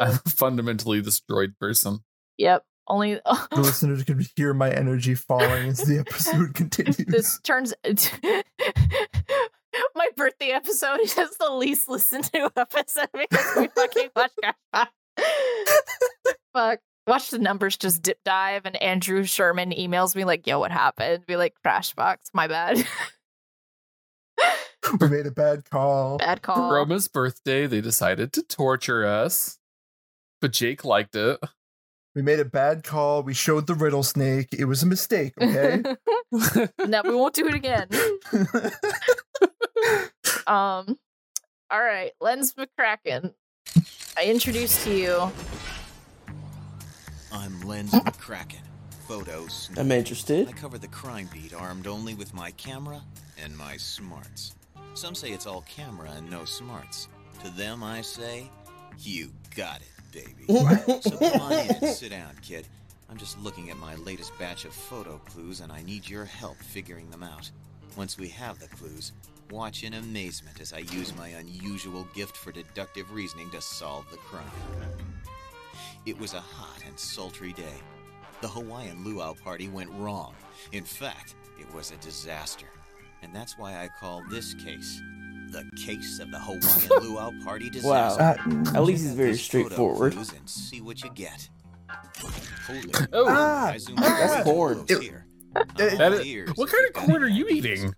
a 0.00 0.12
fundamentally 0.28 1.02
destroyed 1.02 1.54
person. 1.58 2.00
yep. 2.36 2.64
Only 2.88 3.14
the 3.24 3.48
listeners 3.52 4.02
can 4.04 4.24
hear 4.34 4.54
my 4.54 4.70
energy 4.70 5.14
falling 5.14 5.68
as 5.68 5.82
the 5.82 5.98
episode 5.98 6.54
continues. 6.54 6.96
this 6.96 7.38
turns 7.40 7.74
my 9.94 10.08
birthday 10.16 10.50
episode 10.50 11.00
is 11.00 11.14
just 11.14 11.38
the 11.38 11.50
least 11.50 11.88
listened 11.88 12.24
to 12.32 12.50
episode 12.56 13.08
because 13.12 13.56
we 13.56 13.68
fucking 13.68 14.08
watch 14.16 14.32
Crashbox. 14.42 14.88
Fuck. 16.52 16.80
Watch 17.06 17.30
the 17.30 17.38
numbers 17.38 17.76
just 17.78 18.02
dip 18.02 18.18
dive 18.24 18.62
and 18.66 18.80
Andrew 18.82 19.24
Sherman 19.24 19.70
emails 19.70 20.14
me 20.14 20.24
like, 20.24 20.46
yo, 20.46 20.58
what 20.58 20.70
happened? 20.70 21.24
Be 21.26 21.36
like, 21.36 21.54
Crashbox, 21.64 22.16
my 22.34 22.48
bad. 22.48 22.86
we 25.00 25.08
made 25.08 25.26
a 25.26 25.30
bad 25.30 25.68
call. 25.70 26.18
Bad 26.18 26.40
For 26.40 26.52
call. 26.52 26.72
Roma's 26.72 27.08
birthday, 27.08 27.66
they 27.66 27.80
decided 27.80 28.32
to 28.34 28.42
torture 28.42 29.06
us, 29.06 29.58
but 30.40 30.52
Jake 30.52 30.84
liked 30.84 31.16
it. 31.16 31.40
We 32.14 32.22
made 32.22 32.40
a 32.40 32.44
bad 32.44 32.84
call. 32.84 33.22
We 33.22 33.34
showed 33.34 33.66
the 33.66 33.74
riddle 33.74 34.02
snake. 34.02 34.48
It 34.56 34.64
was 34.64 34.82
a 34.82 34.86
mistake, 34.86 35.34
okay? 35.40 35.82
no, 36.86 37.02
we 37.04 37.14
won't 37.14 37.34
do 37.34 37.46
it 37.46 37.54
again. 37.54 37.88
um, 40.46 40.98
all 41.70 41.82
right, 41.82 42.12
Lens 42.20 42.54
McCracken. 42.54 43.34
I 44.16 44.24
introduce 44.24 44.82
to 44.84 44.94
you. 44.94 45.32
I'm 47.32 47.60
Lens 47.62 47.92
McCracken. 47.92 48.62
Photos. 49.06 49.70
I'm 49.76 49.92
interested. 49.92 50.48
I 50.48 50.52
cover 50.52 50.76
the 50.76 50.88
crime 50.88 51.28
beat 51.32 51.54
armed 51.54 51.86
only 51.86 52.14
with 52.14 52.34
my 52.34 52.50
camera 52.52 53.00
and 53.42 53.56
my 53.56 53.76
smarts. 53.76 54.54
Some 54.94 55.14
say 55.14 55.30
it's 55.30 55.46
all 55.46 55.62
camera 55.62 56.10
and 56.16 56.30
no 56.30 56.44
smarts. 56.44 57.08
To 57.44 57.50
them, 57.50 57.82
I 57.84 58.00
say, 58.00 58.50
you 58.98 59.30
got 59.54 59.80
it, 59.80 59.97
baby. 60.12 60.44
so 61.00 61.16
come 61.18 61.40
on 61.40 61.52
in 61.52 61.70
and 61.70 61.88
sit 61.88 62.10
down, 62.10 62.34
kid. 62.42 62.66
I'm 63.10 63.16
just 63.16 63.38
looking 63.40 63.70
at 63.70 63.78
my 63.78 63.94
latest 63.96 64.38
batch 64.38 64.64
of 64.64 64.72
photo 64.74 65.18
clues 65.26 65.60
and 65.60 65.72
I 65.72 65.82
need 65.82 66.08
your 66.08 66.24
help 66.24 66.56
figuring 66.58 67.10
them 67.10 67.22
out. 67.22 67.50
Once 67.96 68.18
we 68.18 68.28
have 68.28 68.58
the 68.58 68.68
clues, 68.68 69.12
watch 69.50 69.82
in 69.82 69.94
amazement 69.94 70.60
as 70.60 70.72
I 70.72 70.78
use 70.78 71.16
my 71.16 71.28
unusual 71.28 72.06
gift 72.14 72.36
for 72.36 72.52
deductive 72.52 73.10
reasoning 73.12 73.50
to 73.50 73.60
solve 73.60 74.10
the 74.10 74.18
crime. 74.18 74.44
It 76.04 76.18
was 76.18 76.34
a 76.34 76.40
hot 76.40 76.82
and 76.86 76.98
sultry 76.98 77.52
day. 77.54 77.80
The 78.40 78.48
Hawaiian 78.48 79.04
luau 79.04 79.34
party 79.34 79.68
went 79.68 79.90
wrong. 79.94 80.34
In 80.72 80.84
fact, 80.84 81.34
it 81.58 81.72
was 81.74 81.90
a 81.90 81.96
disaster. 81.96 82.68
And 83.22 83.34
that's 83.34 83.58
why 83.58 83.82
I 83.82 83.88
call 84.00 84.22
this 84.30 84.54
case 84.54 85.00
the 85.52 85.68
case 85.76 86.18
of 86.20 86.30
the 86.30 86.38
Hawaiian 86.38 87.02
luau 87.14 87.30
party 87.44 87.66
Wow. 87.82 88.10
disaster. 88.10 88.50
Uh, 88.50 88.76
At 88.76 88.84
least 88.84 89.02
he's 89.04 89.14
very 89.14 89.36
straightforward. 89.36 90.14
And 90.14 90.28
see 90.48 90.80
what 90.80 91.02
you 91.02 91.10
get. 91.14 91.48
Hold. 92.66 93.08
Oh. 93.12 93.26
Ah, 93.28 93.68
I 93.68 93.78
that's 93.96 94.42
corn. 94.44 94.74
photos 94.86 94.90
It- 94.90 95.02
here. 95.02 95.24
That 95.76 95.94
I'm 96.00 96.12
all 96.12 96.18
is- 96.18 96.26
ears 96.26 96.50
What 96.56 96.70
kind 96.70 96.86
of 96.86 96.92
corn 96.92 97.22
are 97.22 97.28
you 97.28 97.46
eating? 97.48 97.92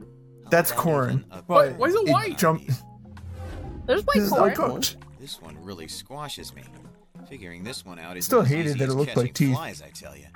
That's 0.51 0.73
corn. 0.73 1.25
Why, 1.47 1.71
why 1.71 1.89
is 1.89 1.95
it 1.95 2.09
It 2.09 2.13
white? 2.13 2.39
jumped. 2.39 2.71
There's 3.87 4.03
white 4.05 4.15
This 4.15 4.25
is 4.25 4.31
corn. 4.31 4.51
uncooked. 4.51 4.97
This 5.19 5.41
one 5.43 5.57
really 5.63 5.89
squashes 5.89 6.55
me. 6.55 6.63
Figuring 7.29 7.63
this 7.65 7.85
one 7.85 7.99
out 7.99 8.17
is 8.17 8.25
Still 8.25 8.43
hated 8.43 8.79
that 8.79 8.89
it 8.89 8.95
looked 8.95 9.17
like 9.17 9.35
teeth. 9.35 9.55
Flies, 9.55 9.83
I 9.83 9.91
tell 9.91 10.17
you. 10.17 10.27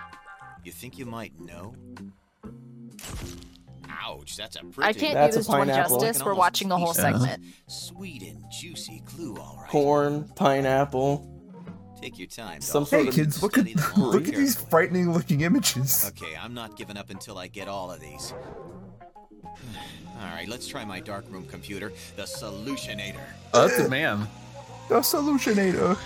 You 0.65 0.73
think 0.73 0.99
you 0.99 1.07
might 1.07 1.39
know? 1.41 1.75
Ouch, 4.07 4.37
that's 4.37 4.57
a 4.57 4.65
pretty. 4.65 4.89
I 4.89 4.93
can't 4.93 5.15
That's 5.15 5.35
do 5.35 5.41
this 5.41 5.49
one 5.49 5.69
justice. 5.69 6.23
We're 6.23 6.35
watching 6.35 6.69
the 6.69 6.77
whole 6.77 6.95
Yeah. 6.97 7.13
segment. 7.19 7.45
Sweet 7.69 8.23
and 8.23 8.45
juicy 8.51 9.03
clue, 9.07 9.37
all 9.37 9.59
right. 9.61 9.71
Corn, 9.71 10.29
pineapple. 10.37 11.31
Take 12.01 12.19
your 12.19 12.29
time. 12.29 12.61
Some 12.61 12.85
Hey 12.85 13.07
kids, 13.07 13.43
look 13.43 13.57
at 13.57 13.67
Study 13.67 13.75
them 13.75 14.03
all 14.03 14.11
look 14.13 14.29
at 14.29 14.35
these 14.35 14.57
frightening 14.57 15.13
looking 15.13 15.41
images. 15.41 16.05
Okay, 16.09 16.37
I'm 16.37 16.53
not 16.53 16.77
giving 16.77 16.99
up 16.99 17.09
until 17.09 17.39
I 17.39 17.47
get 17.49 17.67
all 17.67 17.91
of 17.91 18.01
these. 18.01 18.35
All 20.21 20.31
right, 20.31 20.49
let's 20.49 20.67
try 20.67 20.85
my 20.85 21.01
darkroom 21.01 21.45
computer, 21.47 21.93
the 22.17 22.23
Solutionator. 22.23 23.21
Oh, 23.53 23.67
that's 23.67 23.81
a 23.81 23.89
man. 23.89 24.29
The 24.89 24.97
solutionator. 25.01 25.99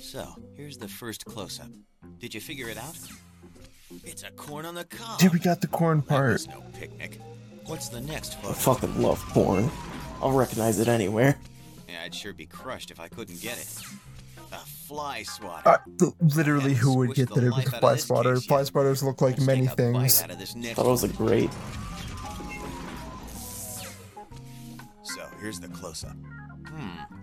So, 0.00 0.36
here's 0.56 0.76
the 0.78 0.88
first 0.88 1.24
close-up. 1.24 1.68
Did 2.18 2.34
you 2.34 2.40
figure 2.40 2.68
it 2.68 2.78
out? 2.78 2.96
It's 4.04 4.22
a 4.22 4.30
corn 4.32 4.66
on 4.66 4.74
the 4.74 4.84
cob. 4.84 5.18
Dude, 5.18 5.32
we 5.32 5.38
got 5.38 5.60
the 5.60 5.66
corn 5.68 6.02
part. 6.02 6.32
was 6.32 6.48
no 6.48 6.62
picnic. 6.78 7.18
What's 7.66 7.88
the 7.88 8.00
next 8.00 8.36
I 8.44 8.52
fucking 8.52 9.00
love 9.00 9.20
corn. 9.32 9.70
I'll 10.20 10.32
recognize 10.32 10.78
it 10.80 10.88
anywhere. 10.88 11.38
Yeah, 11.88 12.02
I'd 12.04 12.14
sure 12.14 12.32
be 12.32 12.46
crushed 12.46 12.90
if 12.90 12.98
I 13.00 13.08
couldn't 13.08 13.40
get 13.40 13.58
it. 13.58 13.82
A 14.52 14.56
fly 14.56 15.22
swatter. 15.24 15.68
Uh, 15.68 15.78
th- 15.98 16.12
literally, 16.36 16.74
who 16.74 16.96
would 16.98 17.14
get 17.14 17.28
the 17.28 17.36
that 17.40 17.44
it 17.44 17.50
was 17.50 17.66
a 17.66 17.70
fly 17.78 17.96
swatter? 17.96 18.34
case, 18.34 18.46
Fly 18.46 18.58
yeah. 18.58 18.64
swatters 18.64 19.02
look 19.02 19.20
like 19.20 19.34
Let's 19.34 19.46
many 19.46 19.62
take 19.66 19.72
a 19.72 19.76
bite 19.92 20.00
things. 20.00 20.22
out 20.22 20.30
of 20.30 20.38
this 20.38 20.54
next 20.54 20.76
Thought 20.76 20.86
it 20.86 20.90
was 20.90 21.04
a 21.04 21.08
great. 21.08 21.50
So 25.02 25.26
here's 25.40 25.58
the 25.60 25.68
close-up. 25.68 26.16
Hmm. 26.66 27.14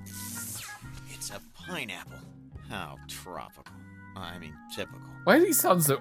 It's 1.09 1.29
a 1.29 1.39
pineapple. 1.53 2.17
How 2.71 2.97
tropical. 3.09 3.73
I 4.15 4.39
mean, 4.39 4.53
typical. 4.73 5.01
Why 5.25 5.39
do 5.39 5.45
he 5.45 5.51
sound 5.51 5.83
so 5.83 5.99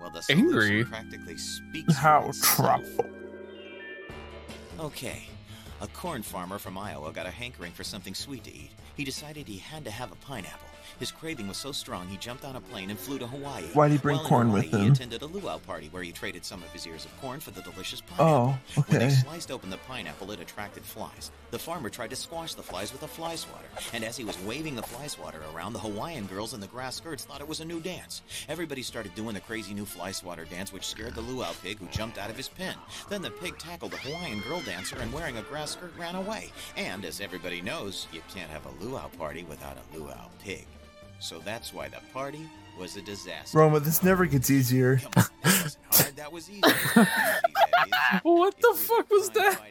Well, 0.00 0.10
the 0.10 0.24
Angry. 0.28 0.66
solution 0.66 0.86
practically 0.90 1.36
speaks. 1.38 1.94
How 1.94 2.32
tropical. 2.42 3.06
Okay. 4.80 5.28
A 5.80 5.86
corn 5.86 6.22
farmer 6.22 6.58
from 6.58 6.76
Iowa 6.76 7.12
got 7.12 7.26
a 7.26 7.30
hankering 7.30 7.70
for 7.72 7.84
something 7.84 8.14
sweet 8.14 8.42
to 8.44 8.52
eat. 8.52 8.70
He 8.96 9.04
decided 9.04 9.46
he 9.46 9.58
had 9.58 9.84
to 9.84 9.90
have 9.90 10.10
a 10.10 10.16
pineapple. 10.16 10.66
His 10.98 11.12
craving 11.12 11.46
was 11.48 11.56
so 11.56 11.70
strong 11.72 12.08
he 12.08 12.16
jumped 12.16 12.44
on 12.44 12.56
a 12.56 12.60
plane 12.60 12.90
and 12.90 12.98
flew 12.98 13.18
to 13.20 13.26
Hawaii. 13.26 13.62
Why 13.72 13.86
did 13.88 13.94
he 13.94 13.98
bring 14.00 14.16
While 14.18 14.26
corn 14.26 14.46
Hawaii, 14.48 14.62
with 14.68 14.72
He 14.80 14.86
him? 14.86 14.92
attended 14.92 15.22
a 15.22 15.26
luau 15.26 15.58
party 15.58 15.88
where 15.90 16.02
he 16.02 16.10
traded 16.12 16.44
some 16.44 16.62
of 16.62 16.70
his 16.72 16.86
ears 16.86 17.04
of 17.04 17.18
corn 17.20 17.38
for 17.40 17.52
the 17.52 17.62
delicious 17.62 18.00
pineapple. 18.02 18.58
Oh, 18.76 18.80
okay. 18.80 18.98
When 18.98 19.08
they 19.08 19.14
sliced 19.14 19.50
open 19.52 19.70
the 19.70 19.78
pineapple, 19.78 20.30
it 20.32 20.40
attracted 20.40 20.82
flies. 20.84 21.30
The 21.50 21.58
farmer 21.58 21.90
tried 21.90 22.10
to 22.10 22.16
squash 22.16 22.54
the 22.54 22.62
flies 22.62 22.92
with 22.92 23.02
a 23.02 23.08
fly 23.08 23.34
swatter, 23.34 23.66
and 23.92 24.04
as 24.04 24.16
he 24.16 24.22
was 24.22 24.38
waving 24.42 24.76
the 24.76 24.82
fly 24.82 25.08
swatter 25.08 25.40
around, 25.52 25.72
the 25.72 25.80
Hawaiian 25.80 26.26
girls 26.26 26.54
in 26.54 26.60
the 26.60 26.68
grass 26.68 26.94
skirts 26.94 27.24
thought 27.24 27.40
it 27.40 27.48
was 27.48 27.58
a 27.58 27.64
new 27.64 27.80
dance. 27.80 28.22
Everybody 28.48 28.82
started 28.82 29.16
doing 29.16 29.34
the 29.34 29.40
crazy 29.40 29.74
new 29.74 29.84
fly 29.84 30.12
swatter 30.12 30.44
dance, 30.44 30.72
which 30.72 30.86
scared 30.86 31.16
the 31.16 31.22
luau 31.22 31.52
pig, 31.60 31.78
who 31.78 31.86
jumped 31.88 32.18
out 32.18 32.30
of 32.30 32.36
his 32.36 32.48
pen. 32.48 32.76
Then 33.08 33.20
the 33.20 33.32
pig 33.32 33.58
tackled 33.58 33.90
the 33.90 33.96
Hawaiian 33.96 34.40
girl 34.42 34.60
dancer, 34.60 34.96
and 35.00 35.12
wearing 35.12 35.38
a 35.38 35.42
grass 35.42 35.72
skirt 35.72 35.92
ran 35.98 36.14
away. 36.14 36.52
And 36.76 37.04
as 37.04 37.20
everybody 37.20 37.60
knows, 37.60 38.06
you 38.12 38.22
can't 38.32 38.50
have 38.50 38.66
a 38.66 38.84
luau 38.84 39.08
party 39.18 39.42
without 39.42 39.76
a 39.76 39.98
luau 39.98 40.28
pig. 40.38 40.66
So 41.18 41.40
that's 41.40 41.74
why 41.74 41.88
the 41.88 41.98
party 42.12 42.48
was 42.80 42.96
a 42.96 43.02
disaster. 43.02 43.58
Roma, 43.58 43.78
this 43.78 44.02
never 44.02 44.24
gets 44.24 44.50
easier. 44.50 45.00
that 45.14 46.32
was 46.32 46.48
easy. 46.48 46.62
what 48.22 48.56
the 48.58 48.74
fuck 48.74 49.10
was 49.10 49.28
that? 49.30 49.70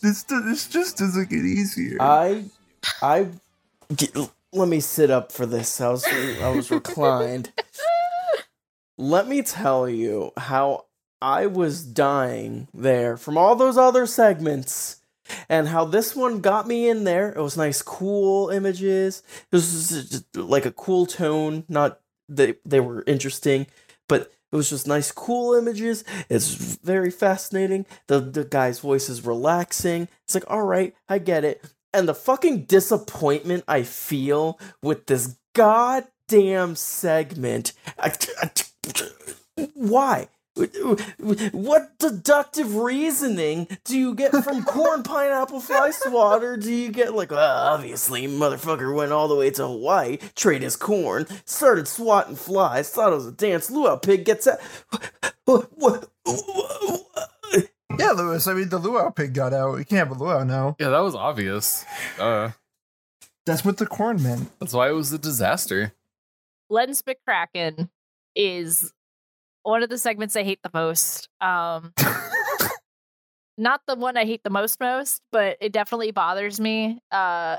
this 0.00 0.22
this 0.22 0.68
just 0.68 0.96
doesn't 0.96 1.28
get 1.28 1.44
easier. 1.44 1.96
I, 2.00 2.44
I, 3.02 3.28
g- 3.94 4.10
let 4.52 4.68
me 4.68 4.78
sit 4.78 5.10
up 5.10 5.32
for 5.32 5.44
this. 5.44 5.80
I 5.80 5.88
was, 5.88 6.06
I 6.06 6.48
was 6.50 6.70
reclined. 6.70 7.52
let 8.96 9.26
me 9.26 9.42
tell 9.42 9.88
you 9.88 10.30
how 10.36 10.86
I 11.20 11.46
was 11.46 11.84
dying 11.84 12.68
there 12.72 13.16
from 13.16 13.36
all 13.36 13.56
those 13.56 13.76
other 13.76 14.06
segments, 14.06 15.00
and 15.48 15.66
how 15.66 15.84
this 15.84 16.14
one 16.14 16.40
got 16.40 16.68
me 16.68 16.88
in 16.88 17.02
there. 17.02 17.32
It 17.32 17.40
was 17.42 17.56
nice, 17.56 17.82
cool 17.82 18.50
images. 18.50 19.24
It 19.50 19.56
was 19.56 19.88
just 19.88 20.36
like 20.36 20.64
a 20.64 20.70
cool 20.70 21.06
tone. 21.06 21.64
Not 21.68 21.98
they 22.28 22.54
they 22.64 22.80
were 22.80 23.04
interesting, 23.06 23.66
but 24.08 24.32
it 24.52 24.56
was 24.56 24.70
just 24.70 24.86
nice, 24.86 25.10
cool 25.12 25.54
images. 25.54 26.04
It's 26.28 26.48
very 26.54 27.10
fascinating. 27.10 27.86
The 28.06 28.20
the 28.20 28.44
guy's 28.44 28.80
voice 28.80 29.08
is 29.08 29.24
relaxing. 29.26 30.08
It's 30.24 30.34
like, 30.34 30.44
all 30.48 30.62
right, 30.62 30.94
I 31.08 31.18
get 31.18 31.44
it. 31.44 31.64
And 31.92 32.08
the 32.08 32.14
fucking 32.14 32.64
disappointment 32.64 33.64
I 33.66 33.82
feel 33.82 34.58
with 34.82 35.06
this 35.06 35.36
goddamn 35.54 36.76
segment. 36.76 37.72
I- 37.98 38.12
I- 38.42 38.50
why? 39.74 40.28
What 40.56 41.98
deductive 41.98 42.76
reasoning 42.76 43.68
do 43.84 43.98
you 43.98 44.14
get 44.14 44.32
from 44.32 44.64
corn, 44.64 45.02
pineapple, 45.02 45.60
fly 45.60 45.90
swatter? 45.90 46.56
Do 46.56 46.72
you 46.72 46.90
get 46.90 47.14
like, 47.14 47.30
well, 47.30 47.74
obviously, 47.74 48.26
motherfucker 48.26 48.94
went 48.94 49.12
all 49.12 49.28
the 49.28 49.34
way 49.36 49.50
to 49.50 49.66
Hawaii, 49.66 50.16
traded 50.34 50.62
his 50.62 50.76
corn, 50.76 51.26
started 51.44 51.86
swatting 51.88 52.36
flies, 52.36 52.88
thought 52.90 53.12
it 53.12 53.16
was 53.16 53.26
a 53.26 53.32
dance. 53.32 53.70
Luau 53.70 53.96
pig 53.96 54.24
gets 54.24 54.46
out. 54.48 54.58
Yeah, 57.98 58.10
Luis. 58.10 58.46
I 58.46 58.52
mean, 58.54 58.68
the 58.68 58.78
luau 58.78 59.10
pig 59.10 59.32
got 59.32 59.54
out. 59.54 59.76
You 59.78 59.84
can't 59.84 60.06
have 60.08 60.10
a 60.18 60.22
luau 60.22 60.44
now. 60.44 60.76
Yeah, 60.78 60.90
that 60.90 61.00
was 61.00 61.14
obvious. 61.14 61.84
Uh, 62.18 62.50
That's 63.46 63.64
what 63.64 63.78
the 63.78 63.86
corn 63.86 64.22
meant. 64.22 64.50
that's 64.58 64.74
why 64.74 64.88
it 64.88 64.92
was 64.92 65.12
a 65.12 65.18
disaster. 65.18 65.92
Lens 66.68 67.02
McCracken 67.02 67.88
is 68.34 68.92
one 69.66 69.82
of 69.82 69.88
the 69.88 69.98
segments 69.98 70.36
I 70.36 70.44
hate 70.44 70.60
the 70.62 70.70
most. 70.72 71.28
Um, 71.40 71.92
not 73.58 73.80
the 73.86 73.96
one 73.96 74.16
I 74.16 74.24
hate 74.24 74.44
the 74.44 74.50
most 74.50 74.78
most, 74.78 75.22
but 75.32 75.56
it 75.60 75.72
definitely 75.72 76.12
bothers 76.12 76.60
me 76.60 77.00
uh, 77.10 77.56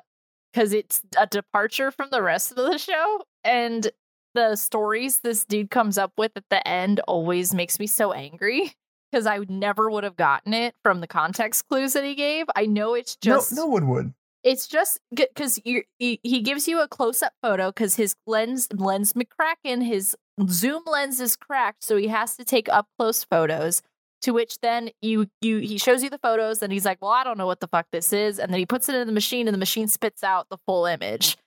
because 0.52 0.72
it's 0.72 1.02
a 1.20 1.28
departure 1.28 1.92
from 1.92 2.10
the 2.12 2.22
rest 2.22 2.52
of 2.52 2.58
the 2.58 2.78
show, 2.78 3.22
and 3.44 3.92
the 4.34 4.56
stories 4.56 5.20
this 5.20 5.44
dude 5.44 5.70
comes 5.70 5.98
up 5.98 6.14
with 6.18 6.32
at 6.36 6.46
the 6.50 6.66
end 6.66 7.02
always 7.08 7.54
makes 7.54 7.80
me 7.80 7.88
so 7.88 8.14
angry 8.14 8.74
because 9.12 9.26
I 9.26 9.40
never 9.50 9.90
would 9.90 10.04
have 10.04 10.16
gotten 10.16 10.54
it 10.54 10.76
from 10.84 11.02
the 11.02 11.08
context 11.08 11.68
clues 11.68 11.94
that 11.94 12.06
he 12.06 12.16
gave. 12.16 12.46
I 12.56 12.68
know 12.68 12.94
it's 12.94 13.18
just 13.18 13.54
no, 13.54 13.64
no 13.64 13.68
one 13.68 13.90
would. 13.90 14.14
it's 14.44 14.68
just 14.68 15.00
because 15.14 15.60
he, 15.66 15.84
he 15.98 16.42
gives 16.42 16.68
you 16.68 16.82
a 16.82 16.88
close 16.88 17.22
up 17.22 17.34
photo 17.42 17.70
because 17.70 17.96
his 17.96 18.16
lens 18.26 18.68
lens 18.72 19.14
McCracken 19.14 19.86
his 19.86 20.16
zoom 20.50 20.84
lens 20.86 21.20
is 21.20 21.36
cracked, 21.36 21.84
so 21.84 21.98
he 21.98 22.08
has 22.08 22.36
to 22.38 22.46
take 22.46 22.70
up 22.70 22.88
close 22.98 23.24
photos. 23.24 23.82
To 24.24 24.32
which 24.32 24.60
then 24.62 24.90
you 25.02 25.28
you 25.42 25.58
he 25.60 25.78
shows 25.78 26.02
you 26.04 26.10
the 26.10 26.18
photos, 26.18 26.64
and 26.64 26.74
he's 26.74 26.86
like, 26.86 27.00
"Well, 27.02 27.12
I 27.12 27.24
don't 27.24 27.38
know 27.38 27.46
what 27.46 27.60
the 27.60 27.68
fuck 27.68 27.86
this 27.92 28.12
is," 28.12 28.40
and 28.40 28.52
then 28.52 28.58
he 28.60 28.66
puts 28.66 28.90
it 28.90 28.96
in 28.96 29.06
the 29.06 29.14
machine, 29.14 29.48
and 29.48 29.54
the 29.54 29.60
machine 29.60 29.88
spits 29.88 30.24
out 30.24 30.50
the 30.50 30.58
full 30.66 30.86
image 30.88 31.38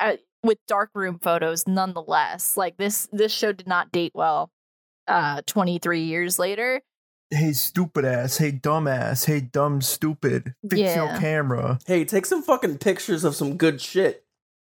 uh, 0.00 0.16
with 0.44 0.58
darkroom 0.68 1.18
photos, 1.18 1.66
nonetheless. 1.66 2.56
Like 2.56 2.76
this 2.76 3.08
this 3.12 3.32
show 3.32 3.52
did 3.52 3.66
not 3.66 3.90
date 3.90 4.12
well. 4.14 4.50
Uh, 5.08 5.42
twenty 5.46 5.78
three 5.80 6.02
years 6.04 6.38
later, 6.38 6.82
Hey, 7.30 7.52
stupid 7.52 8.04
ass. 8.04 8.38
Hey, 8.38 8.52
dumb 8.52 8.86
ass. 8.86 9.24
Hey, 9.24 9.40
dumb 9.40 9.80
stupid. 9.82 10.54
Fix 10.70 10.94
your 10.96 11.08
camera. 11.18 11.78
Hey, 11.84 12.04
take 12.04 12.26
some 12.26 12.42
fucking 12.42 12.78
pictures 12.78 13.24
of 13.24 13.34
some 13.34 13.56
good 13.56 13.80
shit. 13.80 14.24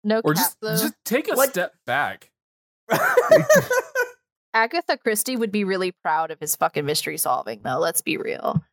no 0.03 0.22
Or 0.23 0.34
cap 0.35 0.43
just 0.43 0.57
though. 0.61 0.77
just 0.77 0.93
take 1.05 1.27
a 1.27 1.34
Like- 1.35 1.49
step 1.49 1.73
back. 1.88 2.30
Agatha 4.53 4.97
Christie 4.97 5.35
would 5.35 5.51
be 5.51 5.63
really 5.63 5.91
proud 5.91 6.31
of 6.31 6.39
his 6.39 6.55
fucking 6.55 6.85
mystery 6.85 7.17
solving, 7.17 7.61
though. 7.63 7.79
Let's 7.79 8.01
be 8.01 8.17
real. 8.17 8.63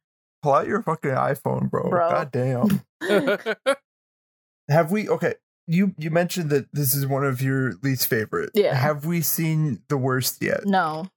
Pull 0.42 0.52
out 0.52 0.66
your 0.66 0.82
fucking 0.82 1.10
iPhone, 1.10 1.70
bro. 1.70 1.88
Bro. 1.88 2.10
God 2.10 2.30
damn. 2.32 2.82
Have 4.68 4.90
we? 4.90 5.08
Okay, 5.08 5.34
you 5.66 5.94
you 5.98 6.10
mentioned 6.10 6.50
that 6.50 6.66
this 6.72 6.94
is 6.94 7.06
one 7.06 7.24
of 7.24 7.42
your 7.42 7.74
least 7.82 8.06
favorite. 8.06 8.50
Yeah. 8.54 8.74
Have 8.74 9.04
we 9.04 9.20
seen 9.20 9.82
the 9.88 9.96
worst 9.96 10.42
yet? 10.42 10.64
No, 10.64 11.08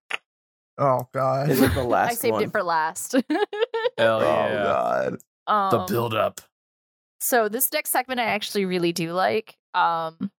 Oh 0.78 1.08
God. 1.14 1.50
Is 1.50 1.62
it 1.62 1.74
the 1.74 1.84
last? 1.84 2.12
I 2.12 2.14
saved 2.16 2.34
one? 2.34 2.44
it 2.44 2.52
for 2.52 2.64
last. 2.64 3.14
Hell 3.98 4.22
yeah. 4.22 4.50
Oh. 4.50 4.64
God. 4.64 5.18
um, 5.48 5.72
the 5.72 5.94
build 5.94 6.14
up. 6.14 6.42
So 7.20 7.48
this 7.50 7.72
next 7.72 7.92
segment 7.92 8.20
I 8.20 8.26
actually 8.26 8.66
really 8.66 8.92
do 8.92 9.14
like. 9.14 9.56
Um, 9.74 10.32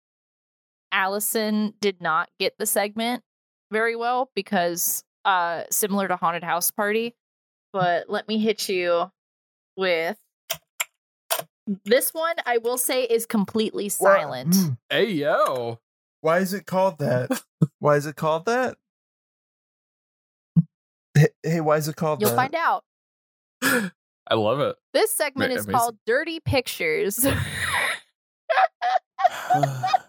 Allison 0.96 1.74
did 1.82 2.02
not 2.02 2.30
get 2.40 2.58
the 2.58 2.66
segment 2.66 3.22
very 3.70 3.98
well 3.98 4.32
because, 4.34 5.04
uh, 5.26 5.64
similar 5.70 6.08
to 6.08 6.16
Haunted 6.16 6.44
House 6.44 6.72
Party. 6.72 7.14
But 7.74 8.10
let 8.10 8.28
me 8.30 8.38
hit 8.38 8.70
you 8.70 9.12
with 9.76 10.18
this 11.84 12.14
one. 12.14 12.36
I 12.46 12.60
will 12.60 12.78
say 12.78 13.04
is 13.04 13.26
completely 13.26 13.90
silent. 13.90 14.54
Mm. 14.54 14.78
Hey 14.90 15.12
yo. 15.12 15.80
Why 16.22 16.40
is 16.40 16.54
it 16.54 16.66
called 16.66 17.00
that? 17.00 17.30
why 17.80 17.98
is 17.98 18.06
it 18.06 18.16
called 18.16 18.46
that? 18.46 18.78
Hey, 21.14 21.28
hey, 21.44 21.62
why 21.62 21.76
is 21.76 21.90
it 21.90 21.98
called 21.98 22.22
You'll 22.22 22.30
that? 22.30 22.36
find 22.38 22.56
out. 22.56 22.84
I 24.28 24.34
love 24.34 24.62
it. 24.62 24.78
This 24.94 25.12
segment 25.12 25.50
Very 25.50 25.60
is 25.60 25.66
amazing. 25.66 25.78
called 25.78 25.98
Dirty 26.06 26.40
Pictures. 26.40 27.20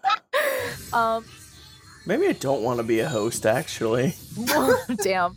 um, 0.93 1.25
Maybe 2.07 2.25
I 2.27 2.31
don't 2.31 2.63
want 2.63 2.77
to 2.77 2.83
be 2.83 3.01
a 3.01 3.09
host, 3.09 3.45
actually. 3.45 4.15
damn. 5.03 5.35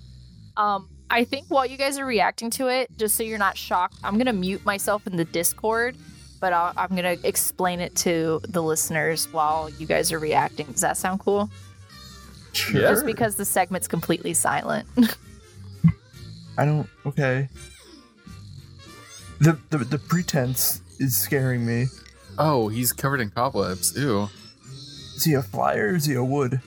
Um, 0.56 0.88
I 1.10 1.24
think 1.24 1.46
while 1.48 1.66
you 1.66 1.76
guys 1.76 1.98
are 1.98 2.06
reacting 2.06 2.50
to 2.50 2.68
it, 2.68 2.88
just 2.96 3.16
so 3.16 3.24
you're 3.24 3.38
not 3.38 3.58
shocked, 3.58 3.96
I'm 4.04 4.16
gonna 4.18 4.32
mute 4.32 4.64
myself 4.64 5.04
in 5.08 5.16
the 5.16 5.24
Discord, 5.24 5.96
but 6.38 6.52
I'll, 6.52 6.72
I'm 6.76 6.94
gonna 6.94 7.16
explain 7.24 7.80
it 7.80 7.96
to 7.96 8.40
the 8.48 8.62
listeners 8.62 9.26
while 9.32 9.68
you 9.68 9.86
guys 9.86 10.12
are 10.12 10.20
reacting. 10.20 10.66
Does 10.66 10.82
that 10.82 10.96
sound 10.96 11.18
cool? 11.18 11.50
Sure. 12.52 12.80
Just 12.82 13.04
because 13.04 13.34
the 13.34 13.44
segment's 13.44 13.88
completely 13.88 14.32
silent. 14.32 14.86
I 16.58 16.64
don't. 16.64 16.88
Okay. 17.04 17.48
The, 19.40 19.58
the 19.70 19.78
the 19.78 19.98
pretense 19.98 20.82
is 21.00 21.16
scaring 21.16 21.66
me. 21.66 21.86
Oh, 22.38 22.68
he's 22.68 22.92
covered 22.92 23.20
in 23.20 23.30
cobwebs. 23.30 23.96
Ew. 23.96 24.28
Is 25.20 25.24
he 25.26 25.34
a 25.34 25.42
flyer 25.42 25.88
or 25.88 25.96
is 25.96 26.06
he 26.06 26.14
a 26.14 26.24
wood? 26.24 26.62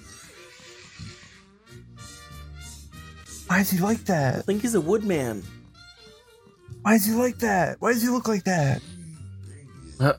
Why 3.47 3.61
is 3.61 3.71
he 3.71 3.79
like 3.79 4.05
that? 4.05 4.33
I 4.33 4.37
that? 4.37 4.45
think 4.45 4.61
he's 4.61 4.75
a 4.75 4.79
woodman. 4.79 5.41
Why 6.83 6.93
is 6.93 7.03
he 7.03 7.13
like 7.13 7.39
that? 7.39 7.77
Why 7.81 7.93
does 7.93 8.03
he 8.03 8.09
look 8.09 8.27
like 8.27 8.43
that? 8.43 8.83
Uh, 9.99 10.13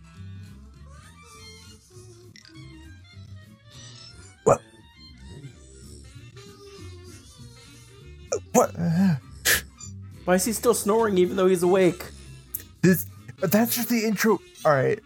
What? 4.43 4.61
What? 8.52 8.73
Uh, 8.77 9.15
Why 10.24 10.35
is 10.35 10.44
he 10.44 10.52
still 10.52 10.74
snoring 10.74 11.19
even 11.19 11.36
though 11.36 11.47
he's 11.47 11.62
awake? 11.62 12.02
This. 12.82 13.06
That's 13.39 13.77
just 13.77 13.89
the 13.90 14.05
intro. 14.05 14.40
All 14.65 14.73
right. 14.73 14.98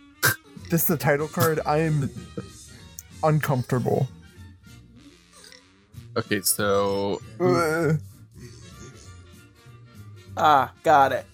This 0.71 0.81
is 0.83 0.87
the 0.89 0.97
title 0.97 1.29
card. 1.29 1.61
I 1.67 1.79
am 1.81 2.11
uncomfortable. 3.23 4.09
okay, 6.17 6.41
so 6.43 7.21
Uh, 7.41 7.95
Ah, 10.37 10.73
got 10.85 11.13
it. 11.13 11.27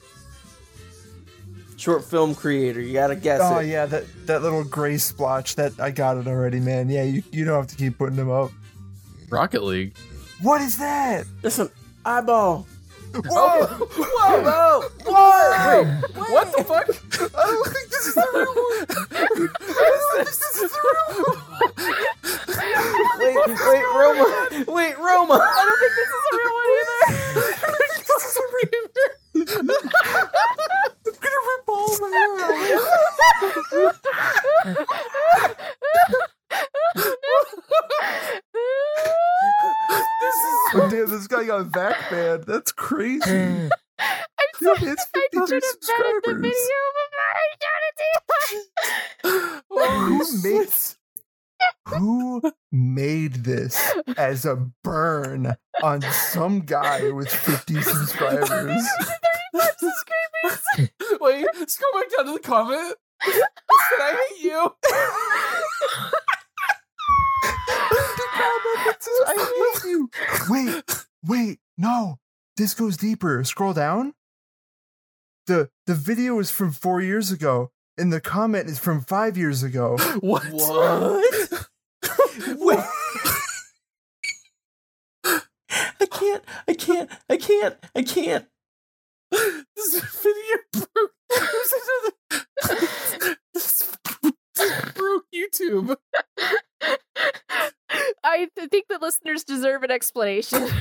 Short 1.76 2.02
film 2.04 2.34
creator, 2.34 2.80
you 2.80 2.94
gotta 2.94 3.16
guess 3.16 3.40
oh 3.42 3.58
it. 3.58 3.66
yeah, 3.66 3.84
that 3.86 4.04
that 4.26 4.42
little 4.42 4.64
gray 4.64 4.96
splotch. 4.96 5.56
That 5.56 5.78
I 5.78 5.90
got 5.90 6.16
it 6.16 6.26
already, 6.26 6.58
man. 6.60 6.88
Yeah, 6.88 7.02
you, 7.02 7.22
you 7.30 7.44
don't 7.44 7.56
have 7.56 7.66
to 7.66 7.76
keep 7.76 7.98
putting 7.98 8.16
them 8.16 8.30
up. 8.30 8.50
Rocket 9.28 9.62
League. 9.62 9.94
What 10.40 10.62
is 10.62 10.78
that? 10.78 11.26
That's 11.42 11.58
an 11.58 11.68
eyeball. 12.06 12.66
Whoa! 13.14 13.66
Whoa, 13.66 14.42
whoa, 14.42 14.82
whoa! 15.06 15.84
What 16.32 16.50
the 16.50 16.64
fuck? 16.64 16.88
I 17.34 17.46
don't 17.46 17.68
think 17.72 17.88
this 17.90 18.06
is 18.06 18.14
the 18.14 18.26
real 18.34 18.54
one. 18.54 18.86
I 18.90 19.26
don't 19.30 20.10
think 20.16 20.26
this 20.26 20.40
is 20.42 20.70
the 20.72 20.78
real 20.84 21.06
one. 21.22 21.34
Wait, 23.20 23.36
wait, 23.46 23.86
Roma! 23.94 24.26
Wait, 24.66 24.96
Roma! 24.98 25.36
I 25.40 25.62
don't 25.64 25.78
think 25.78 25.94
this 25.94 26.10
is 26.10 26.24
a 26.26 26.34
real 26.36 26.54
one 26.58 26.68
either. 26.74 27.00
I 27.04 27.70
think 27.78 27.94
this 28.04 28.22
is 28.24 28.34
a 28.36 28.44
real 28.54 28.82
one. 28.82 29.14
I'm 29.46 31.14
gonna 31.20 31.40
rip 31.46 31.68
all 31.68 31.92
my 32.00 32.08
hair 32.10 32.32
out. 33.78 33.96
oh, 40.74 40.88
damn, 40.90 41.10
this 41.10 41.26
guy 41.26 41.44
got 41.44 41.66
VAC 41.66 42.10
banned. 42.10 42.44
That's 42.44 42.72
crazy. 42.72 43.68
I'm 44.00 44.48
sorry, 44.60 44.78
yeah, 44.82 44.92
it's 44.92 45.06
53 45.06 45.60
subscribers. 45.60 46.56
well, 49.70 50.00
who 50.00 50.42
made 50.42 50.68
who 51.86 52.42
made 52.72 53.44
this 53.44 53.80
as 54.16 54.44
a 54.44 54.56
burn 54.82 55.54
on 55.82 56.02
some 56.02 56.60
guy 56.60 57.10
with 57.10 57.28
50 57.30 57.80
subscribers? 57.82 58.84
Wait, 61.20 61.46
scroll 61.68 61.92
back 61.94 62.10
down 62.16 62.26
to 62.26 62.32
the 62.32 62.40
comment. 62.42 62.96
Said 63.24 63.42
I 64.00 64.28
hate 64.30 64.44
you. 64.44 64.74
I 69.26 69.34
hate 69.36 69.90
you. 69.90 70.10
Wait, 70.48 71.06
wait, 71.26 71.58
no. 71.76 72.18
This 72.56 72.74
goes 72.74 72.96
deeper. 72.96 73.42
Scroll 73.44 73.72
down. 73.72 74.14
The 75.46 75.68
the 75.86 75.94
video 75.94 76.38
is 76.38 76.50
from 76.50 76.72
four 76.72 77.00
years 77.00 77.30
ago, 77.30 77.70
and 77.98 78.12
the 78.12 78.20
comment 78.20 78.68
is 78.68 78.78
from 78.78 79.00
five 79.00 79.36
years 79.36 79.62
ago. 79.62 79.96
What? 80.20 80.44
What? 80.52 81.68
Wait. 82.58 82.78
I 85.24 86.06
can't. 86.10 86.44
I 86.68 86.74
can't. 86.74 87.10
I 87.28 87.36
can't. 87.36 87.76
I 87.94 88.02
can't. 88.02 88.46
This 89.30 90.00
video 90.22 90.56
broke. 90.72 91.12
This 91.30 91.74
another. 91.82 93.36
This 93.54 93.96
broke 94.94 95.24
YouTube. 95.34 95.96
I 98.24 98.48
th- 98.56 98.70
think 98.70 98.86
the 98.88 98.98
listeners 98.98 99.44
deserve 99.44 99.82
an 99.82 99.90
explanation. 99.90 100.66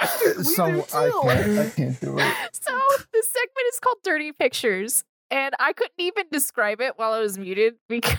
Some 0.42 0.82
I 0.94 1.10
can't 1.22 1.58
I 1.58 1.70
can't 1.70 2.00
do 2.00 2.18
it. 2.18 2.34
so 2.52 2.78
this 3.12 3.28
segment 3.28 3.66
is 3.72 3.80
called 3.80 3.96
Dirty 4.04 4.32
Pictures. 4.32 5.04
And 5.32 5.54
I 5.60 5.72
couldn't 5.72 5.92
even 5.98 6.24
describe 6.32 6.80
it 6.80 6.94
while 6.96 7.12
I 7.12 7.20
was 7.20 7.38
muted 7.38 7.76
because, 7.88 8.18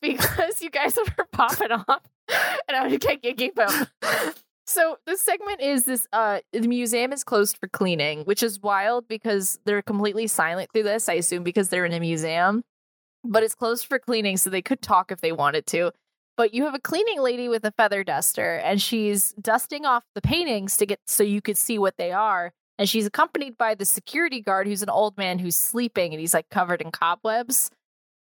because 0.00 0.60
you 0.60 0.70
guys 0.70 0.96
were 0.96 1.24
popping 1.30 1.70
off 1.70 2.02
and 2.68 2.76
I 2.76 2.96
can't 2.98 3.22
keep 3.22 3.58
up. 3.58 3.88
So 4.66 4.96
this 5.06 5.20
segment 5.20 5.60
is 5.60 5.84
this 5.84 6.06
uh 6.12 6.40
the 6.52 6.66
museum 6.66 7.12
is 7.12 7.24
closed 7.24 7.58
for 7.58 7.68
cleaning, 7.68 8.22
which 8.24 8.42
is 8.42 8.60
wild 8.60 9.06
because 9.06 9.58
they're 9.64 9.82
completely 9.82 10.26
silent 10.26 10.70
through 10.72 10.84
this, 10.84 11.08
I 11.08 11.14
assume 11.14 11.42
because 11.42 11.68
they're 11.68 11.84
in 11.84 11.92
a 11.92 12.00
museum. 12.00 12.64
But 13.24 13.44
it's 13.44 13.54
closed 13.54 13.86
for 13.86 13.98
cleaning, 14.00 14.36
so 14.36 14.50
they 14.50 14.62
could 14.62 14.82
talk 14.82 15.12
if 15.12 15.20
they 15.20 15.30
wanted 15.30 15.66
to. 15.68 15.92
But 16.36 16.54
you 16.54 16.64
have 16.64 16.74
a 16.74 16.80
cleaning 16.80 17.20
lady 17.20 17.48
with 17.48 17.64
a 17.64 17.72
feather 17.72 18.02
duster, 18.04 18.54
and 18.56 18.80
she's 18.80 19.32
dusting 19.32 19.84
off 19.84 20.04
the 20.14 20.22
paintings 20.22 20.76
to 20.78 20.86
get 20.86 21.00
so 21.06 21.22
you 21.22 21.42
could 21.42 21.56
see 21.58 21.78
what 21.78 21.96
they 21.98 22.10
are. 22.12 22.52
And 22.78 22.88
she's 22.88 23.06
accompanied 23.06 23.58
by 23.58 23.74
the 23.74 23.84
security 23.84 24.40
guard, 24.40 24.66
who's 24.66 24.82
an 24.82 24.88
old 24.90 25.16
man 25.18 25.38
who's 25.38 25.56
sleeping, 25.56 26.12
and 26.12 26.20
he's 26.20 26.34
like 26.34 26.48
covered 26.48 26.80
in 26.80 26.90
cobwebs. 26.90 27.70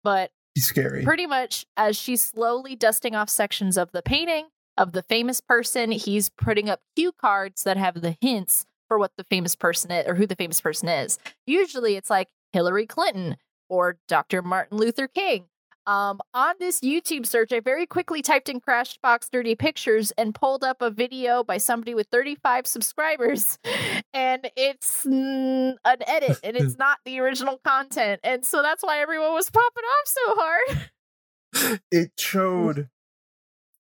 But 0.02 0.32
He's 0.54 0.66
scary. 0.66 1.04
pretty 1.04 1.26
much 1.26 1.64
as 1.76 1.96
she's 1.96 2.22
slowly 2.24 2.74
dusting 2.74 3.14
off 3.14 3.28
sections 3.30 3.78
of 3.78 3.92
the 3.92 4.02
painting 4.02 4.48
of 4.76 4.92
the 4.92 5.02
famous 5.02 5.40
person, 5.40 5.92
he's 5.92 6.28
putting 6.30 6.68
up 6.68 6.80
cue 6.96 7.12
cards 7.12 7.62
that 7.62 7.76
have 7.76 8.00
the 8.00 8.16
hints 8.20 8.66
for 8.88 8.98
what 8.98 9.12
the 9.16 9.24
famous 9.24 9.54
person 9.54 9.90
is 9.92 10.06
or 10.08 10.16
who 10.16 10.26
the 10.26 10.34
famous 10.34 10.60
person 10.60 10.88
is. 10.88 11.18
Usually 11.46 11.94
it's 11.96 12.10
like 12.10 12.28
Hillary 12.52 12.86
Clinton 12.86 13.36
or 13.68 13.98
Dr. 14.08 14.42
Martin 14.42 14.78
Luther 14.78 15.06
King. 15.06 15.44
Um, 15.86 16.20
on 16.34 16.54
this 16.60 16.80
YouTube 16.80 17.26
search, 17.26 17.52
I 17.52 17.60
very 17.60 17.86
quickly 17.86 18.22
typed 18.22 18.48
in 18.48 18.60
Crashbox 18.60 19.30
Dirty 19.30 19.54
Pictures 19.54 20.12
and 20.12 20.34
pulled 20.34 20.62
up 20.62 20.82
a 20.82 20.90
video 20.90 21.42
by 21.42 21.58
somebody 21.58 21.94
with 21.94 22.08
35 22.12 22.66
subscribers. 22.66 23.58
And 24.12 24.50
it's 24.56 25.04
mm, 25.06 25.76
an 25.84 25.96
edit 26.04 26.40
and 26.42 26.56
it's 26.56 26.76
not 26.78 26.98
the 27.04 27.20
original 27.20 27.60
content. 27.64 28.20
And 28.24 28.44
so 28.44 28.60
that's 28.60 28.82
why 28.82 28.98
everyone 28.98 29.34
was 29.34 29.48
popping 29.50 29.84
off 29.84 30.06
so 30.06 30.34
hard. 30.36 31.80
It 31.92 32.12
showed 32.18 32.88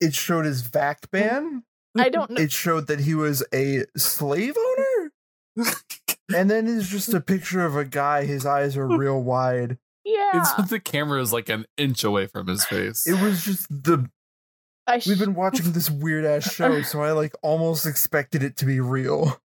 it 0.01 0.15
showed 0.15 0.45
his 0.45 0.63
VAC 0.63 1.11
ban. 1.11 1.63
I 1.97 2.09
don't 2.09 2.31
know. 2.31 2.43
It 2.43 2.53
showed 2.53 2.89
that 2.89 3.01
he 3.01 3.15
was 3.15 3.43
a 3.55 3.85
slave 3.97 4.57
owner. 4.59 5.13
and 6.35 6.51
then 6.51 6.67
it's 6.67 6.89
just 6.89 7.15
a 7.15 7.21
picture 7.21 7.65
of 7.65 7.77
a 7.77 7.85
guy, 7.85 8.25
his 8.25 8.45
eyes 8.45 8.77
are 8.77 8.87
real 8.87 9.23
wide. 9.23 9.79
Yeah. 10.05 10.43
It's 10.59 10.71
the 10.71 10.81
camera 10.81 11.21
is 11.21 11.33
like 11.33 11.49
an 11.49 11.67
inch 11.77 12.05
away 12.05 12.27
from 12.27 12.47
his 12.49 12.65
face. 12.65 13.07
It 13.07 13.21
was 13.23 13.45
just 13.45 13.69
the 13.69 14.11
I 14.87 14.99
sh- 14.99 15.07
We've 15.07 15.19
been 15.19 15.35
watching 15.35 15.73
this 15.73 15.89
weird 15.91 16.25
ass 16.25 16.53
show, 16.53 16.83
so 16.83 17.03
I 17.03 17.13
like 17.13 17.35
almost 17.43 17.87
expected 17.87 18.43
it 18.43 18.57
to 18.59 18.67
be 18.67 18.81
real. 18.81 19.41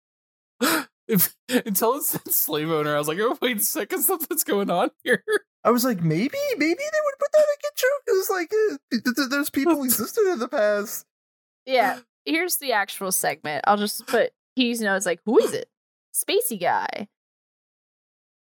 If, 1.07 1.37
until 1.51 1.97
it 1.97 2.03
said 2.05 2.33
slave 2.33 2.71
owner, 2.71 2.95
I 2.95 2.99
was 2.99 3.09
like, 3.09 3.19
oh 3.21 3.37
wait 3.43 3.59
a 3.59 3.61
second, 3.61 4.01
something's 4.05 4.43
going 4.43 4.71
on 4.71 4.91
here. 5.03 5.23
I 5.63 5.71
was 5.71 5.85
like, 5.85 6.03
maybe, 6.03 6.39
maybe 6.57 6.75
they 6.79 7.01
would 7.05 7.19
put 7.19 7.29
that 7.31 7.47
like 7.47 7.63
a 7.63 7.77
joke. 7.77 8.03
It 8.07 8.17
was 8.17 8.31
like, 8.31 8.51
uh, 8.51 8.77
th- 8.91 9.15
th- 9.15 9.29
there's 9.29 9.51
people 9.51 9.83
existed 9.85 10.33
in 10.33 10.39
the 10.39 10.49
past. 10.49 11.05
Yeah. 11.67 11.99
Here's 12.25 12.57
the 12.57 12.73
actual 12.73 13.13
segment. 13.13 13.65
I'll 13.67 13.77
just 13.77 14.07
put 14.07 14.31
he's 14.57 14.81
knows 14.81 15.05
like 15.05 15.21
who 15.27 15.39
is 15.41 15.53
it? 15.53 15.69
Spacey 16.15 16.59
guy. 16.59 17.09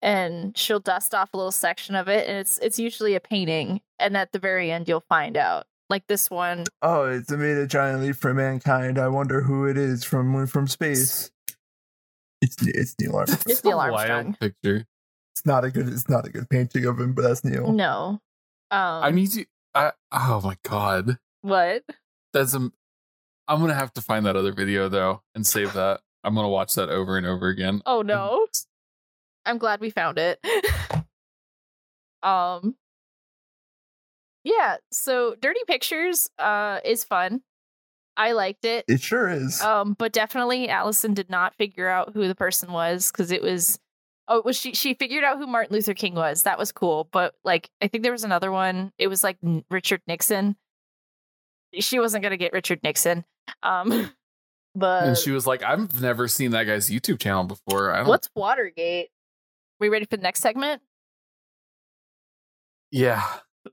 And 0.02 0.56
she'll 0.56 0.80
dust 0.80 1.14
off 1.14 1.32
a 1.32 1.36
little 1.36 1.52
section 1.52 1.94
of 1.94 2.08
it, 2.08 2.28
and 2.28 2.36
it's 2.38 2.58
it's 2.58 2.78
usually 2.78 3.14
a 3.14 3.20
painting. 3.20 3.80
And 3.98 4.16
at 4.16 4.32
the 4.32 4.38
very 4.38 4.70
end, 4.70 4.88
you'll 4.88 5.00
find 5.08 5.36
out. 5.36 5.66
Like 5.88 6.06
this 6.08 6.28
one, 6.28 6.64
Oh, 6.82 7.04
it's 7.04 7.30
a 7.30 7.36
made 7.36 7.56
a 7.56 7.66
giant 7.66 8.02
leap 8.02 8.16
for 8.16 8.34
mankind. 8.34 8.98
I 8.98 9.06
wonder 9.08 9.40
who 9.42 9.66
it 9.66 9.78
is 9.78 10.02
from 10.04 10.46
from 10.48 10.66
space. 10.66 11.30
It's 12.42 12.56
it's 12.60 12.94
Neil 13.00 13.16
Armstrong. 13.16 13.42
It's 13.46 13.64
Neil 13.64 13.78
Armstrong. 13.78 14.24
Wild 14.24 14.40
picture. 14.40 14.84
It's 15.34 15.46
not 15.46 15.64
a 15.64 15.70
good. 15.70 15.88
It's 15.88 16.08
not 16.08 16.26
a 16.26 16.30
good 16.30 16.48
painting 16.50 16.84
of 16.86 16.98
him, 16.98 17.12
but 17.14 17.22
that's 17.22 17.44
Neil. 17.44 17.72
No. 17.72 18.20
Um, 18.70 19.04
I 19.04 19.10
need 19.10 19.30
to. 19.32 19.46
I, 19.74 19.92
oh 20.10 20.40
my 20.42 20.56
god, 20.64 21.18
what? 21.42 21.84
that's 22.32 22.54
a. 22.54 22.70
I'm 23.48 23.60
gonna 23.60 23.74
have 23.74 23.92
to 23.94 24.00
find 24.00 24.26
that 24.26 24.34
other 24.34 24.52
video 24.52 24.88
though 24.88 25.22
and 25.34 25.46
save 25.46 25.72
that. 25.74 26.00
I'm 26.24 26.34
gonna 26.34 26.48
watch 26.48 26.74
that 26.74 26.88
over 26.88 27.16
and 27.16 27.26
over 27.26 27.46
again. 27.48 27.80
Oh 27.86 28.02
no. 28.02 28.46
I'm 29.46 29.58
glad 29.58 29.80
we 29.80 29.90
found 29.90 30.18
it. 30.18 30.38
um 32.22 32.74
Yeah, 34.44 34.76
so 34.90 35.34
Dirty 35.40 35.60
Pictures 35.66 36.28
uh 36.38 36.80
is 36.84 37.04
fun. 37.04 37.42
I 38.16 38.32
liked 38.32 38.64
it. 38.64 38.84
It 38.88 39.00
sure 39.00 39.28
is. 39.28 39.60
Um 39.62 39.94
but 39.98 40.12
definitely 40.12 40.68
Allison 40.68 41.14
did 41.14 41.30
not 41.30 41.54
figure 41.54 41.88
out 41.88 42.12
who 42.14 42.26
the 42.28 42.34
person 42.34 42.72
was 42.72 43.10
cuz 43.10 43.30
it 43.30 43.42
was 43.42 43.78
Oh, 44.28 44.42
was 44.44 44.58
she 44.58 44.74
she 44.74 44.94
figured 44.94 45.22
out 45.22 45.38
who 45.38 45.46
Martin 45.46 45.74
Luther 45.74 45.94
King 45.94 46.14
was. 46.14 46.42
That 46.42 46.58
was 46.58 46.72
cool, 46.72 47.08
but 47.12 47.34
like 47.44 47.70
I 47.80 47.86
think 47.86 48.02
there 48.02 48.12
was 48.12 48.24
another 48.24 48.50
one. 48.50 48.92
It 48.98 49.06
was 49.06 49.22
like 49.22 49.38
N- 49.44 49.64
Richard 49.70 50.02
Nixon. 50.08 50.56
She 51.78 52.00
wasn't 52.00 52.22
going 52.22 52.32
to 52.32 52.36
get 52.36 52.52
Richard 52.52 52.80
Nixon. 52.82 53.24
Um 53.62 54.10
but 54.74 55.04
and 55.04 55.16
she 55.16 55.30
was 55.30 55.46
like, 55.46 55.62
"I've 55.62 56.00
never 56.02 56.26
seen 56.26 56.50
that 56.52 56.64
guy's 56.64 56.90
YouTube 56.90 57.20
channel 57.20 57.44
before. 57.44 57.92
I 57.92 57.98
don't." 57.98 58.08
What's 58.08 58.28
Watergate? 58.34 59.10
We 59.80 59.88
ready 59.88 60.06
for 60.06 60.16
the 60.16 60.22
next 60.22 60.40
segment? 60.40 60.80
Yeah, 62.90 63.22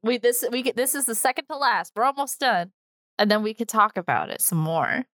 We 0.02 0.18
this 0.18 0.44
we 0.52 0.72
this 0.72 0.96
is 0.96 1.06
the 1.06 1.16
second 1.16 1.46
to 1.50 1.56
last. 1.56 1.94
We're 1.96 2.04
almost 2.04 2.40
done, 2.40 2.72
and 3.20 3.30
then 3.30 3.44
we 3.44 3.54
could 3.54 3.68
talk 3.70 3.96
about 3.96 4.30
it 4.30 4.42
some 4.42 4.58
more. 4.58 5.06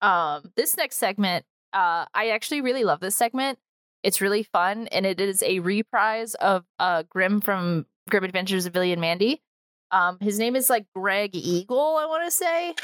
Um, 0.00 0.52
this 0.56 0.76
next 0.76 0.96
segment, 0.96 1.44
uh, 1.72 2.06
I 2.14 2.28
actually 2.30 2.60
really 2.60 2.84
love 2.84 3.00
this 3.00 3.16
segment. 3.16 3.58
It's 4.02 4.20
really 4.20 4.44
fun, 4.44 4.86
and 4.88 5.04
it 5.04 5.20
is 5.20 5.42
a 5.42 5.58
reprise 5.58 6.34
of 6.36 6.64
uh 6.78 7.02
Grim 7.10 7.40
from 7.40 7.86
Grim 8.08 8.24
Adventures 8.24 8.66
of 8.66 8.72
Billy 8.72 8.92
and 8.92 9.00
Mandy. 9.00 9.42
Um, 9.90 10.18
his 10.20 10.38
name 10.38 10.56
is 10.56 10.70
like 10.70 10.86
Greg 10.94 11.30
Eagle, 11.34 11.96
I 12.00 12.06
want 12.06 12.24
to 12.24 12.30
say. 12.30 12.74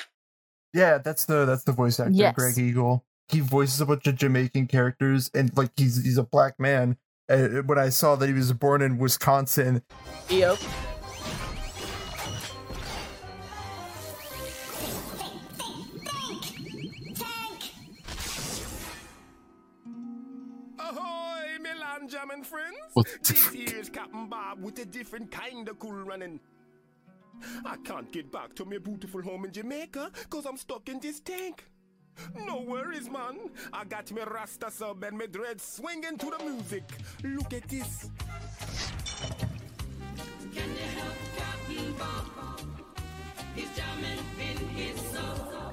Yeah, 0.75 0.99
that's 0.99 1.25
the 1.27 1.45
that's 1.47 1.65
the 1.65 1.73
voice 1.73 2.01
actor, 2.01 2.13
Yes. 2.13 2.35
Greg 2.35 2.59
Eagle. 2.59 3.05
He 3.29 3.41
voices 3.41 3.81
a 3.81 3.87
bunch 3.87 4.07
of 4.09 4.17
Jamaican 4.17 4.67
characters, 4.67 5.31
and 5.33 5.57
like 5.57 5.71
he's 5.77 6.03
he's 6.03 6.19
a 6.19 6.25
black 6.25 6.59
man. 6.59 6.97
Uh, 7.31 7.63
when 7.65 7.79
I 7.79 7.91
saw 7.91 8.17
that 8.17 8.27
he 8.27 8.33
was 8.33 8.53
born 8.53 8.83
in 8.83 8.99
Wisconsin, 8.99 9.83
Yep. 10.29 10.59
Ahoy, 20.79 21.59
Milan 21.63 22.09
jamming 22.09 22.43
friends! 22.45 22.77
What 22.95 23.07
This 23.23 23.49
here's 23.49 23.89
Captain 23.89 24.29
Bob 24.29 24.63
with 24.63 24.79
a 24.79 24.85
different 24.85 25.31
kind 25.31 25.69
of 25.69 25.79
cool 25.79 25.93
running. 25.93 26.41
I 27.65 27.77
can't 27.85 28.11
get 28.13 28.31
back 28.31 28.55
to 28.57 28.65
my 28.65 28.79
beautiful 28.79 29.23
home 29.23 29.45
in 29.47 29.53
Jamaica 29.53 30.11
cause 30.29 30.45
I'm 30.47 30.57
stuck 30.57 30.89
in 30.89 31.01
this 31.01 31.21
tank. 31.21 31.70
No 32.47 32.61
worries, 32.61 33.09
man. 33.11 33.51
I 33.73 33.85
got 33.85 34.11
me 34.13 34.23
Rasta 34.23 34.71
sub 34.71 35.03
and 35.05 35.17
me 35.19 35.27
dreads 35.27 35.63
swinging 35.65 36.19
to 36.19 36.31
the 36.39 36.45
music. 36.45 36.85
Look 37.25 37.53
at 37.53 37.69
this. 37.69 38.09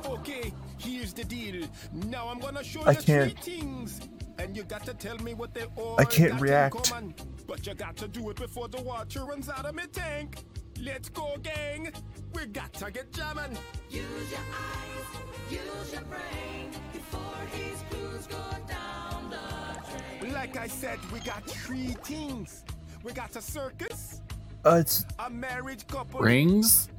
Okay, 0.06 0.53
here's 0.78 1.14
the 1.14 1.24
deal. 1.24 1.68
Now 1.94 2.28
I'm 2.30 2.40
gonna 2.40 2.64
show 2.64 2.82
I 2.84 2.91
you 2.91 2.98
can't- 3.02 3.40
three 3.40 3.60
things. 3.60 4.02
And 4.40 4.56
you 4.56 4.64
got 4.64 4.86
to 4.86 4.94
tell 4.94 5.18
me 5.18 5.34
what 5.34 5.56
they 5.56 5.65
all 5.76 5.95
I 5.99 6.06
can't 6.06 6.40
react. 6.40 6.76
common. 6.91 7.15
But 7.48 7.65
you 7.65 7.74
got 7.74 7.98
to 7.98 8.07
do 8.07 8.30
it 8.30 8.36
before 8.36 8.68
the 8.68 8.80
water 8.80 9.26
runs 9.26 9.49
out 9.49 9.65
of 9.65 9.74
my 9.74 9.88
tank. 9.91 10.44
Let's 10.84 11.10
go, 11.10 11.36
gang. 11.41 11.91
We 12.34 12.45
got 12.48 12.74
to 12.74 12.91
get 12.91 13.12
jamming. 13.12 13.58
Use 13.90 14.04
your 14.32 14.40
eyes, 14.40 15.52
use 15.52 15.94
your 15.94 16.02
brain 16.04 16.72
before 16.94 17.22
these 17.54 17.84
clues 17.90 18.28
go 18.28 18.38
down 18.68 19.30
the 19.30 20.20
drain. 20.22 20.34
Like 20.34 20.58
I 20.58 20.68
said, 20.68 20.99
we 21.12 21.20
got 21.20 21.45
three 21.45 21.95
things. 22.04 22.64
We 23.04 23.12
got 23.14 23.36
a 23.36 23.41
circus, 23.41 24.22
Uh, 24.66 24.78
it's 24.82 25.06
a 25.20 25.30
married 25.30 25.88
couple, 25.88 26.20
Rings? 26.20 26.90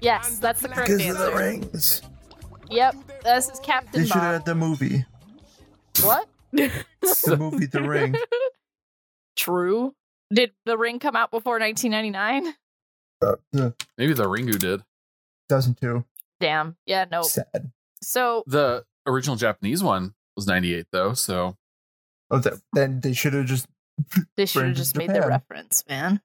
Yes, 0.00 0.38
that's 0.38 0.62
the 0.62 0.68
correct 0.68 0.88
because 0.90 1.10
of 1.10 1.18
the 1.18 1.24
answer. 1.26 1.38
rings. 1.38 2.02
Yep, 2.70 2.96
this 3.22 3.48
is 3.50 3.60
Captain. 3.60 4.00
They 4.02 4.06
should 4.06 4.14
have 4.14 4.22
Bob. 4.22 4.32
had 4.32 4.44
the 4.46 4.54
movie. 4.54 5.04
What? 6.02 6.28
The 6.52 7.36
movie 7.38 7.66
The 7.66 7.82
Ring. 7.82 8.14
True. 9.36 9.94
Did 10.32 10.52
the 10.64 10.76
ring 10.78 10.98
come 10.98 11.14
out 11.14 11.30
before 11.30 11.58
1999? 11.58 12.54
Yeah, 13.52 13.70
Maybe 13.98 14.12
the 14.14 14.24
Ringu 14.24 14.58
did. 14.58 14.82
doesn't 15.48 15.80
too. 15.80 16.04
Damn. 16.40 16.76
Yeah, 16.86 17.06
no. 17.10 17.22
Sad. 17.22 17.72
So 18.02 18.42
The 18.46 18.84
original 19.06 19.36
Japanese 19.36 19.82
one 19.82 20.14
was 20.36 20.46
98 20.46 20.86
though, 20.92 21.14
so 21.14 21.56
Oh, 22.30 22.38
that, 22.38 22.54
then 22.72 23.00
they 23.00 23.12
should 23.12 23.34
have 23.34 23.44
just. 23.44 23.66
they 24.36 24.46
should 24.46 24.64
have 24.64 24.74
just 24.74 24.96
made 24.96 25.10
the 25.10 25.20
reference, 25.20 25.84
man. 25.86 26.22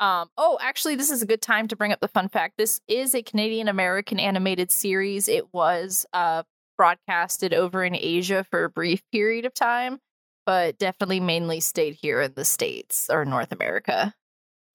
Um, 0.00 0.28
oh, 0.36 0.58
actually, 0.60 0.96
this 0.96 1.10
is 1.10 1.22
a 1.22 1.26
good 1.26 1.40
time 1.42 1.68
to 1.68 1.76
bring 1.76 1.92
up 1.92 2.00
the 2.00 2.08
fun 2.08 2.28
fact. 2.28 2.54
This 2.58 2.80
is 2.88 3.14
a 3.14 3.22
Canadian 3.22 3.68
American 3.68 4.18
animated 4.18 4.72
series. 4.72 5.28
It 5.28 5.52
was 5.52 6.04
uh, 6.12 6.42
broadcasted 6.76 7.54
over 7.54 7.84
in 7.84 7.94
Asia 7.94 8.44
for 8.50 8.64
a 8.64 8.70
brief 8.70 9.02
period 9.12 9.44
of 9.44 9.54
time, 9.54 9.98
but 10.46 10.78
definitely 10.78 11.20
mainly 11.20 11.60
stayed 11.60 11.94
here 11.94 12.20
in 12.22 12.32
the 12.34 12.44
States 12.46 13.08
or 13.08 13.24
North 13.24 13.52
America. 13.52 14.14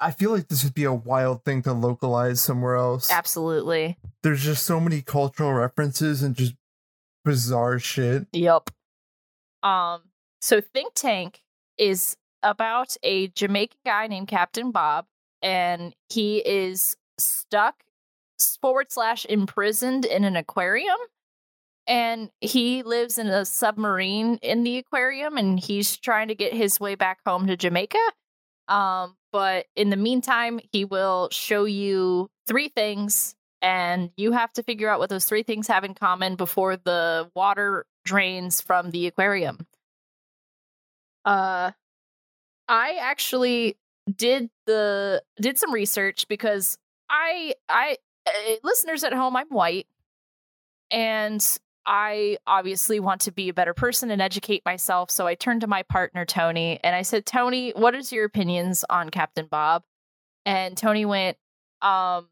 I 0.05 0.11
feel 0.11 0.29
like 0.29 0.49
this 0.49 0.63
would 0.63 0.75
be 0.75 0.83
a 0.83 0.93
wild 0.93 1.43
thing 1.43 1.63
to 1.63 1.73
localize 1.73 2.39
somewhere 2.39 2.75
else. 2.75 3.11
Absolutely. 3.11 3.97
There's 4.21 4.43
just 4.43 4.63
so 4.63 4.79
many 4.79 5.01
cultural 5.01 5.51
references 5.51 6.21
and 6.21 6.35
just 6.35 6.53
bizarre 7.23 7.79
shit. 7.79 8.27
Yep. 8.31 8.69
Um, 9.63 10.03
so 10.41 10.61
Think 10.61 10.93
Tank 10.93 11.41
is 11.79 12.17
about 12.43 12.95
a 13.01 13.29
Jamaican 13.29 13.79
guy 13.83 14.05
named 14.05 14.27
Captain 14.27 14.69
Bob, 14.69 15.07
and 15.41 15.95
he 16.09 16.37
is 16.37 16.95
stuck 17.17 17.83
forward 18.61 18.91
slash 18.91 19.25
imprisoned 19.25 20.05
in 20.05 20.23
an 20.23 20.35
aquarium. 20.35 20.97
And 21.87 22.29
he 22.41 22.83
lives 22.83 23.17
in 23.17 23.25
a 23.25 23.43
submarine 23.43 24.37
in 24.43 24.63
the 24.63 24.77
aquarium, 24.77 25.37
and 25.37 25.59
he's 25.59 25.97
trying 25.97 26.27
to 26.27 26.35
get 26.35 26.53
his 26.53 26.79
way 26.79 26.93
back 26.93 27.21
home 27.25 27.47
to 27.47 27.57
Jamaica. 27.57 27.97
Um, 28.67 29.15
but 29.35 29.65
in 29.75 29.89
the 29.89 29.97
meantime, 29.97 30.61
he 30.71 30.85
will 30.85 31.27
show 31.29 31.65
you 31.65 32.29
three 32.47 32.69
things, 32.69 33.35
and 33.61 34.09
you 34.15 34.31
have 34.31 34.53
to 34.53 34.63
figure 34.63 34.87
out 34.87 34.97
what 34.97 35.09
those 35.09 35.25
three 35.25 35.43
things 35.43 35.67
have 35.67 35.83
in 35.83 35.93
common 35.93 36.37
before 36.37 36.77
the 36.77 37.29
water 37.35 37.85
drains 38.05 38.61
from 38.61 38.91
the 38.91 39.07
aquarium. 39.07 39.67
Uh, 41.25 41.71
I 42.69 42.97
actually 43.01 43.75
did 44.09 44.49
the 44.67 45.21
did 45.35 45.59
some 45.59 45.73
research 45.73 46.29
because 46.29 46.77
I 47.09 47.55
I 47.67 47.97
uh, 48.25 48.53
listeners 48.63 49.03
at 49.03 49.11
home, 49.11 49.35
I'm 49.35 49.49
white, 49.49 49.87
and 50.91 51.45
I 51.85 52.37
obviously 52.47 52.99
want 52.99 53.21
to 53.21 53.31
be 53.31 53.49
a 53.49 53.53
better 53.53 53.73
person 53.73 54.11
and 54.11 54.21
educate 54.21 54.63
myself. 54.65 55.11
So 55.11 55.27
I 55.27 55.35
turned 55.35 55.61
to 55.61 55.67
my 55.67 55.83
partner 55.83 56.25
Tony 56.25 56.79
and 56.83 56.95
I 56.95 57.03
said, 57.03 57.25
Tony, 57.25 57.71
what 57.75 57.95
is 57.95 58.11
your 58.11 58.25
opinions 58.25 58.83
on 58.89 59.09
Captain 59.09 59.45
Bob? 59.45 59.83
And 60.45 60.75
Tony 60.75 61.05
went, 61.05 61.37
um, 61.81 62.27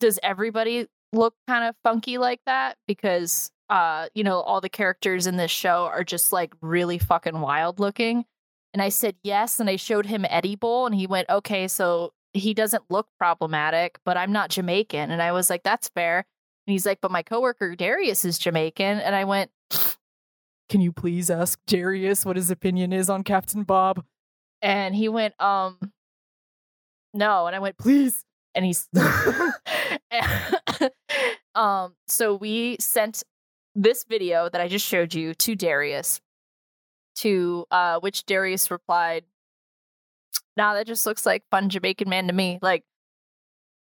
does 0.00 0.18
everybody 0.22 0.86
look 1.12 1.34
kind 1.46 1.64
of 1.64 1.76
funky 1.84 2.18
like 2.18 2.40
that? 2.46 2.76
Because 2.86 3.52
uh, 3.72 4.08
you 4.14 4.22
know, 4.22 4.40
all 4.40 4.60
the 4.60 4.68
characters 4.68 5.26
in 5.26 5.38
this 5.38 5.50
show 5.50 5.86
are 5.86 6.04
just 6.04 6.30
like 6.30 6.52
really 6.60 6.98
fucking 6.98 7.40
wild 7.40 7.80
looking. 7.80 8.26
And 8.74 8.82
I 8.82 8.90
said 8.90 9.16
yes, 9.22 9.60
and 9.60 9.70
I 9.70 9.76
showed 9.76 10.04
him 10.04 10.26
Eddie 10.28 10.56
Bowl, 10.56 10.84
and 10.84 10.94
he 10.94 11.06
went, 11.06 11.30
okay, 11.30 11.68
so 11.68 12.12
he 12.34 12.52
doesn't 12.52 12.84
look 12.90 13.08
problematic, 13.18 13.98
but 14.04 14.18
I'm 14.18 14.30
not 14.30 14.50
Jamaican. 14.50 15.10
And 15.10 15.22
I 15.22 15.32
was 15.32 15.48
like, 15.48 15.62
that's 15.62 15.88
fair. 15.88 16.26
And 16.66 16.72
he's 16.72 16.86
like, 16.86 17.00
but 17.00 17.10
my 17.10 17.22
coworker 17.22 17.74
Darius 17.74 18.24
is 18.24 18.38
Jamaican. 18.38 19.00
And 19.00 19.14
I 19.14 19.24
went, 19.24 19.50
can 20.68 20.80
you 20.80 20.92
please 20.92 21.28
ask 21.30 21.58
Darius 21.66 22.24
what 22.24 22.36
his 22.36 22.50
opinion 22.50 22.92
is 22.92 23.10
on 23.10 23.24
Captain 23.24 23.62
Bob? 23.64 24.04
And 24.60 24.94
he 24.94 25.08
went, 25.08 25.34
um, 25.40 25.78
no. 27.12 27.46
And 27.46 27.56
I 27.56 27.58
went, 27.58 27.76
please. 27.78 28.24
And 28.54 28.64
he's, 28.64 28.88
um, 31.54 31.94
so 32.06 32.34
we 32.34 32.76
sent 32.78 33.24
this 33.74 34.04
video 34.04 34.48
that 34.48 34.60
I 34.60 34.68
just 34.68 34.86
showed 34.86 35.14
you 35.14 35.34
to 35.34 35.56
Darius, 35.56 36.20
to 37.16 37.66
uh, 37.70 37.98
which 38.00 38.24
Darius 38.24 38.70
replied, 38.70 39.24
nah, 40.56 40.74
that 40.74 40.86
just 40.86 41.06
looks 41.06 41.26
like 41.26 41.42
fun 41.50 41.68
Jamaican 41.70 42.08
man 42.08 42.28
to 42.28 42.32
me. 42.32 42.58
Like, 42.62 42.84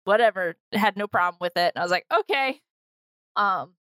whatever. 0.06 0.56
Had 0.74 0.98
no 0.98 1.08
problem 1.08 1.38
with 1.42 1.58
it. 1.58 1.74
And 1.76 1.82
I 1.82 1.84
was 1.84 1.92
like, 1.92 2.06
okay. 2.12 2.60
Um, 3.36 3.74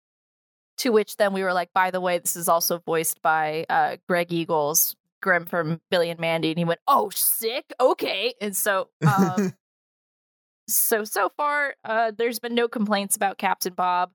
to 0.79 0.91
which 0.91 1.17
then 1.17 1.33
we 1.33 1.43
were 1.43 1.53
like, 1.53 1.71
by 1.73 1.91
the 1.91 2.01
way, 2.01 2.17
this 2.19 2.35
is 2.35 2.47
also 2.49 2.79
voiced 2.79 3.21
by 3.21 3.65
uh 3.69 3.97
Greg 4.07 4.31
Eagles, 4.31 4.95
Grim 5.21 5.45
from 5.45 5.81
Billy 5.91 6.09
and 6.09 6.19
Mandy, 6.19 6.49
and 6.49 6.57
he 6.57 6.65
went, 6.65 6.79
"Oh, 6.87 7.09
sick, 7.09 7.65
okay." 7.79 8.33
And 8.41 8.55
so, 8.55 8.89
um, 9.05 9.53
so 10.67 11.03
so 11.03 11.29
far, 11.35 11.75
uh, 11.83 12.11
there's 12.17 12.39
been 12.39 12.55
no 12.55 12.67
complaints 12.67 13.15
about 13.15 13.37
Captain 13.37 13.73
Bob. 13.73 14.11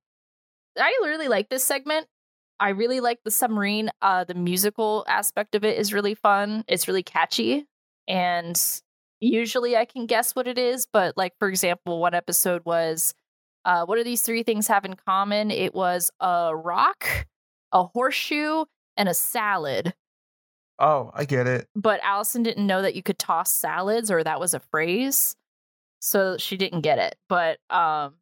I 0.78 0.98
really 1.02 1.28
like 1.28 1.48
this 1.50 1.64
segment. 1.64 2.06
I 2.58 2.70
really 2.70 3.00
like 3.00 3.20
the 3.24 3.30
submarine. 3.30 3.90
Uh, 4.00 4.24
the 4.24 4.34
musical 4.34 5.04
aspect 5.08 5.54
of 5.54 5.64
it 5.64 5.78
is 5.78 5.92
really 5.92 6.14
fun. 6.14 6.64
It's 6.68 6.88
really 6.88 7.02
catchy, 7.02 7.66
and 8.08 8.56
usually 9.24 9.76
I 9.76 9.84
can 9.84 10.06
guess 10.06 10.34
what 10.34 10.46
it 10.46 10.58
is. 10.58 10.86
But 10.92 11.16
like 11.16 11.32
for 11.38 11.48
example, 11.48 12.00
one 12.00 12.14
episode 12.14 12.62
was, 12.64 13.14
uh, 13.64 13.84
what 13.86 13.96
do 13.96 14.04
these 14.04 14.22
three 14.22 14.42
things 14.42 14.66
have 14.68 14.84
in 14.84 14.94
common? 14.94 15.50
It 15.50 15.74
was 15.74 16.10
a 16.20 16.54
rock, 16.54 17.26
a 17.72 17.84
horseshoe, 17.84 18.64
and 18.96 19.08
a 19.08 19.14
salad. 19.14 19.94
Oh, 20.78 21.10
I 21.14 21.24
get 21.24 21.46
it. 21.46 21.68
But 21.76 22.00
Allison 22.02 22.42
didn't 22.42 22.66
know 22.66 22.82
that 22.82 22.94
you 22.96 23.02
could 23.02 23.18
toss 23.18 23.50
salads 23.52 24.10
or 24.10 24.24
that 24.24 24.40
was 24.40 24.54
a 24.54 24.60
phrase. 24.60 25.36
So 26.00 26.36
she 26.36 26.56
didn't 26.56 26.82
get 26.82 26.98
it. 26.98 27.16
But 27.28 27.58
um 27.70 28.14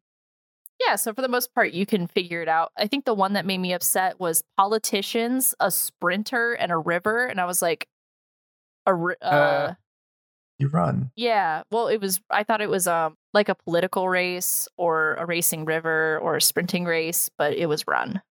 yeah, 0.85 0.95
so 0.95 1.13
for 1.13 1.21
the 1.21 1.27
most 1.29 1.53
part 1.53 1.73
you 1.73 1.85
can 1.85 2.07
figure 2.07 2.41
it 2.41 2.47
out. 2.49 2.71
I 2.77 2.87
think 2.87 3.05
the 3.05 3.13
one 3.13 3.33
that 3.33 3.45
made 3.45 3.59
me 3.59 3.73
upset 3.73 4.19
was 4.19 4.43
politicians, 4.57 5.55
a 5.59 5.71
sprinter 5.71 6.53
and 6.53 6.71
a 6.71 6.77
river 6.77 7.25
and 7.25 7.39
I 7.41 7.45
was 7.45 7.61
like 7.61 7.87
a 8.85 8.93
ri- 8.93 9.15
uh, 9.21 9.25
Uh. 9.25 9.73
You 10.63 10.69
run. 10.69 11.11
yeah, 11.17 11.63
well 11.71 11.87
it 11.89 11.99
was 11.99 12.21
I 12.29 12.43
thought 12.43 12.61
it 12.61 12.69
was 12.69 12.87
um 12.87 13.15
like 13.33 13.49
a 13.49 13.55
political 13.55 14.07
race 14.07 14.67
or 14.77 15.15
a 15.15 15.25
racing 15.25 15.65
river 15.65 16.19
or 16.19 16.37
a 16.37 16.41
sprinting 16.41 16.85
race, 16.85 17.29
but 17.37 17.53
it 17.53 17.65
was 17.65 17.85
run. 17.85 18.21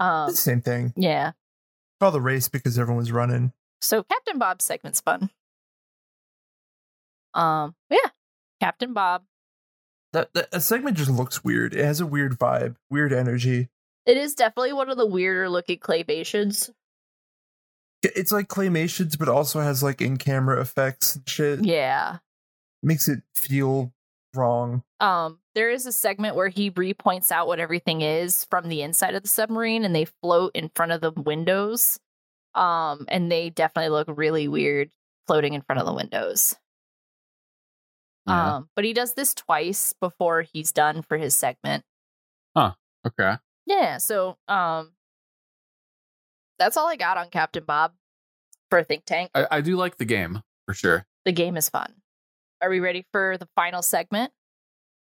Um 0.00 0.32
same 0.34 0.60
thing. 0.60 0.92
yeah. 0.96 1.32
Call 2.00 2.10
the 2.10 2.20
race 2.20 2.48
because 2.48 2.78
everyone's 2.78 3.12
running. 3.12 3.52
So 3.80 4.02
Captain 4.02 4.38
Bob's 4.38 4.64
segment's 4.64 5.00
fun. 5.00 5.30
Um, 7.34 7.74
yeah, 7.90 8.10
Captain 8.60 8.92
Bob. 8.92 9.22
That, 10.12 10.30
that 10.34 10.50
that 10.50 10.62
segment 10.62 10.96
just 10.96 11.10
looks 11.10 11.44
weird. 11.44 11.74
It 11.74 11.84
has 11.84 12.00
a 12.00 12.06
weird 12.06 12.38
vibe, 12.38 12.76
weird 12.90 13.12
energy. 13.12 13.68
It 14.06 14.16
is 14.16 14.34
definitely 14.34 14.72
one 14.72 14.88
of 14.90 14.96
the 14.96 15.06
weirder 15.06 15.48
looking 15.50 15.78
claymations. 15.78 16.70
It's 18.02 18.32
like 18.32 18.48
claymations, 18.48 19.18
but 19.18 19.28
also 19.28 19.60
has 19.60 19.82
like 19.82 20.00
in 20.00 20.16
camera 20.16 20.60
effects 20.60 21.16
and 21.16 21.28
shit. 21.28 21.64
Yeah. 21.64 22.18
Makes 22.82 23.08
it 23.08 23.22
feel 23.34 23.92
wrong. 24.34 24.84
Um, 25.00 25.40
there 25.54 25.70
is 25.70 25.86
a 25.86 25.92
segment 25.92 26.36
where 26.36 26.48
he 26.48 26.70
re 26.70 26.94
points 26.94 27.32
out 27.32 27.46
what 27.46 27.60
everything 27.60 28.02
is 28.02 28.44
from 28.44 28.68
the 28.68 28.82
inside 28.82 29.14
of 29.14 29.22
the 29.22 29.28
submarine, 29.28 29.84
and 29.84 29.94
they 29.94 30.06
float 30.22 30.52
in 30.54 30.70
front 30.74 30.92
of 30.92 31.00
the 31.00 31.10
windows. 31.10 31.98
Um, 32.54 33.04
and 33.08 33.30
they 33.30 33.50
definitely 33.50 33.90
look 33.90 34.08
really 34.10 34.48
weird 34.48 34.90
floating 35.26 35.54
in 35.54 35.62
front 35.62 35.80
of 35.80 35.86
the 35.86 35.94
windows. 35.94 36.56
Yeah. 38.26 38.56
Um, 38.56 38.68
but 38.76 38.84
he 38.84 38.92
does 38.92 39.14
this 39.14 39.34
twice 39.34 39.94
before 40.00 40.42
he's 40.42 40.72
done 40.72 41.02
for 41.02 41.16
his 41.16 41.36
segment. 41.36 41.84
Huh. 42.56 42.72
Okay. 43.06 43.36
Yeah, 43.66 43.98
so 43.98 44.36
um 44.48 44.92
that's 46.58 46.76
all 46.76 46.86
I 46.88 46.96
got 46.96 47.16
on 47.16 47.28
Captain 47.30 47.64
Bob 47.64 47.92
for 48.70 48.78
a 48.78 48.84
think 48.84 49.04
tank. 49.04 49.30
I, 49.34 49.46
I 49.50 49.60
do 49.60 49.76
like 49.76 49.96
the 49.98 50.04
game 50.04 50.42
for 50.66 50.74
sure. 50.74 51.06
The 51.24 51.32
game 51.32 51.56
is 51.56 51.68
fun. 51.68 51.94
Are 52.60 52.70
we 52.70 52.80
ready 52.80 53.06
for 53.12 53.36
the 53.38 53.48
final 53.54 53.82
segment? 53.82 54.32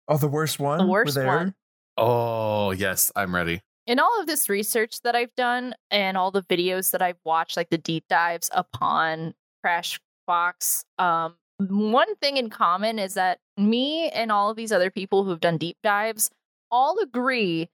Oh, 0.08 0.18
the 0.18 0.28
worst 0.28 0.60
one. 0.60 0.80
The 0.80 0.86
worst 0.86 1.16
We're 1.16 1.24
there? 1.24 1.36
one. 1.38 1.56
Oh 1.98 2.72
yes, 2.72 3.12
I'm 3.16 3.34
ready. 3.34 3.62
in 3.88 4.00
all 4.00 4.20
of 4.20 4.28
this 4.28 4.50
research 4.50 5.02
that 5.02 5.16
I've 5.16 5.34
done 5.36 5.74
and 5.90 6.18
all 6.18 6.30
the 6.32 6.44
videos 6.44 6.92
that 6.92 7.02
I've 7.02 7.20
watched, 7.26 7.56
like 7.58 7.70
the 7.70 7.78
deep 7.78 8.04
dives 8.10 8.50
upon 8.54 9.34
Crash 9.64 10.00
Box, 10.28 10.84
um, 11.00 11.36
one 11.58 12.14
thing 12.18 12.38
in 12.38 12.50
common 12.50 13.00
is 13.00 13.16
that 13.16 13.40
me 13.56 14.10
and 14.10 14.32
all 14.32 14.50
of 14.52 14.58
these 14.58 14.72
other 14.72 14.92
people 14.92 15.24
who've 15.24 15.40
done 15.40 15.58
deep 15.58 15.78
dives 15.82 16.30
all 16.70 17.00
agree 17.02 17.70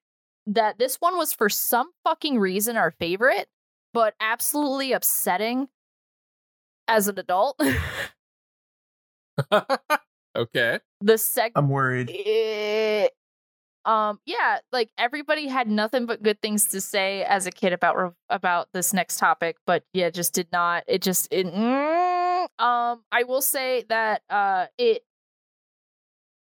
that 0.46 0.78
this 0.78 0.98
one 0.98 1.18
was 1.18 1.34
for 1.34 1.50
some 1.50 1.90
fucking 2.04 2.40
reason 2.40 2.78
our 2.78 2.92
favorite, 2.92 3.48
but 3.94 4.16
absolutely 4.20 4.94
upsetting 4.94 5.68
as 6.88 7.08
an 7.08 7.20
adult. 7.20 7.60
Okay. 10.36 10.80
the 11.00 11.14
seg 11.14 11.52
I'm 11.56 11.70
worried. 11.70 12.10
Eh, 12.10 13.08
um 13.86 14.20
yeah 14.26 14.60
like 14.72 14.90
everybody 14.98 15.48
had 15.48 15.68
nothing 15.68 16.06
but 16.06 16.24
good 16.24 16.42
things 16.42 16.66
to 16.66 16.82
say 16.82 17.24
as 17.24 17.46
a 17.46 17.52
kid 17.52 17.74
about 17.74 18.16
about 18.30 18.70
this 18.74 18.94
next 18.94 19.18
topic 19.18 19.58
but 19.68 19.84
yeah 19.94 20.10
just 20.10 20.34
did 20.34 20.48
not 20.52 20.84
it 20.88 21.02
just 21.02 21.28
it, 21.32 21.46
mm, 21.46 22.48
um 22.60 23.04
i 23.12 23.24
will 23.28 23.42
say 23.42 23.84
that 23.90 24.22
uh 24.30 24.68
it 24.78 25.04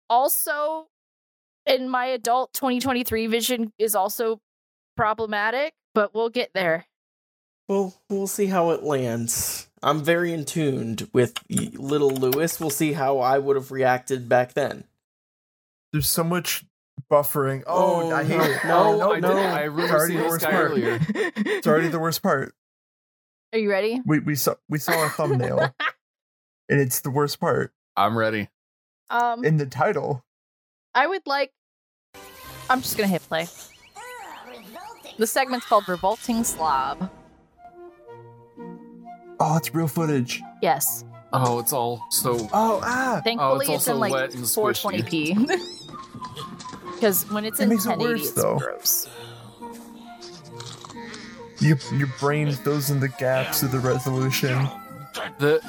also 0.09 0.87
in 1.65 1.89
my 1.89 2.05
adult 2.05 2.53
2023 2.53 3.27
vision 3.27 3.73
is 3.77 3.93
also 3.93 4.39
problematic 4.95 5.73
but 5.93 6.15
we'll 6.15 6.29
get 6.29 6.49
there 6.53 6.85
Well, 7.67 7.95
we'll 8.09 8.27
see 8.27 8.45
how 8.47 8.71
it 8.71 8.83
lands. 8.83 9.67
I'm 9.83 10.03
very 10.03 10.31
in 10.33 10.45
tuned 10.45 11.09
with 11.13 11.33
little 11.49 12.09
Luis. 12.09 12.59
We'll 12.59 12.69
see 12.69 12.93
how 12.93 13.19
I 13.19 13.37
would 13.37 13.55
have 13.55 13.71
reacted 13.71 14.27
back 14.29 14.53
then. 14.53 14.85
There's 15.91 16.09
so 16.09 16.23
much 16.23 16.65
buffering. 17.11 17.63
Oh, 17.67 18.09
Oh, 18.09 18.15
I 18.15 18.23
hate 18.23 18.37
no, 18.37 18.43
it. 18.43 18.63
no, 18.65 18.97
no, 18.97 19.13
I 19.13 19.19
no. 19.19 19.27
did- 19.35 19.37
I 19.45 19.59
It's 19.63 19.69
remember 19.71 19.95
already 19.95 20.13
seeing 20.13 20.17
the 20.17 20.23
this 20.23 20.31
worst 20.31 20.45
guy 20.45 20.51
part. 20.51 20.71
earlier. 20.71 20.99
It's 21.09 21.67
already 21.67 21.87
the 21.89 21.99
worst 21.99 22.23
part. 22.23 22.53
are 23.53 23.59
you 23.59 23.69
ready 23.69 24.01
We 24.05 24.19
we 24.19 24.35
saw 24.35 24.55
we 24.67 24.77
saw 24.77 25.05
a 25.05 25.09
thumbnail, 25.09 25.59
and 26.69 26.79
it's 26.81 26.99
the 27.01 27.09
worst 27.09 27.39
part 27.39 27.71
I'm 27.95 28.17
ready. 28.17 28.49
um 29.09 29.45
in 29.45 29.55
the 29.57 29.65
title. 29.65 30.25
i 30.93 31.07
would 31.07 31.25
like 31.25 31.51
i'm 32.69 32.81
just 32.81 32.97
gonna 32.97 33.07
hit 33.07 33.21
play 33.21 33.47
the 35.17 35.25
segment's 35.27 35.65
called 35.65 35.87
revolting 35.87 36.43
slob 36.43 37.09
Oh, 39.39 39.57
it's 39.57 39.73
real 39.73 39.87
footage. 39.87 40.41
yes 40.61 41.03
Oh, 41.33 41.59
it's 41.59 41.73
all 41.73 42.01
so. 42.09 42.37
Oh, 42.53 42.79
ah. 42.83 43.19
Thankfully, 43.23 43.65
it's 43.65 43.75
it's, 43.75 43.87
in 43.89 43.99
like 43.99 44.13
wet 44.13 44.33
and 44.33 44.43
squishy. 44.43 45.03
420p. 45.03 45.73
Because 46.95 47.29
when 47.29 47.45
it's 47.45 47.59
It 47.59 47.63
in 47.63 47.69
makes 47.69 47.85
it 47.85 47.89
1080, 47.89 48.11
worse, 48.11 48.27
it's 48.29 48.41
though. 48.41 48.57
gross. 48.57 49.07
Your 51.59 51.77
your 51.95 52.07
brain 52.19 52.51
fills 52.51 52.89
in 52.89 52.99
the 52.99 53.07
gaps 53.09 53.61
of 53.61 53.71
the 53.71 53.77
resolution. 53.79 54.67
The. 55.37 55.59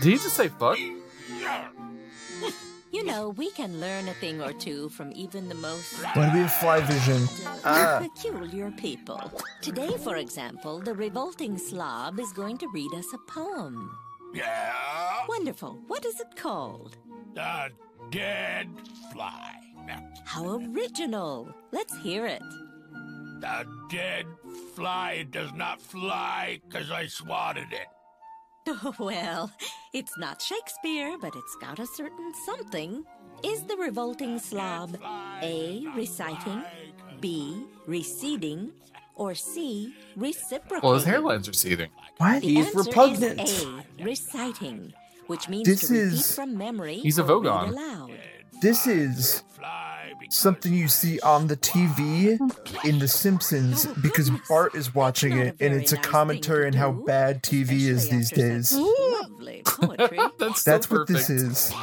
Did 0.00 0.12
he 0.12 0.12
just 0.12 0.34
say 0.34 0.48
fuck? 0.48 0.78
You 2.92 3.04
know, 3.04 3.28
we 3.30 3.50
can 3.52 3.80
learn 3.80 4.08
a 4.08 4.14
thing 4.14 4.42
or 4.42 4.52
two 4.52 4.88
from 4.88 5.12
even 5.12 5.48
the 5.48 5.54
most 5.54 6.02
Want 6.16 6.32
to 6.32 6.34
be 6.34 6.40
a 6.40 6.48
fly 6.48 6.80
vision? 6.80 7.28
Ah. 7.64 8.00
peculiar 8.02 8.72
people. 8.72 9.20
Today, 9.62 9.96
for 9.96 10.16
example, 10.16 10.80
the 10.80 10.94
revolting 10.94 11.56
slob 11.56 12.18
is 12.18 12.32
going 12.32 12.58
to 12.58 12.68
read 12.74 12.92
us 12.94 13.06
a 13.14 13.18
poem. 13.30 13.96
Yeah? 14.34 14.72
Wonderful. 15.28 15.78
What 15.86 16.04
is 16.04 16.18
it 16.18 16.34
called? 16.34 16.96
A 17.36 17.68
dead 18.10 18.68
fly. 19.12 19.54
How 20.24 20.60
original. 20.74 21.48
Let's 21.72 21.96
hear 21.98 22.26
it. 22.26 22.42
The 23.40 23.66
dead 23.88 24.26
fly 24.74 25.26
does 25.30 25.52
not 25.54 25.80
fly 25.80 26.60
because 26.68 26.90
I 26.90 27.06
swatted 27.06 27.72
it. 27.72 27.86
well, 28.98 29.50
it's 29.92 30.16
not 30.18 30.40
Shakespeare, 30.42 31.16
but 31.20 31.34
it's 31.34 31.56
got 31.60 31.78
a 31.78 31.86
certain 31.86 32.32
something. 32.46 33.04
Is 33.42 33.62
the 33.64 33.76
revolting 33.76 34.38
slob 34.38 34.96
A. 35.42 35.86
reciting, 35.96 36.62
B. 37.20 37.64
receding, 37.86 38.72
or 39.14 39.34
C. 39.34 39.94
reciprocating? 40.16 40.80
Well, 40.82 40.94
his 40.98 41.04
hairline's 41.04 41.48
receding. 41.48 41.90
What? 42.18 42.42
The 42.42 42.48
He's 42.48 42.66
answer 42.66 42.78
repugnant. 42.80 43.40
Is 43.40 43.64
A. 43.64 43.84
Reciting, 44.04 44.92
which 45.26 45.48
means 45.48 45.66
This 45.66 45.88
to 45.88 45.94
repeat 45.94 46.12
is- 46.12 46.34
from 46.34 46.56
memory. 46.58 46.96
He's 46.98 47.18
a 47.18 47.22
or 47.24 47.40
read 47.42 47.50
Vogon. 47.50 47.68
aloud. 47.70 48.10
This 48.60 48.86
is 48.86 49.42
something 50.30 50.72
you 50.72 50.88
see 50.88 51.20
on 51.20 51.46
the 51.48 51.56
TV 51.56 52.38
in 52.84 52.98
The 52.98 53.08
Simpsons 53.08 53.86
because 54.02 54.30
Bart 54.48 54.74
is 54.74 54.94
watching 54.94 55.38
it, 55.38 55.56
and 55.60 55.74
it's 55.74 55.92
a 55.92 55.96
commentary 55.96 56.66
on 56.66 56.72
how 56.72 56.92
bad 56.92 57.42
TV 57.42 57.72
is 57.88 58.08
these 58.08 58.30
days. 58.30 58.70
That's 60.38 60.62
so 60.62 60.70
That's 60.70 60.90
what 60.90 61.06
this 61.08 61.30
is. 61.30 61.72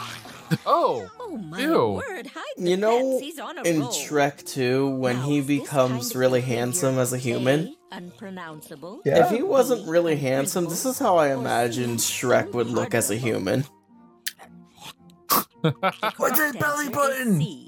Oh, 0.65 1.09
oh 1.19 1.35
my 1.35 1.59
ew. 1.59 2.01
word! 2.07 2.27
Hide 2.27 2.43
You 2.55 2.77
know, 2.77 3.11
pets, 3.19 3.21
he's 3.21 3.37
on 3.37 3.57
a 3.57 3.63
in 3.63 3.81
roll. 3.81 3.89
Shrek 3.89 4.45
2, 4.45 4.95
when 4.95 5.17
he 5.21 5.41
becomes 5.41 6.15
really 6.15 6.39
handsome 6.39 6.97
as 6.97 7.11
a 7.11 7.17
human, 7.17 7.75
Unpronounceable. 7.91 9.01
if 9.03 9.29
he 9.29 9.43
wasn't 9.43 9.85
really 9.89 10.15
handsome, 10.15 10.63
this 10.69 10.85
is 10.85 10.99
how 10.99 11.17
I 11.17 11.33
imagined 11.33 11.99
Shrek 11.99 12.53
would 12.53 12.67
look 12.67 12.95
as 12.95 13.11
a 13.11 13.17
human. 13.17 13.65
What's 16.17 16.39
his 16.39 16.55
belly 16.55 16.89
button? 16.89 17.41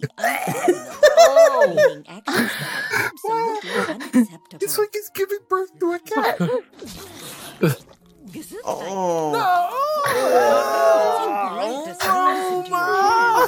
Oh, 1.22 1.74
Meaning 1.76 2.06
actions 2.07 2.52
that 2.60 2.84
are 2.91 3.06
absolutely 3.06 3.70
unacceptable. 4.24 4.57
It's 4.61 4.78
like 4.78 4.90
he's 4.94 5.10
giving 5.10 5.40
birth 5.49 5.78
to 5.80 5.91
a 5.94 5.99
cat. 5.99 6.40
Oh! 8.64 9.34
Oh 12.03 12.64
my! 12.70 13.48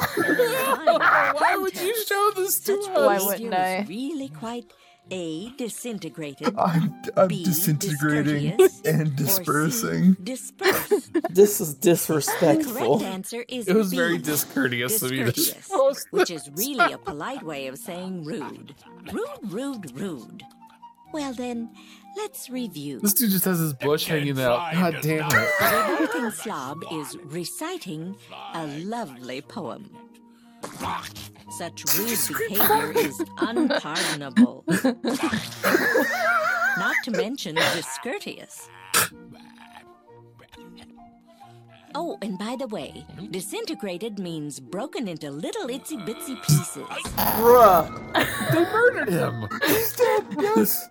Why 1.37 1.55
would 1.55 1.79
you 1.79 1.95
show 2.05 2.31
this 2.35 2.59
to 2.61 2.79
us? 2.79 2.87
Why 2.89 3.19
wouldn't 3.19 3.53
I? 3.53 3.85
Really 3.87 4.29
quite 4.29 4.73
A. 5.09 5.49
Disintegrated. 5.57 6.55
I'm, 6.57 6.93
I'm 7.17 7.27
B, 7.27 7.43
disintegrating 7.43 8.57
and 8.85 9.15
dispersing. 9.15 10.15
Disperse. 10.23 11.09
This 11.29 11.61
is 11.61 11.75
disrespectful. 11.75 12.99
correct 12.99 13.13
answer 13.13 13.45
is 13.47 13.67
It 13.67 13.75
was 13.75 13.91
B, 13.91 13.97
very 13.97 14.17
discourteous 14.17 15.01
of 15.01 15.11
you 15.11 15.25
to 15.25 15.31
discourteous, 15.31 15.69
oh, 15.71 15.77
show 15.77 15.89
us 15.91 16.05
which 16.11 16.29
is 16.29 16.49
really 16.55 16.91
a 16.91 16.97
polite 16.97 17.41
way 17.43 17.67
of 17.67 17.77
saying 17.77 18.25
rude. 18.25 18.75
Rude, 19.11 19.27
rude, 19.43 19.91
rude. 19.99 20.43
Well 21.13 21.33
then, 21.33 21.69
let's 22.17 22.49
review. 22.49 22.99
This 22.99 23.13
dude 23.13 23.31
just 23.31 23.45
has 23.45 23.59
his 23.59 23.73
bush 23.73 24.05
hanging 24.05 24.39
out. 24.39 24.73
God 24.73 24.97
damn 25.01 25.27
it. 25.27 25.31
The 25.31 25.97
revolting 25.99 26.31
slob 26.31 26.83
is 26.91 27.17
reciting 27.23 28.15
a 28.53 28.67
lovely 28.67 29.41
poem. 29.41 29.89
Such 31.57 31.83
rude 31.97 32.19
behavior 32.49 32.91
is 32.97 33.21
unpardonable. 33.37 34.63
Not 36.77 36.95
to 37.03 37.11
mention 37.11 37.55
discourteous. 37.55 38.69
Oh, 41.93 42.17
and 42.21 42.39
by 42.39 42.55
the 42.57 42.67
way, 42.67 43.05
disintegrated 43.31 44.17
means 44.17 44.61
broken 44.61 45.09
into 45.09 45.29
little 45.29 45.67
itsy 45.67 45.97
bitsy 46.07 46.41
pieces. 46.41 46.87
Bruh. 47.37 47.89
They 48.53 48.63
murdered 48.71 49.09
him. 49.09 49.47
He's 49.67 49.93
dead. 49.93 50.25
Yes. 50.39 50.87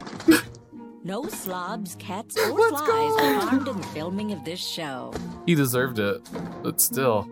No 1.03 1.27
slobs, 1.27 1.95
cats, 1.95 2.37
or 2.37 2.69
flies 2.69 3.12
were 3.15 3.41
harmed 3.41 3.66
in 3.66 3.81
the 3.81 3.87
filming 3.89 4.32
of 4.32 4.45
this 4.45 4.61
show. 4.61 5.15
He 5.47 5.55
deserved 5.55 5.99
it, 5.99 6.20
but 6.62 6.82
still. 6.82 7.27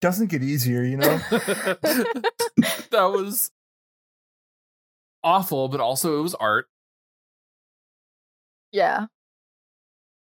Doesn't 0.00 0.28
get 0.30 0.42
easier, 0.42 0.82
you 0.82 0.96
know. 0.96 1.18
that 1.30 3.10
was 3.12 3.50
awful, 5.22 5.68
but 5.68 5.80
also 5.80 6.18
it 6.18 6.22
was 6.22 6.34
art. 6.34 6.66
Yeah. 8.72 9.06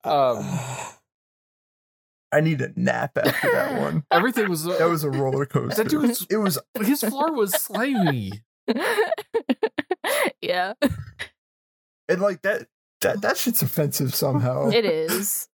Um, 0.05 0.39
I 2.33 2.41
need 2.41 2.61
a 2.61 2.73
nap 2.77 3.17
after 3.19 3.51
that 3.53 3.81
one. 3.81 4.05
everything 4.11 4.49
was. 4.49 4.65
That 4.65 4.89
was 4.89 5.03
a 5.05 5.11
roller 5.11 5.47
coaster. 5.47 5.83
That 5.83 5.91
dude 5.91 6.03
was- 6.03 6.27
it 6.31 6.37
was 6.37 6.59
his 6.83 7.01
floor 7.03 7.33
was 7.33 7.53
slimy. 7.63 8.43
yeah. 10.41 10.75
and 12.09 12.21
like 12.21 12.43
that 12.43 12.67
that 13.01 13.21
that 13.23 13.37
shit's 13.39 13.63
offensive 13.63 14.15
somehow. 14.15 14.69
It 14.71 14.85
is. 14.85 15.49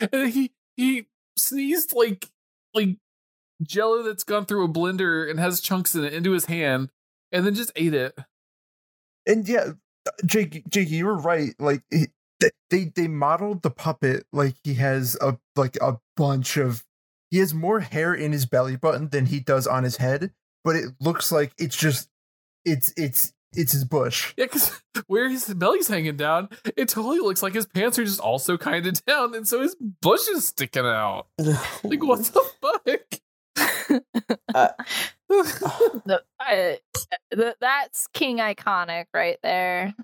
And 0.00 0.30
he 0.30 0.52
he 0.76 1.06
sneezed 1.36 1.92
like 1.94 2.28
like 2.74 2.96
jello 3.62 4.02
that's 4.02 4.24
gone 4.24 4.46
through 4.46 4.64
a 4.64 4.68
blender 4.68 5.28
and 5.30 5.38
has 5.38 5.60
chunks 5.60 5.94
in 5.94 6.04
it 6.04 6.12
into 6.12 6.32
his 6.32 6.46
hand, 6.46 6.90
and 7.32 7.46
then 7.46 7.54
just 7.54 7.72
ate 7.76 7.94
it. 7.94 8.18
and 9.26 9.48
yeah, 9.48 9.70
Jake, 10.26 10.64
Jake, 10.68 10.90
you 10.90 11.06
were 11.06 11.16
right. 11.16 11.54
Like 11.58 11.82
he, 11.90 12.06
they 12.70 12.84
they 12.94 13.08
modeled 13.08 13.62
the 13.62 13.70
puppet 13.70 14.26
like 14.32 14.54
he 14.64 14.74
has 14.74 15.16
a 15.20 15.38
like 15.56 15.76
a 15.80 15.98
bunch 16.16 16.56
of 16.56 16.84
he 17.30 17.38
has 17.38 17.54
more 17.54 17.80
hair 17.80 18.14
in 18.14 18.32
his 18.32 18.46
belly 18.46 18.76
button 18.76 19.08
than 19.08 19.26
he 19.26 19.40
does 19.40 19.66
on 19.66 19.84
his 19.84 19.96
head, 19.96 20.30
but 20.62 20.76
it 20.76 20.92
looks 21.00 21.32
like 21.32 21.52
it's 21.58 21.76
just 21.76 22.08
it's 22.64 22.92
it's 22.96 23.32
it's 23.56 23.72
his 23.72 23.84
bush. 23.84 24.34
Yeah, 24.36 24.46
because 24.46 24.82
where 25.06 25.28
his 25.28 25.52
belly's 25.54 25.88
hanging 25.88 26.16
down, 26.16 26.48
it 26.76 26.88
totally 26.88 27.20
looks 27.20 27.42
like 27.42 27.54
his 27.54 27.66
pants 27.66 27.98
are 27.98 28.04
just 28.04 28.20
also 28.20 28.58
kind 28.58 28.86
of 28.86 29.04
down, 29.06 29.34
and 29.34 29.48
so 29.48 29.62
his 29.62 29.74
bush 30.02 30.28
is 30.28 30.46
sticking 30.46 30.84
out. 30.84 31.26
like 31.38 32.02
what 32.02 32.24
the 32.24 32.44
fuck? 32.60 33.20
the, 35.28 36.22
I, 36.40 36.78
the, 37.30 37.56
that's 37.60 38.06
King 38.08 38.38
Iconic 38.38 39.06
right 39.14 39.38
there. 39.42 39.94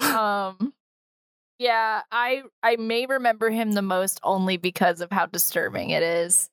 um, 0.00 0.72
yeah, 1.58 2.02
I 2.10 2.42
I 2.62 2.76
may 2.76 3.06
remember 3.06 3.50
him 3.50 3.72
the 3.72 3.82
most 3.82 4.20
only 4.22 4.56
because 4.56 5.00
of 5.00 5.12
how 5.12 5.26
disturbing 5.26 5.90
it 5.90 6.02
is. 6.02 6.50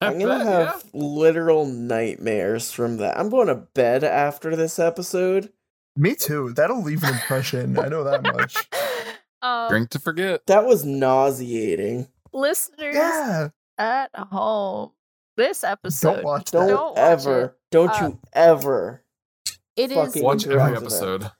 I'm 0.00 0.18
gonna 0.18 0.44
have 0.44 0.84
literal 0.92 1.66
nightmares 1.66 2.72
from 2.72 2.98
that. 2.98 3.18
I'm 3.18 3.30
going 3.30 3.48
to 3.48 3.54
bed 3.54 4.04
after 4.04 4.54
this 4.54 4.78
episode. 4.78 5.52
Me 5.96 6.14
too. 6.14 6.52
That'll 6.54 6.82
leave 6.82 7.02
an 7.02 7.14
impression. 7.14 7.78
I 7.78 7.88
know 7.88 8.04
that 8.04 8.22
much. 8.22 8.56
Um, 9.40 9.68
Drink 9.68 9.90
to 9.90 10.00
forget. 10.00 10.44
That 10.48 10.66
was 10.66 10.84
nauseating. 10.84 12.08
listeners 12.32 12.92
Yeah. 12.92 13.50
At 13.78 14.10
home, 14.14 14.90
this 15.36 15.64
episode 15.64 16.14
Don't 16.16 16.24
watch 16.24 16.50
Don't, 16.50 16.68
Don't 16.68 16.98
ever, 16.98 17.44
it. 17.44 17.54
don't 17.70 17.90
Uh, 17.90 18.06
you 18.08 18.18
ever. 18.32 19.04
It 19.76 19.92
is 19.92 20.16
Watch 20.16 20.44
every 20.44 20.54
interrupt 20.56 20.74
that. 20.74 20.82
episode. 20.82 21.30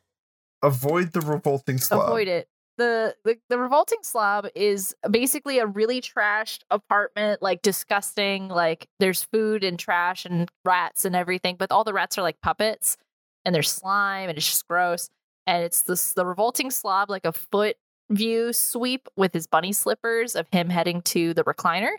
Avoid 0.62 1.12
the 1.12 1.20
revolting 1.20 1.78
slob. 1.78 2.08
avoid 2.08 2.28
it. 2.28 2.48
The, 2.78 3.16
the 3.24 3.38
the 3.48 3.58
revolting 3.58 3.98
slob 4.02 4.46
is 4.54 4.94
basically 5.10 5.58
a 5.58 5.66
really 5.66 6.00
trashed 6.00 6.60
apartment, 6.70 7.42
like 7.42 7.60
disgusting. 7.62 8.46
Like 8.46 8.86
there's 9.00 9.24
food 9.24 9.64
and 9.64 9.76
trash 9.76 10.24
and 10.24 10.48
rats 10.64 11.04
and 11.04 11.16
everything, 11.16 11.56
but 11.58 11.72
all 11.72 11.82
the 11.82 11.92
rats 11.92 12.16
are 12.18 12.22
like 12.22 12.40
puppets, 12.40 12.96
and 13.44 13.52
there's 13.52 13.70
slime 13.70 14.28
and 14.28 14.38
it's 14.38 14.46
just 14.48 14.68
gross. 14.68 15.10
And 15.48 15.64
it's 15.64 15.82
this 15.82 16.12
the 16.12 16.24
revolting 16.24 16.70
slob, 16.70 17.10
like 17.10 17.24
a 17.26 17.32
foot 17.32 17.76
view 18.10 18.52
sweep 18.52 19.08
with 19.16 19.32
his 19.34 19.48
bunny 19.48 19.72
slippers 19.72 20.36
of 20.36 20.46
him 20.52 20.70
heading 20.70 21.02
to 21.02 21.34
the 21.34 21.42
recliner. 21.42 21.90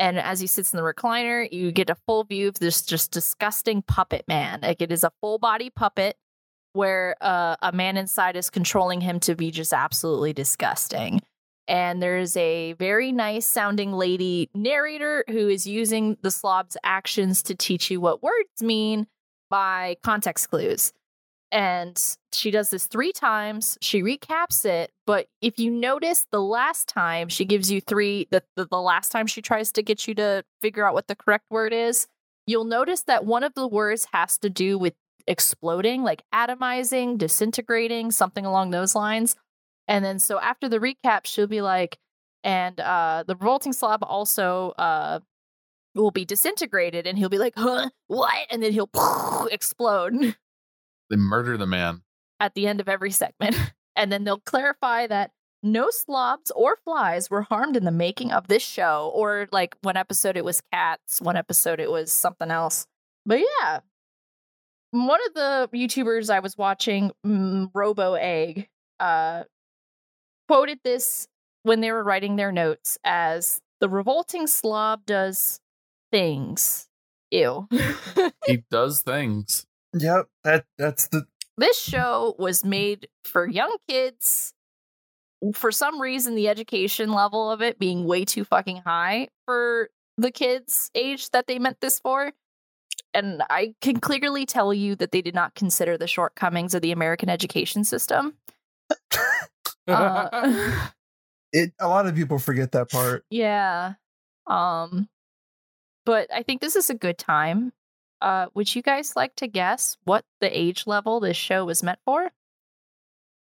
And 0.00 0.18
as 0.18 0.40
he 0.40 0.46
sits 0.46 0.72
in 0.72 0.78
the 0.78 0.82
recliner, 0.82 1.46
you 1.52 1.70
get 1.72 1.90
a 1.90 1.94
full 1.94 2.24
view 2.24 2.48
of 2.48 2.58
this 2.58 2.80
just 2.80 3.12
disgusting 3.12 3.82
puppet 3.82 4.24
man. 4.26 4.60
Like 4.62 4.80
it 4.80 4.90
is 4.90 5.04
a 5.04 5.12
full 5.20 5.38
body 5.38 5.68
puppet 5.68 6.16
where 6.72 7.16
uh, 7.20 7.56
a 7.60 7.70
man 7.72 7.98
inside 7.98 8.34
is 8.34 8.48
controlling 8.48 9.02
him 9.02 9.20
to 9.20 9.34
be 9.34 9.50
just 9.50 9.74
absolutely 9.74 10.32
disgusting. 10.32 11.20
And 11.68 12.02
there's 12.02 12.34
a 12.38 12.72
very 12.72 13.12
nice 13.12 13.46
sounding 13.46 13.92
lady 13.92 14.48
narrator 14.54 15.22
who 15.28 15.48
is 15.48 15.66
using 15.66 16.16
the 16.22 16.30
slob's 16.30 16.78
actions 16.82 17.42
to 17.44 17.54
teach 17.54 17.90
you 17.90 18.00
what 18.00 18.22
words 18.22 18.62
mean 18.62 19.06
by 19.50 19.96
context 20.02 20.48
clues. 20.48 20.94
And 21.52 22.00
she 22.32 22.50
does 22.50 22.70
this 22.70 22.86
three 22.86 23.12
times. 23.12 23.76
She 23.80 24.02
recaps 24.02 24.64
it. 24.64 24.92
But 25.06 25.26
if 25.40 25.58
you 25.58 25.70
notice, 25.70 26.26
the 26.30 26.40
last 26.40 26.88
time 26.88 27.28
she 27.28 27.44
gives 27.44 27.70
you 27.70 27.80
three, 27.80 28.28
the, 28.30 28.42
the, 28.56 28.66
the 28.66 28.80
last 28.80 29.10
time 29.10 29.26
she 29.26 29.42
tries 29.42 29.72
to 29.72 29.82
get 29.82 30.06
you 30.06 30.14
to 30.14 30.44
figure 30.60 30.86
out 30.86 30.94
what 30.94 31.08
the 31.08 31.16
correct 31.16 31.46
word 31.50 31.72
is, 31.72 32.06
you'll 32.46 32.64
notice 32.64 33.02
that 33.02 33.24
one 33.24 33.42
of 33.42 33.54
the 33.54 33.66
words 33.66 34.06
has 34.12 34.38
to 34.38 34.50
do 34.50 34.78
with 34.78 34.94
exploding, 35.26 36.02
like 36.02 36.22
atomizing, 36.32 37.18
disintegrating, 37.18 38.10
something 38.10 38.46
along 38.46 38.70
those 38.70 38.94
lines. 38.94 39.36
And 39.88 40.04
then 40.04 40.18
so 40.18 40.38
after 40.38 40.68
the 40.68 40.78
recap, 40.78 41.22
she'll 41.24 41.46
be 41.46 41.62
like, 41.62 41.98
and 42.42 42.80
uh 42.80 43.22
the 43.26 43.36
revolting 43.36 43.72
slob 43.72 44.02
also 44.02 44.70
uh 44.78 45.20
will 45.94 46.10
be 46.10 46.24
disintegrated, 46.24 47.06
and 47.06 47.18
he'll 47.18 47.28
be 47.28 47.38
like, 47.38 47.54
huh, 47.56 47.90
what? 48.06 48.34
And 48.50 48.62
then 48.62 48.72
he'll 48.72 48.88
explode 49.50 50.36
They 51.10 51.16
murder 51.16 51.56
the 51.58 51.66
man. 51.66 52.02
at 52.38 52.54
the 52.54 52.66
end 52.66 52.80
of 52.80 52.88
every 52.88 53.10
segment. 53.10 53.56
And 53.96 54.10
then 54.10 54.24
they'll 54.24 54.38
clarify 54.38 55.08
that 55.08 55.32
no 55.62 55.90
slobs 55.90 56.50
or 56.52 56.78
flies 56.84 57.28
were 57.28 57.42
harmed 57.42 57.76
in 57.76 57.84
the 57.84 57.90
making 57.90 58.32
of 58.32 58.46
this 58.48 58.62
show. 58.62 59.10
Or 59.14 59.46
like 59.52 59.76
one 59.82 59.96
episode 59.98 60.38
it 60.38 60.44
was 60.44 60.62
cats, 60.72 61.20
one 61.20 61.36
episode 61.36 61.80
it 61.80 61.90
was 61.90 62.10
something 62.10 62.50
else. 62.50 62.86
But 63.26 63.40
yeah. 63.40 63.80
One 64.92 65.20
of 65.26 65.34
the 65.34 65.68
YouTubers 65.76 66.30
I 66.30 66.38
was 66.40 66.56
watching, 66.56 67.10
mm, 67.26 67.70
Robo 67.74 68.14
Egg, 68.14 68.68
uh, 69.00 69.42
quoted 70.48 70.78
this 70.82 71.26
when 71.64 71.80
they 71.80 71.92
were 71.92 72.02
writing 72.04 72.36
their 72.36 72.52
notes 72.52 72.96
as 73.04 73.60
the 73.80 73.88
revolting 73.88 74.46
slob 74.46 75.04
does 75.04 75.60
things. 76.10 76.88
Ew. 77.30 77.68
He 78.46 78.62
does 78.70 79.02
things. 79.02 79.66
Yep, 79.94 80.26
that 80.44 80.64
that's 80.78 81.08
the 81.08 81.26
this 81.58 81.78
show 81.78 82.34
was 82.38 82.64
made 82.64 83.08
for 83.24 83.46
young 83.46 83.76
kids 83.88 84.54
for 85.54 85.72
some 85.72 86.00
reason 86.00 86.34
the 86.34 86.48
education 86.48 87.12
level 87.12 87.50
of 87.50 87.60
it 87.62 87.78
being 87.78 88.04
way 88.04 88.24
too 88.24 88.44
fucking 88.44 88.82
high 88.86 89.28
for 89.46 89.88
the 90.18 90.30
kids 90.30 90.90
age 90.94 91.30
that 91.30 91.46
they 91.46 91.58
meant 91.58 91.80
this 91.80 91.98
for 91.98 92.32
and 93.14 93.42
i 93.50 93.74
can 93.80 93.98
clearly 94.00 94.44
tell 94.46 94.72
you 94.74 94.94
that 94.94 95.12
they 95.12 95.22
did 95.22 95.34
not 95.34 95.54
consider 95.54 95.96
the 95.98 96.06
shortcomings 96.06 96.74
of 96.74 96.82
the 96.82 96.92
american 96.92 97.28
education 97.28 97.84
system 97.84 98.34
Uh, 99.88 100.86
it. 101.52 101.72
A 101.80 101.88
lot 101.88 102.06
of 102.06 102.14
people 102.14 102.38
forget 102.38 102.72
that 102.72 102.90
part. 102.90 103.24
yeah 103.30 103.94
um 104.46 105.08
but 106.04 106.26
i 106.32 106.42
think 106.42 106.60
this 106.60 106.76
is 106.76 106.90
a 106.90 106.94
good 106.94 107.16
time 107.18 107.72
uh 108.20 108.46
would 108.54 108.74
you 108.74 108.82
guys 108.82 109.14
like 109.16 109.34
to 109.36 109.46
guess 109.46 109.96
what 110.04 110.24
the 110.40 110.58
age 110.58 110.86
level 110.86 111.20
this 111.20 111.36
show 111.36 111.64
was 111.64 111.82
meant 111.82 111.98
for 112.04 112.30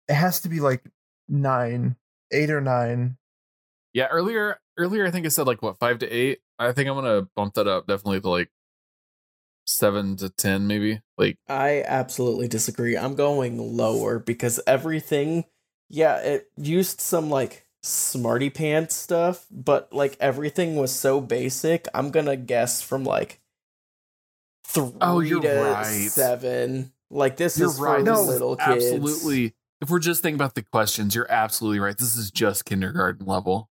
It 0.07 0.13
has 0.15 0.39
to 0.41 0.49
be 0.49 0.59
like 0.59 0.83
nine, 1.27 1.95
eight 2.31 2.49
or 2.49 2.61
nine. 2.61 3.17
Yeah, 3.93 4.07
earlier 4.07 4.59
earlier 4.77 5.05
I 5.05 5.11
think 5.11 5.25
I 5.25 5.29
said 5.29 5.47
like 5.47 5.61
what 5.61 5.79
five 5.79 5.99
to 5.99 6.09
eight. 6.09 6.39
I 6.59 6.71
think 6.73 6.89
I'm 6.89 6.95
gonna 6.95 7.27
bump 7.35 7.55
that 7.55 7.67
up 7.67 7.87
definitely 7.87 8.21
to 8.21 8.29
like 8.29 8.51
seven 9.65 10.15
to 10.17 10.29
ten, 10.29 10.67
maybe. 10.67 11.01
Like 11.17 11.37
I 11.47 11.83
absolutely 11.85 12.47
disagree. 12.47 12.97
I'm 12.97 13.15
going 13.15 13.57
lower 13.77 14.19
because 14.19 14.59
everything, 14.67 15.45
yeah, 15.89 16.17
it 16.17 16.51
used 16.57 17.01
some 17.01 17.29
like 17.29 17.65
smarty 17.83 18.49
pants 18.49 18.95
stuff, 18.95 19.45
but 19.49 19.91
like 19.93 20.17
everything 20.19 20.75
was 20.75 20.93
so 20.93 21.21
basic. 21.21 21.87
I'm 21.93 22.11
gonna 22.11 22.35
guess 22.37 22.81
from 22.81 23.03
like 23.03 23.39
Oh, 24.75 24.87
three 24.87 24.97
Oh, 25.01 25.19
you're 25.19 25.41
to 25.41 25.61
right. 25.73 26.09
seven. 26.09 26.93
Like 27.09 27.37
this 27.37 27.57
you're 27.59 27.69
is 27.69 27.77
for 27.77 27.85
right. 27.85 28.05
the 28.05 28.11
This 28.11 28.21
is 28.21 28.27
little 28.27 28.55
kids. 28.55 28.85
Absolutely. 28.91 29.55
If 29.81 29.89
we're 29.89 29.99
just 29.99 30.21
thinking 30.21 30.35
about 30.35 30.55
the 30.55 30.61
questions, 30.63 31.15
you're 31.15 31.29
absolutely 31.31 31.79
right. 31.79 31.97
This 31.97 32.15
is 32.15 32.31
just 32.31 32.65
kindergarten 32.65 33.25
level. 33.25 33.69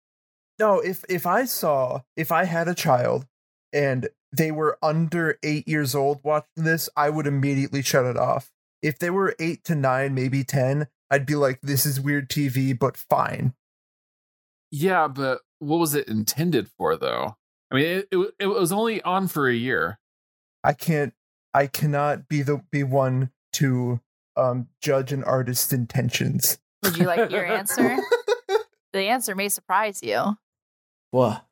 No, 0.59 0.79
if 0.81 1.05
if 1.09 1.27
I 1.27 1.45
saw 1.45 2.01
if 2.17 2.31
I 2.33 2.45
had 2.45 2.69
a 2.69 2.75
child 2.75 3.27
and 3.73 4.09
they 4.37 4.51
were 4.51 4.79
under 4.83 5.39
eight 5.43 5.67
years 5.67 5.95
old 5.95 6.21
watching 6.23 6.65
this, 6.65 6.89
I 6.97 7.09
would 7.11 7.27
immediately 7.27 7.83
shut 7.83 8.05
it 8.05 8.17
off. 8.17 8.51
If 8.83 8.99
they 8.99 9.11
were 9.11 9.35
eight 9.39 9.65
to 9.65 9.75
nine, 9.75 10.15
maybe 10.15 10.45
ten, 10.45 10.89
I'd 11.11 11.27
be 11.27 11.35
like, 11.37 11.61
"This 11.63 11.87
is 11.87 12.01
weird 12.01 12.29
TV," 12.29 12.77
but 12.79 12.97
fine. 12.97 13.55
Yeah, 14.71 15.09
but 15.09 15.41
what 15.61 15.79
was 15.79 15.95
it 15.95 16.09
intended 16.09 16.69
for 16.77 16.97
though? 16.97 17.37
I 17.71 17.75
mean, 17.75 17.85
it, 17.85 18.09
it, 18.11 18.35
it 18.41 18.47
was 18.47 18.73
only 18.73 19.01
on 19.03 19.29
for 19.29 19.49
a 19.49 19.55
year. 19.55 19.99
I 20.65 20.73
can't. 20.73 21.15
I 21.53 21.67
cannot 21.67 22.29
be 22.29 22.43
the 22.43 22.63
be 22.71 22.83
one 22.83 23.31
to 23.55 24.01
um 24.37 24.69
judge 24.81 25.13
an 25.13 25.25
artist's 25.25 25.73
intentions. 25.73 26.59
would 26.83 26.97
you 26.97 27.05
like 27.07 27.31
your 27.31 27.45
answer 27.45 27.97
the 28.93 29.01
answer 29.03 29.35
may 29.35 29.49
surprise 29.49 30.01
you 30.03 30.37
What? 31.11 31.45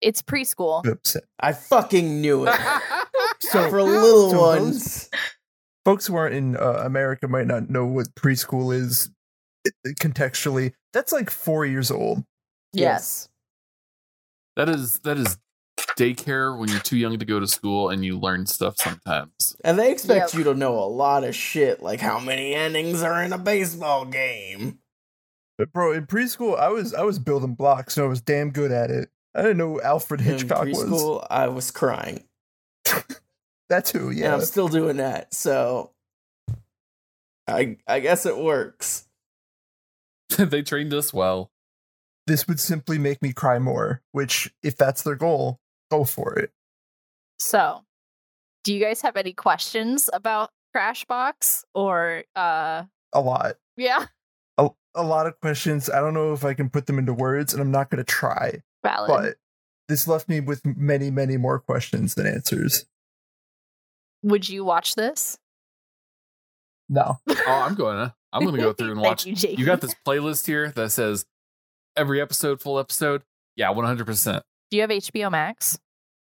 it's 0.00 0.22
preschool 0.22 0.86
Upset. 0.86 1.24
I 1.40 1.52
fucking 1.52 2.20
knew 2.20 2.46
it. 2.46 2.54
So 3.40 3.70
for 3.70 3.82
little 3.82 4.30
so 4.30 4.40
ones. 4.40 5.08
those 5.08 5.10
folks 5.84 6.06
who 6.06 6.16
aren't 6.16 6.34
in 6.34 6.56
uh, 6.56 6.82
America 6.84 7.28
might 7.28 7.46
not 7.46 7.70
know 7.70 7.86
what 7.86 8.14
preschool 8.14 8.74
is 8.74 9.10
contextually. 10.00 10.72
That's 10.92 11.12
like 11.12 11.30
four 11.30 11.64
years 11.64 11.90
old. 11.90 12.24
yes 12.72 13.28
That 14.56 14.68
is 14.68 14.98
that 15.04 15.16
is 15.18 15.38
daycare 15.96 16.56
when 16.58 16.68
you're 16.68 16.80
too 16.80 16.96
young 16.96 17.18
to 17.18 17.24
go 17.24 17.40
to 17.40 17.46
school 17.48 17.88
and 17.90 18.04
you 18.04 18.18
learn 18.18 18.46
stuff 18.46 18.76
sometimes. 18.78 19.56
And 19.64 19.78
they 19.78 19.90
expect 19.92 20.32
Yep. 20.34 20.38
you 20.38 20.44
to 20.44 20.54
know 20.54 20.78
a 20.78 20.86
lot 20.86 21.24
of 21.24 21.34
shit, 21.34 21.82
like 21.82 22.00
how 22.00 22.18
many 22.18 22.54
innings 22.54 23.02
are 23.02 23.22
in 23.22 23.32
a 23.32 23.38
baseball 23.38 24.04
game. 24.04 24.78
But 25.56 25.72
bro, 25.72 25.92
in 25.92 26.06
preschool, 26.06 26.58
I 26.58 26.68
was 26.68 26.94
I 26.94 27.02
was 27.02 27.18
building 27.18 27.54
blocks 27.54 27.96
and 27.96 28.04
I 28.04 28.08
was 28.08 28.20
damn 28.20 28.50
good 28.50 28.70
at 28.70 28.90
it. 28.90 29.08
I 29.34 29.42
didn't 29.42 29.58
know 29.58 29.72
who 29.74 29.82
Alfred 29.82 30.20
In 30.20 30.26
Hitchcock 30.26 30.66
was. 30.66 30.78
preschool, 30.84 31.26
I 31.30 31.48
was 31.48 31.70
crying. 31.70 32.24
That's 33.68 33.90
who, 33.90 34.08
And 34.10 34.18
yeah. 34.18 34.34
I'm 34.34 34.40
still 34.42 34.68
doing 34.68 34.96
that, 34.98 35.34
so 35.34 35.90
I 37.46 37.76
I 37.86 38.00
guess 38.00 38.24
it 38.26 38.36
works. 38.38 39.06
they 40.38 40.62
trained 40.62 40.92
us 40.94 41.12
well. 41.12 41.50
this 42.26 42.46
would 42.46 42.60
simply 42.60 42.98
make 42.98 43.20
me 43.22 43.32
cry 43.32 43.58
more, 43.58 44.02
which 44.12 44.52
if 44.62 44.76
that's 44.76 45.02
their 45.02 45.16
goal, 45.16 45.58
go 45.90 46.04
for 46.04 46.38
it. 46.38 46.50
So, 47.38 47.82
do 48.64 48.74
you 48.74 48.80
guys 48.80 49.00
have 49.02 49.16
any 49.16 49.32
questions 49.32 50.10
about 50.12 50.50
Crashbox 50.76 51.64
or 51.74 52.24
uh 52.36 52.84
A 53.12 53.20
lot. 53.20 53.56
yeah, 53.76 54.06
A, 54.58 54.68
a 54.94 55.02
lot 55.02 55.26
of 55.26 55.40
questions. 55.40 55.88
I 55.88 56.00
don't 56.00 56.14
know 56.14 56.32
if 56.32 56.44
I 56.44 56.54
can 56.54 56.68
put 56.68 56.86
them 56.86 56.98
into 56.98 57.14
words 57.14 57.52
and 57.54 57.62
I'm 57.62 57.70
not 57.70 57.90
going 57.90 57.98
to 57.98 58.04
try. 58.04 58.60
valid. 58.82 59.08
But 59.08 59.36
this 59.88 60.06
left 60.08 60.28
me 60.28 60.40
with 60.40 60.60
many, 60.66 61.10
many 61.10 61.36
more 61.36 61.58
questions 61.60 62.14
than 62.14 62.26
answers. 62.26 62.84
Would 64.22 64.48
you 64.48 64.64
watch 64.64 64.94
this? 64.96 65.38
No. 66.88 67.18
Oh, 67.28 67.62
I'm 67.62 67.74
gonna. 67.74 68.14
I'm 68.32 68.44
gonna 68.44 68.58
go 68.58 68.72
through 68.74 68.90
and 68.92 69.00
watch. 69.00 69.24
you, 69.24 69.34
you 69.56 69.64
got 69.64 69.80
this 69.80 69.94
playlist 70.06 70.44
here 70.46 70.70
that 70.72 70.90
says 70.90 71.24
every 71.96 72.20
episode, 72.20 72.60
full 72.60 72.78
episode. 72.78 73.22
Yeah, 73.56 73.70
100. 73.70 74.42
Percent 74.68 74.70
Do 74.70 74.76
you 74.76 74.82
have 74.82 74.90
HBO 74.90 75.30
Max? 75.30 75.78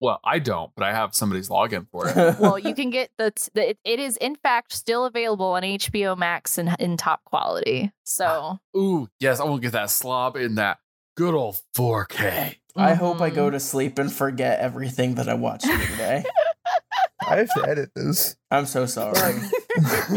Well, 0.01 0.19
I 0.23 0.39
don't, 0.39 0.71
but 0.75 0.85
I 0.85 0.91
have 0.93 1.15
somebody's 1.15 1.49
login 1.49 1.87
for 1.89 2.07
it. 2.07 2.15
well, 2.39 2.59
you 2.59 2.75
can 2.75 2.89
get 2.89 3.09
the, 3.17 3.31
the 3.53 3.69
it, 3.71 3.79
it 3.85 3.99
is 3.99 4.17
in 4.17 4.35
fact 4.35 4.73
still 4.73 5.05
available 5.05 5.47
on 5.47 5.63
HBO 5.63 6.17
Max 6.17 6.57
in 6.57 6.73
in 6.79 6.97
top 6.97 7.23
quality. 7.23 7.91
So 8.03 8.59
Ooh, 8.77 9.07
yes, 9.19 9.39
I 9.39 9.45
want 9.45 9.61
to 9.61 9.65
get 9.65 9.71
that 9.71 9.89
slob 9.89 10.35
in 10.35 10.55
that 10.55 10.79
good 11.15 11.33
old 11.33 11.59
4K. 11.75 12.55
I 12.77 12.93
hope 12.93 13.21
I 13.21 13.29
go 13.29 13.45
mm-hmm. 13.45 13.53
to 13.53 13.59
sleep 13.61 13.97
and 13.99 14.11
forget 14.11 14.59
everything 14.59 15.15
that 15.15 15.29
I 15.29 15.33
watched 15.33 15.63
today. 15.65 16.25
I 17.25 17.37
have 17.37 17.49
to 17.55 17.67
edit 17.67 17.91
this. 17.95 18.35
I'm 18.51 18.65
so 18.65 18.85
sorry. 18.85 19.39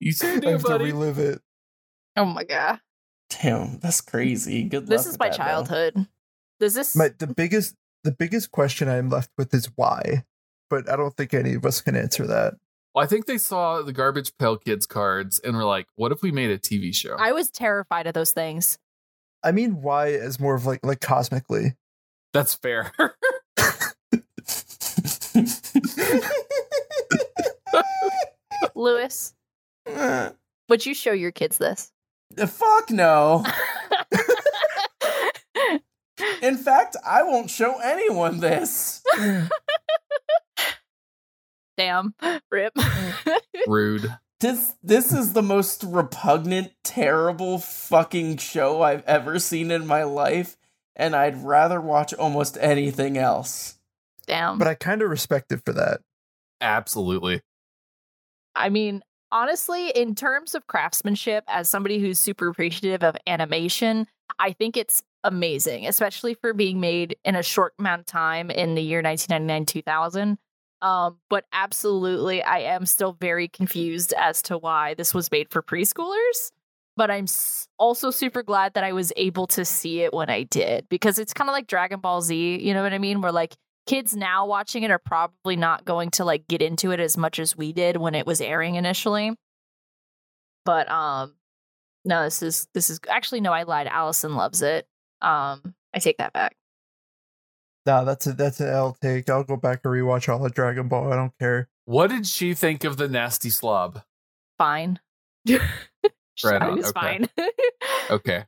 you 0.00 0.12
said 0.12 0.46
I 0.46 0.52
have 0.52 0.64
to 0.64 0.78
relive 0.78 1.18
it. 1.18 1.40
oh 2.16 2.24
my 2.24 2.44
god, 2.44 2.80
Damn, 3.28 3.78
that's 3.80 4.00
crazy. 4.00 4.64
Good 4.64 4.84
luck. 4.84 4.88
this 4.88 5.06
is 5.06 5.12
with 5.12 5.20
my 5.20 5.28
that, 5.28 5.94
though. 5.94 6.06
Childhood. 6.58 6.66
Does 6.66 6.74
this? 6.74 6.96
My 6.96 7.10
the 7.18 7.26
biggest 7.26 7.74
the 8.04 8.12
biggest 8.12 8.50
question 8.50 8.88
I'm 8.88 9.08
left 9.10 9.30
with 9.36 9.52
is 9.54 9.70
why, 9.76 10.24
but 10.70 10.88
I 10.90 10.96
don't 10.96 11.16
think 11.16 11.34
any 11.34 11.54
of 11.54 11.64
us 11.64 11.80
can 11.80 11.96
answer 11.96 12.26
that. 12.26 12.54
Well, 12.94 13.04
I 13.04 13.08
think 13.08 13.26
they 13.26 13.38
saw 13.38 13.82
the 13.82 13.92
Garbage 13.92 14.32
Pail 14.38 14.56
Kids 14.56 14.86
cards 14.86 15.38
and 15.40 15.56
were 15.56 15.64
like, 15.64 15.86
"What 15.96 16.12
if 16.12 16.22
we 16.22 16.32
made 16.32 16.50
a 16.50 16.58
TV 16.58 16.94
show?" 16.94 17.16
I 17.18 17.32
was 17.32 17.50
terrified 17.50 18.06
of 18.06 18.14
those 18.14 18.32
things. 18.32 18.78
I 19.42 19.52
mean, 19.52 19.82
why 19.82 20.12
as 20.12 20.40
more 20.40 20.54
of 20.54 20.66
like 20.66 20.80
like 20.84 21.00
cosmically. 21.00 21.74
That's 22.32 22.54
fair. 22.54 22.92
Luis, 28.74 29.34
would 30.68 30.86
you 30.86 30.94
show 30.94 31.12
your 31.12 31.32
kids 31.32 31.58
this? 31.58 31.92
The 32.30 32.46
fuck 32.46 32.90
no. 32.90 33.44
In 36.42 36.56
fact, 36.56 36.96
I 37.04 37.22
won't 37.22 37.50
show 37.50 37.78
anyone 37.80 38.40
this. 38.40 39.02
Damn, 41.76 42.14
rip. 42.50 42.72
Rude. 43.66 44.12
This 44.40 44.74
this 44.82 45.12
is 45.12 45.32
the 45.32 45.42
most 45.42 45.84
repugnant, 45.84 46.72
terrible 46.84 47.58
fucking 47.58 48.36
show 48.38 48.82
I've 48.82 49.04
ever 49.04 49.38
seen 49.38 49.70
in 49.70 49.86
my 49.86 50.04
life, 50.04 50.56
and 50.94 51.14
I'd 51.14 51.44
rather 51.44 51.80
watch 51.80 52.14
almost 52.14 52.56
anything 52.60 53.16
else. 53.16 53.78
Damn. 54.26 54.58
But 54.58 54.68
I 54.68 54.74
kind 54.74 55.02
of 55.02 55.10
respect 55.10 55.50
it 55.52 55.62
for 55.64 55.72
that. 55.72 56.00
Absolutely. 56.60 57.40
I 58.54 58.68
mean, 58.68 59.02
honestly, 59.32 59.90
in 59.90 60.14
terms 60.14 60.54
of 60.54 60.66
craftsmanship, 60.66 61.44
as 61.48 61.68
somebody 61.68 61.98
who's 61.98 62.18
super 62.18 62.48
appreciative 62.48 63.02
of 63.02 63.16
animation, 63.26 64.06
I 64.38 64.52
think 64.52 64.76
it's 64.76 65.02
amazing, 65.28 65.86
especially 65.86 66.34
for 66.34 66.54
being 66.54 66.80
made 66.80 67.16
in 67.24 67.36
a 67.36 67.42
short 67.42 67.74
amount 67.78 68.00
of 68.00 68.06
time 68.06 68.50
in 68.50 68.74
the 68.74 68.82
year 68.82 69.02
1999 69.02 69.66
2000. 69.66 70.38
Um, 70.80 71.18
but 71.28 71.44
absolutely, 71.52 72.42
I 72.42 72.60
am 72.60 72.86
still 72.86 73.12
very 73.20 73.48
confused 73.48 74.14
as 74.16 74.42
to 74.42 74.56
why 74.56 74.94
this 74.94 75.12
was 75.12 75.30
made 75.30 75.50
for 75.50 75.62
preschoolers. 75.62 76.52
But 76.96 77.10
I'm 77.10 77.26
also 77.78 78.10
super 78.10 78.42
glad 78.42 78.74
that 78.74 78.84
I 78.84 78.92
was 78.92 79.12
able 79.16 79.46
to 79.48 79.64
see 79.64 80.00
it 80.00 80.12
when 80.12 80.30
I 80.30 80.44
did 80.44 80.88
because 80.88 81.18
it's 81.18 81.32
kind 81.32 81.48
of 81.48 81.52
like 81.52 81.68
Dragon 81.68 82.00
Ball 82.00 82.20
Z. 82.22 82.60
You 82.60 82.74
know 82.74 82.82
what 82.82 82.92
I 82.92 82.98
mean? 82.98 83.20
Where 83.20 83.30
like 83.30 83.54
kids 83.86 84.16
now 84.16 84.46
watching 84.46 84.82
it 84.82 84.90
are 84.90 84.98
probably 84.98 85.56
not 85.56 85.84
going 85.84 86.10
to 86.12 86.24
like 86.24 86.48
get 86.48 86.60
into 86.60 86.90
it 86.90 87.00
as 87.00 87.16
much 87.16 87.38
as 87.38 87.56
we 87.56 87.72
did 87.72 87.96
when 87.96 88.14
it 88.14 88.26
was 88.26 88.40
airing 88.40 88.74
initially. 88.74 89.32
But 90.64 90.90
um, 90.90 91.34
no, 92.04 92.24
this 92.24 92.42
is 92.42 92.68
this 92.74 92.90
is 92.90 93.00
actually 93.08 93.40
no, 93.40 93.52
I 93.52 93.62
lied. 93.62 93.86
Allison 93.86 94.34
loves 94.34 94.62
it. 94.62 94.86
Um, 95.22 95.74
I 95.94 95.98
take 95.98 96.18
that 96.18 96.32
back. 96.32 96.56
Nah, 97.86 98.04
that's 98.04 98.26
a 98.26 98.32
that's 98.34 98.60
an 98.60 98.68
L 98.68 98.96
take. 99.00 99.30
I'll 99.30 99.44
go 99.44 99.56
back 99.56 99.80
and 99.84 99.92
rewatch 99.92 100.28
all 100.28 100.38
the 100.40 100.50
Dragon 100.50 100.88
Ball. 100.88 101.12
I 101.12 101.16
don't 101.16 101.32
care. 101.38 101.68
What 101.86 102.10
did 102.10 102.26
she 102.26 102.52
think 102.54 102.84
of 102.84 102.96
the 102.98 103.08
nasty 103.08 103.50
slob? 103.50 104.02
Fine. 104.58 105.00
Right 106.44 106.52
Shot 106.60 106.62
on, 106.62 106.78
okay. 106.78 106.92
fine. 106.92 107.28
Okay. 108.10 108.44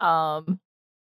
um, 0.00 0.58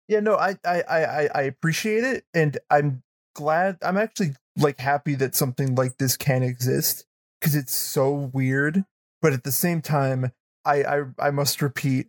Yeah, 0.07 0.21
no, 0.21 0.37
I 0.37 0.57
I 0.65 0.83
I 0.83 1.05
I- 1.23 1.31
I 1.35 1.43
appreciate 1.43 2.05
it, 2.05 2.25
and 2.33 2.59
I'm 2.71 3.03
glad. 3.35 3.79
I'm 3.83 3.97
actually 3.97 4.35
like 4.57 4.79
happy 4.79 5.15
that 5.17 5.35
something 5.35 5.75
like 5.75 5.99
this 5.99 6.17
can 6.17 6.43
exist 6.45 7.07
because 7.41 7.57
it's 7.57 7.75
so 7.75 8.31
weird. 8.33 8.85
But 9.21 9.33
at 9.33 9.43
the 9.45 9.51
same 9.51 9.81
time, 9.83 10.31
I 10.65 10.85
I 10.85 11.03
I 11.19 11.31
must 11.31 11.61
repeat 11.63 12.09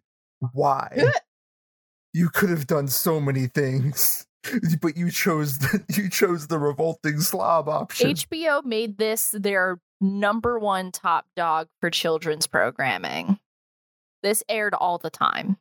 why. 0.51 1.05
you 2.13 2.29
could 2.29 2.49
have 2.49 2.67
done 2.67 2.87
so 2.87 3.19
many 3.19 3.47
things, 3.47 4.27
but 4.81 4.95
you 4.95 5.11
chose 5.11 5.59
the, 5.59 5.83
you 5.95 6.09
chose 6.09 6.47
the 6.47 6.59
revolting 6.59 7.19
slob 7.19 7.67
option. 7.67 8.11
HBO 8.11 8.63
made 8.63 8.97
this 8.97 9.35
their 9.37 9.79
number 9.99 10.59
one 10.59 10.91
top 10.91 11.25
dog 11.35 11.67
for 11.79 11.89
children's 11.89 12.47
programming. 12.47 13.39
This 14.21 14.43
aired 14.47 14.73
all 14.73 14.97
the 14.97 15.09
time. 15.09 15.57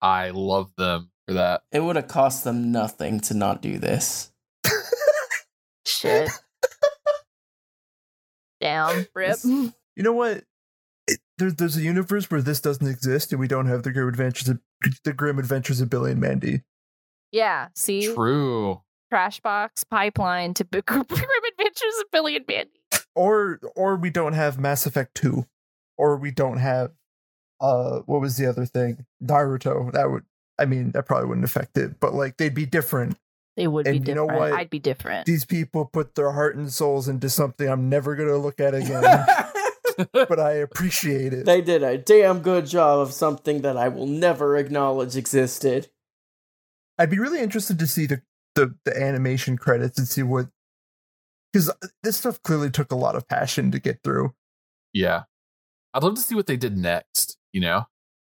I 0.00 0.30
love 0.30 0.72
them 0.76 1.10
for 1.26 1.34
that. 1.34 1.62
It 1.70 1.80
would 1.80 1.96
have 1.96 2.08
cost 2.08 2.44
them 2.44 2.72
nothing 2.72 3.20
to 3.20 3.34
not 3.34 3.62
do 3.62 3.78
this. 3.78 4.32
Shit. 5.86 6.30
Damn, 8.60 9.06
rip. 9.14 9.38
You 9.44 9.72
know 9.96 10.12
what? 10.12 10.44
It, 11.40 11.44
there, 11.44 11.50
there's 11.52 11.76
a 11.76 11.82
universe 11.82 12.30
where 12.30 12.42
this 12.42 12.60
doesn't 12.60 12.86
exist, 12.86 13.32
and 13.32 13.40
we 13.40 13.48
don't 13.48 13.66
have 13.66 13.82
the 13.82 13.92
grim 13.92 14.08
adventures 14.08 14.48
of 14.48 14.60
the 15.04 15.12
grim 15.12 15.38
adventures 15.38 15.80
of 15.80 15.90
Billy 15.90 16.12
and 16.12 16.20
Mandy. 16.20 16.62
Yeah, 17.32 17.68
see, 17.74 18.12
True. 18.12 18.82
Trash 19.10 19.40
box 19.40 19.82
pipeline 19.84 20.54
to 20.54 20.64
Big 20.64 20.86
Grim 20.86 21.00
Adventures 21.02 21.94
of 22.00 22.10
Billy 22.12 22.36
and 22.36 22.44
Mandy. 22.46 22.70
or 23.16 23.58
or 23.74 23.96
we 23.96 24.08
don't 24.10 24.34
have 24.34 24.58
Mass 24.58 24.86
Effect 24.86 25.16
2 25.16 25.46
or 25.98 26.16
we 26.16 26.30
don't 26.30 26.58
have 26.58 26.92
uh 27.60 28.00
what 28.06 28.20
was 28.20 28.36
the 28.36 28.46
other 28.46 28.64
thing 28.64 29.04
Naruto 29.20 29.90
that 29.92 30.10
would 30.12 30.24
I 30.60 30.64
mean 30.66 30.92
that 30.92 31.06
probably 31.06 31.26
wouldn't 31.28 31.44
affect 31.44 31.76
it 31.76 31.98
but 31.98 32.14
like 32.14 32.36
they'd 32.36 32.54
be 32.54 32.66
different 32.66 33.16
They 33.56 33.66
would 33.66 33.88
And 33.88 34.04
be 34.04 34.10
you 34.10 34.14
know 34.14 34.26
different. 34.28 34.50
what? 34.52 34.60
I'd 34.60 34.70
be 34.70 34.78
different. 34.78 35.26
these 35.26 35.44
people 35.44 35.86
put 35.86 36.14
their 36.14 36.30
heart 36.30 36.54
and 36.54 36.72
souls 36.72 37.08
into 37.08 37.28
something 37.28 37.68
I'm 37.68 37.88
never 37.88 38.14
going 38.14 38.28
to 38.28 38.38
look 38.38 38.60
at 38.60 38.74
again 38.76 39.02
but 40.12 40.38
I 40.40 40.52
appreciate 40.52 41.32
it 41.32 41.44
They 41.46 41.60
did 41.60 41.82
a 41.82 41.98
damn 41.98 42.40
good 42.40 42.66
job 42.66 42.98
of 43.00 43.12
something 43.12 43.62
that 43.62 43.76
I 43.76 43.88
will 43.88 44.06
never 44.06 44.56
acknowledge 44.56 45.16
existed. 45.16 45.88
I'd 46.98 47.10
be 47.10 47.18
really 47.18 47.40
interested 47.40 47.78
to 47.78 47.86
see 47.86 48.06
the 48.06 48.22
the, 48.56 48.74
the 48.84 49.00
animation 49.00 49.56
credits 49.56 49.98
and 49.98 50.08
see 50.08 50.22
what 50.22 50.48
because 51.52 51.70
this 52.02 52.16
stuff 52.16 52.42
clearly 52.42 52.70
took 52.70 52.90
a 52.92 52.96
lot 52.96 53.14
of 53.16 53.28
passion 53.28 53.70
to 53.70 53.78
get 53.78 54.02
through 54.02 54.34
Yeah. 54.92 55.24
I'd 55.94 56.02
love 56.02 56.14
to 56.14 56.20
see 56.20 56.34
what 56.36 56.46
they 56.46 56.56
did 56.56 56.76
next, 56.76 57.36
you 57.52 57.60
know? 57.60 57.86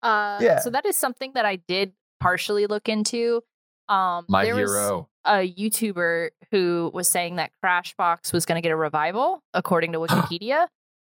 Uh, 0.02 0.38
Yeah. 0.42 0.58
So 0.60 0.70
that 0.70 0.84
is 0.84 0.96
something 0.96 1.32
that 1.34 1.46
I 1.46 1.56
did 1.56 1.92
partially 2.20 2.66
look 2.66 2.88
into. 2.88 3.42
Um, 3.88 4.24
My 4.28 4.44
there 4.44 4.54
was 4.56 4.70
hero. 4.70 5.08
a 5.24 5.50
YouTuber 5.50 6.30
who 6.50 6.90
was 6.92 7.08
saying 7.08 7.36
that 7.36 7.52
Crashbox 7.64 8.32
was 8.32 8.44
going 8.44 8.56
to 8.56 8.62
get 8.62 8.72
a 8.72 8.76
revival, 8.76 9.42
according 9.54 9.92
to 9.92 9.98
Wikipedia, 10.06 10.66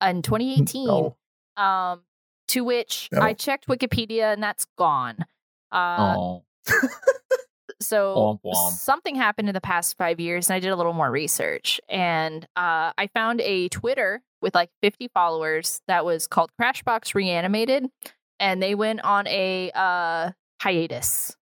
in 0.01 0.21
2018. 0.21 0.87
No. 0.87 1.15
Um, 1.63 2.01
to 2.49 2.63
which. 2.63 3.09
I 3.19 3.33
checked 3.33 3.67
Wikipedia, 3.67 4.31
and 4.31 4.43
that's 4.43 4.65
gone. 4.77 5.25
Uh, 5.71 6.15
oh. 6.17 6.43
so 7.81 8.39
something 8.75 9.15
happened 9.15 9.49
in 9.49 9.53
the 9.53 9.61
past 9.61 9.97
five 9.97 10.19
years 10.19 10.49
and 10.49 10.55
i 10.55 10.59
did 10.59 10.69
a 10.69 10.75
little 10.75 10.93
more 10.93 11.11
research 11.11 11.79
and 11.89 12.45
uh, 12.55 12.91
i 12.97 13.07
found 13.13 13.41
a 13.41 13.69
twitter 13.69 14.21
with 14.41 14.55
like 14.55 14.69
50 14.81 15.09
followers 15.09 15.81
that 15.87 16.05
was 16.05 16.27
called 16.27 16.51
crashbox 16.59 17.13
reanimated 17.13 17.85
and 18.39 18.61
they 18.61 18.75
went 18.75 19.01
on 19.03 19.27
a 19.27 19.71
uh, 19.73 20.31
hiatus 20.61 21.35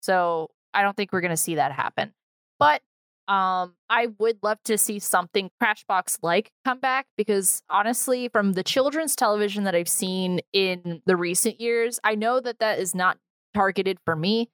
so 0.00 0.48
i 0.74 0.82
don't 0.82 0.96
think 0.96 1.12
we're 1.12 1.20
going 1.20 1.30
to 1.30 1.36
see 1.36 1.56
that 1.56 1.72
happen 1.72 2.12
but 2.58 2.82
um 3.28 3.74
i 3.90 4.08
would 4.18 4.38
love 4.42 4.58
to 4.64 4.78
see 4.78 4.98
something 4.98 5.50
crashbox 5.60 6.18
like 6.22 6.50
come 6.64 6.78
back 6.78 7.06
because 7.16 7.62
honestly 7.68 8.28
from 8.28 8.52
the 8.52 8.62
children's 8.62 9.16
television 9.16 9.64
that 9.64 9.74
i've 9.74 9.88
seen 9.88 10.40
in 10.52 11.02
the 11.06 11.16
recent 11.16 11.60
years 11.60 11.98
i 12.04 12.14
know 12.14 12.38
that 12.38 12.60
that 12.60 12.78
is 12.78 12.94
not 12.94 13.18
targeted 13.56 13.98
for 14.04 14.14
me. 14.14 14.50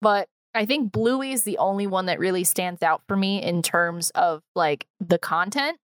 But 0.00 0.28
I 0.54 0.64
think 0.64 0.92
Bluey 0.92 1.32
is 1.32 1.42
the 1.42 1.58
only 1.58 1.86
one 1.86 2.06
that 2.06 2.18
really 2.18 2.44
stands 2.44 2.82
out 2.82 3.02
for 3.08 3.16
me 3.16 3.42
in 3.42 3.62
terms 3.62 4.10
of 4.10 4.42
like 4.54 4.86
the 5.00 5.18
content. 5.18 5.78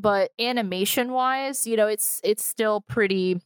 But 0.00 0.30
animation 0.40 1.12
wise, 1.12 1.66
you 1.66 1.76
know, 1.76 1.88
it's 1.88 2.20
it's 2.24 2.44
still 2.44 2.82
pretty 2.88 3.40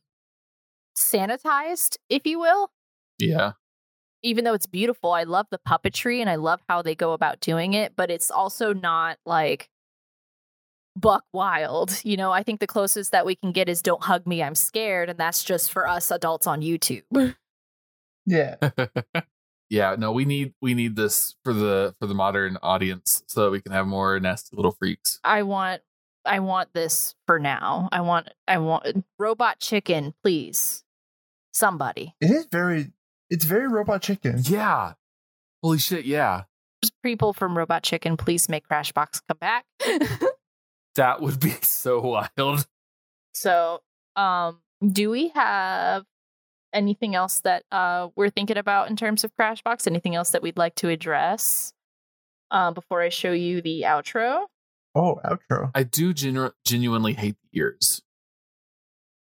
sanitized, 0.96 1.96
if 2.08 2.26
you 2.26 2.38
will. 2.38 2.70
Yeah. 3.18 3.52
Even 4.22 4.44
though 4.44 4.54
it's 4.54 4.66
beautiful, 4.66 5.12
I 5.12 5.24
love 5.24 5.46
the 5.50 5.58
puppetry 5.58 6.20
and 6.20 6.28
I 6.28 6.36
love 6.36 6.60
how 6.68 6.82
they 6.82 6.94
go 6.94 7.12
about 7.12 7.40
doing 7.40 7.74
it, 7.74 7.94
but 7.96 8.10
it's 8.10 8.30
also 8.30 8.72
not 8.72 9.18
like 9.24 9.68
buck 10.96 11.24
wild. 11.32 12.00
You 12.04 12.16
know, 12.16 12.32
I 12.32 12.42
think 12.42 12.60
the 12.60 12.66
closest 12.66 13.12
that 13.12 13.24
we 13.24 13.36
can 13.36 13.52
get 13.52 13.68
is 13.68 13.82
Don't 13.82 14.02
Hug 14.02 14.26
Me, 14.26 14.42
I'm 14.42 14.54
Scared, 14.54 15.08
and 15.08 15.18
that's 15.18 15.44
just 15.44 15.72
for 15.72 15.88
us 15.88 16.10
adults 16.10 16.46
on 16.46 16.60
YouTube. 16.62 17.34
Yeah. 18.28 18.56
yeah, 19.70 19.96
no, 19.98 20.12
we 20.12 20.24
need 20.26 20.52
we 20.60 20.74
need 20.74 20.96
this 20.96 21.34
for 21.42 21.54
the 21.54 21.94
for 21.98 22.06
the 22.06 22.14
modern 22.14 22.58
audience 22.62 23.22
so 23.26 23.44
that 23.44 23.50
we 23.50 23.60
can 23.60 23.72
have 23.72 23.86
more 23.86 24.20
nasty 24.20 24.54
little 24.54 24.72
freaks. 24.72 25.18
I 25.24 25.42
want 25.42 25.80
I 26.24 26.40
want 26.40 26.74
this 26.74 27.14
for 27.26 27.38
now. 27.38 27.88
I 27.90 28.02
want 28.02 28.28
I 28.46 28.58
want 28.58 29.04
robot 29.18 29.60
chicken, 29.60 30.14
please. 30.22 30.84
Somebody. 31.52 32.14
It 32.20 32.30
is 32.30 32.46
very 32.52 32.92
it's 33.30 33.44
very 33.44 33.68
robot 33.68 34.02
chicken. 34.02 34.40
Yeah. 34.44 34.94
Holy 35.62 35.78
shit, 35.78 36.04
yeah. 36.04 36.44
People 37.02 37.32
from 37.32 37.58
Robot 37.58 37.82
Chicken, 37.82 38.16
please 38.16 38.48
make 38.48 38.68
Crashbox 38.68 39.20
come 39.28 39.38
back. 39.40 39.64
That 40.96 41.20
would 41.22 41.38
be 41.38 41.50
so 41.62 42.00
wild. 42.00 42.66
so, 43.32 43.80
um, 44.16 44.58
do 44.84 45.10
we 45.10 45.28
have 45.28 46.04
anything 46.72 47.14
else 47.14 47.38
that 47.40 47.62
uh 47.70 48.08
we're 48.16 48.30
thinking 48.30 48.56
about 48.58 48.90
in 48.90 48.96
terms 48.96 49.22
of 49.22 49.30
Crashbox? 49.38 49.86
Anything 49.86 50.16
else 50.16 50.30
that 50.30 50.42
we'd 50.42 50.56
like 50.56 50.74
to 50.76 50.88
address 50.88 51.72
uh, 52.50 52.72
before 52.72 53.00
I 53.00 53.10
show 53.10 53.30
you 53.30 53.62
the 53.62 53.82
outro? 53.86 54.46
Oh, 54.94 55.20
outro. 55.24 55.70
I 55.72 55.84
do 55.84 56.12
genu- 56.12 56.50
genuinely 56.64 57.12
hate 57.12 57.36
the 57.52 57.60
ears. 57.60 58.02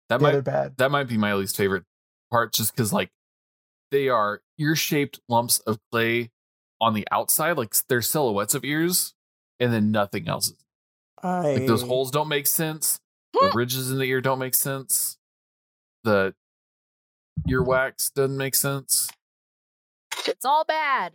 That 0.09 0.19
Yeah, 0.21 0.23
might 0.23 0.31
they're 0.31 0.41
bad. 0.41 0.77
that 0.77 0.89
might 0.89 1.07
be 1.07 1.17
my 1.17 1.35
least 1.35 1.55
favorite 1.55 1.83
part, 2.31 2.51
just 2.53 2.73
because 2.75 2.91
like 2.91 3.11
they 3.91 4.09
are 4.09 4.41
ear 4.57 4.75
shaped 4.75 5.19
lumps 5.27 5.59
of 5.59 5.79
clay 5.91 6.31
on 6.81 6.93
the 6.93 7.07
outside, 7.11 7.57
like 7.57 7.75
they're 7.87 8.01
silhouettes 8.01 8.55
of 8.55 8.63
ears, 8.63 9.13
and 9.59 9.73
then 9.73 9.91
nothing 9.91 10.27
else. 10.27 10.53
I 11.21 11.53
Like 11.55 11.67
those 11.67 11.81
holes 11.81 12.11
don't 12.11 12.29
make 12.29 12.47
sense. 12.47 12.99
the 13.33 13.51
ridges 13.53 13.91
in 13.91 13.97
the 13.97 14.05
ear 14.05 14.21
don't 14.21 14.39
make 14.39 14.55
sense. 14.55 15.17
The 16.03 16.33
earwax 17.47 18.13
doesn't 18.13 18.37
make 18.37 18.55
sense. 18.55 19.09
It's 20.25 20.45
all 20.45 20.63
bad. 20.65 21.13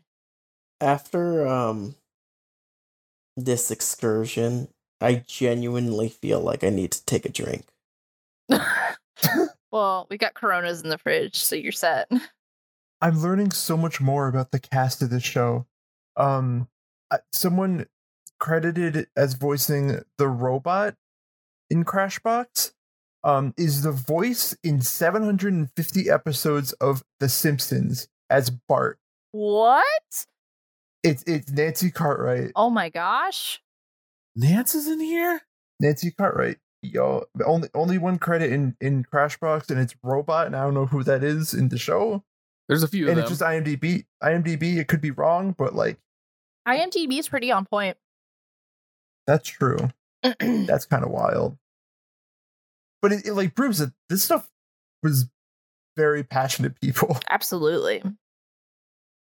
after 0.80 1.46
um 1.46 1.94
this 3.36 3.70
excursion, 3.70 4.68
I 5.01 5.24
genuinely 5.26 6.09
feel 6.09 6.40
like 6.40 6.62
I 6.62 6.70
need 6.70 6.92
to 6.92 7.05
take 7.05 7.24
a 7.26 7.30
drink. 7.30 7.66
Well, 9.72 10.06
we 10.09 10.18
got 10.18 10.34
Coronas 10.34 10.82
in 10.82 10.88
the 10.88 10.98
fridge, 10.98 11.34
so 11.34 11.56
you're 11.56 11.72
set. 11.72 12.09
I'm 13.05 13.20
learning 13.20 13.51
so 13.51 13.76
much 13.76 14.01
more 14.01 14.28
about 14.28 14.51
the 14.51 14.59
cast 14.59 15.02
of 15.02 15.10
this 15.10 15.22
show. 15.22 15.66
Um, 16.16 16.68
someone 17.35 17.85
credited 18.40 19.09
as 19.14 19.35
voicing 19.35 20.01
the 20.16 20.26
robot 20.26 20.94
in 21.68 21.85
Crashbox 21.85 22.72
um, 23.22 23.52
is 23.59 23.82
the 23.82 23.93
voice 23.93 24.56
in 24.64 24.81
750 24.81 26.09
episodes 26.09 26.72
of 26.74 27.05
The 27.20 27.28
Simpsons 27.28 28.09
as 28.31 28.48
Bart. 28.48 28.98
What? 29.32 29.85
It's 31.02 31.22
it's 31.26 31.52
Nancy 31.52 31.90
Cartwright. 31.90 32.52
Oh 32.56 32.70
my 32.70 32.89
gosh. 32.89 33.60
Nance 34.35 34.74
is 34.74 34.89
in 34.89 35.01
here. 35.01 35.43
Nancy 35.78 36.10
Cartwright. 36.10 36.56
Yo, 36.81 37.24
only 37.44 37.68
only 37.74 37.98
one 37.98 38.16
credit 38.16 38.51
in 38.51 38.78
in 38.81 39.05
Crashbox, 39.05 39.70
and 39.70 39.78
it's 39.78 39.94
robot, 40.02 40.47
and 40.47 40.56
I 40.56 40.62
don't 40.62 40.72
know 40.72 40.86
who 40.86 41.02
that 41.02 41.22
is 41.22 41.52
in 41.52 41.68
the 41.68 41.76
show. 41.76 42.24
There's 42.68 42.82
a 42.82 42.88
few 42.88 43.08
and 43.08 43.18
of 43.18 43.24
it's 43.24 43.30
just 43.30 43.42
IMDb. 43.42 44.04
IMDb. 44.22 44.76
It 44.78 44.88
could 44.88 45.00
be 45.00 45.10
wrong, 45.10 45.54
but 45.56 45.74
like 45.74 45.98
IMDb 46.66 47.18
is 47.18 47.28
pretty 47.28 47.52
on 47.52 47.64
point. 47.66 47.96
that's 49.26 49.48
true. 49.48 49.90
that's 50.40 50.86
kind 50.86 51.04
of 51.04 51.10
wild. 51.10 51.58
But 53.02 53.12
it, 53.12 53.26
it 53.26 53.34
like 53.34 53.54
proves 53.54 53.78
that 53.78 53.92
this 54.08 54.22
stuff 54.22 54.48
was 55.02 55.28
very 55.96 56.24
passionate 56.24 56.80
people. 56.80 57.18
Absolutely. 57.30 58.02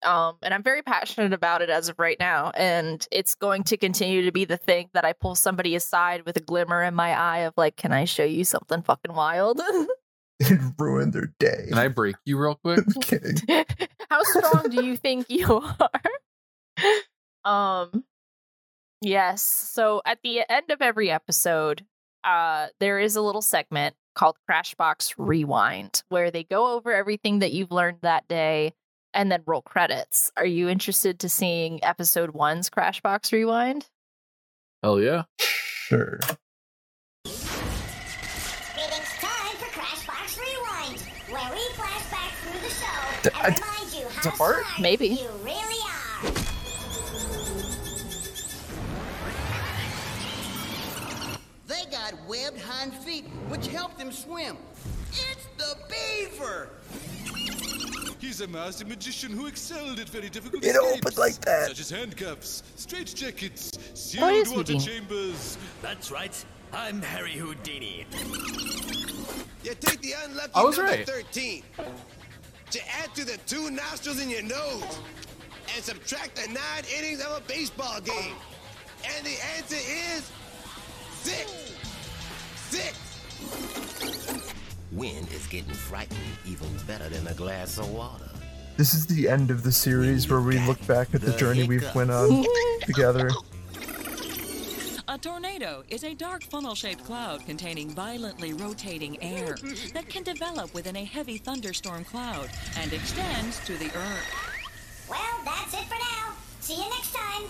Um, 0.05 0.35
and 0.41 0.53
I'm 0.53 0.63
very 0.63 0.81
passionate 0.81 1.31
about 1.31 1.61
it 1.61 1.69
as 1.69 1.87
of 1.87 1.97
right 1.97 2.17
now, 2.19 2.51
and 2.55 3.05
it's 3.09 3.35
going 3.35 3.63
to 3.65 3.77
continue 3.77 4.23
to 4.25 4.33
be 4.33 4.43
the 4.43 4.57
thing 4.57 4.89
that 4.93 5.05
I 5.05 5.13
pull 5.13 5.33
somebody 5.35 5.75
aside 5.75 6.25
with 6.25 6.35
a 6.35 6.41
glimmer 6.41 6.83
in 6.83 6.93
my 6.93 7.11
eye 7.11 7.39
of 7.39 7.53
like, 7.55 7.77
can 7.77 7.93
I 7.93 8.03
show 8.03 8.25
you 8.25 8.43
something 8.43 8.81
fucking 8.81 9.13
wild? 9.13 9.61
it 10.39 10.60
ruined 10.77 11.14
their 11.14 11.34
day. 11.39 11.65
Can 11.69 11.77
I 11.77 11.88
break 11.88 12.15
you 12.26 12.38
real 12.38 12.55
quick? 12.55 12.80
How 14.10 14.22
strong 14.23 14.69
do 14.69 14.85
you 14.85 14.97
think 14.97 15.30
you 15.30 15.61
are? 17.45 17.81
um 17.84 18.03
yes. 19.01 19.41
So 19.41 20.01
at 20.05 20.19
the 20.23 20.41
end 20.49 20.69
of 20.69 20.81
every 20.81 21.11
episode, 21.11 21.85
uh 22.23 22.68
there 22.80 22.99
is 22.99 23.15
a 23.15 23.22
little 23.22 23.41
segment 23.41 23.95
called 24.15 24.38
Crashbox 24.49 25.14
Rewind 25.18 26.03
where 26.10 26.31
they 26.31 26.43
go 26.43 26.73
over 26.73 26.91
everything 26.93 27.39
that 27.39 27.51
you've 27.51 27.72
learned 27.72 27.97
that 28.01 28.27
day 28.27 28.73
and 29.14 29.31
then 29.31 29.43
roll 29.45 29.61
credits. 29.61 30.31
Are 30.38 30.45
you 30.45 30.69
interested 30.69 31.19
to 31.19 31.30
seeing 31.30 31.84
episode 31.84 32.34
1's 32.34 32.69
Crashbox 32.69 33.31
Rewind? 33.31 33.88
Hell 34.81 34.99
yeah. 34.99 35.23
Sure. 35.39 36.19
I- 43.33 43.47
and 43.47 43.59
remind 43.59 43.93
you 43.93 44.07
how 44.09 44.35
Bart? 44.37 44.65
smart 44.65 44.79
Maybe. 44.81 45.07
you 45.07 45.29
really 45.43 45.79
are. 45.85 46.31
They 51.67 51.83
got 51.89 52.13
webbed 52.27 52.59
hind 52.61 52.93
feet, 52.93 53.25
which 53.47 53.67
help 53.67 53.97
them 53.97 54.11
swim. 54.11 54.57
It's 55.11 55.47
the 55.57 55.75
beaver! 55.89 56.69
He's 58.19 58.41
a 58.41 58.47
master 58.47 58.85
magician 58.85 59.31
who 59.31 59.47
excelled 59.47 59.99
at 59.99 60.09
very 60.09 60.29
difficult 60.29 60.63
It 60.63 60.69
escapes, 60.75 60.97
opened 60.97 61.17
like 61.17 61.39
that. 61.41 61.67
such 61.69 61.79
as 61.79 61.89
handcuffs, 61.89 62.63
straitjackets, 62.77 63.77
What 63.77 63.97
sealed 63.97 64.21
water 64.47 64.53
Houdini? 64.73 64.79
chambers. 64.79 65.57
That's 65.81 66.11
right. 66.11 66.45
I'm 66.71 67.01
Harry 67.01 67.33
Houdini. 67.33 68.05
You 69.63 69.73
take 69.75 70.01
the 70.01 70.13
unlucky 70.25 70.51
I 70.55 70.63
was 70.63 70.77
number 70.77 70.91
right. 70.91 71.05
13 71.07 71.63
to 72.73 72.81
add 72.89 73.13
to 73.13 73.23
the 73.23 73.37
two 73.45 73.69
nostrils 73.69 74.19
in 74.19 74.31
your 74.31 74.41
nose 74.41 74.99
and 75.75 75.83
subtract 75.83 76.35
the 76.35 76.47
nine 76.47 76.83
innings 76.97 77.23
of 77.23 77.37
a 77.37 77.41
baseball 77.47 78.01
game. 78.01 78.33
And 79.15 79.23
the 79.23 79.35
answer 79.55 79.75
is 79.75 80.31
six. 81.21 81.51
Six. 82.71 82.97
Wind 84.91 85.31
is 85.31 85.45
getting 85.45 85.71
frightened 85.71 86.19
even 86.47 86.67
better 86.87 87.07
than 87.09 87.27
a 87.27 87.35
glass 87.35 87.77
of 87.77 87.91
water. 87.91 88.31
This 88.75 88.95
is 88.95 89.05
the 89.05 89.29
end 89.29 89.51
of 89.51 89.61
the 89.61 89.71
series 89.71 90.27
where 90.27 90.41
we 90.41 90.57
look 90.65 90.83
back 90.87 91.13
at 91.13 91.21
the 91.21 91.33
journey 91.33 91.67
we've 91.67 91.93
went 91.93 92.09
on 92.09 92.43
together. 92.87 93.29
A 95.23 95.25
tornado 95.25 95.85
is 95.87 96.03
a 96.03 96.13
dark 96.13 96.43
funnel 96.43 96.75
shaped 96.75 97.05
cloud 97.05 97.45
containing 97.45 97.91
violently 97.91 98.51
rotating 98.51 99.17
air 99.23 99.55
that 99.93 100.09
can 100.09 100.21
develop 100.21 100.73
within 100.73 100.97
a 100.97 101.05
heavy 101.05 101.37
thunderstorm 101.37 102.03
cloud 102.03 102.49
and 102.77 102.91
extends 102.91 103.63
to 103.65 103.77
the 103.77 103.85
earth. 103.85 105.07
Well, 105.09 105.19
that's 105.45 105.73
it 105.75 105.85
for 105.85 105.95
now. 105.95 106.33
See 106.59 106.75
you 106.75 106.89
next 106.89 107.13
time. 107.13 107.43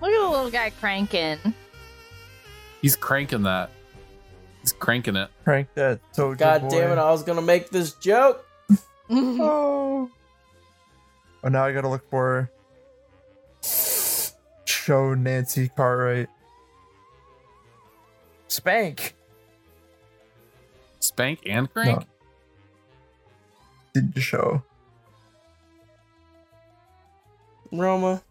Look 0.00 0.10
at 0.10 0.20
the 0.20 0.28
little 0.28 0.50
guy 0.50 0.70
cranking. 0.70 1.54
He's 2.84 2.96
cranking 2.96 3.44
that. 3.44 3.70
He's 4.60 4.72
cranking 4.72 5.16
it. 5.16 5.30
Crank 5.42 5.68
that 5.72 6.00
Soulja 6.12 6.36
God 6.36 6.60
boy. 6.60 6.68
damn 6.68 6.92
it, 6.92 6.98
I 6.98 7.10
was 7.10 7.22
gonna 7.22 7.40
make 7.40 7.70
this 7.70 7.92
joke. 7.94 8.44
Oh. 9.10 10.10
Oh, 11.42 11.48
now 11.48 11.64
I 11.64 11.72
gotta 11.72 11.88
look 11.88 12.06
for 12.10 12.50
show 14.66 15.14
Nancy 15.14 15.70
Cartwright. 15.74 16.28
Spank. 18.48 19.14
Spank 21.00 21.40
and 21.46 21.72
crank? 21.72 22.00
No. 22.00 22.04
Did 23.94 24.12
you 24.14 24.20
show. 24.20 24.62
Roma, 27.72 28.22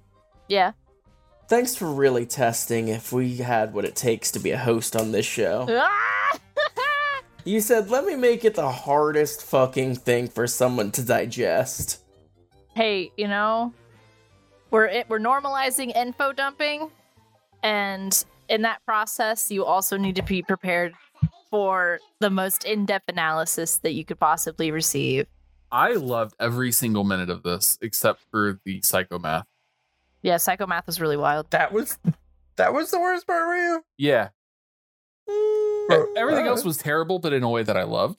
Yeah. 0.47 0.73
Thanks 1.53 1.75
for 1.75 1.93
really 1.93 2.25
testing 2.25 2.87
if 2.87 3.13
we 3.13 3.37
had 3.37 3.75
what 3.75 3.85
it 3.85 3.95
takes 3.95 4.31
to 4.31 4.39
be 4.39 4.49
a 4.49 4.57
host 4.57 4.95
on 4.95 5.11
this 5.11 5.25
show. 5.25 5.67
Ah! 5.79 6.39
You 7.45 7.59
said, 7.59 7.89
let 7.89 8.05
me 8.05 8.15
make 8.15 8.43
it 8.43 8.55
the 8.55 8.71
hardest 8.71 9.43
fucking 9.43 9.97
thing 9.97 10.29
for 10.29 10.47
someone 10.47 10.91
to 10.91 11.03
digest. 11.03 12.01
hey, 12.73 13.11
you 13.17 13.27
know, 13.27 13.71
we're 14.71 14.85
it, 14.85 15.09
we're 15.09 15.19
normalizing 15.19 15.95
info 15.95 16.31
dumping, 16.31 16.89
and 17.61 18.25
in 18.49 18.63
that 18.63 18.79
process, 18.85 19.51
you 19.51 19.63
also 19.65 19.97
need 19.97 20.15
to 20.15 20.23
be 20.23 20.41
prepared 20.41 20.93
for 21.51 21.99
the 22.19 22.29
most 22.29 22.63
in-depth 22.63 23.09
analysis 23.09 23.77
that 23.79 23.91
you 23.91 24.05
could 24.05 24.19
possibly 24.19 24.71
receive. 24.71 25.27
I 25.71 25.93
loved 25.93 26.33
every 26.39 26.71
single 26.71 27.03
minute 27.03 27.29
of 27.29 27.43
this 27.43 27.77
except 27.81 28.23
for 28.31 28.59
the 28.63 28.81
psychomath. 28.81 29.45
Yeah, 30.23 30.37
psychomath 30.37 30.87
was 30.87 30.99
really 31.01 31.17
wild. 31.17 31.51
That 31.51 31.71
was 31.73 31.97
that 32.55 32.73
was 32.73 32.89
the 32.91 32.99
worst 32.99 33.27
part 33.27 33.45
for 33.45 33.55
you. 33.55 33.83
Yeah. 33.97 34.29
Mm. 35.29 35.87
Bro, 35.87 36.13
Everything 36.15 36.47
else 36.47 36.63
was 36.63 36.77
terrible, 36.77 37.19
but 37.19 37.33
in 37.33 37.43
a 37.43 37.49
way 37.49 37.63
that 37.63 37.77
I 37.77 37.83
loved. 37.83 38.17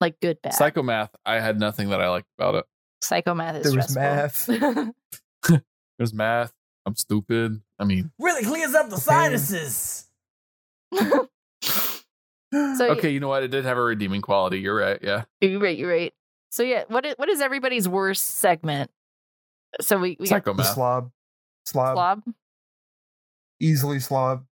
Like 0.00 0.20
good, 0.20 0.40
bad. 0.42 0.52
Psychomath, 0.54 1.10
I 1.24 1.40
had 1.40 1.58
nothing 1.58 1.88
that 1.88 2.02
I 2.02 2.10
liked 2.10 2.28
about 2.38 2.54
it. 2.56 2.66
psychomath 3.02 3.56
is 3.56 3.62
There 3.64 3.76
was 3.76 3.90
stressful. 3.90 4.92
There's 5.98 6.12
math. 6.12 6.52
I'm 6.84 6.96
stupid. 6.96 7.62
I 7.78 7.84
mean, 7.84 8.12
Really 8.18 8.44
clears 8.44 8.74
up 8.74 8.90
the 8.90 8.98
sinuses. 8.98 10.08
so 10.94 11.28
okay, 12.52 13.10
you 13.10 13.20
know 13.20 13.28
what? 13.28 13.42
It 13.42 13.48
did 13.48 13.64
have 13.64 13.78
a 13.78 13.82
redeeming 13.82 14.20
quality. 14.20 14.60
You're 14.60 14.76
right. 14.76 14.98
Yeah. 15.02 15.24
you're 15.40 15.58
right. 15.58 15.76
You're 15.76 15.90
right. 15.90 16.12
So 16.50 16.62
yeah, 16.62 16.84
what 16.88 17.06
is 17.06 17.14
what 17.16 17.30
is 17.30 17.40
everybody's 17.40 17.88
worst 17.88 18.36
segment? 18.36 18.90
So 19.80 19.98
we 19.98 20.16
we 20.18 20.28
got 20.28 20.44
The 20.44 20.62
slob. 20.64 21.10
Slob. 21.64 21.94
slob. 21.96 22.22
Easily 23.60 24.00
slob. 24.00 24.44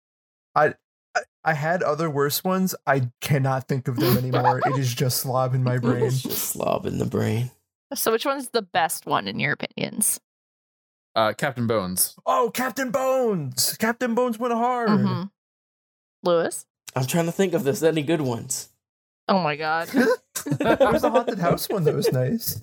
I, 0.54 0.74
I 1.16 1.20
I 1.44 1.52
had 1.54 1.82
other 1.82 2.08
worse 2.10 2.42
ones. 2.42 2.74
I 2.86 3.10
cannot 3.20 3.68
think 3.68 3.86
of 3.88 3.96
them 3.96 4.16
anymore. 4.16 4.60
it 4.64 4.78
is 4.78 4.94
just 4.94 5.18
slob 5.18 5.54
in 5.54 5.62
my 5.62 5.78
brain. 5.78 6.04
It's 6.04 6.22
just 6.22 6.48
slob 6.48 6.86
in 6.86 6.98
the 6.98 7.04
brain. 7.06 7.50
So 7.94 8.12
which 8.12 8.24
one's 8.24 8.48
the 8.48 8.62
best 8.62 9.06
one 9.06 9.28
in 9.28 9.38
your 9.38 9.52
opinions? 9.52 10.18
Uh, 11.14 11.32
Captain 11.32 11.66
Bones. 11.68 12.16
Oh, 12.26 12.50
Captain 12.52 12.90
Bones! 12.90 13.76
Captain 13.78 14.14
Bones 14.16 14.36
went 14.38 14.52
hard. 14.54 14.88
Mhm. 14.88 15.30
Luis. 16.24 16.66
I'm 16.96 17.06
trying 17.06 17.26
to 17.26 17.32
think 17.32 17.52
of 17.54 17.62
this. 17.62 17.82
any 17.82 18.02
good 18.02 18.20
ones. 18.20 18.70
Oh 19.28 19.38
my 19.40 19.56
god. 19.56 19.88
There 20.44 20.76
was 20.92 21.00
the 21.02 21.10
haunted 21.10 21.38
house 21.48 21.68
one 21.70 21.84
that 21.84 21.94
was 21.94 22.12
nice. 22.12 22.60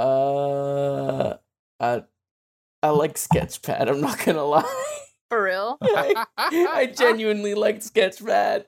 Uh, 0.00 1.36
I, 1.78 2.02
I 2.82 2.88
like 2.90 3.14
Sketchpad. 3.14 3.88
I'm 3.88 4.00
not 4.00 4.24
gonna 4.24 4.44
lie. 4.44 4.84
For 5.28 5.42
real? 5.42 5.78
I, 5.82 6.24
I 6.38 6.86
genuinely 6.86 7.54
liked 7.54 7.82
Sketchpad. 7.82 8.64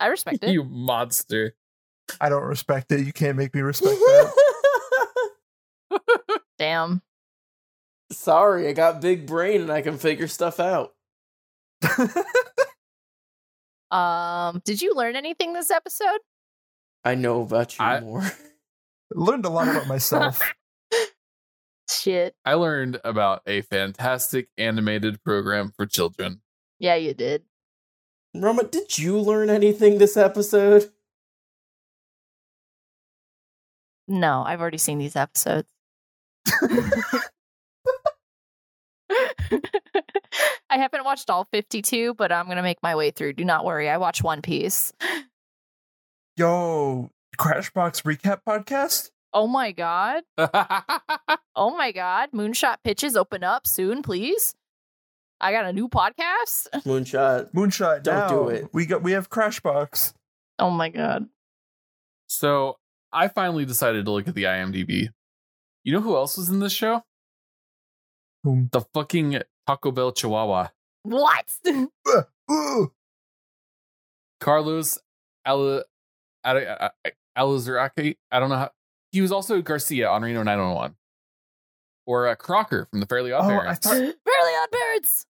I 0.00 0.06
respect 0.08 0.42
it. 0.42 0.50
You 0.50 0.64
monster. 0.64 1.54
I 2.20 2.28
don't 2.28 2.42
respect 2.44 2.92
it. 2.92 3.06
You 3.06 3.12
can't 3.12 3.36
make 3.36 3.54
me 3.54 3.60
respect 3.62 3.94
that. 3.94 4.32
Damn. 6.58 7.00
Sorry, 8.12 8.68
I 8.68 8.72
got 8.72 9.00
big 9.00 9.26
brain 9.26 9.62
and 9.62 9.72
I 9.72 9.80
can 9.80 9.96
figure 9.98 10.28
stuff 10.28 10.60
out. 10.60 10.94
Um, 13.90 14.60
did 14.64 14.82
you 14.82 14.92
learn 14.94 15.14
anything 15.14 15.52
this 15.52 15.70
episode? 15.70 16.18
I 17.04 17.14
know 17.14 17.42
about 17.42 17.78
you 17.78 17.84
I- 17.84 18.00
more. 18.00 18.24
Learned 19.14 19.46
a 19.46 19.48
lot 19.48 19.68
about 19.68 19.86
myself. 19.86 20.40
Shit. 21.90 22.34
I 22.44 22.54
learned 22.54 23.00
about 23.04 23.42
a 23.46 23.60
fantastic 23.62 24.48
animated 24.58 25.22
program 25.22 25.72
for 25.76 25.86
children. 25.86 26.40
Yeah, 26.78 26.96
you 26.96 27.14
did. 27.14 27.44
Roma, 28.34 28.64
did 28.64 28.98
you 28.98 29.18
learn 29.20 29.48
anything 29.50 29.98
this 29.98 30.16
episode? 30.16 30.90
No, 34.08 34.42
I've 34.44 34.60
already 34.60 34.78
seen 34.78 34.98
these 34.98 35.16
episodes. 35.16 35.68
I 40.68 40.78
haven't 40.78 41.04
watched 41.04 41.30
all 41.30 41.46
52, 41.52 42.14
but 42.14 42.32
I'm 42.32 42.46
going 42.46 42.56
to 42.56 42.62
make 42.62 42.82
my 42.82 42.96
way 42.96 43.12
through. 43.12 43.34
Do 43.34 43.44
not 43.44 43.64
worry. 43.64 43.88
I 43.88 43.98
watch 43.98 44.22
One 44.22 44.42
Piece. 44.42 44.92
Yo, 46.36 47.10
Crashbox 47.36 48.02
recap 48.02 48.40
podcast. 48.46 49.10
Oh 49.32 49.46
my 49.46 49.72
god. 49.72 50.22
Oh 51.56 51.76
my 51.76 51.92
god. 51.92 52.30
Moonshot 52.32 52.78
pitches 52.82 53.16
open 53.16 53.44
up 53.44 53.66
soon, 53.66 54.02
please. 54.02 54.56
I 55.40 55.52
got 55.52 55.66
a 55.66 55.72
new 55.72 55.88
podcast. 55.88 56.66
Moonshot. 56.84 57.52
Moonshot. 57.52 58.02
Don't 58.02 58.28
do 58.28 58.48
it. 58.48 58.68
We 58.72 58.86
got. 58.86 59.02
We 59.02 59.12
have 59.12 59.30
Crashbox. 59.30 60.14
Oh 60.58 60.70
my 60.70 60.88
god. 60.88 61.26
So 62.26 62.76
I 63.12 63.28
finally 63.28 63.64
decided 63.64 64.04
to 64.06 64.10
look 64.10 64.26
at 64.26 64.34
the 64.34 64.44
IMDb. 64.44 65.10
You 65.84 65.92
know 65.92 66.00
who 66.00 66.16
else 66.16 66.36
was 66.36 66.48
in 66.48 66.58
this 66.58 66.72
show? 66.72 67.04
Whom? 68.42 68.68
The 68.72 68.80
fucking 68.92 69.40
Taco 69.66 69.92
Bell 69.92 70.12
Chihuahua. 70.12 70.68
What? 71.02 71.44
Ooh. 71.66 71.90
Uh, 72.06 72.22
uh. 72.52 72.86
Carlos 74.40 74.98
Al- 75.46 75.84
Al- 76.44 76.90
Alazraqui. 77.36 78.16
I 78.30 78.38
don't 78.40 78.48
know 78.50 78.56
how. 78.56 78.70
He 79.12 79.20
was 79.20 79.32
also 79.32 79.62
Garcia 79.62 80.08
on 80.08 80.22
Reno 80.22 80.42
911. 80.42 80.96
Or 82.06 82.28
uh, 82.28 82.34
Crocker 82.34 82.86
from 82.90 83.00
the 83.00 83.06
Fairly 83.06 83.32
Odd 83.32 83.44
Oh, 83.44 83.48
I 83.48 83.60
Parents. 83.60 83.80
thought 83.86 83.92
Fairly 83.96 84.52
Odd 84.62 84.70
Parents. 84.72 85.26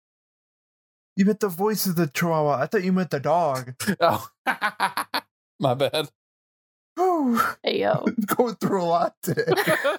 you 1.15 1.25
meant 1.25 1.39
the 1.39 1.47
voice 1.47 1.85
of 1.85 1.95
the 1.95 2.07
Chihuahua. 2.07 2.61
I 2.61 2.65
thought 2.65 2.83
you 2.83 2.91
meant 2.91 3.11
the 3.11 3.19
dog. 3.19 3.75
oh, 4.01 4.27
my 5.59 5.73
bad. 5.73 6.09
Whew. 6.97 7.39
Hey 7.63 7.81
yo. 7.81 8.05
Going 8.25 8.55
through 8.55 8.81
a 8.81 8.85
lot 8.85 9.15
today. 9.21 9.43
I 9.47 9.97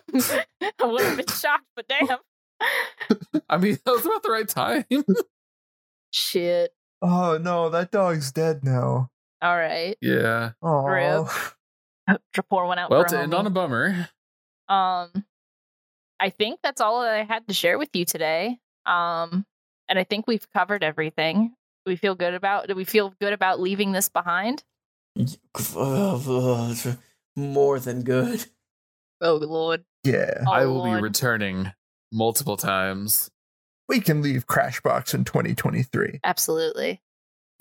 would 0.85 1.03
have 1.03 1.17
been 1.17 1.27
shocked, 1.29 1.65
but 1.77 1.87
damn. 1.89 2.19
I 3.49 3.57
mean, 3.59 3.79
that 3.85 3.93
was 3.93 4.05
about 4.07 4.23
the 4.23 4.31
right 4.31 4.49
time. 4.49 4.85
Shit. 6.11 6.73
oh 7.03 7.39
no, 7.39 7.69
that 7.71 7.91
dog's 7.91 8.33
dead 8.33 8.65
now. 8.65 9.11
All 9.43 9.57
right. 9.57 9.97
yeah. 10.01 10.53
Oh, 10.63 10.85
Rip. 10.85 11.27
To 12.35 12.43
pour 12.43 12.67
one 12.67 12.79
out 12.79 12.91
Well, 12.91 13.03
for 13.03 13.09
to 13.11 13.19
end 13.19 13.35
on 13.35 13.47
a 13.47 13.51
bummer. 13.51 14.09
Um, 14.69 15.11
I 16.21 16.31
think 16.31 16.61
that's 16.63 16.81
all 16.81 17.03
that 17.03 17.15
I 17.15 17.25
had 17.25 17.47
to 17.49 17.55
share 17.55 17.79
with 17.79 17.91
you 17.95 18.05
today. 18.05 18.59
Um, 18.85 19.45
and 19.89 19.99
I 19.99 20.05
think 20.05 20.27
we've 20.27 20.47
covered 20.53 20.85
everything. 20.85 21.55
We 21.85 21.97
feel 21.97 22.15
good 22.15 22.35
about. 22.35 22.69
Do 22.69 22.75
we 22.75 22.85
feel 22.85 23.15
good 23.21 23.33
about 23.33 23.61
leaving 23.61 23.93
this 23.93 24.09
behind? 24.09 24.63
More 27.37 27.79
than 27.81 28.03
good. 28.03 28.47
Oh 29.21 29.37
lord. 29.37 29.85
yeah. 30.05 30.45
Oh, 30.47 30.53
I 30.53 30.67
will 30.67 30.85
be 30.85 31.01
returning 31.01 31.73
multiple 32.13 32.57
times. 32.57 33.31
We 33.89 34.01
can 34.01 34.21
leave 34.21 34.47
Crashbox 34.47 35.15
in 35.15 35.25
2023. 35.25 36.21
Absolutely. 36.25 37.01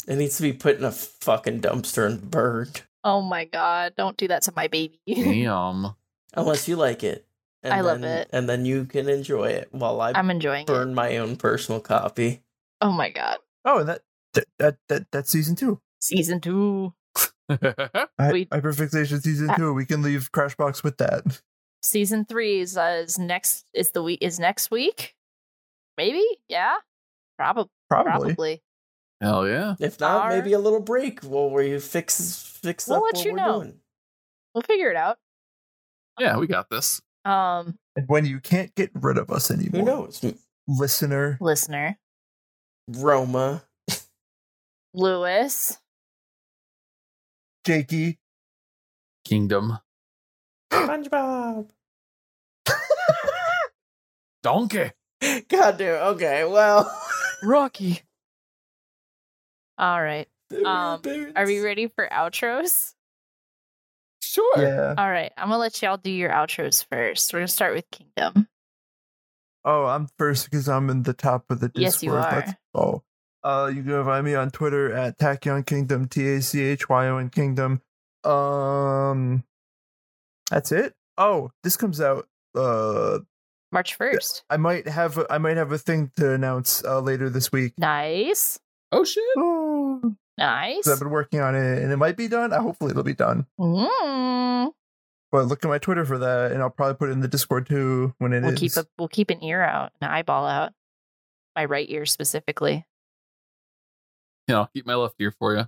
It 0.08 0.16
needs 0.16 0.38
to 0.38 0.44
be 0.44 0.54
put 0.54 0.78
in 0.78 0.84
a 0.84 0.92
fucking 0.92 1.62
dumpster 1.62 2.06
and 2.06 2.30
burned. 2.30 2.84
Oh 3.06 3.22
my 3.22 3.46
god! 3.46 3.94
Don't 3.96 4.18
do 4.18 4.28
that 4.28 4.42
to 4.44 4.54
my 4.56 4.68
baby. 4.68 5.00
Damn. 5.08 5.94
Unless 6.34 6.68
you 6.68 6.76
like 6.76 7.04
it. 7.04 7.26
And 7.64 7.74
I 7.74 7.82
love 7.82 8.02
then- 8.02 8.18
it. 8.20 8.30
And 8.34 8.50
then 8.50 8.66
you 8.66 8.86
can 8.86 9.08
enjoy 9.08 9.46
it 9.52 9.70
while 9.72 10.02
I 10.02 10.12
I'm 10.14 10.30
enjoying 10.30 10.64
it. 10.64 10.68
burn 10.68 10.94
my 10.94 11.16
own 11.18 11.38
personal 11.38 11.80
copy. 11.82 12.42
Oh 12.82 12.92
my 12.92 13.10
god! 13.12 13.38
Oh, 13.64 13.80
and 13.80 13.90
that 13.90 14.02
that 14.34 14.46
that, 14.60 14.78
that 14.90 15.06
that's 15.12 15.30
season 15.30 15.56
two. 15.56 15.80
Season 16.00 16.42
two. 16.42 16.94
I, 17.50 18.32
We- 18.32 18.46
Hyperfixation 18.48 19.22
season 19.22 19.50
Ah. 19.52 19.56
two. 19.56 19.74
We 19.74 19.86
can 19.86 20.02
leave 20.02 20.32
Crashbox 20.32 20.84
with 20.84 20.98
that. 20.98 21.42
Season 21.82 22.26
three 22.26 22.60
is, 22.62 22.76
uh, 22.78 23.04
is 23.06 23.20
next. 23.20 23.66
Is 23.74 23.92
the 23.92 24.02
week? 24.02 24.20
Is 24.22 24.40
next 24.40 24.72
week? 24.72 25.16
Maybe. 25.98 26.24
Yeah. 26.50 26.76
Probably. 27.38 27.70
Probably. 27.90 28.12
Probably. 28.34 28.64
Hell 29.22 29.48
yeah. 29.48 29.76
If 29.80 30.00
not, 30.00 30.24
Are- 30.26 30.30
maybe 30.36 30.54
a 30.54 30.60
little 30.60 30.80
break 30.82 31.22
while 31.22 31.50
we 31.52 31.70
you 31.70 31.80
fix 31.80 32.55
fix 32.66 32.88
We'll 32.88 32.98
up 32.98 33.04
let 33.04 33.14
what 33.16 33.26
you 33.26 33.32
we're 33.34 33.38
know. 33.38 33.62
doing. 33.62 33.80
We'll 34.54 34.64
figure 34.64 34.90
it 34.90 34.96
out. 34.96 35.18
Yeah, 36.20 36.38
we 36.38 36.48
got 36.48 36.70
this. 36.70 37.02
Um, 37.24 37.78
And 37.96 38.08
when 38.08 38.26
you 38.26 38.40
can't 38.40 38.74
get 38.76 38.90
rid 38.94 39.18
of 39.18 39.30
us 39.32 39.52
anymore, 39.52 39.80
Who 39.82 39.86
knows? 39.86 40.26
listener, 40.68 41.38
listener, 41.40 41.98
Roma. 42.88 43.64
Luis. 44.94 45.78
Jakey, 47.66 48.20
Kingdom. 49.26 49.80
SpongeBob. 50.72 51.68
Donkey. 54.44 54.92
God 55.50 55.78
damn. 55.78 56.08
Okay, 56.14 56.46
well. 56.46 57.02
Rocky. 57.44 58.02
All 59.78 60.02
right. 60.02 60.28
There 60.50 60.60
we 60.60 60.66
are, 60.66 60.96
Um, 61.04 61.32
are 61.36 61.46
we 61.46 61.60
ready 61.60 61.88
for 61.88 62.08
outros? 62.12 62.94
Sure. 64.22 64.54
Yeah. 64.58 64.96
All 64.98 65.10
right, 65.10 65.32
I'm 65.38 65.50
gonna 65.50 65.60
let 65.60 65.82
y'all 65.82 65.98
do 65.98 66.12
your 66.12 66.30
outros 66.30 66.86
first. 66.92 67.32
We're 67.34 67.40
gonna 67.40 67.48
start 67.48 67.74
with 67.74 67.90
Kingdom. 67.92 68.48
Oh, 69.64 69.86
I'm 69.86 70.08
first 70.18 70.50
because 70.50 70.70
I'm 70.70 70.90
in 70.90 71.04
the 71.04 71.14
top 71.14 71.46
of 71.50 71.60
the 71.60 71.70
Discord. 71.70 71.82
Yes, 71.82 72.04
you 72.04 72.12
Let's 72.12 72.54
go. 72.76 73.04
Uh, 73.44 73.72
you 73.74 73.84
can 73.84 74.04
find 74.04 74.26
me 74.26 74.36
on 74.36 74.50
Twitter 74.52 74.92
at 74.92 75.18
Tachyon 75.20 75.66
Kingdom, 75.66 76.08
T 76.08 76.28
A 76.34 76.42
C 76.42 76.62
H 76.62 76.90
Y 76.90 77.08
O 77.08 77.18
N 77.18 77.30
Kingdom. 77.30 77.82
Um, 78.24 79.44
that's 80.50 80.72
it. 80.72 80.94
Oh, 81.18 81.52
this 81.64 81.78
comes 81.78 82.02
out. 82.02 82.28
Uh, 82.56 83.20
March 83.72 83.96
first. 83.96 84.44
I 84.50 84.58
might 84.58 84.88
have 84.88 85.18
a, 85.18 85.26
I 85.32 85.38
might 85.38 85.58
have 85.58 85.72
a 85.72 85.78
thing 85.78 86.12
to 86.18 86.32
announce 86.34 86.84
uh, 86.84 87.00
later 87.00 87.30
this 87.30 87.52
week. 87.52 87.74
Nice. 87.78 88.60
Oh 88.92 89.04
shit. 89.04 89.24
Oh, 89.38 89.65
Nice. 90.38 90.84
'cause 90.84 90.94
I've 90.94 91.00
been 91.00 91.10
working 91.12 91.40
on 91.40 91.56
it, 91.56 91.82
and 91.82 91.92
it 91.92 91.98
might 91.98 92.18
be 92.18 92.28
done. 92.28 92.52
Hopefully, 92.52 92.92
it'll 92.92 93.04
be 93.04 93.14
done. 93.14 93.48
Mm. 93.60 94.74
But 95.32 95.48
look 95.48 95.64
at 95.64 95.68
my 95.70 95.78
Twitter 95.80 96.06
for 96.06 96.18
that, 96.20 96.52
and 96.52 96.62
I'll 96.62 96.70
probably 96.70 96.96
put 96.96 97.10
it 97.10 97.14
in 97.14 97.22
the 97.22 97.28
Discord 97.28 97.68
too 97.68 98.14
when 98.20 98.34
it 98.34 98.38
is. 98.38 98.44
We'll 98.44 98.56
keep 98.56 98.76
a 98.78 98.86
we'll 98.98 99.08
keep 99.08 99.30
an 99.30 99.44
ear 99.44 99.62
out, 99.62 99.92
an 100.02 100.08
eyeball 100.10 100.46
out. 100.46 100.74
My 101.56 101.66
right 101.66 101.90
ear 101.90 102.06
specifically. 102.06 102.86
Yeah, 104.48 104.58
I'll 104.58 104.68
keep 104.74 104.86
my 104.86 104.96
left 104.96 105.16
ear 105.20 105.32
for 105.32 105.56
you. 105.56 105.64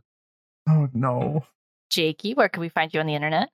Oh 0.70 0.90
no. 0.94 1.46
Jakey, 1.90 2.34
where 2.34 2.50
can 2.50 2.62
we 2.62 2.70
find 2.70 2.94
you 2.94 3.00
on 3.00 3.06
the 3.08 3.16
internet? 3.16 3.50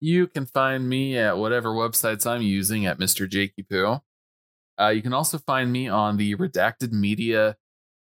You 0.00 0.26
can 0.26 0.46
find 0.46 0.88
me 0.88 1.18
at 1.18 1.36
whatever 1.36 1.70
websites 1.70 2.26
I'm 2.26 2.40
using 2.40 2.86
at 2.86 2.98
Mr. 2.98 3.28
Jakey 3.28 3.62
Poo. 3.62 4.00
Uh, 4.80 4.88
you 4.88 5.02
can 5.02 5.12
also 5.12 5.36
find 5.36 5.70
me 5.70 5.88
on 5.88 6.16
the 6.16 6.34
Redacted 6.36 6.90
Media 6.92 7.58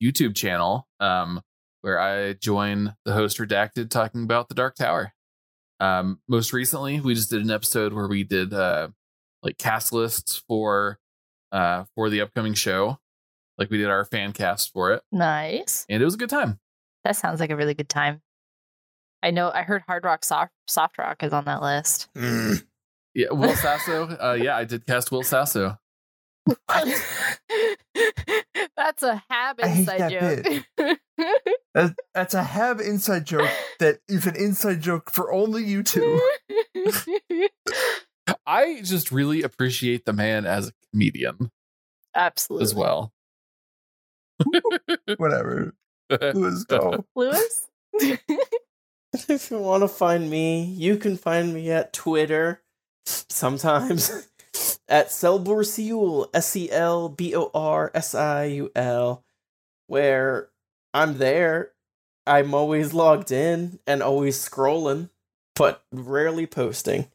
YouTube 0.03 0.35
channel, 0.35 0.85
um, 0.99 1.41
where 1.81 1.99
I 1.99 2.33
join 2.33 2.95
the 3.05 3.13
host 3.13 3.37
Redacted 3.37 3.89
talking 3.89 4.23
about 4.23 4.49
the 4.49 4.55
Dark 4.55 4.75
Tower. 4.75 5.13
Um, 5.79 6.19
most 6.27 6.53
recently, 6.53 6.99
we 6.99 7.13
just 7.13 7.29
did 7.29 7.41
an 7.43 7.51
episode 7.51 7.93
where 7.93 8.07
we 8.07 8.23
did 8.23 8.53
uh, 8.53 8.89
like 9.43 9.57
cast 9.57 9.93
lists 9.93 10.41
for 10.47 10.99
uh, 11.51 11.85
for 11.95 12.09
the 12.09 12.21
upcoming 12.21 12.53
show, 12.55 12.99
like 13.57 13.69
we 13.69 13.77
did 13.77 13.87
our 13.87 14.03
fan 14.05 14.33
cast 14.33 14.73
for 14.73 14.91
it, 14.93 15.01
Nice. 15.11 15.85
and 15.87 16.01
it 16.01 16.05
was 16.05 16.15
a 16.15 16.17
good 16.17 16.29
time. 16.29 16.59
That 17.03 17.15
sounds 17.15 17.39
like 17.39 17.51
a 17.51 17.55
really 17.55 17.73
good 17.75 17.89
time. 17.89 18.21
I 19.23 19.31
know 19.31 19.49
I 19.53 19.61
heard 19.63 19.83
Hard 19.87 20.03
Rock 20.03 20.25
Soft 20.25 20.51
Soft 20.67 20.97
Rock 20.97 21.23
is 21.23 21.31
on 21.33 21.45
that 21.45 21.61
list. 21.61 22.09
Yeah, 22.15 23.31
Will 23.31 23.55
Sasso. 23.55 24.07
Uh, 24.09 24.37
yeah, 24.39 24.57
I 24.57 24.63
did 24.63 24.85
cast 24.85 25.11
Will 25.11 25.23
Sasso. 25.23 25.77
That's 28.77 29.03
a 29.03 29.23
Hab 29.29 29.59
inside 29.59 29.99
that 29.99 30.11
joke. 30.77 30.97
That, 31.73 31.95
that's 32.13 32.33
a 32.33 32.43
have 32.43 32.79
inside 32.79 33.25
joke 33.25 33.49
that 33.79 33.99
is 34.07 34.25
an 34.27 34.35
inside 34.35 34.81
joke 34.81 35.11
for 35.11 35.31
only 35.31 35.63
you 35.63 35.81
two. 35.83 36.21
I 38.47 38.81
just 38.81 39.11
really 39.11 39.41
appreciate 39.43 40.05
the 40.05 40.13
man 40.13 40.45
as 40.45 40.69
a 40.69 40.71
comedian 40.91 41.51
Absolutely. 42.15 42.63
as 42.63 42.75
well. 42.75 43.13
Whatever. 45.17 45.73
Let's 46.09 46.63
go. 46.65 47.05
Luis? 47.15 47.67
if 47.93 49.51
you 49.51 49.59
want 49.59 49.83
to 49.83 49.87
find 49.87 50.29
me, 50.29 50.65
you 50.65 50.97
can 50.97 51.17
find 51.17 51.53
me 51.53 51.71
at 51.71 51.93
Twitter 51.93 52.61
sometimes 53.05 54.27
at 54.87 55.07
Selborsiul, 55.07 56.29
S 56.33 56.55
E 56.55 56.71
L 56.71 57.09
B 57.09 57.35
O 57.35 57.51
R 57.53 57.91
S 57.93 58.15
I 58.15 58.45
U 58.45 58.71
L, 58.75 59.23
where 59.87 60.49
I'm 60.93 61.17
there. 61.17 61.71
I'm 62.25 62.53
always 62.53 62.93
logged 62.93 63.31
in 63.31 63.79
and 63.87 64.03
always 64.03 64.37
scrolling, 64.37 65.09
but 65.55 65.83
rarely 65.91 66.45
posting. 66.45 67.07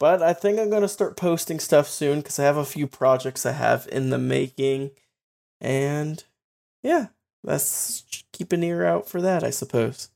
But 0.00 0.22
I 0.22 0.32
think 0.32 0.58
I'm 0.58 0.70
going 0.70 0.82
to 0.82 0.88
start 0.88 1.16
posting 1.16 1.60
stuff 1.60 1.88
soon 1.88 2.20
because 2.20 2.38
I 2.38 2.44
have 2.44 2.56
a 2.56 2.64
few 2.64 2.86
projects 2.86 3.46
I 3.46 3.52
have 3.52 3.86
in 3.92 4.10
the 4.10 4.18
making. 4.18 4.90
And 5.60 6.24
yeah, 6.82 7.08
let's 7.42 8.04
keep 8.32 8.52
an 8.52 8.62
ear 8.64 8.84
out 8.84 9.08
for 9.08 9.20
that, 9.22 9.44
I 9.44 9.50
suppose. 9.50 10.10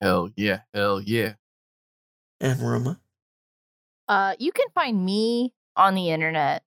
Hell 0.00 0.30
yeah, 0.36 0.60
hell 0.72 1.00
yeah. 1.00 1.34
And 2.40 2.60
Roma. 2.60 3.00
Uh, 4.08 4.34
you 4.38 4.52
can 4.52 4.66
find 4.74 5.04
me 5.04 5.52
on 5.76 5.94
the 5.94 6.10
internet 6.10 6.62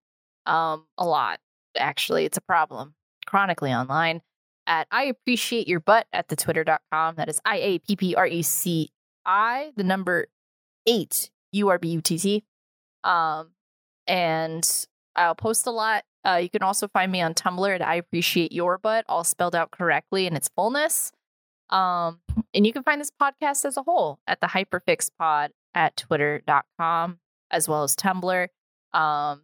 um, 0.45 0.85
a 0.97 1.05
lot, 1.05 1.39
actually. 1.77 2.25
It's 2.25 2.37
a 2.37 2.41
problem. 2.41 2.95
Chronically 3.25 3.73
online 3.73 4.21
at 4.65 4.87
I 4.91 5.03
appreciate 5.03 5.67
your 5.67 5.79
butt 5.79 6.07
at 6.13 6.27
the 6.27 6.35
twitter.com. 6.35 7.15
That 7.15 7.29
is 7.29 7.41
I 7.45 7.57
A 7.57 7.79
P 7.79 7.95
P 7.95 8.15
R 8.15 8.27
E 8.27 8.41
C 8.41 8.89
I, 9.25 9.71
the 9.75 9.83
number 9.83 10.27
eight, 10.85 11.29
U 11.53 11.69
R 11.69 11.79
B 11.79 11.89
U 11.89 12.01
T 12.01 12.17
T. 12.17 12.43
Um, 13.03 13.49
and 14.05 14.87
I'll 15.15 15.35
post 15.35 15.65
a 15.67 15.71
lot. 15.71 16.03
Uh, 16.25 16.39
you 16.41 16.49
can 16.49 16.61
also 16.61 16.87
find 16.89 17.11
me 17.11 17.21
on 17.21 17.33
Tumblr 17.33 17.73
at 17.73 17.81
I 17.81 17.95
appreciate 17.95 18.51
your 18.51 18.77
butt, 18.77 19.05
all 19.07 19.23
spelled 19.23 19.55
out 19.55 19.71
correctly 19.71 20.27
in 20.27 20.35
its 20.35 20.49
fullness. 20.55 21.11
Um, 21.69 22.19
and 22.53 22.65
you 22.65 22.73
can 22.73 22.83
find 22.83 22.99
this 23.01 23.11
podcast 23.11 23.65
as 23.65 23.77
a 23.77 23.83
whole 23.83 24.19
at 24.27 24.41
the 24.41 24.47
Hyperfix 24.47 25.09
Pod 25.17 25.51
at 25.73 25.97
twitter.com 25.97 27.19
as 27.51 27.67
well 27.67 27.83
as 27.83 27.95
Tumblr. 27.95 28.47
Um, 28.93 29.41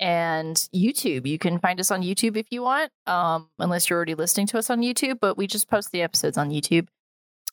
and 0.00 0.56
YouTube. 0.74 1.26
You 1.26 1.38
can 1.38 1.58
find 1.58 1.78
us 1.80 1.90
on 1.90 2.02
YouTube 2.02 2.36
if 2.36 2.46
you 2.50 2.62
want, 2.62 2.90
um, 3.06 3.48
unless 3.58 3.88
you're 3.88 3.96
already 3.96 4.14
listening 4.14 4.46
to 4.48 4.58
us 4.58 4.70
on 4.70 4.80
YouTube, 4.80 5.18
but 5.20 5.36
we 5.36 5.46
just 5.46 5.68
post 5.68 5.92
the 5.92 6.02
episodes 6.02 6.36
on 6.36 6.50
YouTube. 6.50 6.88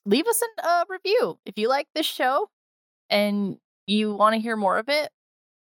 Leave 0.05 0.25
us 0.27 0.41
a 0.41 0.67
uh, 0.67 0.83
review 0.89 1.37
if 1.45 1.57
you 1.57 1.69
like 1.69 1.87
this 1.93 2.05
show 2.05 2.49
and 3.09 3.57
you 3.85 4.13
want 4.15 4.33
to 4.33 4.41
hear 4.41 4.55
more 4.55 4.77
of 4.77 4.89
it. 4.89 5.11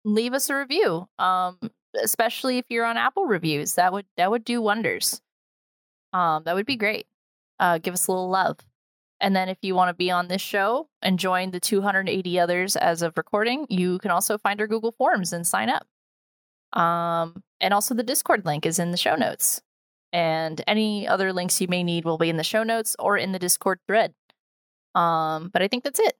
Leave 0.06 0.34
us 0.34 0.50
a 0.50 0.56
review, 0.56 1.08
um, 1.18 1.58
especially 2.02 2.60
if 2.60 2.66
you're 2.70 2.86
on 2.86 2.98
Apple 2.98 3.26
reviews. 3.26 3.76
That 3.76 3.92
would 3.92 4.06
that 4.16 4.30
would 4.30 4.46
do 4.46 4.62
wonders. 4.62 5.20
Um, 6.14 6.44
that 6.44 6.56
would 6.56 6.66
be 6.66 6.78
great. 6.78 7.08
Uh, 7.60 7.80
give 7.80 7.94
us 7.94 8.08
a 8.08 8.12
little 8.12 8.30
love. 8.30 8.60
And 9.20 9.36
then 9.36 9.50
if 9.50 9.58
you 9.62 9.74
want 9.74 9.90
to 9.90 9.96
be 9.96 10.12
on 10.12 10.28
this 10.28 10.42
show 10.42 10.90
and 11.02 11.18
join 11.18 11.52
the 11.52 11.60
280 11.60 12.40
others 12.40 12.76
as 12.76 13.02
of 13.02 13.18
recording, 13.18 13.66
you 13.70 13.98
can 14.00 14.12
also 14.12 14.38
find 14.38 14.62
our 14.62 14.68
Google 14.68 14.92
Forms 14.92 15.34
and 15.34 15.46
sign 15.46 15.70
up. 15.70 15.88
Um, 16.80 17.44
and 17.60 17.74
also 17.74 17.96
the 17.96 18.04
Discord 18.04 18.46
link 18.46 18.66
is 18.66 18.78
in 18.80 18.92
the 18.92 18.98
show 18.98 19.16
notes. 19.16 19.62
And 20.14 20.62
any 20.68 21.08
other 21.08 21.34
links 21.34 21.60
you 21.60 21.68
may 21.68 21.84
need 21.84 22.06
will 22.06 22.18
be 22.18 22.30
in 22.30 22.38
the 22.38 22.44
show 22.44 22.64
notes 22.64 22.96
or 23.00 23.18
in 23.18 23.32
the 23.32 23.40
Discord 23.40 23.80
thread. 23.88 24.14
Um, 24.96 25.50
but 25.52 25.62
I 25.62 25.68
think 25.68 25.84
that's 25.84 26.00
it. 26.00 26.14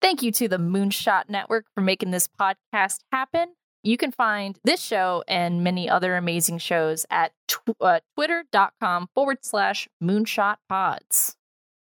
Thank 0.00 0.22
you 0.22 0.30
to 0.32 0.48
the 0.48 0.58
Moonshot 0.58 1.28
Network 1.28 1.66
for 1.74 1.80
making 1.80 2.10
this 2.10 2.28
podcast 2.28 2.98
happen. 3.12 3.54
You 3.82 3.96
can 3.96 4.12
find 4.12 4.58
this 4.64 4.80
show 4.82 5.24
and 5.26 5.64
many 5.64 5.88
other 5.88 6.16
amazing 6.16 6.58
shows 6.58 7.06
at 7.10 7.32
tw- 7.46 7.80
uh, 7.80 8.00
twitter.com 8.14 9.08
forward 9.14 9.38
slash 9.42 9.88
moonshot 10.02 10.56
pods. 10.68 11.37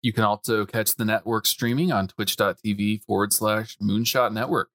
You 0.01 0.13
can 0.13 0.23
also 0.23 0.65
catch 0.65 0.95
the 0.95 1.05
network 1.05 1.45
streaming 1.45 1.91
on 1.91 2.07
twitch.tv 2.07 3.03
forward 3.03 3.33
slash 3.33 3.77
moonshot 3.79 4.33
network. 4.33 4.69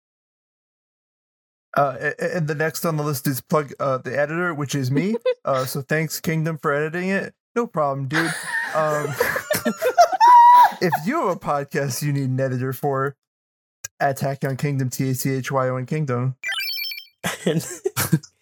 Uh, 1.77 1.97
a- 2.01 2.25
a- 2.25 2.37
and 2.37 2.49
the 2.49 2.55
next 2.55 2.85
on 2.85 2.97
the 2.97 3.03
list 3.03 3.27
is 3.27 3.41
plug 3.41 3.73
uh, 3.81 3.99
the 3.99 4.19
editor, 4.19 4.55
which 4.55 4.75
is 4.75 4.91
me. 4.91 5.17
uh, 5.45 5.65
so 5.65 5.83
thanks 5.83 6.21
Kingdom 6.21 6.59
for 6.59 6.73
editing 6.73 7.09
it. 7.09 7.35
No 7.55 7.67
problem, 7.67 8.07
dude. 8.09 8.33
Um, 8.75 9.09
if 10.81 10.93
you 11.07 11.27
have 11.27 11.37
a 11.37 11.41
podcast 11.41 12.03
you 12.03 12.13
need 12.13 12.29
an 12.31 12.41
editor 12.41 12.73
for, 12.73 13.17
at 13.99 14.19
Tachyon 14.19 14.59
Kingdom, 14.59 14.91
T 14.91 15.11
A 15.11 15.15
C 15.15 15.31
H 15.31 15.51
Y 15.51 15.69
O 15.69 15.77
N 15.77 15.87
Kingdom. 15.87 16.37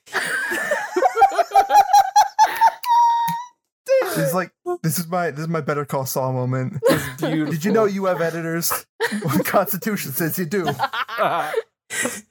It's 4.17 4.35
like 4.35 4.53
this 4.83 4.99
is 4.99 5.09
my 5.09 5.31
this 5.31 5.41
is 5.41 5.49
my 5.49 5.61
Better 5.61 5.85
Call 5.85 6.07
Saul 6.07 6.33
moment. 6.33 6.83
Did 7.19 7.65
you 7.65 7.73
know 7.73 7.85
you 7.85 8.07
have 8.07 8.21
editors? 8.21 8.87
Well, 9.23 9.37
the 9.37 9.45
Constitution 9.45 10.13
says 10.13 10.39
you 10.39 10.47
do. 10.47 10.67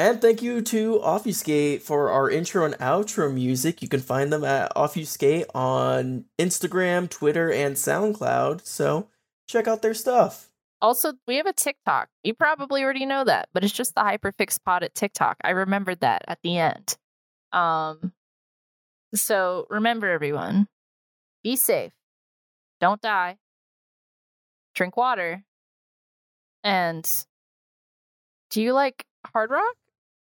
And 0.00 0.22
thank 0.22 0.40
you 0.40 0.62
to 0.62 0.98
Offuscate 1.00 1.82
for 1.82 2.08
our 2.08 2.30
intro 2.30 2.64
and 2.64 2.72
outro 2.78 3.30
music. 3.30 3.82
You 3.82 3.88
can 3.88 4.00
find 4.00 4.32
them 4.32 4.44
at 4.44 4.74
Offuscate 4.74 5.44
on 5.54 6.24
Instagram, 6.38 7.10
Twitter, 7.10 7.52
and 7.52 7.76
SoundCloud. 7.76 8.64
So 8.64 9.08
check 9.46 9.68
out 9.68 9.82
their 9.82 9.92
stuff. 9.92 10.48
Also, 10.80 11.12
we 11.26 11.36
have 11.36 11.44
a 11.44 11.52
TikTok. 11.52 12.08
You 12.24 12.32
probably 12.32 12.82
already 12.82 13.04
know 13.04 13.24
that, 13.24 13.50
but 13.52 13.62
it's 13.62 13.74
just 13.74 13.94
the 13.94 14.00
Hyperfix 14.00 14.58
Pod 14.64 14.82
at 14.82 14.94
TikTok. 14.94 15.36
I 15.44 15.50
remembered 15.50 16.00
that 16.00 16.24
at 16.26 16.38
the 16.42 16.56
end. 16.56 16.96
Um, 17.52 18.14
so 19.14 19.66
remember, 19.70 20.08
everyone, 20.10 20.66
be 21.42 21.56
safe, 21.56 21.92
don't 22.80 23.00
die, 23.00 23.38
drink 24.74 24.96
water, 24.96 25.42
and 26.64 27.08
do 28.50 28.62
you 28.62 28.72
like 28.72 29.04
hard 29.32 29.50
rock 29.50 29.74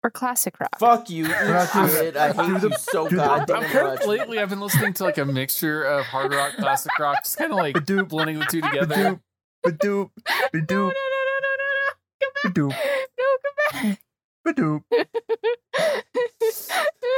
or 0.03 0.09
classic 0.09 0.59
rock? 0.59 0.79
Fuck 0.79 1.09
you, 1.09 1.23
not 1.27 1.71
doing. 1.73 2.17
I 2.17 2.33
hate 2.33 2.61
you 2.63 2.71
so 2.77 3.07
do 3.07 3.15
the- 3.15 3.23
goddamn 3.23 3.57
I'm 3.57 3.63
kind 3.69 3.87
much. 3.87 4.01
of 4.01 4.07
lately 4.07 4.39
I've 4.39 4.49
been 4.49 4.59
listening 4.61 4.93
to 4.93 5.03
like 5.03 5.17
a 5.17 5.25
mixture 5.25 5.83
of 5.83 6.05
hard 6.05 6.33
rock, 6.33 6.53
classic 6.57 6.91
rock, 6.99 7.23
just 7.23 7.37
kind 7.37 7.51
of 7.51 7.57
like 7.57 7.85
blending 7.85 8.39
the 8.39 8.45
two 8.45 8.61
together. 8.61 9.19
Do 9.63 9.71
Badoop. 9.71 10.09
Badoop. 10.53 10.69
No, 10.69 10.77
no, 10.77 10.89
no, 10.89 11.39
no, 11.41 11.53
no, 11.57 11.69
no. 11.79 11.91
Come 12.41 12.51
Badoop. 12.51 12.69
back. 12.69 12.85
No, 13.17 13.25
come 13.81 13.81
back. 13.91 13.99
Badoop. 14.45 14.83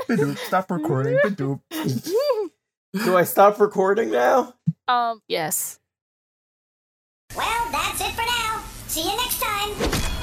Badoop. 0.07 0.37
Stop 0.37 0.71
recording. 0.71 1.17
Badoop. 1.23 1.61
Do 3.03 3.17
I 3.17 3.23
stop 3.23 3.59
recording 3.59 4.11
now? 4.11 4.53
Um, 4.87 5.21
yes. 5.27 5.79
Well, 7.35 7.71
that's 7.71 7.99
it 8.01 8.11
for 8.11 8.21
now. 8.21 8.63
See 8.87 9.01
you 9.01 9.17
next 9.17 9.41
time. 9.41 10.14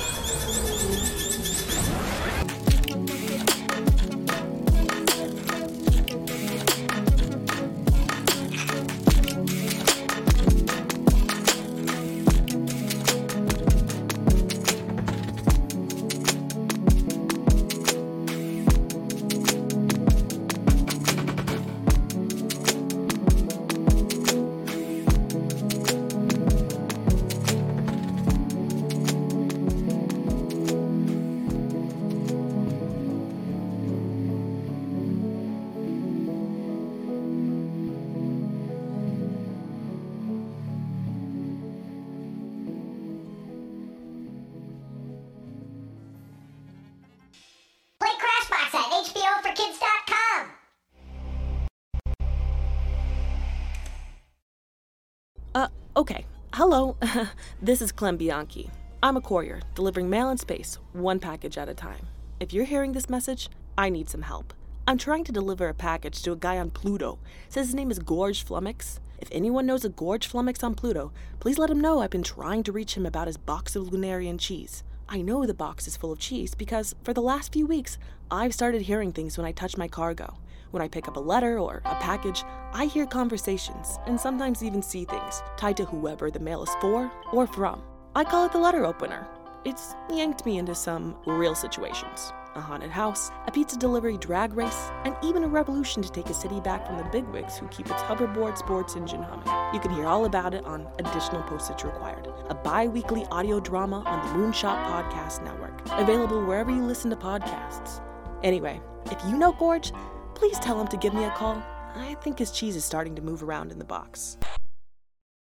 Hello. 56.75 56.97
this 57.60 57.83
is 57.83 57.92
Clem 57.92 58.17
Bianchi. 58.17 58.70
I'm 59.02 59.18
a 59.18 59.20
courier, 59.20 59.60
delivering 59.75 60.09
mail 60.09 60.31
in 60.31 60.39
space, 60.39 60.78
one 60.94 61.18
package 61.18 61.59
at 61.59 61.68
a 61.68 61.75
time. 61.75 62.07
If 62.41 62.55
you're 62.55 62.65
hearing 62.65 62.92
this 62.92 63.10
message, 63.10 63.51
I 63.76 63.91
need 63.91 64.09
some 64.09 64.23
help. 64.23 64.55
I'm 64.89 64.97
trying 64.97 65.25
to 65.25 65.33
deliver 65.33 65.68
a 65.68 65.75
package 65.75 66.23
to 66.23 66.33
a 66.33 66.36
guy 66.36 66.57
on 66.57 66.70
Pluto. 66.70 67.18
Says 67.51 67.67
his 67.67 67.75
name 67.75 67.91
is 67.91 67.99
Gorge 67.99 68.42
Flummox. 68.42 69.01
If 69.18 69.28
anyone 69.31 69.67
knows 69.67 69.84
a 69.84 69.91
Gorge 69.91 70.26
Flummox 70.26 70.65
on 70.65 70.75
Pluto, 70.75 71.12
please 71.41 71.59
let 71.59 71.68
him 71.68 71.78
know 71.78 72.01
I've 72.01 72.09
been 72.09 72.23
trying 72.23 72.62
to 72.62 72.73
reach 72.73 72.97
him 72.97 73.05
about 73.05 73.26
his 73.26 73.36
box 73.36 73.76
of 73.76 73.89
Lunarian 73.89 74.41
cheese. 74.41 74.83
I 75.10 75.20
know 75.20 75.44
the 75.44 75.52
box 75.52 75.86
is 75.86 75.99
full 75.99 76.12
of 76.12 76.20
cheese 76.20 76.55
because 76.55 76.94
for 77.05 77.12
the 77.12 77.20
last 77.20 77.52
few 77.52 77.67
weeks, 77.67 77.99
I've 78.31 78.55
started 78.55 78.81
hearing 78.81 79.12
things 79.12 79.36
when 79.36 79.47
I 79.47 79.52
touch 79.52 79.76
my 79.76 79.89
cargo. 79.89 80.39
When 80.73 80.81
I 80.81 80.89
pick 80.89 81.07
up 81.07 81.18
a 81.18 81.20
letter 81.20 81.59
or 81.59 81.83
a 81.84 81.94
package, 81.97 82.44
I 82.73 82.86
hear 82.86 83.05
conversations 83.05 83.99
and 84.07 84.18
sometimes 84.18 84.65
even 84.65 84.81
see 84.81 85.05
things 85.05 85.42
tied 85.59 85.76
to 85.76 85.84
whoever 85.84 86.31
the 86.31 86.41
mail 86.41 86.62
is 86.62 86.70
for 86.81 87.12
or 87.31 87.47
from. 87.47 87.83
I 88.17 88.25
call 88.25 88.47
it 88.47 88.52
the 88.52 88.59
letter 88.59 88.86
opener. 88.86 89.28
It's 89.67 89.94
yanked 90.10 90.47
me 90.47 90.57
into 90.57 90.75
some 90.75 91.15
real 91.26 91.55
situations 91.55 92.33
a 92.55 92.60
haunted 92.60 92.91
house, 92.91 93.31
a 93.47 93.51
pizza 93.51 93.78
delivery 93.78 94.18
drag 94.18 94.52
race, 94.52 94.91
and 95.07 95.17
even 95.23 95.42
a 95.42 95.49
revolution 95.49 96.02
to 96.02 96.10
take 96.10 96.26
a 96.28 96.34
city 96.34 96.60
back 96.60 96.86
from 96.86 96.99
the 96.99 97.05
bigwigs 97.05 97.57
who 97.57 97.67
keep 97.68 97.91
its 97.91 98.02
hoverboard 98.02 98.59
sports 98.59 98.94
engine 98.94 99.23
humming. 99.23 99.75
You 99.75 99.81
can 99.81 99.91
hear 99.91 100.05
all 100.05 100.26
about 100.26 100.52
it 100.52 100.62
on 100.67 100.86
Additional 100.99 101.42
Postage 101.44 101.83
Required, 101.83 102.28
a 102.51 102.55
bi 102.55 102.89
weekly 102.89 103.25
audio 103.31 103.59
drama 103.59 104.01
on 104.05 104.26
the 104.26 104.34
Moonshot 104.34 104.84
Podcast 104.84 105.42
Network, 105.42 105.81
available 105.92 106.44
wherever 106.44 106.70
you 106.70 106.84
listen 106.84 107.09
to 107.09 107.17
podcasts. 107.17 108.02
Anyway, 108.42 108.83
if 109.07 109.18
you 109.25 109.39
know 109.39 109.52
Gorge, 109.52 109.92
please 110.35 110.59
tell 110.59 110.81
him 110.81 110.89
to 110.89 110.97
give 110.97 111.15
me 111.15 111.25
a 111.25 111.31
call. 111.31 111.62
I 111.94 112.17
think 112.23 112.39
his 112.39 112.51
cheese 112.51 112.77
is 112.77 112.85
starting 112.85 113.15
to 113.17 113.23
move 113.23 113.43
around 113.43 113.70
in 113.70 113.78
the 113.78 113.85
box. 113.85 114.36